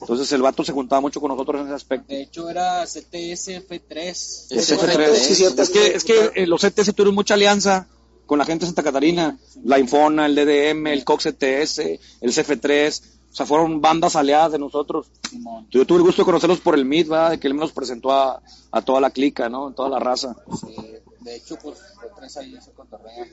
Entonces 0.00 0.30
el 0.32 0.42
vato 0.42 0.62
se 0.62 0.72
juntaba 0.72 1.00
mucho 1.00 1.20
con 1.20 1.30
nosotros 1.30 1.60
en 1.60 1.66
ese 1.66 1.74
aspecto. 1.74 2.06
De 2.08 2.22
hecho, 2.22 2.48
era 2.50 2.84
CTSF3. 2.84 3.90
Ese 4.10 4.54
Ese 4.58 4.76
fue 4.76 4.84
fue 4.84 5.04
el 5.04 5.10
tres. 5.10 5.18
sí, 5.26 5.34
cierto. 5.34 5.62
es 5.62 5.70
que, 5.70 5.86
es 5.88 6.04
que 6.04 6.30
eh, 6.34 6.46
los 6.46 6.60
CTS 6.62 6.94
tuvieron 6.94 7.14
mucha 7.14 7.34
alianza 7.34 7.88
con 8.26 8.38
la 8.38 8.44
gente 8.44 8.64
de 8.64 8.66
Santa 8.66 8.82
Catarina, 8.82 9.38
la 9.64 9.78
Infona, 9.78 10.26
el 10.26 10.34
DDM, 10.34 10.88
el 10.88 11.04
Cox 11.04 11.26
ETS, 11.26 11.78
el 11.78 12.32
CF3, 12.32 13.02
o 13.36 13.38
sea, 13.38 13.44
fueron 13.44 13.82
bandas 13.82 14.16
aliadas 14.16 14.52
de 14.52 14.58
nosotros. 14.58 15.10
Simón. 15.28 15.66
Yo 15.70 15.86
tuve 15.86 15.98
el 15.98 16.04
gusto 16.04 16.22
de 16.22 16.24
conocerlos 16.24 16.58
por 16.60 16.74
el 16.74 16.86
MIT, 16.86 17.08
¿verdad? 17.08 17.30
De 17.32 17.38
que 17.38 17.46
él 17.46 17.52
me 17.52 17.60
los 17.60 17.72
presentó 17.72 18.10
a, 18.10 18.40
a 18.70 18.80
toda 18.80 18.98
la 18.98 19.10
clica, 19.10 19.50
¿no? 19.50 19.72
Toda 19.72 19.90
la 19.90 19.98
raza. 19.98 20.34
Sí, 20.58 20.74
de 21.20 21.36
hecho, 21.36 21.58
pues, 21.62 21.78
fue 22.00 22.08
tres 22.16 22.34
ahí 22.38 22.56
ese 22.56 22.70
cotorreo. 22.70 23.26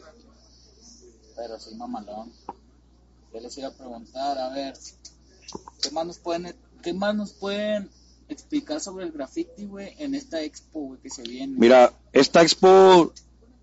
Pero 1.37 1.57
sí, 1.57 1.73
mamalón. 1.75 2.33
Yo 3.33 3.39
les 3.39 3.57
iba 3.57 3.69
a 3.69 3.71
preguntar, 3.71 4.37
a 4.39 4.49
ver, 4.49 4.73
¿qué 5.81 5.89
más 5.91 6.05
nos 6.05 6.17
pueden, 6.17 6.53
qué 6.81 6.91
más 6.91 7.15
nos 7.15 7.31
pueden 7.31 7.89
explicar 8.27 8.81
sobre 8.81 9.05
el 9.05 9.13
graffiti, 9.13 9.67
güey, 9.67 9.95
en 9.99 10.15
esta 10.15 10.41
expo, 10.41 10.81
güey, 10.81 10.99
que 10.99 11.11
se 11.11 11.21
viene? 11.21 11.55
Mira, 11.57 11.93
esta 12.11 12.41
expo 12.41 13.13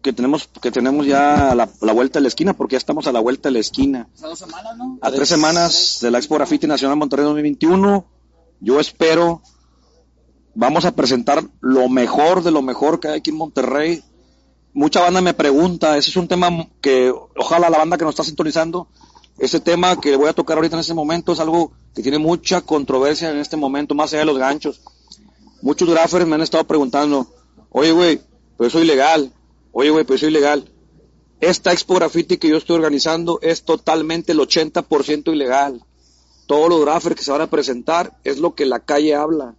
que 0.02 0.12
tenemos, 0.12 0.48
que 0.60 0.70
tenemos 0.70 1.06
ya 1.06 1.50
a 1.50 1.54
la, 1.54 1.64
a 1.64 1.86
la 1.86 1.92
vuelta 1.92 2.18
de 2.18 2.22
la 2.22 2.28
esquina, 2.28 2.54
porque 2.54 2.74
ya 2.74 2.78
estamos 2.78 3.06
a 3.06 3.12
la 3.12 3.20
vuelta 3.20 3.48
de 3.48 3.54
la 3.54 3.58
esquina. 3.58 4.08
O 4.14 4.18
sea, 4.18 4.28
dos 4.28 4.38
semanas, 4.38 4.76
¿no? 4.76 4.98
A 5.00 5.10
tres 5.10 5.28
semanas 5.28 5.98
de 6.00 6.10
la 6.10 6.18
Expo 6.18 6.36
Graffiti 6.36 6.66
Nacional 6.66 6.96
Monterrey 6.96 7.24
2021, 7.24 8.06
yo 8.60 8.80
espero, 8.80 9.42
vamos 10.54 10.84
a 10.84 10.94
presentar 10.94 11.44
lo 11.60 11.88
mejor 11.88 12.42
de 12.42 12.50
lo 12.50 12.62
mejor 12.62 13.00
que 13.00 13.08
hay 13.08 13.18
aquí 13.18 13.30
en 13.30 13.36
Monterrey. 13.36 14.02
Mucha 14.72 15.00
banda 15.00 15.20
me 15.20 15.34
pregunta, 15.34 15.96
ese 15.96 16.10
es 16.10 16.16
un 16.16 16.28
tema 16.28 16.68
que 16.80 17.12
ojalá 17.36 17.68
la 17.68 17.78
banda 17.78 17.98
que 17.98 18.04
nos 18.04 18.12
está 18.12 18.24
sintonizando, 18.24 18.88
ese 19.38 19.60
tema 19.60 20.00
que 20.00 20.16
voy 20.16 20.28
a 20.28 20.32
tocar 20.32 20.56
ahorita 20.56 20.76
en 20.76 20.80
este 20.80 20.94
momento 20.94 21.32
es 21.32 21.40
algo 21.40 21.72
que 21.94 22.02
tiene 22.02 22.18
mucha 22.18 22.60
controversia 22.60 23.30
en 23.30 23.38
este 23.38 23.56
momento, 23.56 23.94
más 23.94 24.12
allá 24.12 24.20
de 24.20 24.26
los 24.26 24.38
ganchos. 24.38 24.80
Muchos 25.62 25.88
graffers 25.88 26.26
me 26.26 26.36
han 26.36 26.42
estado 26.42 26.64
preguntando, 26.64 27.26
oye 27.70 27.92
güey, 27.92 28.20
pero 28.56 28.68
eso 28.68 28.78
es 28.78 28.84
ilegal, 28.84 29.32
oye 29.72 29.90
güey, 29.90 30.04
eso 30.04 30.14
es 30.14 30.22
ilegal. 30.22 30.70
Esta 31.40 31.72
Expo 31.72 31.94
Graffiti 31.94 32.36
que 32.36 32.48
yo 32.48 32.58
estoy 32.58 32.76
organizando 32.76 33.38
es 33.42 33.62
totalmente 33.62 34.32
el 34.32 34.38
80% 34.38 35.32
ilegal. 35.32 35.82
Todos 36.46 36.68
los 36.68 36.80
graffers 36.82 37.16
que 37.16 37.22
se 37.22 37.30
van 37.30 37.40
a 37.40 37.50
presentar 37.50 38.18
es 38.24 38.38
lo 38.38 38.54
que 38.54 38.66
la 38.66 38.80
calle 38.80 39.14
habla. 39.14 39.54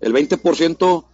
El 0.00 0.12
20% 0.12 1.04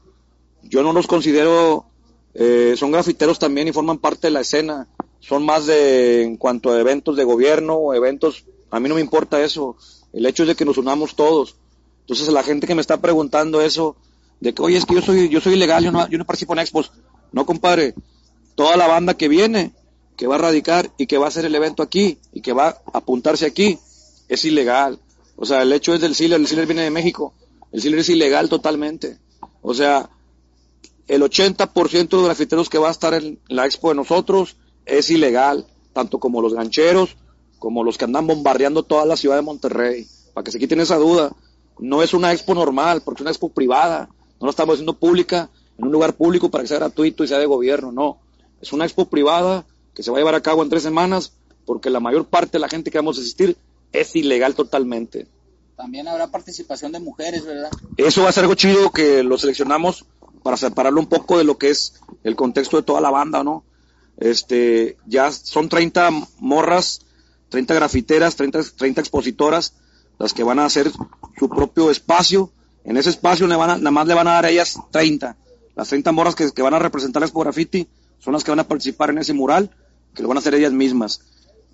yo 0.64 0.82
no 0.82 0.92
los 0.92 1.06
considero, 1.06 1.86
eh, 2.34 2.74
son 2.76 2.92
grafiteros 2.92 3.38
también 3.38 3.68
y 3.68 3.72
forman 3.72 3.98
parte 3.98 4.28
de 4.28 4.32
la 4.32 4.40
escena. 4.40 4.88
Son 5.20 5.44
más 5.44 5.66
de, 5.66 6.22
en 6.22 6.36
cuanto 6.36 6.72
a 6.72 6.80
eventos 6.80 7.16
de 7.16 7.24
gobierno 7.24 7.74
o 7.74 7.94
eventos, 7.94 8.44
a 8.70 8.80
mí 8.80 8.88
no 8.88 8.96
me 8.96 9.00
importa 9.00 9.42
eso. 9.42 9.76
El 10.12 10.26
hecho 10.26 10.42
es 10.42 10.48
de 10.48 10.54
que 10.54 10.64
nos 10.64 10.78
unamos 10.78 11.14
todos. 11.14 11.56
Entonces 12.00 12.28
la 12.28 12.42
gente 12.42 12.66
que 12.66 12.74
me 12.74 12.80
está 12.80 13.00
preguntando 13.00 13.60
eso, 13.60 13.96
de 14.40 14.52
que, 14.52 14.62
oye, 14.62 14.76
es 14.76 14.84
que 14.84 14.94
yo 14.94 15.02
soy, 15.02 15.28
yo 15.28 15.40
soy 15.40 15.54
ilegal, 15.54 15.90
no, 15.92 16.08
yo 16.08 16.18
no 16.18 16.24
participo 16.24 16.52
en 16.52 16.60
expos. 16.60 16.92
No, 17.36 17.44
compadre, 17.44 17.94
toda 18.54 18.78
la 18.78 18.86
banda 18.86 19.12
que 19.12 19.28
viene, 19.28 19.74
que 20.16 20.26
va 20.26 20.36
a 20.36 20.38
radicar 20.38 20.90
y 20.96 21.06
que 21.06 21.18
va 21.18 21.26
a 21.26 21.28
hacer 21.28 21.44
el 21.44 21.54
evento 21.54 21.82
aquí 21.82 22.16
y 22.32 22.40
que 22.40 22.54
va 22.54 22.68
a 22.68 22.96
apuntarse 22.96 23.44
aquí, 23.44 23.78
es 24.26 24.46
ilegal. 24.46 24.98
O 25.36 25.44
sea, 25.44 25.60
el 25.60 25.70
hecho 25.74 25.92
es 25.92 26.00
del 26.00 26.14
Sealer, 26.14 26.40
el 26.40 26.46
Sealer 26.46 26.64
viene 26.64 26.80
de 26.80 26.90
México, 26.90 27.34
el 27.72 27.82
Sealer 27.82 28.00
es 28.00 28.08
ilegal 28.08 28.48
totalmente. 28.48 29.18
O 29.60 29.74
sea, 29.74 30.08
el 31.08 31.20
80% 31.20 32.08
de 32.08 32.16
los 32.16 32.24
grafiteros 32.24 32.70
que 32.70 32.78
va 32.78 32.88
a 32.88 32.92
estar 32.92 33.12
en 33.12 33.38
la 33.48 33.66
expo 33.66 33.90
de 33.90 33.96
nosotros 33.96 34.56
es 34.86 35.10
ilegal, 35.10 35.66
tanto 35.92 36.18
como 36.18 36.40
los 36.40 36.54
gancheros, 36.54 37.18
como 37.58 37.84
los 37.84 37.98
que 37.98 38.06
andan 38.06 38.26
bombardeando 38.26 38.82
toda 38.82 39.04
la 39.04 39.18
ciudad 39.18 39.36
de 39.36 39.42
Monterrey, 39.42 40.06
para 40.32 40.42
que 40.42 40.52
se 40.52 40.58
quiten 40.58 40.80
esa 40.80 40.96
duda. 40.96 41.36
No 41.80 42.02
es 42.02 42.14
una 42.14 42.32
expo 42.32 42.54
normal, 42.54 43.02
porque 43.04 43.18
es 43.18 43.24
una 43.24 43.30
expo 43.30 43.50
privada, 43.50 44.08
no 44.40 44.46
la 44.46 44.50
estamos 44.52 44.76
haciendo 44.76 44.94
pública, 44.94 45.50
en 45.78 45.84
un 45.86 45.92
lugar 45.92 46.14
público 46.14 46.50
para 46.50 46.62
que 46.62 46.68
sea 46.68 46.78
gratuito 46.78 47.24
y 47.24 47.28
sea 47.28 47.38
de 47.38 47.46
gobierno, 47.46 47.92
no. 47.92 48.18
Es 48.60 48.72
una 48.72 48.84
expo 48.84 49.06
privada 49.06 49.64
que 49.94 50.02
se 50.02 50.10
va 50.10 50.16
a 50.18 50.20
llevar 50.20 50.34
a 50.34 50.42
cabo 50.42 50.62
en 50.62 50.68
tres 50.70 50.82
semanas, 50.82 51.32
porque 51.64 51.90
la 51.90 52.00
mayor 52.00 52.26
parte 52.26 52.52
de 52.52 52.58
la 52.60 52.68
gente 52.68 52.90
que 52.90 52.98
vamos 52.98 53.18
a 53.18 53.20
asistir 53.20 53.56
es 53.92 54.14
ilegal 54.16 54.54
totalmente. 54.54 55.26
También 55.76 56.08
habrá 56.08 56.28
participación 56.30 56.92
de 56.92 57.00
mujeres, 57.00 57.44
¿verdad? 57.44 57.70
Eso 57.98 58.22
va 58.22 58.30
a 58.30 58.32
ser 58.32 58.44
algo 58.44 58.54
chido 58.54 58.90
que 58.90 59.22
lo 59.22 59.36
seleccionamos 59.36 60.06
para 60.42 60.56
separarlo 60.56 61.00
un 61.00 61.06
poco 61.08 61.36
de 61.38 61.44
lo 61.44 61.58
que 61.58 61.70
es 61.70 61.94
el 62.24 62.36
contexto 62.36 62.76
de 62.78 62.82
toda 62.82 63.00
la 63.00 63.10
banda, 63.10 63.42
¿no? 63.44 63.64
Este, 64.16 64.96
ya 65.06 65.30
son 65.32 65.68
30 65.68 66.10
morras, 66.38 67.02
30 67.50 67.74
grafiteras, 67.74 68.36
30, 68.36 68.62
30 68.76 69.00
expositoras, 69.00 69.74
las 70.18 70.32
que 70.32 70.42
van 70.44 70.58
a 70.58 70.64
hacer 70.64 70.90
su 71.38 71.48
propio 71.48 71.90
espacio. 71.90 72.50
En 72.84 72.96
ese 72.96 73.10
espacio 73.10 73.46
le 73.46 73.56
van 73.56 73.70
a- 73.70 73.76
nada 73.78 73.90
más 73.90 74.06
le 74.06 74.14
van 74.14 74.28
a 74.28 74.32
dar 74.34 74.46
a 74.46 74.50
ellas 74.50 74.78
30. 74.90 75.36
Las 75.76 75.88
30 75.88 76.10
morras 76.12 76.34
que, 76.34 76.62
van 76.62 76.74
a 76.74 76.78
representar 76.78 77.20
la 77.20 77.26
Expo 77.26 77.40
Graffiti 77.40 77.86
son 78.18 78.32
las 78.32 78.42
que 78.42 78.50
van 78.50 78.60
a 78.60 78.66
participar 78.66 79.10
en 79.10 79.18
ese 79.18 79.34
mural, 79.34 79.70
que 80.14 80.22
lo 80.22 80.28
van 80.28 80.38
a 80.38 80.40
hacer 80.40 80.54
ellas 80.54 80.72
mismas. 80.72 81.20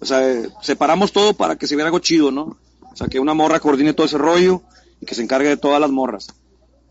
O 0.01 0.05
sea, 0.05 0.29
eh, 0.29 0.49
separamos 0.61 1.13
todo 1.13 1.35
para 1.35 1.57
que 1.57 1.69
se 1.69 1.77
vea 1.77 1.87
algo 1.87 2.01
chido, 2.01 2.33
¿no? 2.33 2.59
O 2.93 2.97
sea, 2.97 3.07
que 3.07 3.21
una 3.21 3.33
morra 3.33 3.61
coordine 3.61 3.95
todo 3.95 4.05
ese 4.05 4.19
rollo 4.19 4.63
y 5.01 5.07
que 5.07 5.15
se 5.15 5.23
encargue 5.23 5.49
de 5.49 5.57
todas 5.57 5.81
las 5.81 5.91
morras. 5.91 6.27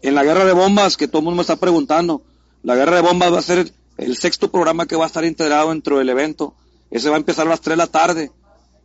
En 0.01 0.15
la 0.15 0.23
guerra 0.23 0.45
de 0.45 0.53
bombas, 0.53 0.95
que 0.95 1.09
todo 1.09 1.19
el 1.19 1.25
mundo 1.25 1.35
me 1.35 1.41
está 1.41 1.57
preguntando, 1.57 2.23
la 2.63 2.75
guerra 2.75 2.95
de 2.95 3.01
bombas 3.01 3.33
va 3.33 3.39
a 3.39 3.43
ser 3.43 3.71
el 3.97 4.17
sexto 4.17 4.49
programa 4.49 4.85
que 4.85 4.95
va 4.95 5.03
a 5.03 5.07
estar 5.07 5.25
integrado 5.25 5.69
dentro 5.69 5.97
del 5.97 6.09
evento. 6.09 6.55
Ese 6.89 7.09
va 7.09 7.15
a 7.15 7.19
empezar 7.19 7.45
a 7.45 7.49
las 7.49 7.59
3 7.59 7.73
de 7.73 7.77
la 7.77 7.87
tarde 7.87 8.31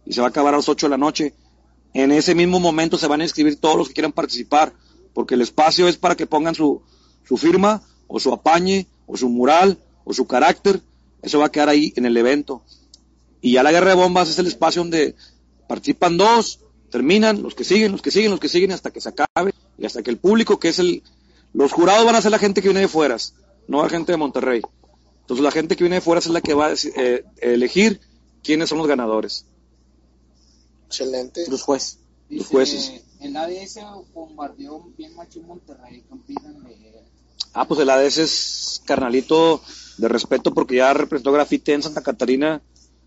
y 0.04 0.12
se 0.12 0.20
va 0.20 0.26
a 0.26 0.30
acabar 0.30 0.52
a 0.52 0.56
las 0.56 0.68
8 0.68 0.86
de 0.86 0.90
la 0.90 0.98
noche. 0.98 1.32
En 1.94 2.10
ese 2.10 2.34
mismo 2.34 2.58
momento 2.58 2.98
se 2.98 3.06
van 3.06 3.20
a 3.20 3.24
inscribir 3.24 3.60
todos 3.60 3.76
los 3.76 3.88
que 3.88 3.94
quieran 3.94 4.12
participar, 4.12 4.72
porque 5.14 5.34
el 5.34 5.42
espacio 5.42 5.86
es 5.86 5.96
para 5.96 6.16
que 6.16 6.26
pongan 6.26 6.56
su, 6.56 6.82
su 7.24 7.36
firma, 7.36 7.82
o 8.06 8.20
su 8.20 8.32
apañe, 8.32 8.86
o 9.06 9.16
su 9.16 9.28
mural, 9.28 9.78
o 10.04 10.12
su 10.12 10.26
carácter. 10.26 10.80
Eso 11.22 11.38
va 11.38 11.46
a 11.46 11.52
quedar 11.52 11.68
ahí 11.68 11.92
en 11.96 12.06
el 12.06 12.16
evento. 12.16 12.62
Y 13.40 13.52
ya 13.52 13.62
la 13.62 13.72
guerra 13.72 13.90
de 13.90 13.96
bombas 13.96 14.28
es 14.28 14.38
el 14.38 14.46
espacio 14.46 14.82
donde 14.82 15.14
participan 15.68 16.16
dos, 16.16 16.60
terminan, 16.90 17.42
los 17.42 17.54
que 17.54 17.64
siguen, 17.64 17.92
los 17.92 18.02
que 18.02 18.10
siguen, 18.10 18.30
los 18.30 18.40
que 18.40 18.48
siguen, 18.48 18.72
hasta 18.72 18.90
que 18.90 19.00
se 19.00 19.08
acabe, 19.08 19.52
y 19.78 19.86
hasta 19.86 20.02
que 20.02 20.10
el 20.10 20.18
público, 20.18 20.58
que 20.58 20.68
es 20.68 20.78
el... 20.78 21.02
Los 21.52 21.72
jurados 21.72 22.04
van 22.04 22.16
a 22.16 22.22
ser 22.22 22.30
la 22.30 22.38
gente 22.38 22.60
que 22.60 22.68
viene 22.68 22.80
de 22.80 22.88
fuera, 22.88 23.16
no 23.68 23.82
la 23.82 23.88
gente 23.88 24.12
de 24.12 24.18
Monterrey. 24.18 24.62
Entonces 25.20 25.42
la 25.42 25.50
gente 25.50 25.74
que 25.74 25.84
viene 25.84 25.96
de 25.96 26.00
fuera 26.02 26.18
es 26.18 26.26
la 26.28 26.40
que 26.40 26.54
va 26.54 26.66
a 26.66 26.74
eh, 26.74 27.24
elegir 27.38 28.00
quiénes 28.42 28.68
son 28.68 28.78
los 28.78 28.86
ganadores. 28.86 29.46
Excelente. 30.86 31.44
Los 31.48 31.62
jueces. 31.62 31.98
Dice, 32.28 32.42
Los 32.42 32.50
jueces. 32.50 33.02
El 33.20 33.36
ADS 33.36 33.78
bombardeó 34.12 34.92
bien 34.96 35.14
machín 35.16 35.46
Monterrey, 35.46 36.04
de... 36.28 37.02
Ah, 37.56 37.66
pues 37.66 37.80
el 37.80 37.88
ADS 37.88 38.18
es 38.18 38.82
carnalito 38.84 39.62
de 39.96 40.08
respeto 40.08 40.52
porque 40.52 40.76
ya 40.76 40.92
representó 40.92 41.32
grafite 41.32 41.72
en 41.72 41.82
Santa 41.82 42.02
Catarina 42.02 42.60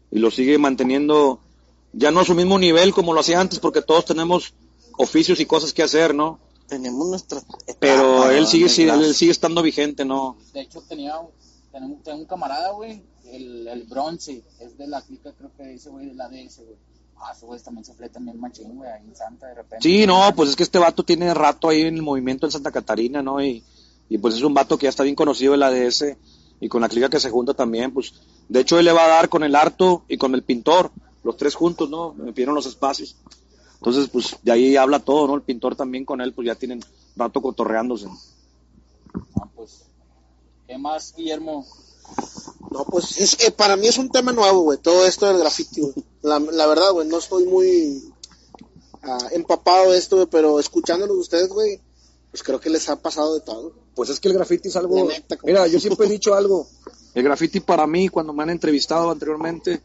y 0.10 0.18
lo 0.18 0.32
sigue 0.32 0.58
manteniendo 0.58 1.40
ya 1.94 2.10
no 2.10 2.22
a 2.22 2.26
su 2.26 2.34
mismo 2.34 2.58
nivel 2.58 2.92
como 2.92 3.14
lo 3.14 3.20
hacía 3.20 3.40
antes 3.40 3.60
porque 3.60 3.84
todos 3.84 4.06
tenemos 4.06 4.56
oficios 4.98 5.40
y 5.40 5.46
cosas 5.46 5.72
que 5.72 5.84
hacer, 5.84 6.16
¿no? 6.16 6.40
Tenemos 6.68 7.08
nuestra. 7.08 7.42
Pero 7.80 8.32
él 8.32 8.48
sigue, 8.48 8.66
él 8.66 9.14
sigue 9.14 9.32
estando 9.32 9.62
vigente, 9.62 10.04
¿no? 10.04 10.36
De 10.52 10.62
hecho, 10.62 10.82
tenía, 10.82 11.14
tenemos, 11.72 12.02
tengo 12.02 12.18
un 12.18 12.26
camarada, 12.26 12.72
güey, 12.72 13.04
el, 13.26 13.68
el 13.68 13.84
bronce, 13.84 14.42
es 14.60 14.76
de 14.80 14.88
la 14.88 15.04
clica, 15.04 15.32
creo 15.38 15.52
que 15.56 15.76
ese 15.76 15.92
güey, 15.92 16.08
del 16.08 16.20
ADS, 16.20 16.58
güey. 16.66 16.78
Ah, 17.18 17.34
ese 17.36 17.46
güey 17.46 17.60
también 17.60 17.86
se 17.86 17.94
fleta 17.94 18.20
bien 18.20 18.40
machín, 18.40 18.76
güey, 18.76 18.90
ahí 18.90 19.06
en 19.06 19.16
Santa 19.16 19.46
de 19.46 19.54
repente. 19.54 19.88
Sí, 19.88 20.08
no, 20.08 20.34
pues 20.36 20.50
es 20.50 20.56
que 20.56 20.64
este 20.64 20.80
vato 20.80 21.06
tiene 21.06 21.36
rato 21.36 21.70
ahí 21.70 21.82
en 21.82 21.96
el 21.96 22.02
movimiento 22.02 22.48
en 22.48 22.52
Santa 22.52 22.72
Catarina, 22.72 23.22
¿no? 23.22 23.44
Y, 23.44 23.64
y 24.10 24.18
pues 24.18 24.36
es 24.36 24.42
un 24.42 24.54
vato 24.54 24.78
que 24.78 24.86
ya 24.86 24.90
está 24.90 25.04
bien 25.04 25.16
conocido 25.16 25.54
en 25.54 25.60
la 25.60 25.68
ADS 25.68 26.06
y 26.60 26.68
con 26.68 26.82
la 26.82 26.90
clica 26.90 27.10
que 27.10 27.20
se 27.20 27.30
junta 27.30 27.54
también, 27.54 27.94
pues 27.94 28.14
de 28.50 28.60
hecho 28.60 28.80
él 28.80 28.86
le 28.86 28.92
va 28.92 29.06
a 29.06 29.10
dar 29.10 29.30
con 29.30 29.44
el 29.44 29.56
harto 29.56 30.04
y 30.08 30.18
con 30.18 30.34
el 30.34 30.44
pintor, 30.44 30.92
los 31.24 31.38
tres 31.38 31.56
juntos, 31.56 31.90
¿no? 31.90 32.14
Me 32.14 32.34
pidieron 32.34 32.56
los 32.56 32.66
espacios. 32.66 33.16
Entonces, 33.76 34.10
pues 34.10 34.36
de 34.44 34.52
ahí 34.52 34.76
habla 34.76 35.00
todo, 35.00 35.28
¿no? 35.28 35.36
El 35.36 35.42
pintor 35.42 35.76
también 35.76 36.04
con 36.04 36.20
él, 36.20 36.34
pues 36.34 36.48
ya 36.48 36.56
tienen 36.56 36.84
rato 37.16 37.42
cotorreándose. 37.42 38.08
Ah, 39.40 39.48
pues, 39.56 39.84
¿qué 40.68 40.78
más, 40.78 41.14
Guillermo? 41.16 41.66
No, 42.72 42.84
pues 42.86 43.18
es, 43.20 43.40
eh, 43.46 43.52
para 43.52 43.78
mí 43.78 43.88
es 43.88 43.98
un 43.98 44.10
tema 44.10 44.32
nuevo, 44.32 44.62
güey, 44.62 44.78
todo 44.80 45.06
esto 45.06 45.28
del 45.28 45.38
graffiti, 45.38 45.82
güey. 45.82 45.94
La, 46.22 46.40
la 46.40 46.68
verdad, 46.68 46.92
güey, 46.92 47.08
no 47.08 47.20
estoy 47.20 47.46
muy 47.46 48.12
ah, 49.02 49.30
empapado 49.32 49.92
de 49.92 49.98
esto, 49.98 50.18
güey, 50.18 50.28
pero 50.30 50.60
escuchándolos 50.60 51.18
ustedes, 51.18 51.50
güey, 51.50 51.80
pues 52.32 52.44
creo 52.44 52.60
que 52.60 52.70
les 52.70 52.90
ha 52.90 52.98
pasado 52.98 53.36
de 53.36 53.42
todo. 53.42 53.74
Pues 54.00 54.12
es 54.12 54.20
que 54.22 54.30
el 54.30 54.34
graffiti 54.36 54.70
es 54.70 54.78
algo... 54.78 55.10
Neta, 55.10 55.38
Mira, 55.44 55.68
yo 55.68 55.78
siempre 55.78 56.08
he 56.08 56.10
dicho 56.10 56.34
algo. 56.34 56.66
El 57.14 57.22
graffiti 57.22 57.60
para 57.60 57.86
mí, 57.86 58.08
cuando 58.08 58.32
me 58.32 58.44
han 58.44 58.50
entrevistado 58.50 59.12
anteriormente, 59.12 59.82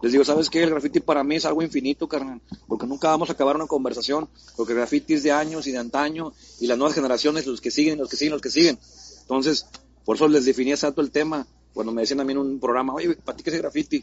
les 0.00 0.12
digo, 0.12 0.24
¿sabes 0.24 0.48
qué? 0.48 0.62
El 0.62 0.70
graffiti 0.70 1.00
para 1.00 1.22
mí 1.22 1.36
es 1.36 1.44
algo 1.44 1.60
infinito, 1.60 2.08
carnal. 2.08 2.40
Porque 2.66 2.86
nunca 2.86 3.08
vamos 3.08 3.28
a 3.28 3.34
acabar 3.34 3.56
una 3.56 3.66
conversación. 3.66 4.30
Porque 4.56 4.72
el 4.72 4.78
graffiti 4.78 5.12
es 5.12 5.22
de 5.24 5.32
años 5.32 5.66
y 5.66 5.72
de 5.72 5.76
antaño. 5.76 6.32
Y 6.58 6.68
las 6.68 6.78
nuevas 6.78 6.94
generaciones, 6.94 7.46
los 7.46 7.60
que 7.60 7.70
siguen, 7.70 7.98
los 7.98 8.08
que 8.08 8.16
siguen, 8.16 8.32
los 8.32 8.40
que 8.40 8.48
siguen. 8.48 8.78
Entonces, 9.20 9.66
por 10.06 10.16
eso 10.16 10.26
les 10.26 10.46
definí 10.46 10.70
exacto 10.72 11.02
el 11.02 11.10
tema. 11.10 11.46
Cuando 11.74 11.92
me 11.92 12.00
decían 12.00 12.20
a 12.20 12.24
mí 12.24 12.32
en 12.32 12.38
un 12.38 12.60
programa, 12.60 12.94
oye, 12.94 13.14
¿para 13.14 13.36
ti 13.36 13.44
qué 13.44 13.50
es 13.50 13.56
el 13.56 13.60
graffiti? 13.62 14.02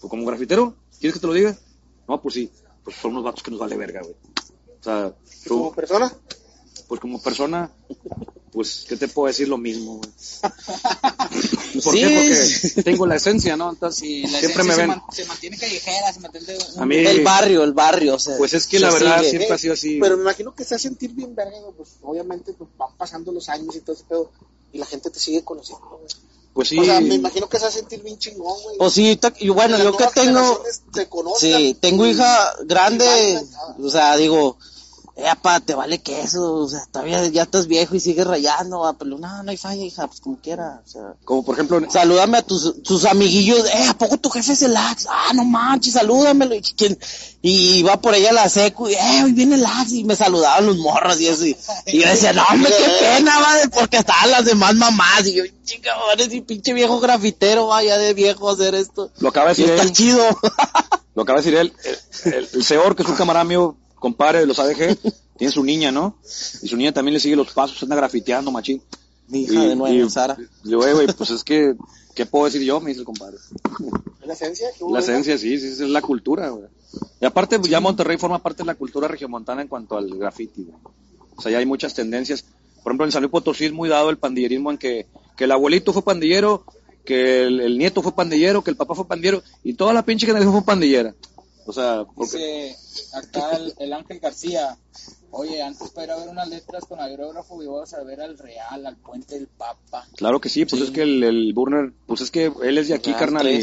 Pues 0.00 0.10
como 0.10 0.26
grafitero, 0.26 0.74
¿quieres 1.00 1.14
que 1.14 1.20
te 1.20 1.26
lo 1.28 1.32
diga? 1.32 1.56
No, 2.06 2.20
pues 2.20 2.34
sí. 2.34 2.50
Pues 2.84 2.94
son 2.96 3.12
unos 3.12 3.24
vatos 3.24 3.42
que 3.42 3.50
nos 3.50 3.60
vale 3.60 3.74
verga, 3.78 4.02
güey. 4.02 4.14
O 4.80 4.84
sea, 4.84 5.14
tú- 5.44 5.48
Como 5.60 5.72
persona, 5.74 6.12
pues 6.88 7.00
como 7.00 7.20
persona, 7.20 7.70
pues, 8.50 8.86
¿qué 8.88 8.96
te 8.96 9.08
puedo 9.08 9.28
decir? 9.28 9.46
Lo 9.48 9.58
mismo, 9.58 9.98
güey. 9.98 10.10
¿Por 11.84 11.94
Sí. 11.94 12.00
qué? 12.00 12.68
Porque 12.72 12.82
tengo 12.82 13.06
la 13.06 13.16
esencia, 13.16 13.56
¿no? 13.56 13.70
Entonces, 13.70 14.00
Sí, 14.00 14.22
la 14.22 14.38
siempre 14.40 14.62
esencia 14.62 14.64
me 14.64 14.72
se, 14.74 14.80
ven. 14.80 14.88
man- 14.88 15.02
se 15.12 15.24
mantiene 15.26 15.58
callejera, 15.58 16.12
se 16.12 16.20
mantiene 16.20 16.46
un- 16.76 16.82
A 16.82 16.86
mí- 16.86 16.96
El 16.96 17.22
barrio, 17.22 17.62
el 17.62 17.72
barrio, 17.74 18.14
o 18.14 18.18
sea. 18.18 18.36
Pues 18.38 18.54
es 18.54 18.66
que 18.66 18.78
la 18.80 18.90
verdad 18.90 19.18
sigue. 19.18 19.30
siempre 19.30 19.52
ha 19.54 19.58
sido 19.58 19.74
así. 19.74 19.98
Pero 20.00 20.16
me 20.16 20.22
imagino 20.22 20.54
que 20.54 20.64
se 20.64 20.74
hace 20.74 20.88
sentir 20.88 21.12
bien 21.12 21.34
verga, 21.34 21.58
güey, 21.60 21.74
pues 21.76 21.90
obviamente 22.02 22.52
pues, 22.54 22.70
van 22.78 22.96
pasando 22.96 23.32
los 23.32 23.48
años 23.48 23.76
y 23.76 23.80
todo 23.80 23.94
ese 23.94 24.04
pedo 24.04 24.30
y 24.72 24.78
la 24.78 24.86
gente 24.86 25.10
te 25.10 25.20
sigue 25.20 25.44
conociendo, 25.44 25.86
güey. 25.88 26.06
Pues 26.54 26.70
sí. 26.70 26.78
O 26.80 26.84
sea, 26.84 27.00
me 27.00 27.14
imagino 27.14 27.48
que 27.48 27.58
se 27.58 27.66
hace 27.66 27.80
sentir 27.80 28.02
bien 28.02 28.18
chingón, 28.18 28.60
güey. 28.64 28.78
Pues 28.78 28.92
sí, 28.94 29.20
y 29.38 29.48
bueno, 29.50 29.78
yo 29.78 29.96
que 29.96 30.06
tengo, 30.12 30.40
generaciones 30.40 30.82
te 30.92 31.06
conozcan. 31.08 31.50
sí, 31.52 31.76
tengo 31.80 32.04
hija 32.06 32.52
grande, 32.64 33.40
o 33.80 33.88
sea, 33.90 34.16
digo, 34.16 34.58
eh, 35.20 35.24
pa, 35.42 35.58
te 35.58 35.74
vale 35.74 35.98
queso, 35.98 36.54
o 36.54 36.68
sea, 36.68 36.86
todavía 36.92 37.26
ya 37.26 37.42
estás 37.42 37.66
viejo 37.66 37.96
y 37.96 38.00
sigues 38.00 38.24
rayando, 38.24 38.78
va, 38.78 38.92
pero 38.92 39.18
no, 39.18 39.42
no 39.42 39.50
hay 39.50 39.56
falla, 39.56 39.82
hija, 39.82 40.06
pues 40.06 40.20
como 40.20 40.38
quiera, 40.38 40.80
o 40.86 40.88
sea. 40.88 41.14
Como 41.24 41.44
por 41.44 41.56
ejemplo, 41.56 41.80
Salúdame 41.90 42.38
a 42.38 42.42
tus, 42.42 42.80
tus 42.84 43.04
amiguillos, 43.04 43.66
eh, 43.66 43.86
¿a 43.88 43.98
poco 43.98 44.18
tu 44.18 44.30
jefe 44.30 44.52
es 44.52 44.62
el 44.62 44.76
Ax? 44.76 45.08
Ah, 45.10 45.32
no 45.34 45.44
manches, 45.44 45.94
salúdamelo. 45.94 46.54
Y, 46.54 46.62
¿quién? 46.62 46.96
y 47.42 47.78
iba 47.78 48.00
por 48.00 48.14
ella 48.14 48.30
a 48.30 48.34
la 48.34 48.48
secu, 48.48 48.88
y, 48.88 48.94
eh, 48.94 49.22
hoy 49.24 49.32
viene 49.32 49.56
el 49.56 49.66
Ax, 49.66 49.90
y 49.90 50.04
me 50.04 50.14
saludaban 50.14 50.66
los 50.66 50.76
morros 50.78 51.20
y 51.20 51.26
eso. 51.26 51.46
Y, 51.46 51.56
y 51.86 52.00
yo 52.00 52.08
decía, 52.08 52.32
no, 52.32 52.44
hombre, 52.52 52.72
qué 52.78 52.88
pena, 53.04 53.40
va, 53.40 53.70
porque 53.72 53.96
estaban 53.96 54.30
las 54.30 54.44
demás 54.44 54.76
mamás. 54.76 55.26
Y 55.26 55.34
yo, 55.34 55.42
chica, 55.64 55.90
y 56.30 56.40
pinche 56.42 56.72
viejo 56.72 57.00
grafitero, 57.00 57.66
vaya 57.66 57.98
de 57.98 58.14
viejo 58.14 58.48
hacer 58.48 58.76
esto. 58.76 59.10
lo 59.18 59.30
acaba 59.30 59.52
de 59.52 59.62
Y 59.62 59.66
decir 59.66 59.70
está 59.74 59.82
él, 59.82 59.92
chido. 59.92 60.22
lo 61.16 61.22
acaba 61.24 61.40
de 61.40 61.44
decir 61.44 61.58
él, 61.58 61.72
el, 62.24 62.32
el, 62.34 62.48
el 62.52 62.64
Seor, 62.64 62.94
que 62.94 63.02
es 63.02 63.08
un 63.08 63.16
camarada 63.16 63.44
mío, 63.44 63.76
compadre 63.98 64.40
de 64.40 64.46
los 64.46 64.58
ADG, 64.58 64.96
tiene 65.36 65.52
su 65.52 65.64
niña, 65.64 65.90
¿no? 65.92 66.16
Y 66.62 66.68
su 66.68 66.76
niña 66.76 66.92
también 66.92 67.14
le 67.14 67.20
sigue 67.20 67.36
los 67.36 67.52
pasos, 67.52 67.82
anda 67.82 67.96
grafiteando, 67.96 68.50
machín. 68.50 68.82
Mi 69.28 69.42
hija 69.42 69.62
de 69.66 69.76
nuevo, 69.76 70.08
Sara. 70.10 70.36
Le 70.38 70.48
digo, 70.70 70.86
"Eh, 70.86 70.94
güey, 70.94 71.06
pues 71.08 71.30
es 71.30 71.44
que, 71.44 71.74
¿qué 72.14 72.24
puedo 72.24 72.46
decir 72.46 72.62
yo? 72.62 72.80
Me 72.80 72.88
dice 72.88 73.00
el 73.00 73.06
compadre. 73.06 73.36
La 74.24 74.32
esencia. 74.32 74.68
La 74.90 75.00
esencia, 75.00 75.36
sí, 75.36 75.58
sí, 75.58 75.66
es 75.66 75.80
la 75.80 76.00
cultura, 76.00 76.48
güey. 76.48 76.64
Y 77.20 77.26
aparte, 77.26 77.58
pues, 77.58 77.70
ya 77.70 77.80
Monterrey 77.80 78.16
forma 78.16 78.38
parte 78.42 78.62
de 78.62 78.66
la 78.66 78.74
cultura 78.74 79.06
regiomontana 79.06 79.60
en 79.62 79.68
cuanto 79.68 79.96
al 79.98 80.08
graffiti, 80.16 80.64
güey. 80.64 80.76
O 81.36 81.42
sea, 81.42 81.52
ya 81.52 81.58
hay 81.58 81.66
muchas 81.66 81.92
tendencias. 81.94 82.44
Por 82.82 82.92
ejemplo, 82.92 83.04
en 83.04 83.12
San 83.12 83.22
Luis 83.22 83.30
Potosí 83.30 83.66
es 83.66 83.72
muy 83.72 83.88
dado 83.88 84.08
el 84.10 84.16
pandillerismo 84.16 84.70
en 84.70 84.78
que, 84.78 85.06
que 85.36 85.44
el 85.44 85.52
abuelito 85.52 85.92
fue 85.92 86.02
pandillero, 86.02 86.64
que 87.04 87.42
el, 87.42 87.60
el 87.60 87.78
nieto 87.78 88.02
fue 88.02 88.12
pandillero, 88.14 88.64
que 88.64 88.70
el 88.70 88.76
papá 88.76 88.94
fue 88.94 89.06
pandillero, 89.06 89.42
y 89.62 89.74
toda 89.74 89.92
la 89.92 90.04
pinche 90.04 90.26
generación 90.26 90.52
fue 90.52 90.62
pandillera. 90.64 91.14
O 91.68 91.72
sea, 91.74 92.06
porque... 92.14 92.74
Dice 92.78 93.14
acá 93.14 93.56
el, 93.56 93.74
el 93.78 93.92
Ángel 93.92 94.20
García. 94.20 94.78
Oye, 95.30 95.62
antes 95.62 95.90
para 95.90 96.06
ir 96.06 96.10
a 96.12 96.16
ver 96.16 96.28
unas 96.30 96.48
letras 96.48 96.86
con 96.86 96.98
aerógrafo, 96.98 97.62
íbamos 97.62 97.92
a 97.92 98.02
ver 98.04 98.22
al 98.22 98.38
Real, 98.38 98.86
al 98.86 98.96
Puente 98.96 99.34
del 99.34 99.48
Papa. 99.48 100.06
Claro 100.16 100.40
que 100.40 100.48
sí, 100.48 100.64
pues 100.64 100.80
es 100.80 100.90
que 100.90 101.02
el, 101.02 101.22
el 101.22 101.52
Burner, 101.52 101.92
pues 102.06 102.22
es 102.22 102.30
que 102.30 102.50
él 102.62 102.78
es 102.78 102.88
de 102.88 102.94
aquí, 102.94 103.12
carnal. 103.12 103.46
El 103.46 103.62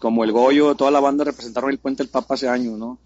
como 0.00 0.24
el 0.24 0.32
Goyo, 0.32 0.74
toda 0.74 0.90
la 0.90 0.98
banda 0.98 1.22
representaron 1.22 1.70
el 1.70 1.78
Puente 1.78 2.02
del 2.02 2.10
Papa 2.10 2.34
hace 2.34 2.48
años, 2.48 2.76
¿no? 2.76 2.98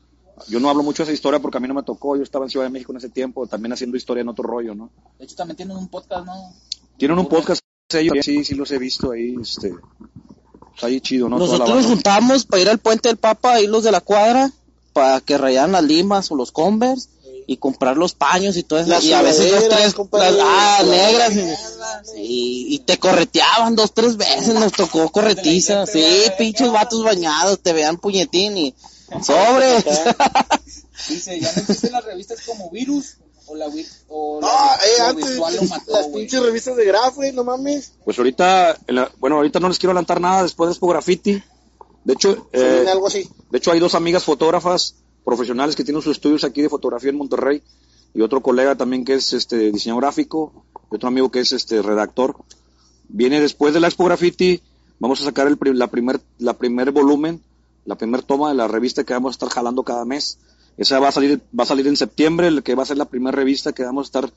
Yo 0.48 0.60
no 0.60 0.70
hablo 0.70 0.82
mucho 0.82 1.02
de 1.02 1.10
esa 1.10 1.12
historia 1.12 1.38
porque 1.38 1.58
a 1.58 1.60
mí 1.60 1.68
no 1.68 1.74
me 1.74 1.82
tocó, 1.82 2.16
yo 2.16 2.22
estaba 2.22 2.46
en 2.46 2.50
Ciudad 2.50 2.64
de 2.64 2.70
México 2.70 2.92
en 2.92 2.98
ese 2.98 3.10
tiempo, 3.10 3.46
también 3.46 3.74
haciendo 3.74 3.98
historia 3.98 4.22
en 4.22 4.30
otro 4.30 4.44
rollo, 4.44 4.74
¿no? 4.74 4.88
De 5.18 5.26
hecho, 5.26 5.36
también 5.36 5.58
tienen 5.58 5.76
un 5.76 5.88
podcast, 5.88 6.24
¿no? 6.24 6.54
Tienen 6.96 7.18
un 7.18 7.28
podcast 7.28 7.60
ellos, 7.92 8.24
sí, 8.24 8.44
sí 8.44 8.54
los 8.54 8.70
he 8.70 8.78
visto 8.78 9.10
ahí, 9.10 9.36
este, 9.38 9.74
pues 10.80 10.92
ahí 10.92 11.00
chido, 11.00 11.28
¿no? 11.28 11.36
Toda 11.38 11.52
la 11.52 11.58
Nosotros 11.58 11.82
nos 11.82 11.86
juntamos 11.92 12.44
para 12.46 12.62
ir 12.62 12.68
al 12.70 12.78
puente 12.78 13.08
del 13.08 13.16
Papa, 13.18 13.54
ahí 13.54 13.66
los 13.66 13.84
de 13.84 13.92
la 13.92 14.00
cuadra, 14.00 14.50
para 14.92 15.20
que 15.20 15.38
rayaran 15.38 15.72
las 15.72 15.84
limas 15.84 16.30
o 16.30 16.34
los 16.36 16.50
Converse 16.52 17.08
y 17.46 17.56
comprar 17.56 17.96
los 17.96 18.14
paños 18.14 18.56
y 18.56 18.62
todo 18.62 18.78
eso. 18.78 18.88
Las 18.90 19.02
y 19.04 19.12
a 19.12 19.22
veces 19.22 19.50
dos, 19.50 19.68
tres, 19.68 19.94
las- 20.12 20.34
ah, 20.40 20.78
Las 20.82 20.86
negras. 20.86 21.32
y 22.16 22.78
te 22.86 22.98
correteaban 22.98 23.74
dos, 23.76 23.92
tres 23.92 24.16
veces, 24.16 24.54
nos 24.54 24.72
tocó 24.72 25.08
corretiza. 25.10 25.84
Sí, 25.92 26.04
pinches 26.38 26.70
vatos 26.70 27.02
bañados, 27.02 27.58
te 27.60 27.72
vean 27.72 27.96
puñetín 27.98 28.56
y 28.56 28.74
sobres. 29.24 29.84
Dice, 31.08 31.40
ya 31.40 31.50
no 31.52 31.60
existen 31.62 31.92
las 31.92 32.04
revistas 32.04 32.38
como 32.46 32.70
Virus 32.70 33.14
o 33.50 33.54
la, 33.56 33.68
vi- 33.68 33.86
o 34.08 34.40
la- 34.40 34.46
No, 34.46 34.52
eh, 34.74 34.98
lo 34.98 35.04
antes 35.06 35.28
visual 35.30 35.56
lo 35.56 35.62
mató, 35.64 35.92
las 35.92 36.06
pinches 36.08 36.42
revistas 36.42 36.76
de 36.76 36.84
graf, 36.84 37.14
güey, 37.16 37.32
no 37.32 37.44
mames. 37.44 37.92
Pues 38.04 38.16
ahorita, 38.18 38.78
en 38.86 38.94
la- 38.94 39.10
bueno, 39.18 39.36
ahorita 39.36 39.60
no 39.60 39.68
les 39.68 39.78
quiero 39.78 39.90
adelantar 39.92 40.20
nada 40.20 40.42
después 40.42 40.68
de 40.68 40.72
Expo 40.72 40.88
Graffiti. 40.88 41.42
De 42.04 42.12
hecho, 42.14 42.48
eh, 42.52 42.72
viene 42.76 42.90
algo 42.90 43.06
así. 43.08 43.28
De 43.50 43.58
hecho, 43.58 43.72
hay 43.72 43.80
dos 43.80 43.94
amigas 43.94 44.24
fotógrafas 44.24 44.94
profesionales 45.24 45.76
que 45.76 45.84
tienen 45.84 46.02
sus 46.02 46.16
estudios 46.16 46.44
aquí 46.44 46.62
de 46.62 46.68
fotografía 46.68 47.10
en 47.10 47.16
Monterrey 47.18 47.62
y 48.14 48.22
otro 48.22 48.40
colega 48.42 48.74
también 48.76 49.04
que 49.04 49.14
es 49.14 49.32
este 49.32 49.70
diseñador 49.70 50.02
gráfico 50.04 50.64
y 50.90 50.96
otro 50.96 51.08
amigo 51.08 51.30
que 51.30 51.40
es 51.40 51.52
este 51.52 51.82
redactor. 51.82 52.36
Viene 53.08 53.40
después 53.40 53.74
de 53.74 53.80
la 53.80 53.88
Expo 53.88 54.04
Graffiti, 54.04 54.62
vamos 54.98 55.20
a 55.20 55.24
sacar 55.24 55.46
el, 55.46 55.58
pri- 55.58 55.74
la 55.74 55.88
primer 55.88 56.20
la 56.38 56.54
primer 56.54 56.90
volumen, 56.92 57.42
la 57.84 57.96
primer 57.96 58.22
toma 58.22 58.48
de 58.48 58.54
la 58.54 58.66
revista 58.68 59.04
que 59.04 59.12
vamos 59.12 59.32
a 59.32 59.34
estar 59.34 59.48
jalando 59.50 59.82
cada 59.82 60.04
mes. 60.04 60.38
Esa 60.80 60.98
va 60.98 61.08
a 61.08 61.12
salir 61.12 61.42
va 61.56 61.64
a 61.64 61.66
salir 61.66 61.86
en 61.86 61.96
septiembre, 61.96 62.62
que 62.62 62.74
va 62.74 62.84
a 62.84 62.86
ser 62.86 62.96
la 62.96 63.04
primera 63.04 63.36
revista 63.36 63.74
que 63.74 63.84
vamos 63.84 64.06
a 64.06 64.08
estar 64.08 64.30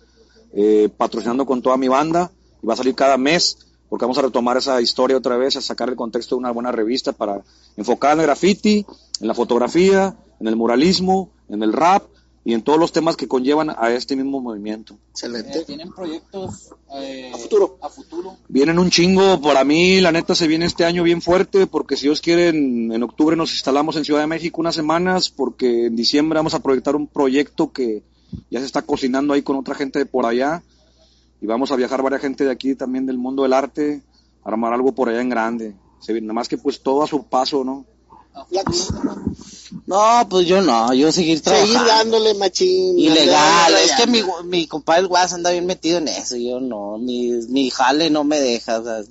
eh, 0.53 0.89
patrocinando 0.97 1.45
con 1.45 1.61
toda 1.61 1.77
mi 1.77 1.87
banda. 1.87 2.31
Y 2.61 2.67
va 2.67 2.73
a 2.73 2.77
salir 2.77 2.95
cada 2.95 3.17
mes 3.17 3.57
porque 3.87 4.03
vamos 4.03 4.17
a 4.17 4.23
retomar 4.23 4.57
esa 4.57 4.81
historia 4.81 5.15
otra 5.15 5.37
vez, 5.37 5.55
a 5.55 5.61
sacar 5.61 5.87
el 5.87 5.95
contexto 5.95 6.35
de 6.35 6.39
una 6.39 6.51
buena 6.51 6.73
revista 6.73 7.13
para 7.13 7.43
enfocar 7.77 8.15
en 8.15 8.19
el 8.19 8.25
graffiti, 8.25 8.85
en 9.21 9.27
la 9.27 9.33
fotografía, 9.33 10.17
en 10.41 10.47
el 10.47 10.57
muralismo, 10.57 11.29
en 11.47 11.63
el 11.63 11.71
rap 11.71 12.03
y 12.45 12.53
en 12.53 12.61
todos 12.61 12.77
los 12.77 12.91
temas 12.91 13.15
que 13.15 13.27
conllevan 13.27 13.69
a 13.69 13.91
este 13.91 14.15
mismo 14.15 14.41
movimiento. 14.41 14.95
Eh, 14.95 15.11
Excelente. 15.11 15.63
tienen 15.65 15.91
proyectos 15.93 16.71
eh, 16.93 17.31
A 17.33 17.37
futuro. 17.37 17.77
A 17.81 17.89
futuro. 17.89 18.37
Vienen 18.49 18.79
un 18.79 18.89
chingo, 18.89 19.39
para 19.41 19.63
mí 19.63 20.01
la 20.01 20.11
neta 20.11 20.35
se 20.35 20.47
viene 20.47 20.65
este 20.65 20.85
año 20.85 21.03
bien 21.03 21.21
fuerte 21.21 21.67
porque 21.67 21.95
si 21.95 22.07
Dios 22.07 22.21
quiere 22.21 22.49
en, 22.49 22.91
en 22.91 23.03
octubre 23.03 23.35
nos 23.35 23.53
instalamos 23.53 23.95
en 23.95 24.05
Ciudad 24.05 24.21
de 24.21 24.27
México 24.27 24.59
unas 24.59 24.75
semanas 24.75 25.29
porque 25.29 25.85
en 25.87 25.95
diciembre 25.95 26.37
vamos 26.37 26.53
a 26.53 26.59
proyectar 26.59 26.95
un 26.95 27.07
proyecto 27.07 27.71
que 27.71 28.03
ya 28.49 28.59
se 28.59 28.65
está 28.65 28.81
cocinando 28.81 29.33
ahí 29.33 29.41
con 29.41 29.55
otra 29.55 29.75
gente 29.75 29.99
de 29.99 30.05
por 30.05 30.25
allá 30.25 30.63
y 31.43 31.45
vamos 31.45 31.71
a 31.71 31.75
viajar 31.75 32.01
varias 32.01 32.21
gente 32.21 32.45
de 32.45 32.51
aquí 32.51 32.73
también 32.73 33.05
del 33.05 33.17
mundo 33.17 33.43
del 33.43 33.51
arte, 33.51 34.01
a 34.45 34.49
armar 34.49 34.71
algo 34.71 34.93
por 34.93 35.09
allá 35.09 35.21
en 35.21 35.27
grande. 35.27 35.75
Se, 35.99 36.19
nada 36.21 36.33
más 36.33 36.47
que 36.47 36.57
pues 36.57 36.81
todo 36.81 37.03
a 37.03 37.07
su 37.07 37.25
paso, 37.25 37.65
¿no? 37.65 37.85
No, 39.85 40.27
pues 40.29 40.45
yo 40.47 40.61
no, 40.61 40.93
yo 40.93 41.11
seguir 41.11 41.39
Seguir 41.39 41.73
trabajando. 41.73 41.87
dándole 41.87 42.33
machín. 42.35 42.97
Ilegal, 42.97 43.73
es 43.75 43.91
que 43.93 44.07
mi, 44.07 44.21
mi 44.45 44.67
compadre 44.67 45.01
el 45.01 45.07
Guas 45.07 45.33
anda 45.33 45.51
bien 45.51 45.65
metido 45.65 45.97
en 45.97 46.07
eso, 46.07 46.35
yo 46.35 46.59
no, 46.59 46.97
mi, 46.97 47.31
mi 47.49 47.69
jale 47.69 48.09
no 48.09 48.23
me 48.23 48.39
deja, 48.39 48.79
o 48.79 48.83
sea, 48.83 49.01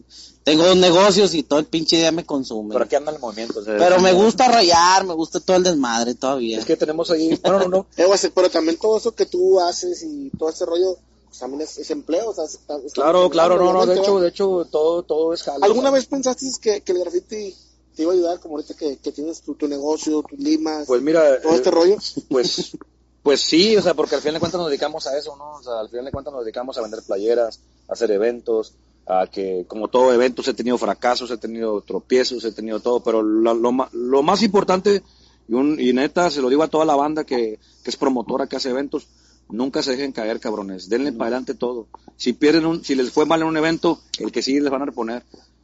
tengo 0.45 0.65
dos 0.65 0.77
negocios 0.77 1.35
y 1.35 1.43
todo 1.43 1.59
el 1.61 1.67
pinche 1.67 1.97
día 1.97 2.11
me 2.11 2.25
consume. 2.25 2.73
Pero 2.73 2.85
aquí 2.85 2.97
anda 2.97 3.13
el 3.13 3.19
movimiento. 3.21 3.61
o 3.61 3.65
sea, 3.65 3.77
Pero 3.77 4.01
me 4.01 4.13
gusta 4.13 4.49
rayar, 4.49 5.05
me 5.05 5.15
gusta 5.15 5.39
todo 5.41 5.57
el 5.57 5.63
desmadre 5.63 6.15
todavía. 6.15 6.59
Es 6.59 6.65
que 6.65 6.77
tenemos 6.77 7.11
ahí, 7.11 7.39
no, 7.45 7.59
no, 7.61 7.69
no. 7.69 7.87
Eh, 7.97 8.31
pero 8.35 8.51
también 8.51 8.77
todo 8.79 8.97
eso 8.97 9.15
que 9.15 9.27
tú 9.27 9.61
haces 9.61 10.03
y 10.03 10.31
todo 10.37 10.49
ese 10.49 10.67
rollo, 10.67 10.97
pues 11.27 11.39
también 11.39 11.61
es, 11.63 11.79
es 11.79 11.91
empleo. 11.93 12.31
O 12.31 12.35
sea, 12.35 12.45
está- 12.45 12.77
está- 12.79 12.89
Claro, 13.03 13.31
claro, 13.31 13.57
no, 13.57 13.73
no, 13.73 13.87
de 13.87 14.01
hecho, 14.01 14.19
de 14.19 14.29
hecho, 14.31 14.67
todo, 14.69 15.05
todo 15.05 15.33
es 15.33 15.43
jale. 15.45 15.65
¿Alguna 15.65 15.91
o 15.91 15.93
sea. 15.93 15.99
vez 15.99 16.07
pensaste 16.07 16.47
que, 16.61 16.81
que 16.81 16.91
el 16.93 16.99
graffiti 16.99 17.55
te 17.95 18.03
iba 18.03 18.13
a 18.13 18.15
ayudar, 18.15 18.41
como 18.41 18.57
ahorita 18.57 18.75
que, 18.75 18.97
que 18.99 19.13
tienes 19.13 19.43
tu, 19.43 19.55
tu 19.55 19.69
negocio, 19.69 20.23
tus 20.23 20.39
limas, 20.39 20.87
Pues 20.87 21.03
mira, 21.03 21.41
todo 21.41 21.53
eh, 21.53 21.57
este 21.57 21.71
rollo? 21.71 21.97
Pues, 22.29 22.77
pues 23.23 23.41
sí, 23.41 23.77
o 23.77 23.83
sea, 23.83 23.95
porque 23.95 24.15
al 24.15 24.21
final 24.21 24.35
de 24.35 24.41
cuentas 24.41 24.61
nos 24.61 24.69
dedicamos 24.69 25.07
a 25.07 25.17
eso, 25.17 25.37
¿no? 25.37 25.53
O 25.53 25.63
sea, 25.63 25.81
al 25.81 25.89
final 25.89 26.05
de 26.05 26.13
cuentas 26.13 26.33
nos 26.33 26.45
dedicamos 26.45 26.77
a 26.79 26.83
vender 26.83 27.03
playeras, 27.03 27.61
a 27.89 27.93
hacer 27.93 28.11
eventos, 28.11 28.75
a 29.07 29.27
que, 29.27 29.65
como 29.69 29.89
todo 29.89 30.13
eventos, 30.13 30.49
he 30.49 30.55
tenido 30.55 30.79
fracasos, 30.79 31.31
he 31.31 31.39
tenido 31.39 31.81
tropiezos, 31.83 32.45
he 32.45 32.53
tenido 32.53 32.81
todo, 32.81 33.01
pero 33.01 33.23
lo, 33.23 33.55
lo, 33.55 34.23
más 34.23 34.43
importante, 34.43 35.03
y, 35.49 35.55
un, 35.55 35.79
y 35.81 35.93
neta, 35.93 36.31
se 36.31 36.41
lo 36.41 36.49
digo 36.49 36.63
a 36.63 36.69
toda 36.69 36.85
la 36.85 36.97
banda 36.97 37.25
que, 37.25 37.59
que 37.83 37.91
es 37.91 37.97
promotora, 37.97 38.47
que 38.47 38.57
hace 38.57 38.71
eventos, 38.71 39.07
nunca 39.53 39.83
se 39.83 39.93
dejen 39.93 40.13
caer, 40.13 40.41
cabrones, 40.41 40.89
denle 40.89 41.13
para 41.13 41.29
adelante 41.29 41.55
todo. 41.55 41.87
Si 42.17 42.33
pierden 42.33 42.67
un, 42.67 42.85
si 42.85 42.95
les 42.95 43.11
fue 43.11 43.27
mal 43.27 43.43
en 43.43 43.49
un 43.49 43.57
evento, 43.57 44.01
el 44.19 44.33
que 44.33 44.43
sigue 44.43 44.61
les 44.61 44.71
van 44.71 44.83
a 44.83 44.87
reponer. 44.87 45.23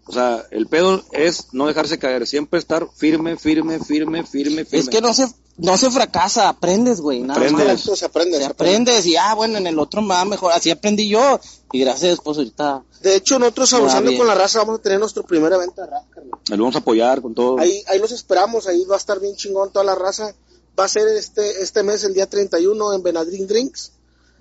O 0.09 0.13
sea, 0.13 0.47
el 0.51 0.67
pedo 0.67 1.05
es 1.13 1.49
no 1.53 1.67
dejarse 1.67 1.99
caer, 1.99 2.27
siempre 2.27 2.59
estar 2.59 2.89
firme, 2.97 3.37
firme, 3.37 3.79
firme, 3.79 4.25
firme, 4.25 4.65
firme. 4.65 4.79
Es 4.81 4.89
que 4.89 5.03
no 5.03 5.13
se, 5.13 5.29
no 5.59 5.77
se 5.77 5.91
fracasa, 5.91 6.49
aprendes, 6.49 7.03
güey, 7.03 7.21
nada 7.21 7.35
Aprendes. 7.35 7.67
más. 7.67 7.73
Exacto, 7.75 7.95
se 7.97 8.07
aprende. 8.07 8.39
Se 8.39 8.45
se 8.45 8.51
aprende. 8.51 8.75
aprendes 8.75 9.07
y 9.07 9.17
ah, 9.17 9.35
bueno, 9.35 9.59
en 9.59 9.67
el 9.67 9.79
otro 9.79 10.01
me 10.01 10.15
va 10.15 10.25
mejor, 10.25 10.53
así 10.53 10.71
aprendí 10.71 11.11
yo 11.11 11.39
y 11.73 11.81
gracias 11.81 12.21
pues 12.25 12.39
ahorita. 12.39 12.85
De 13.03 13.17
hecho, 13.17 13.39
nosotros 13.39 13.71
abusando 13.75 14.17
con 14.17 14.27
la 14.27 14.35
raza 14.35 14.61
vamos 14.61 14.79
a 14.79 14.83
tener 14.83 14.99
nuestro 14.99 15.25
primer 15.25 15.53
evento 15.53 15.83
de 15.83 15.89
rap, 15.89 16.09
carnal. 16.09 16.41
Lo 16.49 16.57
vamos 16.57 16.77
a 16.77 16.79
apoyar 16.79 17.21
con 17.21 17.35
todo. 17.35 17.59
Ahí, 17.59 17.85
ahí 17.89 17.99
los 17.99 18.11
esperamos, 18.11 18.67
ahí 18.67 18.83
va 18.87 18.95
a 18.95 18.99
estar 18.99 19.21
bien 19.21 19.37
chingón 19.37 19.71
toda 19.73 19.85
la 19.85 19.95
raza. 19.95 20.35
Va 20.79 20.85
a 20.87 20.89
ser 20.89 21.07
este, 21.09 21.63
este 21.63 21.83
mes, 21.83 22.03
el 22.05 22.15
día 22.15 22.31
31, 22.31 22.95
en 22.95 23.03
Benadryl 23.03 23.47
Drinks. 23.47 23.93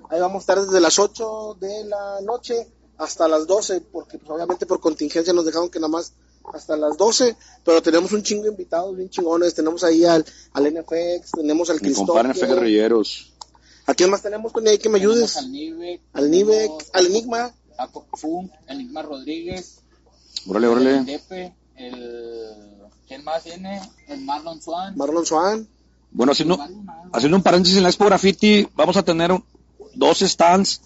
Ahí 0.10 0.22
vamos 0.22 0.38
a 0.38 0.40
estar 0.44 0.66
desde 0.66 0.80
las 0.80 0.98
8 0.98 1.58
de 1.60 1.84
la 1.86 2.22
noche 2.22 2.68
hasta 2.98 3.28
las 3.28 3.48
12, 3.48 3.82
porque 3.82 4.18
pues, 4.18 4.30
obviamente 4.32 4.66
por 4.66 4.80
contingencia 4.80 5.34
nos 5.34 5.46
dejaron 5.46 5.70
que 5.70 5.80
nada 5.80 5.90
más 5.90 6.14
hasta 6.54 6.78
las 6.78 6.98
12, 6.98 7.36
pero 7.64 7.82
tenemos 7.82 8.12
un 8.14 8.24
chingo 8.24 8.44
de 8.44 8.50
invitados 8.50 8.96
bien 8.96 9.10
chingones. 9.10 9.54
Tenemos 9.54 9.84
ahí 9.84 10.06
al, 10.06 10.26
al 10.54 10.74
NFX, 10.74 11.32
tenemos 11.32 11.70
al 11.70 11.80
Cristóbal. 11.80 12.34
Guerrilleros. 12.34 13.34
¿A 13.86 13.94
quién 13.94 14.10
más 14.10 14.22
tenemos, 14.22 14.52
Tony? 14.52 14.70
Ahí 14.70 14.78
que 14.78 14.90
me 14.90 15.00
ayudes. 15.00 15.34
Tenemos 15.34 15.46
Al 15.46 15.52
Nive. 15.52 16.02
Al 16.14 16.32
Nive, 16.32 16.70
al 16.94 17.06
Enigma. 17.06 17.54
A 17.78 17.90
Enigma 18.68 19.02
Rodríguez. 19.02 19.80
Órale, 20.48 20.68
El 20.68 20.74
órale. 20.74 21.04
Depe, 21.04 21.54
el... 21.76 22.84
¿Quién 23.08 23.24
más 23.24 23.46
viene? 23.46 23.82
El 24.08 24.22
Marlon 24.22 24.62
Swan. 24.62 24.98
Marlon 24.98 25.26
Swan. 25.26 25.68
Bueno, 26.12 26.32
haciendo, 26.34 26.60
haciendo 27.14 27.38
un 27.38 27.44
paréntesis 27.44 27.78
en 27.78 27.84
la 27.84 27.90
Expo 27.90 28.06
Graffiti, 28.06 28.68
vamos 28.76 28.98
a 28.98 29.04
tener 29.04 29.32
dos 29.94 30.20
stands, 30.20 30.82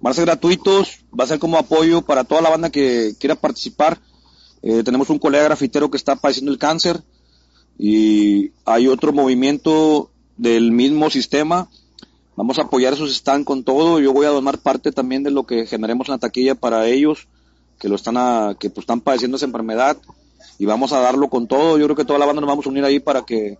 van 0.00 0.12
a 0.12 0.14
ser 0.14 0.24
gratuitos, 0.24 1.00
va 1.18 1.24
a 1.24 1.26
ser 1.26 1.38
como 1.38 1.58
apoyo 1.58 2.02
para 2.02 2.24
toda 2.24 2.40
la 2.40 2.50
banda 2.50 2.70
que 2.70 3.14
quiera 3.18 3.34
participar. 3.34 3.98
Eh, 4.62 4.82
tenemos 4.82 5.10
un 5.10 5.18
colega 5.18 5.44
grafitero 5.44 5.90
que 5.90 5.96
está 5.96 6.16
padeciendo 6.16 6.52
el 6.52 6.58
cáncer 6.58 7.02
y 7.78 8.52
hay 8.64 8.88
otro 8.88 9.12
movimiento 9.12 10.10
del 10.36 10.72
mismo 10.72 11.10
sistema. 11.10 11.68
Vamos 12.36 12.58
a 12.58 12.62
apoyar 12.62 12.92
esos 12.92 13.14
stands 13.14 13.46
con 13.46 13.64
todo. 13.64 14.00
Yo 14.00 14.12
voy 14.12 14.26
a 14.26 14.30
donar 14.30 14.58
parte 14.58 14.92
también 14.92 15.22
de 15.22 15.30
lo 15.30 15.44
que 15.44 15.66
generemos 15.66 16.08
en 16.08 16.12
la 16.12 16.18
taquilla 16.18 16.54
para 16.54 16.86
ellos 16.86 17.28
que 17.78 17.88
lo 17.88 17.96
están 17.96 18.54
que 18.56 18.68
pues, 18.70 18.84
están 18.84 19.00
padeciendo 19.00 19.38
esa 19.38 19.46
enfermedad 19.46 19.96
y 20.58 20.66
vamos 20.66 20.92
a 20.92 21.00
darlo 21.00 21.28
con 21.28 21.48
todo. 21.48 21.78
Yo 21.78 21.86
creo 21.86 21.96
que 21.96 22.04
toda 22.04 22.18
la 22.18 22.26
banda 22.26 22.40
nos 22.40 22.48
vamos 22.48 22.66
a 22.66 22.68
unir 22.68 22.84
ahí 22.84 23.00
para 23.00 23.22
que 23.22 23.58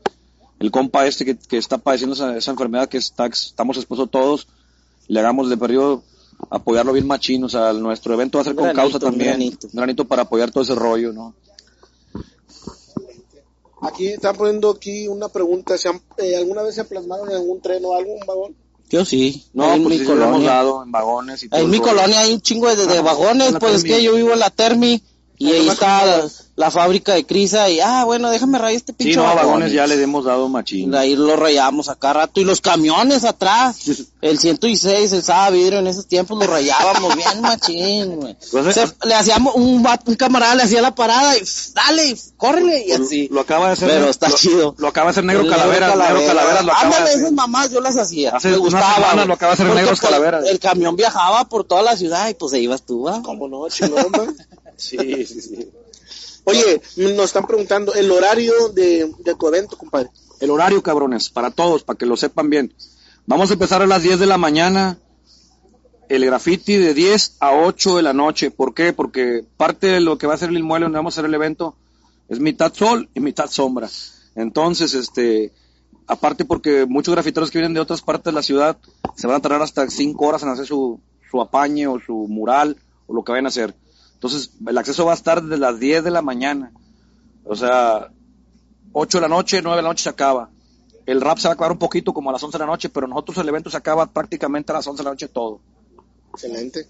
el 0.58 0.70
compa 0.70 1.06
este 1.06 1.24
que, 1.24 1.36
que 1.36 1.56
está 1.56 1.78
padeciendo 1.78 2.14
esa, 2.14 2.50
enfermedad 2.50 2.88
que 2.88 2.98
estamos 2.98 3.78
expuestos 3.78 4.10
todos, 4.10 4.46
le 5.08 5.18
hagamos 5.18 5.48
de 5.48 5.56
periodo 5.56 6.02
apoyarlo 6.48 6.92
bien 6.92 7.06
machino. 7.06 7.46
O 7.46 7.48
sea, 7.50 7.72
nuestro 7.72 8.14
evento 8.14 8.38
va 8.38 8.42
a 8.42 8.44
ser 8.44 8.54
con 8.54 8.64
Granito, 8.64 8.82
causa 8.82 8.98
también. 8.98 9.30
granito. 9.30 9.66
Un 9.66 9.76
granito 9.76 10.04
para 10.06 10.22
apoyar 10.22 10.50
todo 10.50 10.62
ese 10.62 10.74
rollo, 10.74 11.12
¿no? 11.12 11.34
Aquí 13.82 14.08
están 14.08 14.36
poniendo 14.36 14.70
aquí 14.70 15.08
una 15.08 15.28
pregunta. 15.28 15.76
¿Se 15.78 15.88
han- 15.88 16.02
eh, 16.18 16.36
¿Alguna 16.36 16.62
vez 16.62 16.74
se 16.74 16.84
plasmaron 16.84 17.30
en 17.30 17.36
algún 17.36 17.60
tren 17.62 17.82
o 17.84 17.94
algún 17.94 18.18
vagón? 18.26 18.54
Yo 18.90 19.04
sí. 19.04 19.46
No, 19.54 19.72
en 19.72 19.82
pues 19.84 19.94
mi 19.94 19.98
sí, 20.00 20.04
lo 20.04 20.12
hemos 20.14 20.26
colonia. 20.26 20.50
dado 20.50 20.82
en 20.82 20.92
vagones 20.92 21.42
y 21.44 21.48
todo. 21.48 21.60
En 21.60 21.70
mi 21.70 21.78
rollo. 21.78 21.90
colonia 21.92 22.20
hay 22.20 22.32
un 22.34 22.40
chingo 22.40 22.68
de, 22.74 22.86
de 22.86 22.98
Ah, 22.98 23.02
vagones, 23.02 23.54
pues 23.58 23.74
es 23.76 23.84
que 23.84 24.02
yo 24.02 24.14
vivo 24.16 24.32
en 24.32 24.40
la 24.40 24.50
Termi 24.50 25.02
y 25.42 25.50
Ahí 25.52 25.68
está 25.70 26.04
la, 26.04 26.12
vagones. 26.12 26.44
la 26.54 26.70
fábrica 26.70 27.14
de 27.14 27.24
Crisa 27.24 27.70
y, 27.70 27.80
ah, 27.80 28.04
bueno, 28.04 28.28
déjame 28.28 28.58
rayar 28.58 28.76
este 28.76 28.92
pinche 28.92 29.14
Sí, 29.14 29.16
no, 29.16 29.22
vagón. 29.24 29.38
vagones 29.46 29.72
ya 29.72 29.86
les 29.86 29.98
hemos 29.98 30.26
dado 30.26 30.48
machín. 30.50 30.94
Ahí 30.94 31.16
lo 31.16 31.34
rayamos 31.34 31.88
acá 31.88 32.12
rato 32.12 32.40
y 32.40 32.44
los 32.44 32.60
camiones 32.60 33.24
atrás, 33.24 33.78
el 34.20 34.38
106, 34.38 35.12
el 35.14 35.22
Saba 35.22 35.48
Vidrio 35.48 35.78
en 35.78 35.86
esos 35.86 36.06
tiempos 36.06 36.38
lo 36.38 36.46
rayábamos 36.46 37.16
bien 37.16 37.40
machín, 37.40 38.16
güey. 38.16 38.36
Pues, 38.52 38.76
eh, 38.76 38.84
le 39.06 39.14
hacíamos 39.14 39.54
un, 39.54 39.82
un 40.06 40.14
camarada 40.16 40.54
le 40.56 40.64
hacía 40.64 40.82
la 40.82 40.94
parada 40.94 41.34
y 41.38 41.42
dale, 41.74 42.14
córrele 42.36 42.84
y 42.86 42.96
Lo- 42.98 43.04
así. 43.04 43.28
Lo 43.32 43.40
acaba 43.40 43.68
de 43.68 43.72
hacer. 43.72 43.88
Pero 43.88 44.10
está 44.10 44.28
lo- 44.28 44.36
chido. 44.36 44.74
Lo 44.76 44.88
acaba 44.88 45.06
de 45.06 45.10
hacer 45.12 45.24
Negro 45.24 45.44
El 45.44 45.48
Calaveras. 45.50 45.96
Negro 45.96 46.26
Calaveras 46.26 46.64
lo 46.66 46.72
acaba 46.74 47.00
de 47.00 47.12
esas 47.14 47.32
mamás 47.32 47.70
yo 47.70 47.80
las 47.80 47.96
hacía. 47.96 48.36
Hace 48.36 48.50
Me 48.50 48.56
gustaba. 48.58 49.14
lo 49.24 49.32
acaba 49.32 49.56
de 49.56 49.62
hacer 49.64 49.84
pues, 49.86 50.00
Calaveras. 50.00 50.44
El 50.44 50.58
camión 50.60 50.96
viajaba 50.96 51.48
por 51.48 51.64
toda 51.64 51.80
la 51.80 51.96
ciudad 51.96 52.28
y 52.28 52.34
pues 52.34 52.52
ahí 52.52 52.64
ibas 52.64 52.82
tú, 52.82 53.04
¿va? 53.04 53.22
¿Cómo 53.22 53.48
no? 53.48 53.66
Chingón. 53.70 54.10
Sí, 54.80 54.96
sí, 55.26 55.40
sí. 55.40 55.70
Oye, 56.44 56.80
nos 56.96 57.26
están 57.26 57.46
preguntando 57.46 57.94
el 57.94 58.10
horario 58.10 58.70
de, 58.70 59.12
de 59.18 59.34
tu 59.34 59.46
evento, 59.46 59.76
compadre. 59.76 60.10
El 60.40 60.50
horario, 60.50 60.82
cabrones, 60.82 61.28
para 61.28 61.50
todos, 61.50 61.84
para 61.84 61.98
que 61.98 62.06
lo 62.06 62.16
sepan 62.16 62.48
bien. 62.48 62.74
Vamos 63.26 63.50
a 63.50 63.52
empezar 63.52 63.82
a 63.82 63.86
las 63.86 64.02
10 64.02 64.18
de 64.18 64.26
la 64.26 64.38
mañana. 64.38 64.98
El 66.08 66.24
graffiti 66.24 66.76
de 66.76 66.94
10 66.94 67.36
a 67.40 67.52
8 67.52 67.96
de 67.96 68.02
la 68.02 68.12
noche. 68.12 68.50
¿Por 68.50 68.74
qué? 68.74 68.92
Porque 68.92 69.44
parte 69.56 69.88
de 69.88 70.00
lo 70.00 70.18
que 70.18 70.26
va 70.26 70.34
a 70.34 70.38
ser 70.38 70.48
el 70.48 70.58
inmueble 70.58 70.86
donde 70.86 70.98
vamos 70.98 71.12
a 71.12 71.20
hacer 71.20 71.28
el 71.28 71.34
evento 71.34 71.76
es 72.28 72.40
mitad 72.40 72.72
sol 72.72 73.08
y 73.14 73.20
mitad 73.20 73.48
sombra. 73.50 73.88
Entonces, 74.34 74.94
este, 74.94 75.52
aparte 76.06 76.44
porque 76.44 76.86
muchos 76.86 77.14
grafiteros 77.14 77.50
que 77.50 77.58
vienen 77.58 77.74
de 77.74 77.80
otras 77.80 78.02
partes 78.02 78.24
de 78.24 78.32
la 78.32 78.42
ciudad 78.42 78.78
se 79.14 79.26
van 79.26 79.36
a 79.36 79.40
tardar 79.40 79.62
hasta 79.62 79.88
5 79.88 80.24
horas 80.24 80.42
en 80.42 80.48
hacer 80.48 80.66
su, 80.66 81.00
su 81.30 81.40
apañe 81.40 81.86
o 81.86 82.00
su 82.00 82.26
mural 82.28 82.76
o 83.06 83.14
lo 83.14 83.22
que 83.22 83.32
vayan 83.32 83.46
a 83.46 83.50
hacer. 83.50 83.74
Entonces, 84.20 84.50
el 84.66 84.76
acceso 84.76 85.06
va 85.06 85.12
a 85.12 85.14
estar 85.14 85.42
desde 85.42 85.56
las 85.56 85.80
10 85.80 86.04
de 86.04 86.10
la 86.10 86.20
mañana. 86.20 86.72
O 87.44 87.56
sea, 87.56 88.10
8 88.92 89.16
de 89.18 89.22
la 89.22 89.28
noche, 89.28 89.62
9 89.62 89.76
de 89.76 89.82
la 89.82 89.88
noche 89.88 90.02
se 90.02 90.08
acaba. 90.10 90.50
El 91.06 91.22
rap 91.22 91.38
se 91.38 91.48
va 91.48 91.52
a 91.52 91.54
acabar 91.54 91.72
un 91.72 91.78
poquito 91.78 92.12
como 92.12 92.28
a 92.28 92.34
las 92.34 92.42
11 92.42 92.58
de 92.58 92.64
la 92.64 92.70
noche, 92.70 92.90
pero 92.90 93.06
nosotros 93.08 93.38
el 93.38 93.48
evento 93.48 93.70
se 93.70 93.78
acaba 93.78 94.04
prácticamente 94.06 94.72
a 94.72 94.76
las 94.76 94.86
11 94.86 94.98
de 95.00 95.04
la 95.04 95.10
noche 95.12 95.28
todo. 95.28 95.60
Excelente. 96.34 96.86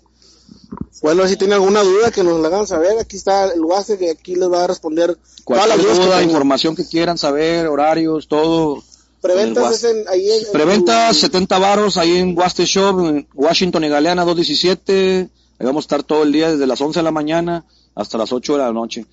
Bueno, 1.02 1.26
si 1.28 1.36
tiene 1.36 1.54
alguna 1.54 1.82
duda 1.82 2.10
que 2.10 2.22
nos 2.24 2.40
la 2.40 2.48
hagan 2.48 2.66
saber, 2.66 2.98
aquí 2.98 3.16
está 3.16 3.44
el 3.52 3.60
WhatsApp 3.60 3.98
que 4.00 4.10
aquí 4.10 4.34
les 4.34 4.50
va 4.50 4.64
a 4.64 4.66
responder 4.66 5.14
todas 5.46 5.68
las 5.68 5.78
Cualquier 5.78 5.80
dudas 5.82 5.98
que 5.98 6.04
duda, 6.04 6.16
tengan. 6.18 6.30
información 6.30 6.76
que 6.76 6.84
quieran 6.86 7.16
saber, 7.16 7.68
horarios, 7.68 8.26
todo. 8.28 8.82
Preventas 9.22 9.72
es 9.76 9.84
en, 9.84 10.08
ahí 10.08 10.28
en, 10.30 10.46
en 10.46 10.52
Preventas 10.52 11.14
tu- 11.14 11.20
70 11.20 11.58
varos 11.58 11.96
ahí 11.96 12.16
en 12.18 12.36
Waste 12.36 12.64
Shop, 12.66 12.98
en 13.06 13.28
Washington 13.34 13.84
y 13.84 13.88
Galeana 13.88 14.24
217. 14.24 15.30
Ahí 15.60 15.66
vamos 15.66 15.84
a 15.84 15.86
estar 15.86 16.02
todo 16.02 16.22
el 16.22 16.32
día 16.32 16.50
desde 16.50 16.66
las 16.66 16.80
11 16.80 17.00
de 17.00 17.02
la 17.02 17.10
mañana 17.10 17.66
hasta 17.94 18.16
las 18.16 18.32
8 18.32 18.54
de 18.54 18.58
la 18.58 18.72
noche. 18.72 19.04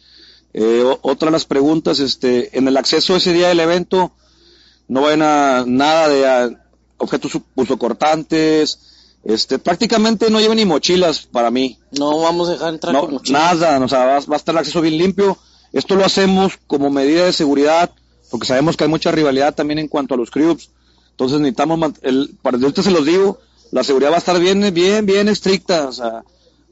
Eh, 0.53 0.81
otra 1.01 1.25
de 1.25 1.33
las 1.33 1.43
preguntas, 1.43 1.99
este, 1.99 2.57
en 2.57 2.69
el 2.69 2.77
acceso 2.77 3.17
ese 3.17 3.33
día 3.33 3.49
del 3.49 3.59
evento, 3.59 4.13
no 4.87 5.01
vayan 5.01 5.23
a 5.23 5.65
nada 5.67 6.07
de 6.07 6.25
a, 6.25 6.49
objetos 6.99 7.33
cortantes, 7.77 8.79
este, 9.25 9.59
prácticamente 9.59 10.29
no 10.29 10.39
lleven 10.39 10.55
ni 10.55 10.63
mochilas 10.63 11.19
para 11.19 11.51
mí. 11.51 11.77
No 11.91 12.21
vamos 12.21 12.47
a 12.47 12.53
dejar 12.53 12.73
entrar 12.73 12.93
No, 12.93 13.01
con 13.01 13.13
mochila. 13.15 13.39
nada, 13.53 13.83
o 13.83 13.89
sea, 13.89 14.05
va, 14.05 14.19
va 14.21 14.35
a 14.35 14.37
estar 14.37 14.55
el 14.55 14.59
acceso 14.59 14.79
bien 14.79 14.97
limpio. 14.97 15.37
Esto 15.73 15.95
lo 15.95 16.05
hacemos 16.05 16.53
como 16.65 16.89
medida 16.89 17.25
de 17.25 17.33
seguridad, 17.33 17.91
porque 18.31 18.47
sabemos 18.47 18.77
que 18.77 18.85
hay 18.85 18.89
mucha 18.89 19.11
rivalidad 19.11 19.53
también 19.53 19.79
en 19.79 19.89
cuanto 19.89 20.13
a 20.13 20.17
los 20.17 20.31
clubs. 20.31 20.69
Entonces 21.11 21.39
necesitamos, 21.39 21.91
el, 22.03 22.37
para 22.41 22.57
ahorita 22.57 22.83
se 22.83 22.91
los 22.91 23.05
digo, 23.05 23.39
la 23.71 23.83
seguridad 23.83 24.11
va 24.11 24.15
a 24.15 24.19
estar 24.19 24.39
bien, 24.39 24.73
bien, 24.73 25.05
bien 25.05 25.27
estricta. 25.27 25.89
O 25.89 25.91
sea, 25.91 26.23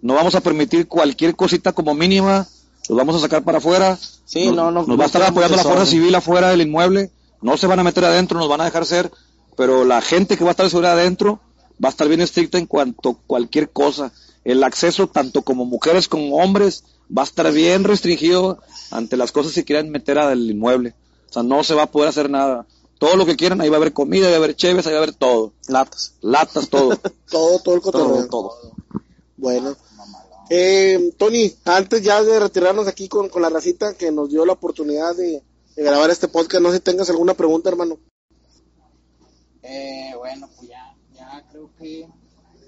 no 0.02 0.14
vamos 0.14 0.36
a 0.36 0.42
permitir 0.42 0.88
cualquier 0.88 1.36
cosita 1.36 1.74
como 1.74 1.94
mínima, 1.94 2.48
los 2.90 2.98
vamos 2.98 3.16
a 3.16 3.20
sacar 3.20 3.44
para 3.44 3.58
afuera. 3.58 3.98
Sí, 4.26 4.48
nos, 4.48 4.56
no, 4.56 4.72
no, 4.72 4.80
Nos 4.80 4.88
no 4.88 4.98
va 4.98 5.04
a 5.04 5.08
estar 5.08 5.24
apoyando 5.24 5.58
la 5.58 5.64
Fuerza. 5.64 5.86
Civil 5.86 6.14
afuera 6.16 6.50
del 6.50 6.62
inmueble. 6.62 7.12
No 7.42 7.58
se 7.58 7.68
van 7.68 7.80
a 7.80 7.84
meter 7.84 8.06
adentro, 8.06 8.40
nos 8.40 8.50
van 8.50 8.62
a 8.62 8.66
dejar 8.66 8.86
ser, 8.86 9.12
pero 9.56 9.86
la 9.86 10.02
gente 10.02 10.38
que 10.38 10.44
va 10.44 10.52
a 10.52 10.52
estar 10.52 10.70
seguridad 10.70 10.94
adentro 10.94 11.40
va 11.84 11.90
a 11.90 11.92
estar 11.92 12.08
bien 12.08 12.22
estricta 12.22 12.58
en 12.58 12.66
cuanto 12.66 13.10
a 13.10 13.18
cualquier 13.28 13.70
cosa. 13.70 14.12
El 14.44 14.64
acceso, 14.64 15.08
tanto 15.08 15.42
como 15.42 15.66
mujeres 15.66 16.08
como 16.08 16.38
hombres, 16.38 16.84
va 17.16 17.24
a 17.24 17.26
estar 17.26 17.52
bien 17.52 17.84
restringido 17.84 18.60
ante 18.92 19.18
las 19.18 19.32
cosas 19.32 19.54
que 19.54 19.64
quieran 19.64 19.90
meter 19.90 20.18
al 20.18 20.50
inmueble. 20.50 20.96
O 21.30 21.34
sea, 21.34 21.44
no 21.44 21.64
se 21.64 21.74
va 21.74 21.84
a 21.84 21.92
poder 21.92 22.10
hacer 22.10 22.30
nada. 22.30 22.66
Todo 22.98 23.18
lo 23.18 23.26
que 23.26 23.36
quieran, 23.36 23.60
ahí 23.60 23.70
va 23.70 23.76
a 23.76 23.80
haber 23.80 23.94
comida, 23.94 24.28
ahí 24.28 24.32
va 24.32 24.38
a 24.38 24.44
haber 24.44 24.56
cheves, 24.56 24.88
ahí 24.88 24.94
va 24.94 25.00
a 25.00 25.04
haber 25.04 25.16
todo. 25.16 25.54
Latas. 25.68 26.14
Latas, 26.22 26.70
todo. 26.70 26.96
todo, 27.30 27.60
todo 27.60 27.76
el 27.76 27.82
cotorreo. 27.82 28.28
Todo, 28.28 28.28
todo. 28.28 28.76
Bueno. 29.38 29.76
Eh, 30.50 31.12
Tony, 31.18 31.54
antes 31.66 32.02
ya 32.04 32.22
de 32.24 32.40
retirarnos 32.40 32.88
aquí 32.88 33.08
con, 33.10 33.30
con 33.30 33.42
la 33.42 33.50
racita 33.50 33.96
que 33.96 34.12
nos 34.12 34.30
dio 34.30 34.46
la 34.46 34.54
oportunidad 34.54 35.16
de, 35.16 35.42
de 35.76 35.84
grabar 35.84 36.10
este 36.12 36.28
podcast, 36.28 36.62
no 36.62 36.70
sé 36.70 36.78
si 36.78 36.84
tengas 36.84 37.10
alguna 37.10 37.34
pregunta, 37.34 37.70
hermano. 37.70 37.98
Eh, 39.64 40.14
bueno, 40.18 40.48
pues 40.56 40.70
ya, 40.70 40.96
ya 41.16 41.44
creo 41.52 41.72
que 41.80 42.08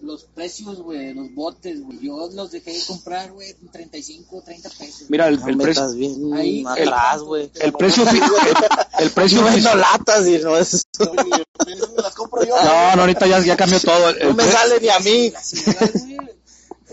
los 0.01 0.23
precios, 0.25 0.81
güey, 0.81 1.13
los 1.13 1.33
botes, 1.35 1.83
güey, 1.83 1.99
yo 1.99 2.29
los 2.33 2.51
dejé 2.51 2.71
de 2.73 2.81
comprar, 2.87 3.31
güey, 3.31 3.49
en 3.61 3.67
35, 3.69 4.41
30 4.43 4.69
pesos. 4.69 5.03
Mira, 5.09 5.27
el, 5.27 5.39
No 5.39 5.47
el 5.47 5.57
precio, 5.57 5.83
estás 5.83 5.95
bien 5.95 6.33
Ahí, 6.33 6.63
atrás, 6.67 7.21
güey. 7.21 7.51
el 7.61 7.73
precio, 7.73 8.05
fi- 8.05 8.17
el, 8.17 9.05
el 9.05 9.11
precio 9.11 9.43
vendo 9.43 9.75
latas 9.75 10.27
y 10.27 10.37
no 10.39 10.57
es... 10.57 10.83
Oye, 10.99 11.75
me 11.95 12.01
las 12.01 12.13
compro 12.15 12.43
yo. 12.43 12.55
No, 12.55 12.95
no, 12.95 13.01
ahorita 13.01 13.25
ya, 13.27 13.39
ya 13.43 13.55
cambió 13.57 13.79
todo. 13.79 14.09
El- 14.09 14.19
No 14.19 14.29
el 14.29 14.35
me 14.35 14.43
sale 14.45 14.79
ni 14.79 14.89
a 14.89 14.99
mí. 14.99 15.33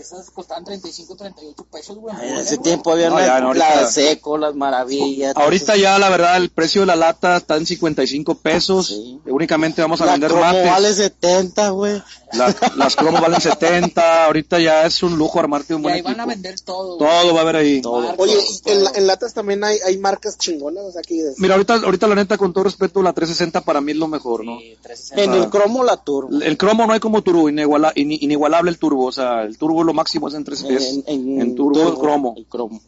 Esas 0.05 0.29
costaban 0.29 0.63
35, 0.63 1.15
38 1.15 1.65
pesos, 1.71 1.97
güey. 1.97 2.15
En 2.21 2.35
ese 2.37 2.57
tiempo 2.59 2.91
había 2.91 3.09
No, 3.09 3.19
no, 3.19 3.47
ahorita- 3.47 3.75
las 3.81 3.93
seco, 3.93 4.37
las 4.37 4.53
maravillas. 4.55 5.33
Ahorita 5.35 5.75
ya, 5.75 5.97
la 5.97 6.09
verdad, 6.09 6.37
el 6.37 6.49
precio 6.49 6.81
de 6.81 6.87
la 6.87 6.95
lata 6.95 7.37
está 7.37 7.57
en 7.57 7.65
55 7.65 8.35
pesos. 8.35 8.87
Sí. 8.87 9.19
Únicamente 9.25 9.81
vamos 9.81 10.01
a 10.01 10.05
la 10.05 10.11
vender 10.13 10.29
cromo 10.29 10.45
mates. 10.45 10.65
vale 10.71 10.93
70, 10.93 11.69
güey. 11.69 12.03
La- 12.33 12.53
las 12.75 12.95
cromos 12.95 13.21
valen 13.21 13.39
70. 13.41 14.25
Ahorita 14.25 14.59
ya 14.59 14.85
es 14.85 15.01
un 15.03 15.17
lujo 15.17 15.39
armarte 15.39 15.73
un 15.73 15.81
Y 15.81 15.83
buen 15.83 15.95
ahí 15.95 16.01
van 16.01 16.13
a 16.19 16.23
equipo. 16.23 16.29
vender 16.29 16.59
todo. 16.61 16.97
güey. 16.97 17.09
Todo 17.09 17.33
va 17.33 17.39
a 17.39 17.43
haber 17.43 17.55
ahí. 17.55 17.81
Todo. 17.81 18.13
Oye, 18.17 18.33
y 18.65 18.69
en, 18.71 18.83
la- 18.83 18.91
en 18.95 19.07
latas 19.07 19.33
también 19.33 19.63
hay, 19.63 19.77
hay 19.85 19.97
marcas 19.97 20.37
chingonas, 20.37 20.83
o 20.85 20.91
sea, 20.91 21.01
que 21.01 21.33
Mira, 21.37 21.55
ahorita, 21.55 21.75
ahorita 21.75 22.07
la 22.07 22.15
neta, 22.15 22.37
con 22.37 22.53
todo 22.53 22.65
respeto, 22.65 23.01
la 23.01 23.13
360 23.13 23.61
para 23.61 23.81
mí 23.81 23.91
es 23.93 23.97
lo 23.97 24.07
mejor, 24.07 24.43
¿no? 24.45 24.59
Sí, 24.59 24.77
360. 24.83 25.23
En 25.23 25.33
el 25.43 25.49
cromo 25.49 25.83
la 25.83 25.97
turbo. 25.97 26.29
El 26.41 26.57
cromo 26.57 26.85
no 26.85 26.93
hay 26.93 26.99
como 26.99 27.21
turbo, 27.21 27.49
iniguala- 27.49 27.93
in- 27.95 28.11
inigualable 28.11 28.69
el 28.71 28.77
turbo. 28.77 29.05
O 29.05 29.11
sea, 29.11 29.43
el 29.43 29.57
turbo 29.57 29.83
lo 29.83 29.93
máximo 29.95 30.27
es 30.27 30.33
en, 30.35 30.43
tres, 30.43 30.63
es 30.63 31.01
en, 31.07 31.55
turbo, 31.55 31.81
el 31.87 31.95
cromo. 31.97 32.33
El 32.37 32.45
cromo. 32.45 32.79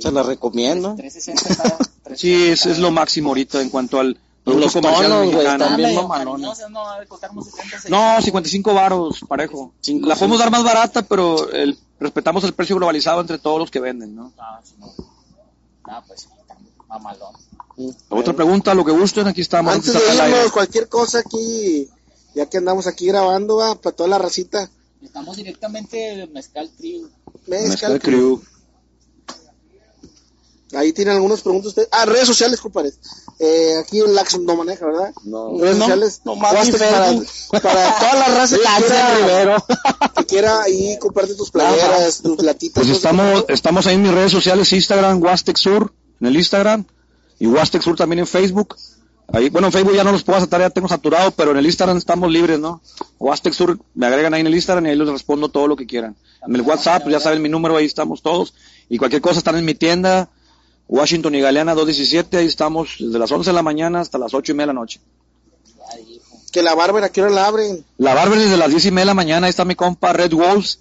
Se 0.00 0.12
la 0.12 0.22
recomiendo. 0.22 0.94
360 0.96 1.48
está- 1.48 2.16
Sí, 2.16 2.48
es, 2.48 2.66
es 2.66 2.78
lo 2.78 2.90
máximo 2.90 3.30
ahorita 3.30 3.60
en 3.60 3.70
cuanto 3.70 3.98
al 4.00 4.18
producto 4.44 4.64
los 4.66 4.72
comercial 4.74 5.02
tonos, 5.10 5.18
güey, 5.24 5.30
mexicano. 5.36 5.64
están 5.64 5.76
bien 5.76 5.94
mamalones. 5.94 6.58
no, 6.70 6.88
ha 6.88 7.00
de 7.00 7.06
costar 7.06 7.28
como 7.30 7.42
70, 7.42 7.76
60. 7.80 8.14
No, 8.16 8.22
55 8.22 8.74
varos, 8.74 9.20
parejo. 9.28 9.72
Cinco, 9.80 10.06
la 10.08 10.14
podemos 10.14 10.38
cinco. 10.38 10.50
dar 10.50 10.50
más 10.50 10.64
barata, 10.64 11.02
pero 11.02 11.50
el- 11.50 11.78
respetamos 12.00 12.44
el 12.44 12.52
precio 12.54 12.76
globalizado 12.76 13.20
entre 13.20 13.38
todos 13.38 13.58
los 13.58 13.70
que 13.70 13.80
venden, 13.80 14.14
¿no? 14.14 14.32
Ah, 14.38 14.60
sí, 14.64 14.74
no. 14.78 14.92
Ah, 15.84 16.02
pues 16.06 16.20
sí. 16.22 16.28
Mamalón. 16.88 17.34
Otra 18.08 18.32
pregunta, 18.32 18.74
lo 18.74 18.84
que 18.84 18.92
gusten, 18.92 19.26
aquí 19.26 19.42
estamos. 19.42 19.74
Antes 19.74 19.92
de 19.92 20.00
irnos, 20.14 20.50
cualquier 20.52 20.88
cosa 20.88 21.18
aquí, 21.18 21.86
ya 22.34 22.46
que 22.46 22.56
andamos 22.58 22.86
aquí 22.86 23.06
grabando, 23.06 23.56
va, 23.56 23.74
para 23.74 23.94
toda 23.94 24.08
la 24.08 24.18
racita. 24.18 24.70
Estamos 25.02 25.36
directamente 25.36 25.96
de 25.96 26.26
Mezcal 26.28 26.70
Trio. 26.76 27.08
Mezcal 27.46 27.68
Mezcal 27.68 28.00
Crew. 28.00 28.40
Crew. 28.40 28.42
Ahí 30.74 30.92
tienen 30.92 31.14
algunas 31.14 31.40
preguntas 31.40 31.68
ustedes. 31.68 31.88
Ah, 31.92 32.04
redes 32.04 32.26
sociales, 32.26 32.60
compadre. 32.60 32.92
Eh, 33.38 33.76
aquí 33.80 34.00
el 34.00 34.14
Lax 34.14 34.38
no 34.40 34.54
maneja, 34.56 34.84
¿verdad? 34.84 35.12
No. 35.24 35.56
Redes 35.58 35.76
No, 35.76 35.84
sociales. 35.84 36.20
no 36.24 36.34
para, 36.38 36.60
para 37.62 37.98
toda 37.98 38.14
la 38.14 38.34
raza 38.34 38.56
que 38.56 38.62
quiera, 38.86 39.14
Rivero. 39.16 39.64
que 40.16 40.26
quiera 40.26 40.62
ahí 40.62 40.98
comprarte 40.98 41.34
tus 41.36 41.50
playeras, 41.50 42.20
tus 42.20 42.42
latitas. 42.42 42.84
Pues 42.84 42.94
estamos, 42.94 43.46
estamos 43.48 43.86
ahí 43.86 43.94
en 43.94 44.02
mis 44.02 44.12
redes 44.12 44.32
sociales, 44.32 44.70
Instagram, 44.72 45.22
Huastec 45.22 45.56
Sur, 45.56 45.94
en 46.20 46.26
el 46.26 46.36
Instagram, 46.36 46.84
y 47.38 47.46
Huastec 47.46 47.80
Sur 47.80 47.96
también 47.96 48.18
en 48.18 48.26
Facebook. 48.26 48.76
Ahí, 49.30 49.50
bueno, 49.50 49.66
en 49.68 49.72
Facebook 49.72 49.94
ya 49.94 50.04
no 50.04 50.12
los 50.12 50.24
puedo 50.24 50.38
aceptar, 50.38 50.60
ya 50.60 50.70
tengo 50.70 50.88
saturado, 50.88 51.30
pero 51.32 51.50
en 51.50 51.58
el 51.58 51.66
Instagram 51.66 51.98
estamos 51.98 52.30
libres, 52.30 52.58
¿no? 52.58 52.80
Huastec 53.18 53.52
Sur, 53.52 53.78
me 53.94 54.06
agregan 54.06 54.32
ahí 54.32 54.40
en 54.40 54.46
el 54.46 54.54
Instagram 54.54 54.86
y 54.86 54.90
ahí 54.90 54.96
les 54.96 55.08
respondo 55.08 55.50
todo 55.50 55.66
lo 55.66 55.76
que 55.76 55.86
quieran. 55.86 56.16
En 56.46 56.54
el 56.54 56.62
WhatsApp, 56.62 57.02
pues 57.02 57.12
ya 57.12 57.20
saben 57.20 57.42
mi 57.42 57.50
número, 57.50 57.76
ahí 57.76 57.84
estamos 57.84 58.22
todos. 58.22 58.54
Y 58.88 58.96
cualquier 58.96 59.20
cosa 59.20 59.38
están 59.38 59.56
en 59.56 59.66
mi 59.66 59.74
tienda, 59.74 60.30
Washington 60.88 61.34
y 61.34 61.40
Galeana 61.40 61.74
217, 61.74 62.38
ahí 62.38 62.46
estamos 62.46 62.96
desde 62.98 63.18
las 63.18 63.30
11 63.30 63.50
de 63.50 63.54
la 63.54 63.62
mañana 63.62 64.00
hasta 64.00 64.16
las 64.16 64.32
8 64.32 64.52
y 64.52 64.54
media 64.54 64.68
de 64.68 64.74
la 64.74 64.80
noche. 64.80 65.00
Que 66.50 66.62
la 66.62 66.74
Bárbara, 66.74 67.10
¿qué 67.10 67.20
hora 67.20 67.30
la 67.30 67.46
abren? 67.46 67.84
La 67.98 68.14
Barber 68.14 68.38
desde 68.38 68.56
las 68.56 68.70
10 68.70 68.86
y 68.86 68.90
media 68.92 69.02
de 69.02 69.06
la 69.06 69.14
mañana, 69.14 69.46
ahí 69.46 69.50
está 69.50 69.66
mi 69.66 69.74
compa 69.74 70.14
Red 70.14 70.32
Wolves, 70.32 70.80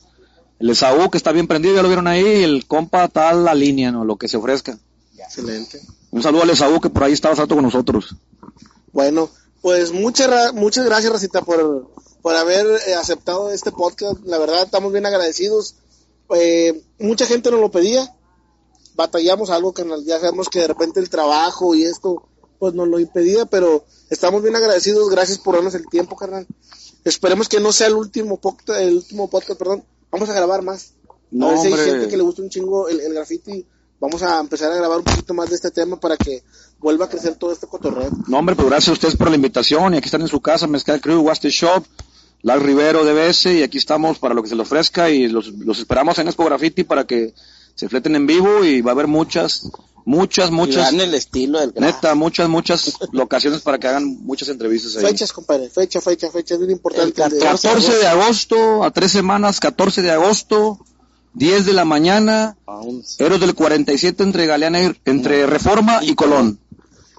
el 0.59 0.69
Esaú 0.69 1.09
que 1.09 1.17
está 1.17 1.33
bien 1.33 1.47
prendido, 1.47 1.75
ya 1.75 1.81
lo 1.81 1.89
vieron 1.89 2.07
ahí, 2.07 2.25
y 2.25 2.43
el 2.43 2.65
compa 2.65 3.09
tal 3.09 3.43
la 3.43 3.53
línea, 3.53 3.91
¿no? 3.91 4.05
Lo 4.05 4.15
que 4.15 4.29
se 4.29 4.37
ofrezca. 4.37 4.77
Excelente. 5.17 5.81
Un 6.17 6.23
saludo 6.23 6.41
al 6.41 6.49
Esaú 6.49 6.81
que 6.81 6.89
por 6.89 7.03
ahí 7.03 7.13
estaba 7.13 7.35
rato 7.35 7.53
con 7.53 7.63
nosotros. 7.63 8.15
Bueno, 8.91 9.29
pues 9.61 9.91
muchas 9.91 10.51
muchas 10.51 10.83
gracias, 10.83 11.13
Racita, 11.13 11.43
por, 11.43 11.91
por 12.23 12.33
haber 12.33 12.65
eh, 12.87 12.95
aceptado 12.95 13.51
este 13.51 13.71
podcast. 13.71 14.25
La 14.25 14.39
verdad, 14.39 14.63
estamos 14.63 14.91
bien 14.91 15.05
agradecidos. 15.05 15.75
Eh, 16.33 16.81
mucha 16.97 17.27
gente 17.27 17.51
nos 17.51 17.59
lo 17.59 17.69
pedía. 17.69 18.15
Batallamos 18.95 19.51
algo 19.51 19.75
que 19.75 19.85
ya 20.05 20.19
sabemos 20.19 20.49
que 20.49 20.61
de 20.61 20.67
repente 20.67 20.99
el 20.99 21.11
trabajo 21.11 21.75
y 21.75 21.83
esto 21.83 22.27
pues 22.57 22.73
nos 22.73 22.87
lo 22.87 22.99
impedía, 22.99 23.45
pero 23.45 23.85
estamos 24.09 24.41
bien 24.41 24.55
agradecidos. 24.55 25.11
Gracias 25.11 25.37
por 25.37 25.53
darnos 25.53 25.75
el 25.75 25.87
tiempo, 25.87 26.15
carnal. 26.15 26.47
Esperemos 27.03 27.47
que 27.47 27.59
no 27.59 27.71
sea 27.71 27.85
el 27.85 27.93
último 27.93 28.37
podcast, 28.37 28.79
el 28.81 28.95
último 28.95 29.29
podcast, 29.29 29.59
perdón. 29.59 29.83
Vamos 30.09 30.27
a 30.29 30.33
grabar 30.33 30.63
más. 30.63 30.93
No, 31.29 31.49
a 31.49 31.51
ver 31.51 31.59
si 31.59 31.67
hay 31.67 31.91
gente 31.91 32.07
que 32.07 32.17
le 32.17 32.23
gusta 32.23 32.41
un 32.41 32.49
chingo 32.49 32.89
el, 32.89 33.01
el 33.01 33.13
graffiti. 33.13 33.67
Vamos 33.99 34.21
a 34.21 34.39
empezar 34.39 34.71
a 34.71 34.75
grabar 34.75 34.99
un 34.99 35.03
poquito 35.03 35.33
más 35.33 35.49
de 35.49 35.55
este 35.55 35.71
tema 35.71 35.99
para 35.99 36.17
que 36.17 36.43
vuelva 36.79 37.05
a 37.05 37.09
crecer 37.09 37.35
todo 37.35 37.51
este 37.51 37.65
cotorreo. 37.65 38.11
No, 38.27 38.37
hombre, 38.37 38.55
pero 38.55 38.69
gracias 38.69 38.89
a 38.89 38.93
ustedes 38.93 39.15
por 39.15 39.29
la 39.29 39.35
invitación. 39.35 39.93
Y 39.93 39.97
aquí 39.97 40.05
están 40.05 40.21
en 40.21 40.27
su 40.27 40.39
casa, 40.39 40.67
Mezcal 40.67 41.01
Crew, 41.01 41.21
Waste 41.21 41.49
Shop, 41.49 41.83
Lar 42.43 42.61
Rivero, 42.61 43.03
DBS. 43.03 43.47
Y 43.47 43.63
aquí 43.63 43.79
estamos 43.79 44.19
para 44.19 44.35
lo 44.35 44.43
que 44.43 44.49
se 44.49 44.55
les 44.55 44.67
ofrezca. 44.67 45.09
Y 45.09 45.27
los, 45.27 45.47
los 45.47 45.79
esperamos 45.79 46.19
en 46.19 46.27
Expo 46.27 46.45
Graffiti 46.45 46.83
para 46.83 47.07
que 47.07 47.33
se 47.73 47.89
fleten 47.89 48.15
en 48.15 48.27
vivo. 48.27 48.63
Y 48.63 48.81
va 48.81 48.91
a 48.91 48.93
haber 48.93 49.07
muchas, 49.07 49.67
muchas, 50.05 50.49
Y 50.49 50.53
muchas, 50.53 50.91
dan 50.91 51.01
el 51.01 51.15
estilo 51.15 51.59
del 51.59 51.71
graf. 51.71 51.95
neta, 51.95 52.13
muchas, 52.13 52.47
muchas 52.49 52.93
locaciones 53.13 53.61
para 53.61 53.79
que 53.79 53.87
hagan 53.87 54.05
muchas 54.23 54.49
entrevistas 54.49 54.95
ahí. 54.97 55.05
Fechas, 55.05 55.33
compadre, 55.33 55.71
fecha, 55.71 56.01
fecha, 56.01 56.29
fecha, 56.29 56.53
es 56.53 56.59
bien 56.59 56.71
importante. 56.71 57.07
El 57.07 57.13
14. 57.13 57.67
14 57.67 57.97
de 57.97 58.07
agosto, 58.07 58.83
a 58.83 58.91
tres 58.91 59.11
semanas, 59.11 59.59
14 59.59 60.03
de 60.03 60.11
agosto, 60.11 60.79
10 61.37 61.65
de 61.67 61.73
la 61.73 61.85
mañana, 61.85 62.57
Héroes 63.19 63.39
del 63.41 63.53
47 63.53 64.23
entre 64.23 64.47
Galeana 64.47 64.95
entre 65.05 65.45
Reforma 65.45 65.99
y 66.03 66.15
Colón. 66.15 66.59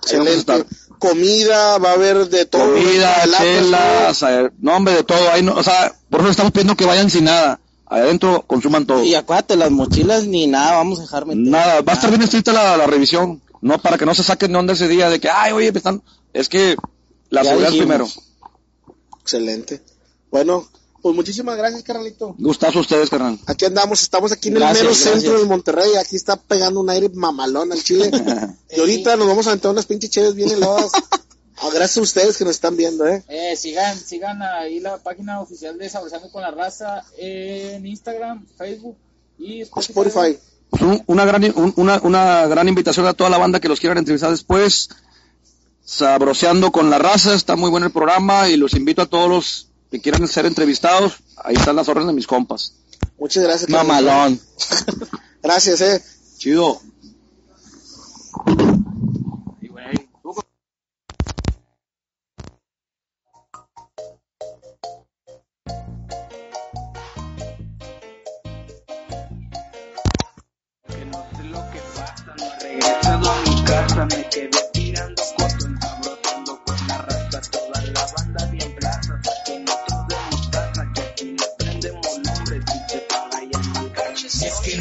Excelente. 0.03 0.65
Comida, 0.99 1.79
va 1.79 1.91
a 1.91 1.93
haber 1.93 2.29
de 2.29 2.45
todo. 2.45 2.73
Comida, 2.75 3.15
chelas, 3.39 4.25
no 4.59 4.77
hombre, 4.77 4.95
de 4.95 5.05
todo. 5.05 5.31
Ahí 5.31 5.43
no, 5.43 5.55
o 5.55 5.63
sea, 5.63 5.95
por 6.11 6.21
eso 6.23 6.31
estamos 6.31 6.51
pidiendo 6.51 6.77
que 6.77 6.85
vayan 6.87 7.09
sin 7.11 7.25
nada. 7.25 7.61
Adentro 7.87 8.43
consuman 8.47 8.85
todo. 8.87 9.05
Y 9.05 9.15
acuérdate, 9.15 9.57
las 9.57 9.71
mochilas 9.71 10.25
ni 10.27 10.49
nada, 10.49 10.73
vamos 10.79 10.99
a 10.99 11.03
dejar 11.03 11.25
meter. 11.25 11.43
Nada, 11.45 11.81
va 11.83 11.93
a 11.93 11.95
estar 11.95 12.11
bien 12.11 12.23
estricta 12.23 12.53
la, 12.53 12.77
la 12.77 12.87
revisión. 12.89 13.41
No, 13.61 13.79
para 13.81 13.97
que 13.99 14.05
no 14.07 14.15
se 14.15 14.25
saquen 14.25 14.53
de 14.53 14.59
onda 14.59 14.73
ese 14.73 14.89
día 14.89 15.09
de 15.09 15.21
que, 15.21 15.31
ay, 15.31 15.53
oye, 15.53 15.69
están... 15.75 16.03
Es 16.33 16.49
que 16.49 16.77
la 17.31 17.43
Ya 17.43 17.51
seguridad 17.51 17.71
dijimos. 17.71 17.87
primero. 17.87 18.09
Excelente. 19.23 19.83
Bueno, 20.31 20.69
pues 21.03 21.15
muchísimas 21.15 21.57
gracias, 21.57 21.83
carnalito. 21.83 22.35
Gustazo 22.39 22.79
a 22.79 22.83
ustedes, 22.83 23.09
carnal. 23.11 23.39
Aquí 23.47 23.65
andamos, 23.65 24.03
estamos 24.03 24.33
aquí 24.33 24.49
en 24.49 24.57
el 24.57 24.61
mero 24.65 24.75
gracias. 24.85 24.97
centro 24.99 25.39
de 25.39 25.45
Monterrey. 25.47 25.95
Aquí 25.97 26.17
está 26.17 26.37
pegando 26.37 26.81
un 26.81 26.91
aire 26.91 27.09
mamalón 27.15 27.73
al 27.73 27.83
chile. 27.83 28.11
y 28.77 28.81
ahorita 28.81 29.17
nos 29.17 29.27
vamos 29.29 29.47
a 29.47 29.51
aventar 29.51 29.71
unas 29.71 29.87
pinches 29.87 30.11
chéves 30.11 30.35
bien 30.35 30.51
heladas. 30.51 30.91
Ah, 31.61 31.71
gracias 31.75 31.97
a 31.99 32.03
ustedes 32.03 32.37
que 32.37 32.45
nos 32.45 32.53
están 32.55 32.77
viendo, 32.77 33.05
¿eh? 33.05 33.25
Eh, 33.27 33.57
sigan, 33.57 33.99
sigan 33.99 34.41
ahí 34.43 34.79
la 34.79 34.99
página 34.99 35.41
oficial 35.41 35.77
de 35.77 35.89
Saboreando 35.89 36.31
con 36.31 36.41
la 36.41 36.53
Raza 36.53 37.03
en 37.17 37.85
Instagram, 37.85 38.47
Facebook 38.57 38.97
y 39.41 39.63
Spotify. 39.63 39.91
Spotify. 39.93 40.39
Pues 40.71 40.83
un- 40.83 41.03
una, 41.09 41.25
gran, 41.25 41.43
un- 41.57 41.73
una, 41.75 41.99
una 42.05 42.47
gran 42.47 42.69
invitación 42.69 43.07
a 43.07 43.13
toda 43.15 43.29
la 43.29 43.39
banda 43.39 43.59
que 43.59 43.67
los 43.69 43.81
quieran 43.81 43.99
entrevistar 43.99 44.31
después. 44.31 44.89
Sabroseando 45.85 46.71
con 46.71 46.91
la 46.91 46.99
raza, 46.99 47.35
está 47.35 47.57
muy 47.57 47.71
bueno 47.71 47.87
el 47.87 47.93
programa 47.93 48.49
y 48.49 48.57
los 48.57 48.75
invito 48.75 49.03
a 49.03 49.07
todos 49.07 49.29
los 49.29 49.68
que 49.91 50.01
quieran 50.01 50.27
ser 50.29 50.47
entrevistados. 50.47 51.15
Ahí 51.37 51.57
están 51.57 51.77
las 51.77 51.89
órdenes 51.89 52.09
de 52.09 52.15
mis 52.15 52.27
compas. 52.27 52.75
Muchas 53.19 53.43
gracias. 53.43 53.71
Mamalón. 53.71 54.41
Gracias, 55.43 55.81
eh. 55.81 56.03
Chido. 56.37 56.81
Que 70.89 71.05
no 71.05 71.27
sé 71.37 71.45
lo 71.45 71.71
que 71.71 71.81
pasa, 71.95 72.35
no 72.37 72.45
he 72.45 72.59
regresado 72.61 73.31
a 73.31 73.41
mi 73.43 73.65
casa, 73.65 74.07
me 74.07 74.29
quedé 74.29 74.51
tirando 74.73 75.23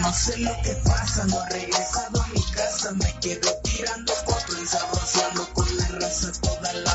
no 0.07 0.13
sé 0.13 0.38
lo 0.38 0.55
que 0.61 0.73
pasa, 0.85 1.25
no 1.25 1.35
he 1.43 1.49
regresado 1.49 2.21
a 2.21 2.27
mi 2.27 2.41
casa, 2.53 2.93
me 2.93 3.13
quedé 3.19 3.51
tirando 3.61 4.13
coto, 4.23 4.57
ensabrosando 4.57 5.53
con 5.53 5.77
la 5.77 5.88
raza, 5.99 6.31
toda 6.41 6.71
la 6.71 6.86